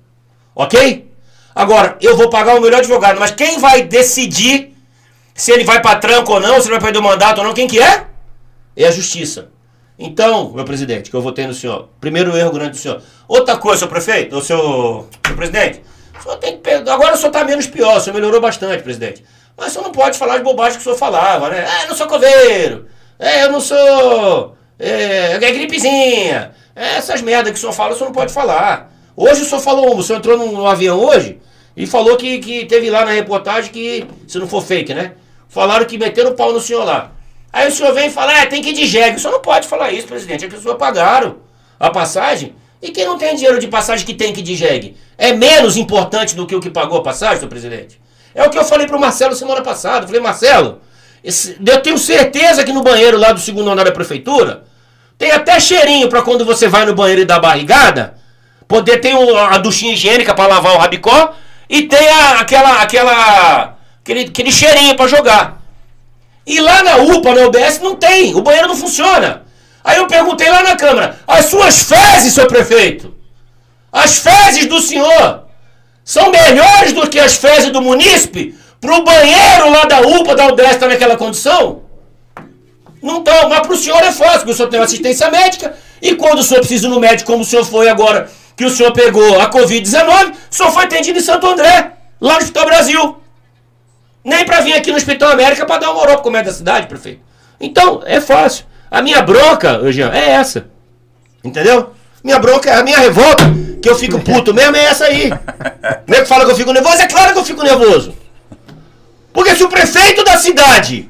Ok? 0.54 1.09
Agora, 1.54 1.98
eu 2.02 2.16
vou 2.16 2.30
pagar 2.30 2.56
o 2.56 2.62
melhor 2.62 2.80
advogado, 2.80 3.20
mas 3.20 3.32
quem 3.32 3.60
vai 3.60 3.84
decidir 3.84 4.76
se 5.34 5.52
ele 5.52 5.64
vai 5.64 5.82
pra 5.82 5.96
tranca 5.96 6.32
ou 6.32 6.40
não, 6.40 6.60
se 6.60 6.68
ele 6.68 6.72
vai 6.72 6.82
perder 6.82 7.00
o 7.00 7.04
mandato 7.04 7.40
ou 7.40 7.46
não, 7.46 7.54
quem 7.54 7.68
que 7.68 7.80
é? 7.80 8.08
É 8.76 8.86
a 8.86 8.92
justiça. 8.92 9.50
Então, 9.98 10.52
meu 10.52 10.66
presidente, 10.66 11.10
que 11.10 11.16
eu 11.16 11.22
votei 11.22 11.48
no 11.48 11.54
senhor, 11.54 11.90
primeiro 12.00 12.36
erro 12.38 12.52
grande 12.52 12.72
do 12.72 12.78
senhor. 12.78 13.02
Outra 13.28 13.58
coisa, 13.58 13.80
seu 13.80 13.88
prefeito, 13.88 14.36
o 14.36 14.42
seu, 14.42 15.08
seu 15.26 15.36
presidente, 15.36 15.82
o 16.18 16.24
senhor 16.24 16.38
tem 16.38 16.58
que, 16.58 16.70
agora 16.70 17.14
o 17.14 17.18
senhor 17.18 17.30
está 17.30 17.44
menos 17.44 17.68
pior, 17.68 17.98
o 17.98 18.02
senhor 18.02 18.16
melhorou 18.16 18.42
bastante, 18.42 18.84
presidente. 18.84 19.24
Mas 19.58 19.68
o 19.68 19.72
senhor 19.72 19.84
não 19.86 19.92
pode 19.92 20.18
falar 20.18 20.38
de 20.38 20.44
bobagem 20.44 20.74
que 20.74 20.82
o 20.82 20.84
senhor 20.84 20.98
falava, 20.98 21.50
né? 21.50 21.66
Ah, 21.68 21.84
eu 21.84 21.90
não 21.90 21.96
sou 21.96 22.08
coveiro, 22.08 22.88
é, 23.18 23.44
eu 23.44 23.52
não 23.52 23.62
sou, 23.62 24.58
é, 24.78 25.34
é 25.34 25.52
gripezinha, 25.52 26.52
é, 26.76 26.96
essas 26.96 27.22
merdas 27.22 27.52
que 27.52 27.58
o 27.58 27.62
senhor 27.62 27.74
fala, 27.74 27.94
o 27.94 27.98
senhor 27.98 28.08
não 28.08 28.14
pode 28.14 28.32
falar. 28.32 28.92
Hoje 29.22 29.42
o 29.42 29.46
senhor 29.46 29.60
falou, 29.60 29.98
o 29.98 30.02
senhor 30.02 30.20
entrou 30.20 30.38
num 30.38 30.66
avião 30.66 30.98
hoje 30.98 31.40
e 31.76 31.86
falou 31.86 32.16
que, 32.16 32.40
que 32.40 32.66
teve 32.66 32.90
lá 32.90 33.04
na 33.04 33.12
reportagem 33.12 33.70
que, 33.70 34.08
se 34.26 34.40
não 34.40 34.48
for 34.48 34.64
fake, 34.64 34.94
né? 34.94 35.12
Falaram 35.50 35.86
que 35.86 35.98
meteram 35.98 36.32
o 36.32 36.36
pau 36.36 36.54
no 36.54 36.62
senhor 36.62 36.86
lá. 36.86 37.12
Aí 37.52 37.68
o 37.68 37.72
senhor 37.72 37.94
vem 37.94 38.08
e 38.08 38.10
fala, 38.10 38.32
ah, 38.42 38.46
tem 38.46 38.62
que 38.62 38.70
ir 38.70 38.74
de 38.74 38.88
jegue. 38.88 39.18
O 39.18 39.20
senhor 39.20 39.34
não 39.34 39.42
pode 39.42 39.68
falar 39.68 39.92
isso, 39.92 40.08
presidente. 40.08 40.46
As 40.46 40.54
pessoas 40.54 40.78
pagaram 40.78 41.36
a 41.78 41.90
passagem. 41.90 42.56
E 42.82 42.92
quem 42.92 43.06
não 43.06 43.18
tem 43.18 43.36
dinheiro 43.36 43.60
de 43.60 43.68
passagem 43.68 44.06
que 44.06 44.14
tem 44.14 44.32
que 44.32 44.40
ir 44.40 44.44
de 44.44 44.56
jegue? 44.56 44.96
É 45.18 45.34
menos 45.34 45.76
importante 45.76 46.34
do 46.34 46.48
que 46.48 46.56
o 46.56 46.62
que 46.62 46.70
pagou 46.70 47.00
a 47.00 47.04
passagem, 47.04 47.40
senhor 47.40 47.50
presidente? 47.50 48.00
É 48.34 48.46
o 48.46 48.50
que 48.50 48.58
eu 48.58 48.64
falei 48.64 48.88
pro 48.88 48.98
Marcelo 48.98 49.36
semana 49.36 49.62
passada. 49.62 50.08
Falei, 50.08 50.22
Marcelo, 50.22 50.80
esse, 51.22 51.58
eu 51.66 51.82
tenho 51.82 51.98
certeza 51.98 52.64
que 52.64 52.72
no 52.72 52.82
banheiro 52.82 53.18
lá 53.18 53.34
do 53.34 53.42
segundo 53.42 53.70
andar 53.70 53.84
da 53.84 53.92
prefeitura 53.92 54.64
tem 55.18 55.32
até 55.32 55.60
cheirinho 55.60 56.08
para 56.08 56.22
quando 56.22 56.46
você 56.46 56.70
vai 56.70 56.86
no 56.86 56.96
banheiro 56.96 57.20
e 57.20 57.26
dá 57.26 57.38
barrigada, 57.38 58.18
poder 58.70 59.00
ter 59.00 59.16
um, 59.16 59.36
a 59.36 59.58
duchinha 59.58 59.94
higiênica 59.94 60.34
para 60.34 60.48
lavar 60.48 60.76
o 60.76 60.78
rabicó 60.78 61.34
e 61.68 61.82
tem 61.88 62.08
a, 62.08 62.40
aquela, 62.40 62.82
aquela, 62.84 63.78
aquele, 64.00 64.22
aquele 64.22 64.52
cheirinho 64.52 64.96
para 64.96 65.08
jogar. 65.08 65.60
E 66.46 66.62
lá 66.62 66.84
na 66.84 66.98
UPA, 66.98 67.34
na 67.34 67.48
UBS, 67.48 67.80
não 67.80 67.96
tem. 67.96 68.36
O 68.36 68.42
banheiro 68.42 68.68
não 68.68 68.76
funciona. 68.76 69.44
Aí 69.84 69.98
eu 69.98 70.08
perguntei 70.08 70.50
lá 70.50 70.62
na 70.62 70.76
Câmara: 70.76 71.20
as 71.28 71.46
suas 71.46 71.84
fezes, 71.84 72.34
seu 72.34 72.48
prefeito, 72.48 73.14
as 73.92 74.20
fezes 74.20 74.68
do 74.68 74.80
senhor 74.80 75.46
são 76.06 76.32
melhores 76.32 76.94
do 76.94 77.10
que 77.10 77.20
as 77.20 77.36
fezes 77.36 77.72
do 77.72 77.82
munícipe 77.82 78.56
para 78.80 78.96
o 78.96 79.04
banheiro 79.04 79.72
lá 79.72 79.86
da 79.86 80.02
UPA, 80.02 80.36
da 80.36 80.48
UBS, 80.48 80.68
estar 80.68 80.80
tá 80.82 80.88
naquela 80.88 81.18
condição? 81.18 81.82
Não 83.02 83.20
estão, 83.20 83.50
mas 83.50 83.62
para 83.62 83.74
o 83.74 83.78
senhor 83.78 84.02
é 84.04 84.12
fácil, 84.12 84.40
porque 84.40 84.52
o 84.52 84.56
senhor 84.56 84.70
tem 84.70 84.80
assistência 84.80 85.30
médica 85.32 85.76
e 86.02 86.16
quando 86.16 86.40
o 86.40 86.44
senhor 86.44 86.60
precisa 86.60 86.88
ir 86.88 86.90
no 86.90 87.00
médico, 87.00 87.32
como 87.32 87.44
o 87.44 87.46
senhor 87.46 87.66
foi 87.66 87.90
agora, 87.90 88.30
que 88.60 88.66
o 88.66 88.70
senhor 88.70 88.92
pegou 88.92 89.40
a 89.40 89.50
Covid-19, 89.50 90.34
o 90.52 90.54
senhor 90.54 90.72
foi 90.74 90.84
atendido 90.84 91.18
em 91.18 91.22
Santo 91.22 91.48
André, 91.48 91.94
lá 92.20 92.34
no 92.34 92.40
Hospital 92.40 92.66
Brasil. 92.66 93.18
Nem 94.22 94.46
para 94.46 94.60
vir 94.60 94.74
aqui 94.74 94.92
no 94.92 94.98
Hospital 94.98 95.32
América 95.32 95.66
para 95.66 95.80
dar 95.80 95.92
uma 95.92 96.02
moral 96.02 96.16
pro 96.16 96.24
comércio 96.24 96.52
da 96.52 96.58
cidade, 96.58 96.88
prefeito. 96.88 97.22
Então, 97.58 98.04
é 98.06 98.20
fácil. 98.20 98.66
A 98.92 99.02
minha 99.02 99.22
bronca, 99.22 99.90
Jean, 99.94 100.12
é 100.12 100.32
essa. 100.32 100.66
Entendeu? 101.42 101.94
Minha 102.22 102.38
bronca, 102.38 102.78
a 102.78 102.84
minha 102.84 102.98
revolta, 102.98 103.46
que 103.82 103.90
eu 103.90 103.96
fico 103.96 104.20
puto 104.20 104.54
mesmo, 104.54 104.76
é 104.76 104.84
essa 104.84 105.06
aí. 105.06 105.30
Como 105.30 106.18
é 106.18 106.20
que 106.20 106.26
fala 106.26 106.44
que 106.44 106.52
eu 106.52 106.56
fico 106.58 106.74
nervoso? 106.74 107.02
É 107.02 107.08
claro 107.08 107.32
que 107.32 107.40
eu 107.40 107.46
fico 107.46 107.64
nervoso. 107.64 108.14
Porque 109.32 109.56
se 109.56 109.64
o 109.64 109.70
prefeito 109.70 110.22
da 110.26 110.36
cidade, 110.36 111.10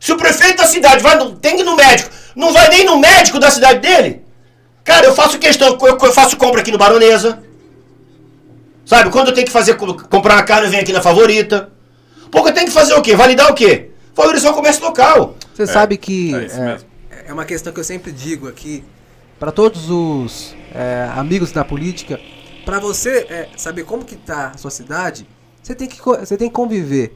se 0.00 0.12
o 0.12 0.16
prefeito 0.16 0.56
da 0.56 0.66
cidade 0.66 1.02
vai, 1.02 1.18
tem 1.42 1.56
que 1.56 1.60
ir 1.60 1.66
no 1.66 1.76
médico, 1.76 2.08
não 2.34 2.54
vai 2.54 2.70
nem 2.70 2.86
no 2.86 2.98
médico 2.98 3.38
da 3.38 3.50
cidade 3.50 3.80
dele, 3.80 4.26
cara, 4.88 5.06
eu 5.06 5.14
faço 5.14 5.38
questão, 5.38 5.78
eu, 5.82 5.98
eu 6.00 6.12
faço 6.12 6.34
compra 6.38 6.62
aqui 6.62 6.72
no 6.72 6.78
Baronesa. 6.78 7.42
Sabe, 8.86 9.10
quando 9.10 9.28
eu 9.28 9.34
tenho 9.34 9.46
que 9.46 9.52
fazer, 9.52 9.74
comprar 9.74 10.36
uma 10.36 10.42
carne, 10.42 10.64
eu 10.66 10.70
venho 10.70 10.82
aqui 10.82 10.94
na 10.94 11.02
Favorita. 11.02 11.70
Porque 12.32 12.52
tem 12.52 12.64
que 12.64 12.70
fazer 12.70 12.94
o 12.94 13.02
quê? 13.02 13.14
Validar 13.14 13.50
o 13.50 13.54
quê? 13.54 13.90
Valorizar 14.14 14.50
o 14.50 14.54
comércio 14.54 14.82
local. 14.82 15.36
Você 15.54 15.64
é, 15.64 15.66
sabe 15.66 15.98
que 15.98 16.34
é, 16.34 16.38
é, 16.38 16.78
é, 17.28 17.32
uma 17.32 17.44
questão 17.44 17.70
que 17.70 17.78
eu 17.78 17.84
sempre 17.84 18.10
digo 18.10 18.48
aqui 18.48 18.82
para 19.38 19.52
todos 19.52 19.90
os 19.90 20.56
é, 20.74 21.06
amigos 21.14 21.52
da 21.52 21.64
política, 21.64 22.18
para 22.64 22.80
você 22.80 23.26
é, 23.28 23.48
saber 23.56 23.84
como 23.84 24.04
que 24.04 24.16
tá 24.16 24.52
a 24.54 24.58
sua 24.58 24.70
cidade, 24.70 25.26
você 25.62 25.74
tem 25.74 25.86
que 25.86 26.00
você 26.02 26.36
tem 26.36 26.48
que 26.48 26.54
conviver. 26.54 27.14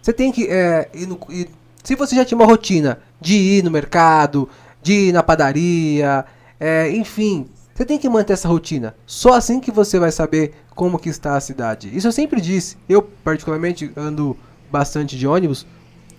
Você 0.00 0.12
tem 0.12 0.32
que 0.32 0.46
é, 0.48 0.88
ir 0.94 1.06
no, 1.06 1.18
ir, 1.28 1.50
se 1.84 1.94
você 1.94 2.16
já 2.16 2.24
tinha 2.24 2.38
uma 2.38 2.46
rotina 2.46 3.00
de 3.20 3.34
ir 3.34 3.62
no 3.62 3.70
mercado, 3.70 4.48
de 4.82 5.08
ir 5.08 5.12
na 5.12 5.22
padaria, 5.22 6.24
É, 6.58 6.90
enfim, 6.90 7.48
você 7.74 7.84
tem 7.84 7.98
que 7.98 8.08
manter 8.08 8.32
essa 8.32 8.48
rotina. 8.48 8.94
Só 9.06 9.34
assim 9.34 9.60
que 9.60 9.70
você 9.70 9.98
vai 9.98 10.10
saber 10.10 10.54
como 10.74 10.98
que 10.98 11.08
está 11.08 11.36
a 11.36 11.40
cidade. 11.40 11.94
Isso 11.94 12.06
eu 12.06 12.12
sempre 12.12 12.40
disse. 12.40 12.76
Eu, 12.88 13.02
particularmente, 13.02 13.92
ando 13.96 14.36
bastante 14.70 15.16
de 15.16 15.26
ônibus. 15.26 15.66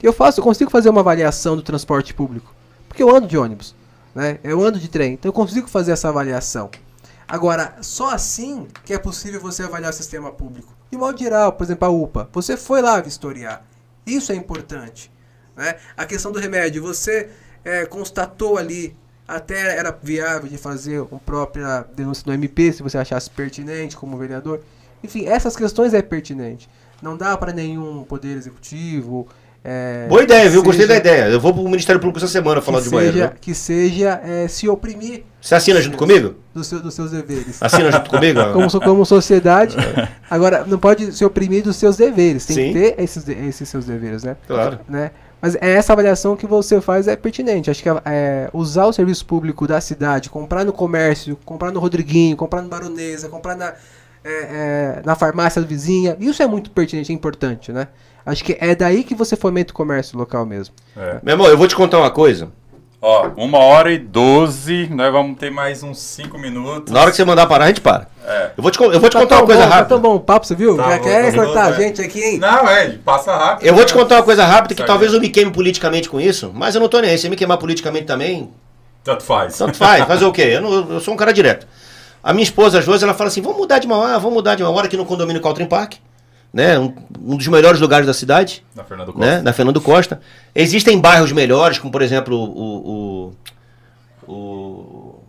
Eu 0.01 0.13
faço, 0.13 0.39
eu 0.39 0.43
consigo 0.43 0.69
fazer 0.69 0.89
uma 0.89 1.01
avaliação 1.01 1.55
do 1.55 1.63
transporte 1.63 2.13
público. 2.13 2.53
Porque 2.88 3.01
eu 3.01 3.15
ando 3.15 3.27
de 3.27 3.38
ônibus, 3.38 3.75
né? 4.13 4.39
Eu 4.43 4.63
ando 4.63 4.79
de 4.79 4.88
trem, 4.88 5.13
então 5.13 5.29
eu 5.29 5.33
consigo 5.33 5.67
fazer 5.67 5.91
essa 5.91 6.09
avaliação. 6.09 6.69
Agora, 7.27 7.75
só 7.81 8.11
assim 8.11 8.67
que 8.85 8.93
é 8.93 8.97
possível 8.97 9.41
você 9.41 9.63
avaliar 9.63 9.91
o 9.91 9.95
sistema 9.95 10.31
público. 10.31 10.73
De 10.89 10.97
modo 10.97 11.19
geral, 11.19 11.51
por 11.51 11.63
exemplo, 11.63 11.88
a 11.88 11.91
UPA. 11.91 12.29
Você 12.31 12.55
foi 12.55 12.81
lá 12.81 13.01
vistoriar. 13.01 13.65
Isso 14.05 14.31
é 14.31 14.35
importante. 14.35 15.11
Né? 15.55 15.75
A 15.97 16.05
questão 16.05 16.31
do 16.31 16.39
remédio, 16.39 16.81
você 16.81 17.29
é, 17.65 17.85
constatou 17.85 18.57
ali, 18.57 18.95
até 19.28 19.78
era 19.78 19.97
viável 20.01 20.47
de 20.47 20.57
fazer 20.57 21.01
uma 21.01 21.19
própria 21.19 21.86
denúncia 21.95 22.23
do 22.23 22.34
MP, 22.34 22.71
se 22.71 22.84
você 22.84 22.97
achasse 22.97 23.30
pertinente 23.30 23.97
como 23.97 24.17
vereador. 24.17 24.61
Enfim, 25.03 25.25
essas 25.25 25.55
questões 25.55 25.93
é 25.93 26.01
pertinente. 26.01 26.69
Não 27.01 27.17
dá 27.17 27.38
para 27.38 27.51
nenhum 27.53 28.03
poder 28.03 28.38
executivo 28.38 29.28
é, 29.69 30.05
Boa 30.07 30.23
ideia, 30.23 30.43
viu? 30.43 30.61
Seja, 30.61 30.63
Gostei 30.63 30.88
da 30.88 30.95
ideia. 30.95 31.25
Eu 31.25 31.41
vou 31.41 31.53
pro 31.53 31.61
Ministério 31.63 31.99
Público 31.99 32.19
essa 32.19 32.28
semana 32.32 32.61
falar 32.61 32.80
de 32.80 32.89
banheiro. 32.89 33.17
Né? 33.17 33.32
Que 33.41 33.53
seja 33.53 34.21
é, 34.23 34.47
se 34.47 34.69
oprimir. 34.69 35.23
Você 35.41 35.55
assina 35.55 35.82
junto 35.82 35.97
comigo? 35.97 36.36
Do 36.53 36.63
seu, 36.63 36.80
dos 36.80 36.93
seus 36.93 37.11
deveres. 37.11 37.61
Assina 37.61 37.91
junto 37.91 38.09
comigo? 38.09 38.39
como, 38.53 38.80
como 38.80 39.05
sociedade. 39.05 39.75
Agora, 40.32 40.63
não 40.65 40.80
pode 40.80 41.11
se 41.11 41.25
oprimir 41.25 41.63
dos 41.63 41.75
seus 41.75 41.97
deveres. 41.97 42.45
Tem 42.45 42.55
Sim. 42.55 42.67
que 42.67 42.80
ter 42.80 43.03
esses, 43.03 43.28
esses 43.28 43.67
seus 43.67 43.86
deveres, 43.86 44.23
né? 44.23 44.38
Claro. 44.47 44.80
Né? 44.88 45.11
Mas 45.41 45.55
é 45.55 45.71
essa 45.73 45.93
avaliação 45.93 46.35
que 46.35 46.47
você 46.47 46.81
faz 46.81 47.07
é 47.07 47.15
pertinente. 47.15 47.69
Acho 47.69 47.83
que 47.83 47.89
é, 48.05 48.49
usar 48.53 48.85
o 48.85 48.93
serviço 48.93 49.25
público 49.25 49.67
da 49.67 49.79
cidade, 49.79 50.29
comprar 50.29 50.65
no 50.65 50.73
comércio, 50.73 51.38
comprar 51.45 51.71
no 51.71 51.79
Rodriguinho, 51.79 52.35
comprar 52.35 52.61
no 52.61 52.69
Baronesa, 52.69 53.29
comprar 53.29 53.55
na, 53.55 53.73
é, 54.23 54.29
é, 54.29 55.01
na 55.05 55.15
farmácia 55.15 55.61
vizinha, 55.61 56.17
isso 56.19 56.41
é 56.41 56.47
muito 56.47 56.71
pertinente, 56.71 57.11
é 57.11 57.15
importante, 57.15 57.71
né? 57.71 57.88
Acho 58.25 58.43
que 58.43 58.57
é 58.59 58.75
daí 58.75 59.03
que 59.03 59.15
você 59.15 59.38
fomenta 59.38 59.71
o 59.71 59.75
comércio 59.75 60.17
local 60.17 60.45
mesmo. 60.45 60.75
É. 60.97 61.19
Meu 61.23 61.33
irmão, 61.33 61.47
eu 61.47 61.57
vou 61.57 61.67
te 61.67 61.75
contar 61.75 61.97
uma 61.97 62.11
coisa. 62.11 62.51
Ó, 62.99 63.29
uma 63.37 63.59
hora 63.59 63.91
e 63.91 63.99
doze, 63.99 64.89
nós 64.91 65.11
vamos 65.11 65.37
ter 65.37 65.51
mais 65.51 65.83
uns 65.83 65.99
cinco 65.99 66.39
minutos. 66.39 66.91
Na 66.91 67.01
hora 67.01 67.11
que 67.11 67.15
você 67.15 67.23
mandar 67.23 67.45
parar, 67.45 67.65
a 67.65 67.67
gente 67.67 67.79
para. 67.79 68.07
É. 68.25 68.51
Eu 68.57 68.63
vou 68.63 68.71
te, 68.71 68.81
eu 68.81 68.99
vou 68.99 69.07
te 69.07 69.13
tá 69.13 69.19
contar 69.19 69.37
uma 69.37 69.45
coisa 69.45 69.61
bom, 69.61 69.69
rápida. 69.69 69.83
Tá 69.83 69.89
tão 69.89 69.99
bom 69.99 70.15
o 70.15 70.19
papo, 70.19 70.47
você 70.47 70.55
viu? 70.55 70.75
Tá, 70.75 70.89
Já 70.91 70.99
quer 70.99 71.35
cortar 71.35 71.65
a 71.65 71.71
gente 71.73 72.01
aqui, 72.01 72.23
hein? 72.23 72.39
Não, 72.39 72.67
é, 72.67 72.89
passa 73.05 73.35
rápido. 73.35 73.67
Eu 73.67 73.75
vou 73.75 73.85
te 73.85 73.93
contar 73.93 74.15
uma 74.15 74.23
coisa 74.23 74.43
rápida 74.45 74.73
que 74.73 74.83
talvez 74.83 75.13
eu 75.13 75.21
me 75.21 75.29
queime 75.29 75.51
politicamente 75.51 76.09
com 76.09 76.19
isso, 76.19 76.51
mas 76.55 76.73
eu 76.73 76.81
não 76.81 76.89
tô 76.89 76.99
nem 76.99 77.11
aí. 77.11 77.17
Se 77.19 77.29
me 77.29 77.35
queimar 77.35 77.59
politicamente 77.59 78.05
também. 78.05 78.49
Tanto 79.03 79.23
faz. 79.23 79.55
Tanto 79.55 79.77
faz. 79.77 80.03
Fazer 80.07 80.25
o 80.25 80.31
quê? 80.31 80.41
Eu, 80.53 80.61
não, 80.61 80.93
eu 80.93 80.99
sou 80.99 81.13
um 81.13 81.17
cara 81.17 81.31
direto. 81.31 81.67
A 82.23 82.33
minha 82.33 82.43
esposa, 82.43 82.79
a 82.79 82.81
Josi, 82.81 83.03
ela 83.03 83.13
fala 83.13 83.27
assim: 83.27 83.41
vamos 83.41 83.59
mudar 83.59 83.77
de 83.77 83.87
Mauá, 83.87 84.17
vamos 84.17 84.33
mudar 84.33 84.55
de 84.55 84.63
Mauá. 84.63 84.83
aqui 84.83 84.97
no 84.97 85.05
condomínio 85.05 85.41
Caltrim 85.41 85.67
Park 85.67 85.93
né? 86.57 86.79
Um, 86.79 86.91
um, 87.23 87.37
dos 87.37 87.47
melhores 87.47 87.79
lugares 87.79 88.07
da 88.07 88.13
cidade. 88.15 88.65
Na 88.75 88.83
Fernando 88.83 89.13
Costa. 89.13 89.25
Né? 89.27 89.41
Na 89.43 89.53
Fernando 89.53 89.79
Costa. 89.79 90.19
Existem 90.55 90.99
bairros 90.99 91.31
melhores, 91.31 91.77
como 91.77 91.91
por 91.91 92.01
exemplo 92.01 92.35
o. 92.35 93.35
o, 94.27 94.33
o 94.33 95.21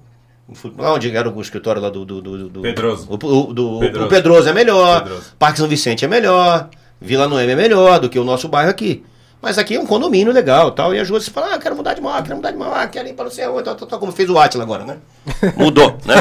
onde 0.78 1.14
era 1.14 1.28
o 1.28 1.40
escritório 1.42 1.82
lá 1.82 1.90
do. 1.90 2.06
do, 2.06 2.22
do, 2.22 2.48
do 2.48 2.60
Pedroso. 2.62 3.06
O, 3.10 3.16
do, 3.52 3.78
Pedroso. 3.78 4.06
o 4.06 4.08
Pedroso 4.08 4.48
é 4.48 4.54
melhor. 4.54 5.02
Pedroso. 5.02 5.34
Parque 5.38 5.58
São 5.58 5.68
Vicente 5.68 6.02
é 6.02 6.08
melhor. 6.08 6.70
Vila 6.98 7.28
Noemi 7.28 7.52
é 7.52 7.56
melhor 7.56 8.00
do 8.00 8.08
que 8.08 8.18
o 8.18 8.24
nosso 8.24 8.48
bairro 8.48 8.70
aqui. 8.70 9.04
Mas 9.42 9.58
aqui 9.58 9.76
é 9.76 9.80
um 9.80 9.86
condomínio 9.86 10.32
legal 10.32 10.72
tal. 10.72 10.94
E 10.94 10.98
as 10.98 11.10
ruas 11.10 11.24
se 11.24 11.30
falam, 11.30 11.52
ah, 11.52 11.58
quero 11.58 11.76
mudar 11.76 11.92
de 11.92 12.00
maior, 12.00 12.22
quero 12.22 12.36
mudar 12.36 12.50
de 12.52 12.56
maior, 12.56 12.88
quero 12.88 13.06
ir 13.06 13.12
para 13.12 13.28
o 13.28 13.30
céu, 13.30 13.62
tal, 13.62 13.74
tal, 13.74 13.86
tal, 13.86 13.98
como 13.98 14.12
fez 14.12 14.30
o 14.30 14.38
Atila 14.38 14.64
agora, 14.64 14.84
né? 14.84 14.96
Mudou, 15.56 15.98
né? 16.06 16.14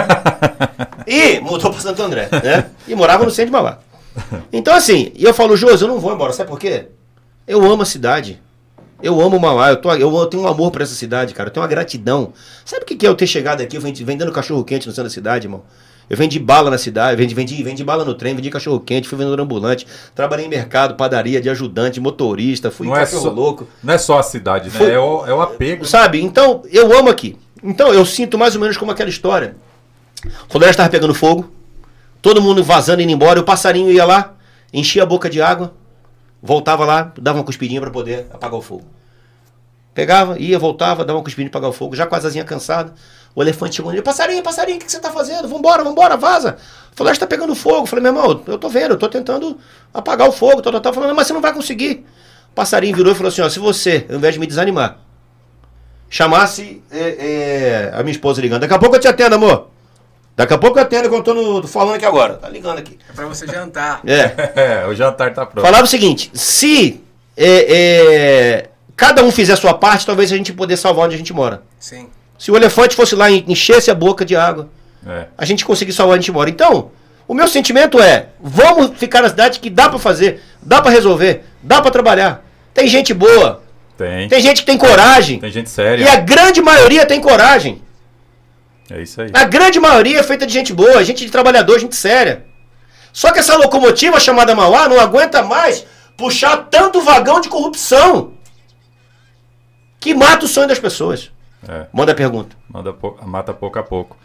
e 1.07 1.39
mudou 1.39 1.71
para 1.71 1.79
Santo 1.79 2.03
André, 2.03 2.27
né? 2.43 2.69
E 2.87 2.93
morava 2.93 3.23
no 3.23 3.31
centro 3.31 3.45
de 3.45 3.51
Mauá. 3.53 3.79
Então, 4.51 4.73
assim, 4.73 5.11
e 5.15 5.23
eu 5.23 5.33
falo, 5.33 5.55
Josi, 5.55 5.83
eu 5.83 5.87
não 5.87 5.99
vou 5.99 6.13
embora, 6.13 6.33
sabe 6.33 6.49
por 6.49 6.59
quê? 6.59 6.87
Eu 7.47 7.63
amo 7.63 7.83
a 7.83 7.85
cidade. 7.85 8.41
Eu 9.01 9.21
amo 9.21 9.39
Mauá, 9.39 9.69
eu, 9.69 9.77
tô, 9.77 9.93
eu 9.93 10.25
tenho 10.25 10.43
um 10.43 10.47
amor 10.47 10.71
por 10.71 10.81
essa 10.81 10.95
cidade, 10.95 11.33
cara. 11.33 11.49
Eu 11.49 11.53
tenho 11.53 11.63
uma 11.63 11.69
gratidão. 11.69 12.33
Sabe 12.65 12.83
o 12.83 12.85
que 12.85 13.05
é 13.05 13.09
eu 13.09 13.15
ter 13.15 13.27
chegado 13.27 13.61
aqui, 13.61 13.77
eu 13.77 13.81
vendendo 13.81 14.31
cachorro 14.31 14.63
quente 14.63 14.87
no 14.87 14.91
centro 14.91 15.03
da 15.03 15.13
cidade, 15.13 15.45
irmão? 15.45 15.63
Eu 16.09 16.15
vendi 16.15 16.39
bala 16.39 16.71
na 16.71 16.77
cidade, 16.77 17.17
vendi, 17.17 17.35
vendi, 17.35 17.61
vendi 17.61 17.83
bala 17.83 18.05
no 18.05 18.13
trem, 18.13 18.33
vendi 18.33 18.49
cachorro 18.49 18.79
quente, 18.79 19.09
fui 19.09 19.17
vendedor 19.17 19.41
ambulante, 19.41 19.85
trabalhei 20.15 20.45
em 20.45 20.49
mercado, 20.49 20.95
padaria, 20.95 21.41
de 21.41 21.49
ajudante, 21.49 21.99
motorista, 21.99 22.71
fui 22.71 22.87
não 22.87 22.95
é 22.95 23.05
só, 23.05 23.29
louco. 23.29 23.67
Não 23.83 23.93
é 23.93 23.97
só 23.97 24.17
a 24.17 24.23
cidade, 24.23 24.69
né? 24.69 24.93
É, 24.93 24.97
o, 24.97 25.25
é 25.25 25.33
o 25.33 25.41
apego. 25.41 25.85
Sabe? 25.85 26.21
Então, 26.21 26.63
eu 26.71 26.97
amo 26.97 27.09
aqui. 27.09 27.37
Então, 27.61 27.93
eu 27.93 28.05
sinto 28.05 28.37
mais 28.37 28.55
ou 28.55 28.61
menos 28.61 28.77
como 28.77 28.89
aquela 28.89 29.09
história. 29.09 29.57
O 30.25 30.51
floresta 30.51 30.83
estava 30.83 30.89
pegando 30.89 31.13
fogo, 31.13 31.51
Todo 32.21 32.41
mundo 32.41 32.63
vazando, 32.63 33.01
indo 33.01 33.11
embora. 33.11 33.39
O 33.39 33.43
passarinho 33.43 33.91
ia 33.91 34.05
lá, 34.05 34.33
enchia 34.73 35.03
a 35.03 35.05
boca 35.05 35.29
de 35.29 35.41
água, 35.41 35.73
voltava 36.41 36.85
lá, 36.85 37.11
dava 37.19 37.39
uma 37.39 37.43
cuspidinha 37.43 37.81
para 37.81 37.91
poder 37.91 38.27
apagar 38.31 38.57
o 38.57 38.61
fogo. 38.61 38.85
Pegava, 39.93 40.39
ia, 40.39 40.59
voltava, 40.59 41.03
dava 41.03 41.17
uma 41.17 41.23
cuspidinha 41.23 41.49
para 41.49 41.59
apagar 41.59 41.71
o 41.71 41.73
fogo, 41.73 41.95
já 41.95 42.05
com 42.05 42.15
a 42.15 42.43
cansada. 42.43 42.93
O 43.33 43.41
elefante 43.43 43.75
chegou 43.75 43.91
nele, 43.91 44.01
passarinho, 44.01 44.41
passarinho, 44.41 44.77
o 44.77 44.79
que, 44.79 44.91
você 44.91 44.99
tá 44.99 45.11
fazendo? 45.11 45.47
Vambora, 45.47 45.83
vambora, 45.83 46.17
vaza. 46.17 46.57
Falou, 46.93 47.13
está 47.13 47.27
pegando 47.27 47.53
fogo. 47.53 47.85
Falei, 47.85 48.01
meu 48.01 48.11
irmão, 48.11 48.41
eu 48.47 48.57
tô 48.57 48.67
vendo, 48.67 48.91
eu 48.91 48.97
tô 48.97 49.07
tentando 49.07 49.59
apagar 49.93 50.27
o 50.27 50.31
fogo. 50.31 50.59
Tô, 50.59 50.71
tô 50.79 50.93
falando, 50.93 51.15
mas 51.15 51.27
você 51.27 51.33
não 51.33 51.41
vai 51.41 51.53
conseguir. 51.53 52.03
O 52.51 52.55
passarinho 52.55 52.95
virou 52.95 53.11
e 53.11 53.15
falou 53.15 53.29
assim, 53.29 53.41
ó, 53.41 53.49
se 53.49 53.59
você, 53.59 54.07
ao 54.09 54.15
invés 54.15 54.33
de 54.33 54.39
me 54.39 54.47
desanimar, 54.47 54.97
chamasse 56.09 56.81
é, 56.89 57.89
é, 57.89 57.91
a 57.93 58.01
minha 58.01 58.11
esposa 58.11 58.41
ligando, 58.41 58.61
daqui 58.61 58.73
a 58.73 58.79
pouco 58.79 58.95
eu 58.95 58.99
te 58.99 59.07
atendo, 59.07 59.35
amor. 59.35 59.69
Daqui 60.37 60.53
a 60.53 60.57
pouco 60.59 60.77
eu 60.77 60.83
atendo 60.83 61.09
que 61.09 61.15
eu 61.15 61.23
tô 61.23 61.33
no, 61.33 61.67
falando 61.67 61.95
aqui 61.95 62.05
agora. 62.05 62.35
Tá 62.35 62.47
ligando 62.47 62.77
aqui. 62.77 62.95
É 63.09 63.11
pra 63.11 63.25
você 63.25 63.47
jantar. 63.47 64.01
É. 64.05 64.83
é 64.83 64.85
o 64.87 64.93
jantar 64.93 65.33
tá 65.33 65.43
pronto. 65.43 65.65
Falava 65.65 65.83
o 65.83 65.87
seguinte: 65.87 66.29
se 66.31 67.03
é, 67.35 67.65
é, 67.75 68.69
cada 68.95 69.23
um 69.23 69.31
fizer 69.31 69.53
a 69.53 69.57
sua 69.57 69.73
parte, 69.73 70.05
talvez 70.05 70.31
a 70.31 70.37
gente 70.37 70.53
poder 70.53 70.77
salvar 70.77 71.05
onde 71.05 71.15
a 71.15 71.17
gente 71.17 71.33
mora. 71.33 71.63
Sim. 71.79 72.07
Se 72.37 72.51
o 72.51 72.55
elefante 72.55 72.95
fosse 72.95 73.15
lá 73.15 73.31
e 73.31 73.43
enchesse 73.47 73.89
a 73.89 73.95
boca 73.95 74.23
de 74.23 74.35
água, 74.35 74.69
é. 75.07 75.25
a 75.35 75.43
gente 75.43 75.65
conseguir 75.65 75.91
salvar 75.91 76.13
onde 76.13 76.19
a 76.19 76.25
gente 76.25 76.31
mora. 76.31 76.51
Então, 76.51 76.91
o 77.27 77.33
meu 77.33 77.47
sentimento 77.47 77.99
é: 77.99 78.27
vamos 78.39 78.95
ficar 78.95 79.23
na 79.23 79.29
cidade 79.29 79.59
que 79.59 79.71
dá 79.71 79.89
para 79.89 79.97
fazer, 79.97 80.43
dá 80.61 80.79
para 80.83 80.91
resolver, 80.91 81.45
dá 81.63 81.81
para 81.81 81.89
trabalhar. 81.89 82.45
Tem 82.75 82.87
gente 82.87 83.11
boa. 83.11 83.63
Tem. 83.97 84.27
Tem 84.27 84.39
gente 84.39 84.61
que 84.61 84.67
tem 84.67 84.77
coragem. 84.77 85.39
Tem 85.39 85.51
gente 85.51 85.71
séria. 85.71 86.03
E 86.03 86.07
a 86.07 86.17
grande 86.17 86.61
maioria 86.61 87.07
tem 87.07 87.19
coragem. 87.19 87.81
É 88.89 89.01
isso 89.01 89.21
aí. 89.21 89.31
A 89.33 89.43
grande 89.43 89.79
maioria 89.79 90.19
é 90.19 90.23
feita 90.23 90.45
de 90.45 90.53
gente 90.53 90.73
boa, 90.73 91.03
gente 91.03 91.25
de 91.25 91.31
trabalhador, 91.31 91.79
gente 91.79 91.95
séria. 91.95 92.45
Só 93.11 93.31
que 93.31 93.39
essa 93.39 93.57
locomotiva 93.57 94.19
chamada 94.19 94.55
Mauá 94.55 94.87
não 94.87 94.99
aguenta 94.99 95.41
mais 95.43 95.85
puxar 96.15 96.57
tanto 96.69 97.01
vagão 97.01 97.41
de 97.41 97.49
corrupção 97.49 98.33
que 99.99 100.13
mata 100.13 100.45
o 100.45 100.47
sonho 100.47 100.67
das 100.67 100.79
pessoas. 100.79 101.31
É. 101.67 101.87
Manda 101.91 102.11
a 102.11 102.15
pergunta. 102.15 102.55
Manda, 102.69 102.95
mata 103.23 103.53
pouco 103.53 103.79
a 103.79 103.83
pouco. 103.83 104.17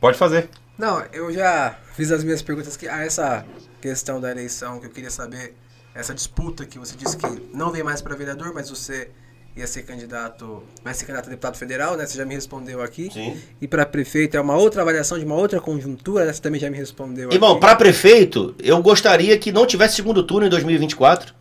Pode 0.00 0.18
fazer. 0.18 0.50
Não, 0.76 1.02
eu 1.12 1.32
já 1.32 1.76
fiz 1.94 2.10
as 2.10 2.22
minhas 2.22 2.42
perguntas 2.42 2.76
que 2.76 2.88
a 2.88 3.04
essa 3.04 3.44
questão 3.80 4.20
da 4.20 4.30
eleição 4.30 4.80
que 4.80 4.86
eu 4.86 4.90
queria 4.90 5.10
saber, 5.10 5.56
essa 5.94 6.14
disputa 6.14 6.66
que 6.66 6.78
você 6.78 6.96
disse 6.96 7.16
que 7.16 7.26
não 7.52 7.70
vem 7.70 7.82
mais 7.82 8.02
para 8.02 8.14
vereador, 8.14 8.52
mas 8.52 8.68
você 8.68 9.10
ia 9.56 9.66
ser 9.66 9.82
candidato, 9.82 10.62
vai 10.82 10.92
ser 10.92 11.04
candidato 11.04 11.26
a 11.26 11.30
deputado 11.30 11.56
federal, 11.56 11.96
né? 11.96 12.06
Você 12.06 12.18
já 12.18 12.24
me 12.24 12.34
respondeu 12.34 12.82
aqui. 12.82 13.08
Sim. 13.12 13.40
E 13.60 13.68
para 13.68 13.86
prefeito 13.86 14.36
é 14.36 14.40
uma 14.40 14.56
outra 14.56 14.82
avaliação 14.82 15.18
de 15.18 15.24
uma 15.24 15.36
outra 15.36 15.60
conjuntura, 15.60 16.24
né? 16.24 16.32
Você 16.32 16.42
também 16.42 16.60
já 16.60 16.68
me 16.68 16.76
respondeu 16.76 17.30
Irmão, 17.32 17.60
para 17.60 17.76
prefeito, 17.76 18.54
eu 18.58 18.82
gostaria 18.82 19.38
que 19.38 19.52
não 19.52 19.64
tivesse 19.64 19.94
segundo 19.96 20.24
turno 20.24 20.46
em 20.46 20.50
2024 20.50 21.34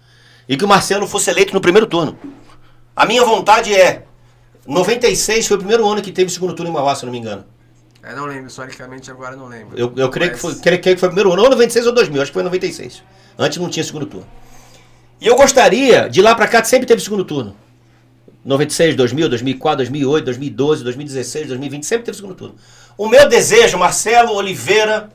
e 0.47 0.55
que 0.55 0.63
o 0.63 0.67
Marcelo 0.67 1.07
fosse 1.07 1.29
eleito 1.31 1.53
no 1.53 1.61
primeiro 1.61 1.87
turno. 1.87 2.17
A 2.95 3.05
minha 3.05 3.25
vontade 3.25 3.73
é 3.73 4.03
96 4.67 5.47
foi 5.47 5.57
o 5.57 5.59
primeiro 5.59 5.87
ano 5.87 6.01
que 6.01 6.11
teve 6.11 6.29
segundo 6.29 6.53
turno 6.53 6.69
em 6.69 6.73
Mauá, 6.73 6.95
se 6.95 7.03
eu 7.03 7.07
não 7.07 7.13
me 7.13 7.19
engano. 7.19 7.43
É, 8.03 8.13
não 8.13 8.25
lembro, 8.25 8.47
historicamente 8.47 9.09
agora 9.09 9.35
não 9.35 9.47
lembro. 9.47 9.77
Eu, 9.79 9.91
eu 9.95 10.09
creio, 10.09 10.31
Mas... 10.31 10.39
que 10.39 10.47
foi, 10.47 10.55
creio, 10.61 10.81
creio 10.81 10.95
que 10.95 10.99
foi 10.99 11.07
o 11.07 11.11
primeiro 11.11 11.31
ano, 11.31 11.41
ou 11.41 11.49
96 11.49 11.87
ou 11.87 11.93
2000, 11.93 12.21
acho 12.21 12.31
que 12.31 12.33
foi 12.33 12.43
96. 12.43 13.01
Antes 13.39 13.57
não 13.57 13.69
tinha 13.69 13.83
segundo 13.83 14.05
turno. 14.05 14.27
E 15.19 15.25
eu 15.27 15.35
gostaria, 15.35 16.09
de 16.09 16.21
lá 16.21 16.35
para 16.35 16.47
cá 16.47 16.63
sempre 16.63 16.85
teve 16.85 17.01
segundo 17.01 17.23
turno. 17.23 17.55
96, 18.43 18.95
2000, 18.95 19.29
2004, 19.29 19.77
2008, 19.77 20.25
2012, 20.25 20.83
2016, 20.83 21.47
2020, 21.47 21.85
sempre 21.85 22.05
teve 22.05 22.17
segundo 22.17 22.35
turno. 22.35 22.55
O 22.97 23.07
meu 23.07 23.27
desejo, 23.27 23.77
Marcelo 23.77 24.33
Oliveira, 24.33 25.09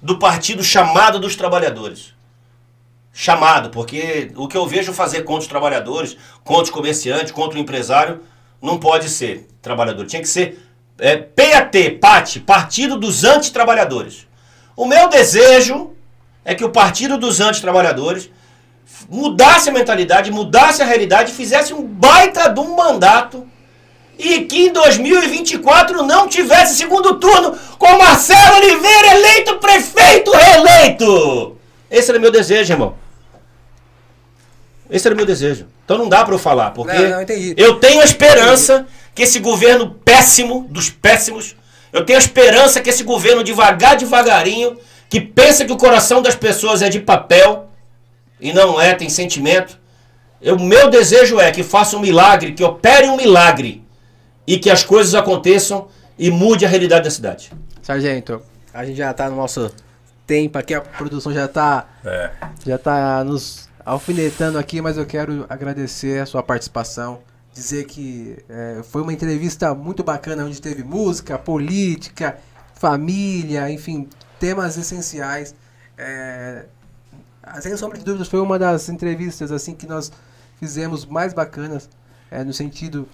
do 0.00 0.18
partido 0.18 0.62
chamado 0.62 1.18
dos 1.18 1.34
trabalhadores. 1.34 2.14
Chamado, 3.12 3.70
porque 3.70 4.30
o 4.36 4.46
que 4.46 4.56
eu 4.56 4.66
vejo 4.66 4.92
fazer 4.92 5.22
contra 5.22 5.42
os 5.42 5.48
trabalhadores, 5.48 6.16
contra 6.44 6.64
os 6.64 6.70
comerciantes, 6.70 7.32
contra 7.32 7.58
o 7.58 7.60
empresário, 7.60 8.20
não 8.62 8.78
pode 8.78 9.08
ser 9.08 9.48
trabalhador. 9.60 10.06
Tinha 10.06 10.22
que 10.22 10.28
ser 10.28 10.64
é, 10.98 11.16
PAT, 11.16 11.98
PAT, 12.00 12.40
Partido 12.40 12.96
dos 12.96 13.24
Antitrabalhadores. 13.24 14.26
O 14.76 14.86
meu 14.86 15.08
desejo 15.08 15.92
é 16.44 16.54
que 16.54 16.64
o 16.64 16.70
Partido 16.70 17.18
dos 17.18 17.40
Antitrabalhadores 17.40 18.30
mudasse 19.08 19.68
a 19.68 19.72
mentalidade, 19.72 20.30
mudasse 20.30 20.82
a 20.82 20.86
realidade, 20.86 21.32
fizesse 21.32 21.72
um 21.72 21.82
baita 21.82 22.48
de 22.48 22.60
um 22.60 22.74
mandato 22.74 23.46
e 24.18 24.40
que 24.42 24.66
em 24.66 24.72
2024 24.72 26.02
não 26.02 26.26
tivesse 26.26 26.76
segundo 26.76 27.14
turno 27.20 27.56
com 27.78 27.98
Marcelo 27.98 28.56
Oliveira 28.56 29.14
eleito 29.14 29.56
prefeito 29.58 30.32
reeleito. 30.32 31.56
Esse 31.90 32.10
era 32.10 32.18
meu 32.18 32.30
desejo, 32.30 32.72
irmão. 32.72 32.94
Esse 34.90 35.06
era 35.06 35.14
meu 35.14 35.24
desejo. 35.24 35.66
Então 35.84 35.96
não 35.96 36.08
dá 36.08 36.24
para 36.24 36.34
eu 36.34 36.38
falar, 36.38 36.72
porque 36.72 36.98
não, 36.98 37.20
não, 37.20 37.26
eu 37.56 37.78
tenho 37.78 38.00
a 38.00 38.04
esperança 38.04 38.86
que 39.14 39.22
esse 39.22 39.38
governo 39.38 39.94
péssimo, 40.04 40.66
dos 40.68 40.90
péssimos, 40.90 41.56
eu 41.92 42.04
tenho 42.04 42.18
a 42.18 42.20
esperança 42.20 42.80
que 42.80 42.90
esse 42.90 43.04
governo 43.04 43.44
devagar, 43.44 43.96
devagarinho, 43.96 44.76
que 45.08 45.20
pensa 45.20 45.64
que 45.64 45.72
o 45.72 45.76
coração 45.76 46.20
das 46.20 46.34
pessoas 46.34 46.82
é 46.82 46.88
de 46.88 47.00
papel 47.00 47.67
e 48.40 48.52
não 48.52 48.80
é, 48.80 48.94
tem 48.94 49.08
sentimento. 49.08 49.78
O 50.40 50.58
meu 50.58 50.88
desejo 50.88 51.40
é 51.40 51.50
que 51.50 51.62
faça 51.62 51.96
um 51.96 52.00
milagre, 52.00 52.52
que 52.52 52.62
opere 52.62 53.08
um 53.08 53.16
milagre 53.16 53.84
e 54.46 54.58
que 54.58 54.70
as 54.70 54.84
coisas 54.84 55.14
aconteçam 55.14 55.88
e 56.18 56.30
mude 56.30 56.64
a 56.64 56.68
realidade 56.68 57.04
da 57.04 57.10
cidade. 57.10 57.52
Sargento, 57.82 58.40
a 58.72 58.84
gente 58.84 58.96
já 58.96 59.10
está 59.10 59.28
no 59.28 59.36
nosso 59.36 59.70
tempo 60.26 60.58
aqui, 60.58 60.74
a 60.74 60.80
produção 60.80 61.32
já 61.32 61.46
está 61.46 61.86
é. 62.04 62.30
já 62.64 62.78
tá 62.78 63.24
nos 63.24 63.68
alfinetando 63.84 64.58
aqui, 64.58 64.80
mas 64.80 64.96
eu 64.96 65.06
quero 65.06 65.46
agradecer 65.48 66.20
a 66.20 66.26
sua 66.26 66.42
participação. 66.42 67.20
Dizer 67.52 67.84
que 67.86 68.36
é, 68.48 68.82
foi 68.84 69.02
uma 69.02 69.12
entrevista 69.12 69.74
muito 69.74 70.04
bacana, 70.04 70.44
onde 70.44 70.60
teve 70.60 70.84
música, 70.84 71.38
política, 71.38 72.38
família, 72.74 73.70
enfim, 73.70 74.08
temas 74.38 74.76
essenciais. 74.76 75.54
É, 75.96 76.66
sem 77.60 77.76
sombra 77.76 77.98
de 77.98 78.04
dúvidas, 78.04 78.28
foi 78.28 78.40
uma 78.40 78.58
das 78.58 78.88
entrevistas 78.88 79.50
assim 79.52 79.74
que 79.74 79.86
nós 79.86 80.12
fizemos 80.58 81.04
mais 81.06 81.32
bacanas, 81.32 81.88
é, 82.30 82.44
no 82.44 82.52
sentido 82.52 83.08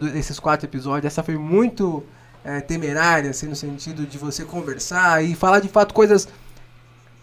desses 0.00 0.38
quatro 0.38 0.66
episódios. 0.66 1.12
Essa 1.12 1.22
foi 1.22 1.36
muito 1.36 2.02
é, 2.44 2.60
temerária, 2.60 3.30
assim, 3.30 3.46
no 3.46 3.56
sentido 3.56 4.06
de 4.06 4.18
você 4.18 4.44
conversar 4.44 5.22
e 5.24 5.34
falar 5.34 5.60
de 5.60 5.68
fato 5.68 5.94
coisas 5.94 6.28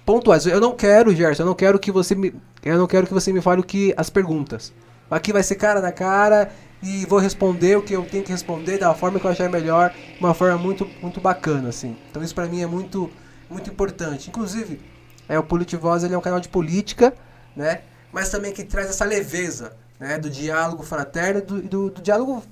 pontuais. 0.05 0.45
Eu 0.45 0.61
não 0.61 0.75
quero, 0.75 1.13
Gerson, 1.13 1.43
eu 1.43 1.47
não 1.47 1.55
quero 1.55 1.79
que 1.79 1.91
você 1.91 2.15
me, 2.15 2.33
eu 2.63 2.77
não 2.77 2.87
quero 2.87 3.07
que 3.07 3.13
você 3.13 3.33
me 3.33 3.41
fale 3.41 3.61
o 3.61 3.63
que 3.63 3.93
as 3.97 4.09
perguntas. 4.09 4.73
Aqui 5.09 5.31
vai 5.31 5.43
ser 5.43 5.55
cara 5.55 5.81
na 5.81 5.91
cara 5.91 6.51
e 6.83 7.05
vou 7.05 7.19
responder 7.19 7.77
o 7.77 7.81
que 7.81 7.93
eu 7.93 8.05
tenho 8.05 8.23
que 8.23 8.31
responder 8.31 8.77
da 8.77 8.93
forma 8.93 9.19
que 9.19 9.25
eu 9.25 9.31
achar 9.31 9.49
melhor, 9.49 9.93
uma 10.19 10.33
forma 10.33 10.57
muito 10.57 10.87
muito 11.01 11.21
bacana, 11.21 11.69
assim. 11.69 11.95
Então 12.09 12.21
isso 12.21 12.35
para 12.35 12.45
mim 12.45 12.61
é 12.61 12.67
muito 12.67 13.09
muito 13.49 13.69
importante. 13.69 14.29
Inclusive, 14.29 14.79
é 15.27 15.37
o 15.37 15.43
Politivoz 15.43 16.03
ele 16.03 16.13
é 16.13 16.17
um 16.17 16.21
canal 16.21 16.39
de 16.39 16.49
política, 16.49 17.13
né? 17.55 17.81
Mas 18.11 18.29
também 18.29 18.53
que 18.53 18.63
traz 18.63 18.89
essa 18.89 19.05
leveza, 19.05 19.73
né, 19.99 20.17
do 20.17 20.29
diálogo 20.29 20.83
fraterno 20.83 21.39
e 21.39 21.43
do, 21.43 21.61
do, 21.61 21.89
do 21.89 22.01
diálogo 22.01 22.43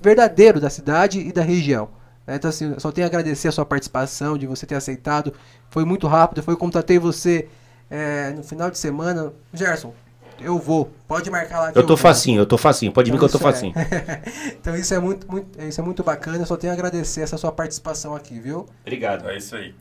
verdadeiro 0.00 0.60
da 0.60 0.70
cidade 0.70 1.20
e 1.20 1.32
da 1.32 1.42
região. 1.42 1.88
Né? 2.26 2.36
Então, 2.36 2.48
assim, 2.48 2.78
só 2.78 2.92
tenho 2.92 3.06
a 3.06 3.08
agradecer 3.08 3.48
a 3.48 3.52
sua 3.52 3.66
participação, 3.66 4.38
de 4.38 4.46
você 4.46 4.66
ter 4.66 4.74
aceitado. 4.74 5.34
Foi 5.68 5.84
muito 5.84 6.06
rápido. 6.06 6.42
Foi, 6.42 6.54
eu 6.54 6.58
contatei 6.58 6.98
você 6.98 7.48
é, 7.90 8.30
no 8.30 8.42
final 8.42 8.70
de 8.70 8.78
semana. 8.78 9.32
Gerson, 9.52 9.92
eu 10.40 10.58
vou. 10.58 10.90
Pode 11.06 11.30
marcar 11.30 11.60
lá. 11.60 11.72
eu 11.74 11.86
tô 11.86 11.94
eu 11.94 11.96
facinho, 11.96 12.40
eu 12.40 12.46
tô 12.46 12.56
facinho. 12.56 12.92
Pode 12.92 13.10
então, 13.10 13.20
vir 13.20 13.28
que 13.28 13.34
eu 13.34 13.40
tô 13.40 13.48
é. 13.48 13.52
facinho. 13.52 13.74
então 14.60 14.76
isso 14.76 14.94
é 14.94 14.98
muito, 14.98 15.30
muito, 15.30 15.60
isso 15.62 15.80
é 15.80 15.84
muito 15.84 16.02
bacana. 16.02 16.38
Eu 16.38 16.46
só 16.46 16.56
tenho 16.56 16.72
a 16.72 16.74
agradecer 16.74 17.22
essa 17.22 17.36
sua 17.36 17.52
participação 17.52 18.14
aqui, 18.14 18.38
viu? 18.38 18.66
Obrigado. 18.82 19.28
É 19.28 19.36
isso 19.36 19.56
aí. 19.56 19.74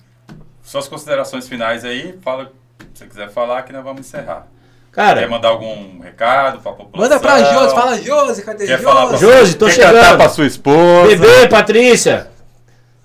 Suas 0.70 0.88
considerações 0.88 1.48
finais 1.48 1.84
aí, 1.84 2.14
fala, 2.22 2.52
se 2.94 3.00
você 3.00 3.08
quiser 3.08 3.32
falar 3.32 3.64
que 3.64 3.74
nós 3.74 3.84
vamos 3.84 4.02
encerrar. 4.02 4.46
Cara, 4.92 5.22
quer 5.22 5.28
mandar 5.28 5.48
algum 5.48 6.00
recado 6.00 6.60
pra 6.60 6.74
população? 6.74 7.10
Manda 7.10 7.20
pra 7.20 7.40
Josi, 7.40 7.74
fala 7.74 8.00
Josi, 8.00 8.44
cadê 8.44 8.68
quer 8.68 8.80
Josi? 8.80 9.18
Josi, 9.18 9.56
tô 9.56 9.66
quer 9.66 9.72
chegando. 9.72 9.96
Cantar 9.96 10.18
pra 10.18 10.30
sua 10.30 10.46
esposa. 10.46 11.08
Bebê, 11.08 11.48
Patrícia. 11.48 12.28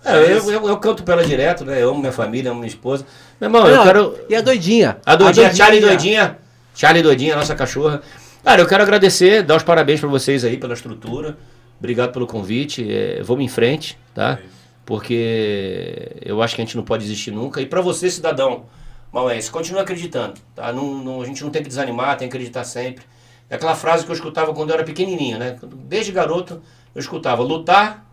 É, 0.04 0.14
eu, 0.14 0.50
eu, 0.50 0.68
eu, 0.68 0.76
canto 0.76 1.02
pra 1.04 1.14
ela 1.14 1.24
direto, 1.24 1.64
né? 1.64 1.82
Eu 1.82 1.88
amo 1.88 2.00
minha 2.00 2.12
família, 2.12 2.50
amo 2.50 2.60
minha 2.60 2.68
esposa. 2.68 3.06
Meu 3.40 3.48
irmão, 3.48 3.62
Não, 3.62 3.70
eu 3.70 3.82
quero. 3.82 4.18
E 4.28 4.36
a 4.36 4.42
doidinha? 4.42 4.98
A 5.06 5.16
doidinha, 5.16 5.46
a 5.46 5.48
doidinha. 5.48 5.54
Charlie 5.54 5.80
doidinha. 5.80 6.38
Charlie 6.74 7.02
doidinha, 7.02 7.34
nossa 7.34 7.54
cachorra. 7.54 8.02
Cara, 8.44 8.60
eu 8.60 8.66
quero 8.66 8.82
agradecer, 8.82 9.42
dar 9.42 9.56
os 9.56 9.62
parabéns 9.62 10.00
pra 10.00 10.08
vocês 10.10 10.44
aí 10.44 10.58
pela 10.58 10.74
estrutura. 10.74 11.34
Obrigado 11.78 12.12
pelo 12.12 12.26
convite. 12.26 12.86
É, 12.92 13.22
vamos 13.22 13.42
em 13.42 13.48
frente, 13.48 13.98
tá? 14.14 14.38
É 14.38 14.53
Porque 14.84 16.10
eu 16.22 16.42
acho 16.42 16.54
que 16.54 16.62
a 16.62 16.64
gente 16.64 16.76
não 16.76 16.84
pode 16.84 17.04
desistir 17.04 17.30
nunca. 17.30 17.60
E 17.60 17.66
pra 17.66 17.80
você, 17.80 18.10
cidadão 18.10 18.66
Mauense, 19.12 19.50
continue 19.50 19.80
acreditando, 19.80 20.34
tá? 20.54 20.72
Não, 20.72 21.02
não, 21.02 21.22
a 21.22 21.24
gente 21.24 21.42
não 21.42 21.50
tem 21.50 21.62
que 21.62 21.68
desanimar, 21.68 22.16
tem 22.16 22.28
que 22.28 22.36
acreditar 22.36 22.64
sempre. 22.64 23.04
É 23.48 23.54
aquela 23.54 23.74
frase 23.74 24.04
que 24.04 24.10
eu 24.10 24.14
escutava 24.14 24.52
quando 24.52 24.70
eu 24.70 24.74
era 24.74 24.84
pequenininho, 24.84 25.38
né? 25.38 25.56
Desde 25.86 26.10
garoto 26.10 26.60
eu 26.94 27.00
escutava 27.00 27.42
lutar 27.42 28.04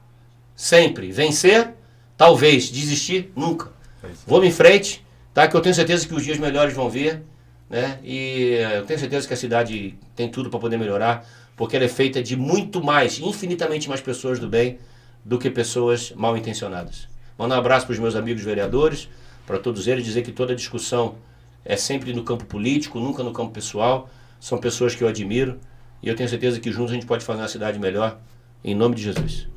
sempre, 0.55 1.11
vencer 1.11 1.73
Talvez 2.21 2.69
desistir, 2.69 3.31
nunca. 3.35 3.71
É 4.03 4.07
Vamos 4.27 4.45
em 4.45 4.51
frente, 4.51 5.03
tá? 5.33 5.47
Que 5.47 5.55
eu 5.55 5.59
tenho 5.59 5.73
certeza 5.73 6.07
que 6.07 6.13
os 6.13 6.23
dias 6.23 6.37
melhores 6.37 6.71
vão 6.71 6.87
vir, 6.87 7.23
né? 7.67 7.97
E 8.03 8.59
eu 8.75 8.85
tenho 8.85 8.99
certeza 8.99 9.27
que 9.27 9.33
a 9.33 9.37
cidade 9.37 9.95
tem 10.15 10.29
tudo 10.29 10.47
para 10.47 10.59
poder 10.59 10.77
melhorar, 10.77 11.27
porque 11.57 11.75
ela 11.75 11.85
é 11.85 11.87
feita 11.87 12.21
de 12.21 12.37
muito 12.37 12.83
mais, 12.83 13.17
infinitamente 13.17 13.89
mais 13.89 14.01
pessoas 14.01 14.37
do 14.37 14.47
bem 14.47 14.77
do 15.23 15.37
que 15.37 15.49
pessoas 15.49 16.11
mal 16.11 16.35
intencionadas. 16.37 17.07
Manda 17.37 17.55
um 17.55 17.57
abraço 17.57 17.85
para 17.85 17.93
os 17.93 17.99
meus 17.99 18.15
amigos 18.15 18.43
vereadores, 18.43 19.09
para 19.45 19.59
todos 19.59 19.87
eles, 19.87 20.05
dizer 20.05 20.21
que 20.21 20.31
toda 20.31 20.55
discussão 20.55 21.15
é 21.63 21.75
sempre 21.75 22.13
no 22.13 22.23
campo 22.23 22.45
político, 22.45 22.99
nunca 22.99 23.23
no 23.23 23.33
campo 23.33 23.51
pessoal. 23.51 24.09
São 24.39 24.57
pessoas 24.57 24.95
que 24.95 25.03
eu 25.03 25.07
admiro 25.07 25.59
e 26.01 26.09
eu 26.09 26.15
tenho 26.15 26.27
certeza 26.27 26.59
que 26.59 26.71
juntos 26.71 26.91
a 26.91 26.95
gente 26.95 27.05
pode 27.05 27.23
fazer 27.23 27.41
uma 27.41 27.47
cidade 27.47 27.79
melhor, 27.79 28.17
em 28.63 28.73
nome 28.73 28.95
de 28.95 29.03
Jesus. 29.03 29.47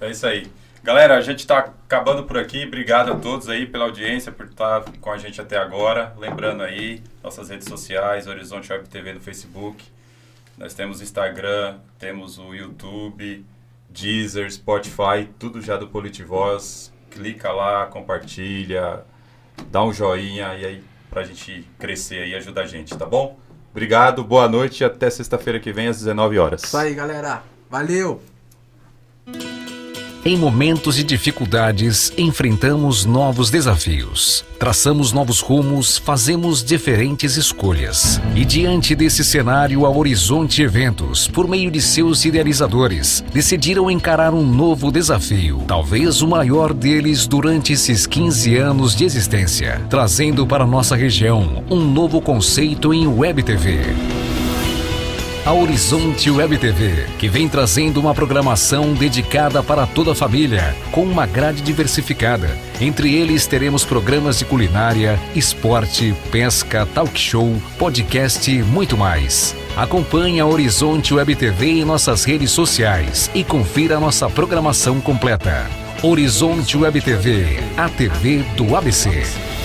É 0.00 0.10
isso 0.10 0.26
aí. 0.26 0.46
Galera, 0.82 1.16
a 1.16 1.20
gente 1.20 1.40
está 1.40 1.58
acabando 1.58 2.24
por 2.24 2.38
aqui. 2.38 2.64
Obrigado 2.64 3.12
a 3.12 3.16
todos 3.16 3.48
aí 3.48 3.66
pela 3.66 3.86
audiência, 3.86 4.30
por 4.30 4.46
estar 4.46 4.84
com 5.00 5.10
a 5.10 5.18
gente 5.18 5.40
até 5.40 5.56
agora. 5.56 6.14
Lembrando 6.16 6.62
aí, 6.62 7.02
nossas 7.24 7.48
redes 7.48 7.66
sociais, 7.66 8.26
Horizonte 8.26 8.72
Web 8.72 8.88
TV 8.88 9.12
no 9.12 9.20
Facebook. 9.20 9.82
Nós 10.56 10.74
temos 10.74 11.00
Instagram, 11.00 11.78
temos 11.98 12.38
o 12.38 12.54
YouTube, 12.54 13.44
Deezer, 13.96 14.52
Spotify, 14.52 15.28
tudo 15.38 15.62
já 15.62 15.76
do 15.76 15.88
Politivoz. 15.88 16.92
Clica 17.10 17.50
lá, 17.50 17.86
compartilha, 17.86 19.04
dá 19.70 19.82
um 19.82 19.92
joinha 19.92 20.54
e 20.54 20.66
aí 20.66 20.84
pra 21.08 21.24
gente 21.24 21.66
crescer 21.78 22.26
e 22.26 22.34
ajudar 22.34 22.62
a 22.62 22.66
gente, 22.66 22.96
tá 22.96 23.06
bom? 23.06 23.38
Obrigado, 23.70 24.22
boa 24.22 24.48
noite 24.48 24.82
e 24.82 24.84
até 24.84 25.08
sexta-feira 25.08 25.58
que 25.58 25.72
vem 25.72 25.88
às 25.88 25.98
19 25.98 26.38
horas. 26.38 26.62
Isso 26.64 26.76
aí, 26.76 26.94
galera. 26.94 27.42
Valeu! 27.70 28.22
Em 30.26 30.36
momentos 30.36 30.96
de 30.96 31.04
dificuldades, 31.04 32.12
enfrentamos 32.18 33.04
novos 33.04 33.48
desafios, 33.48 34.44
traçamos 34.58 35.12
novos 35.12 35.38
rumos, 35.38 35.98
fazemos 35.98 36.64
diferentes 36.64 37.36
escolhas. 37.36 38.20
E 38.34 38.44
diante 38.44 38.96
desse 38.96 39.22
cenário, 39.22 39.86
a 39.86 39.88
Horizonte 39.88 40.62
Eventos, 40.62 41.28
por 41.28 41.46
meio 41.46 41.70
de 41.70 41.80
seus 41.80 42.24
idealizadores, 42.24 43.24
decidiram 43.32 43.88
encarar 43.88 44.34
um 44.34 44.44
novo 44.44 44.90
desafio, 44.90 45.62
talvez 45.68 46.20
o 46.22 46.26
maior 46.26 46.74
deles 46.74 47.28
durante 47.28 47.74
esses 47.74 48.04
15 48.04 48.56
anos 48.56 48.96
de 48.96 49.04
existência, 49.04 49.80
trazendo 49.88 50.44
para 50.44 50.66
nossa 50.66 50.96
região 50.96 51.62
um 51.70 51.78
novo 51.78 52.20
conceito 52.20 52.92
em 52.92 53.06
Web 53.06 53.44
TV 53.44 53.94
a 55.46 55.52
Horizonte 55.52 56.28
Web 56.28 56.58
TV, 56.58 57.06
que 57.20 57.28
vem 57.28 57.48
trazendo 57.48 58.00
uma 58.00 58.12
programação 58.12 58.92
dedicada 58.94 59.62
para 59.62 59.86
toda 59.86 60.10
a 60.10 60.14
família, 60.14 60.74
com 60.90 61.04
uma 61.04 61.24
grade 61.24 61.62
diversificada. 61.62 62.58
Entre 62.80 63.14
eles 63.14 63.46
teremos 63.46 63.84
programas 63.84 64.40
de 64.40 64.44
culinária, 64.44 65.16
esporte, 65.36 66.12
pesca, 66.32 66.84
talk 66.92 67.16
show, 67.16 67.62
podcast 67.78 68.50
e 68.50 68.60
muito 68.60 68.96
mais. 68.96 69.54
Acompanhe 69.76 70.40
a 70.40 70.46
Horizonte 70.46 71.14
Web 71.14 71.36
TV 71.36 71.66
em 71.66 71.84
nossas 71.84 72.24
redes 72.24 72.50
sociais 72.50 73.30
e 73.32 73.44
confira 73.44 74.00
nossa 74.00 74.28
programação 74.28 75.00
completa. 75.00 75.70
Horizonte 76.02 76.76
Web 76.76 77.00
TV, 77.00 77.60
a 77.76 77.88
TV 77.88 78.38
do 78.56 78.74
ABC. 78.74 79.55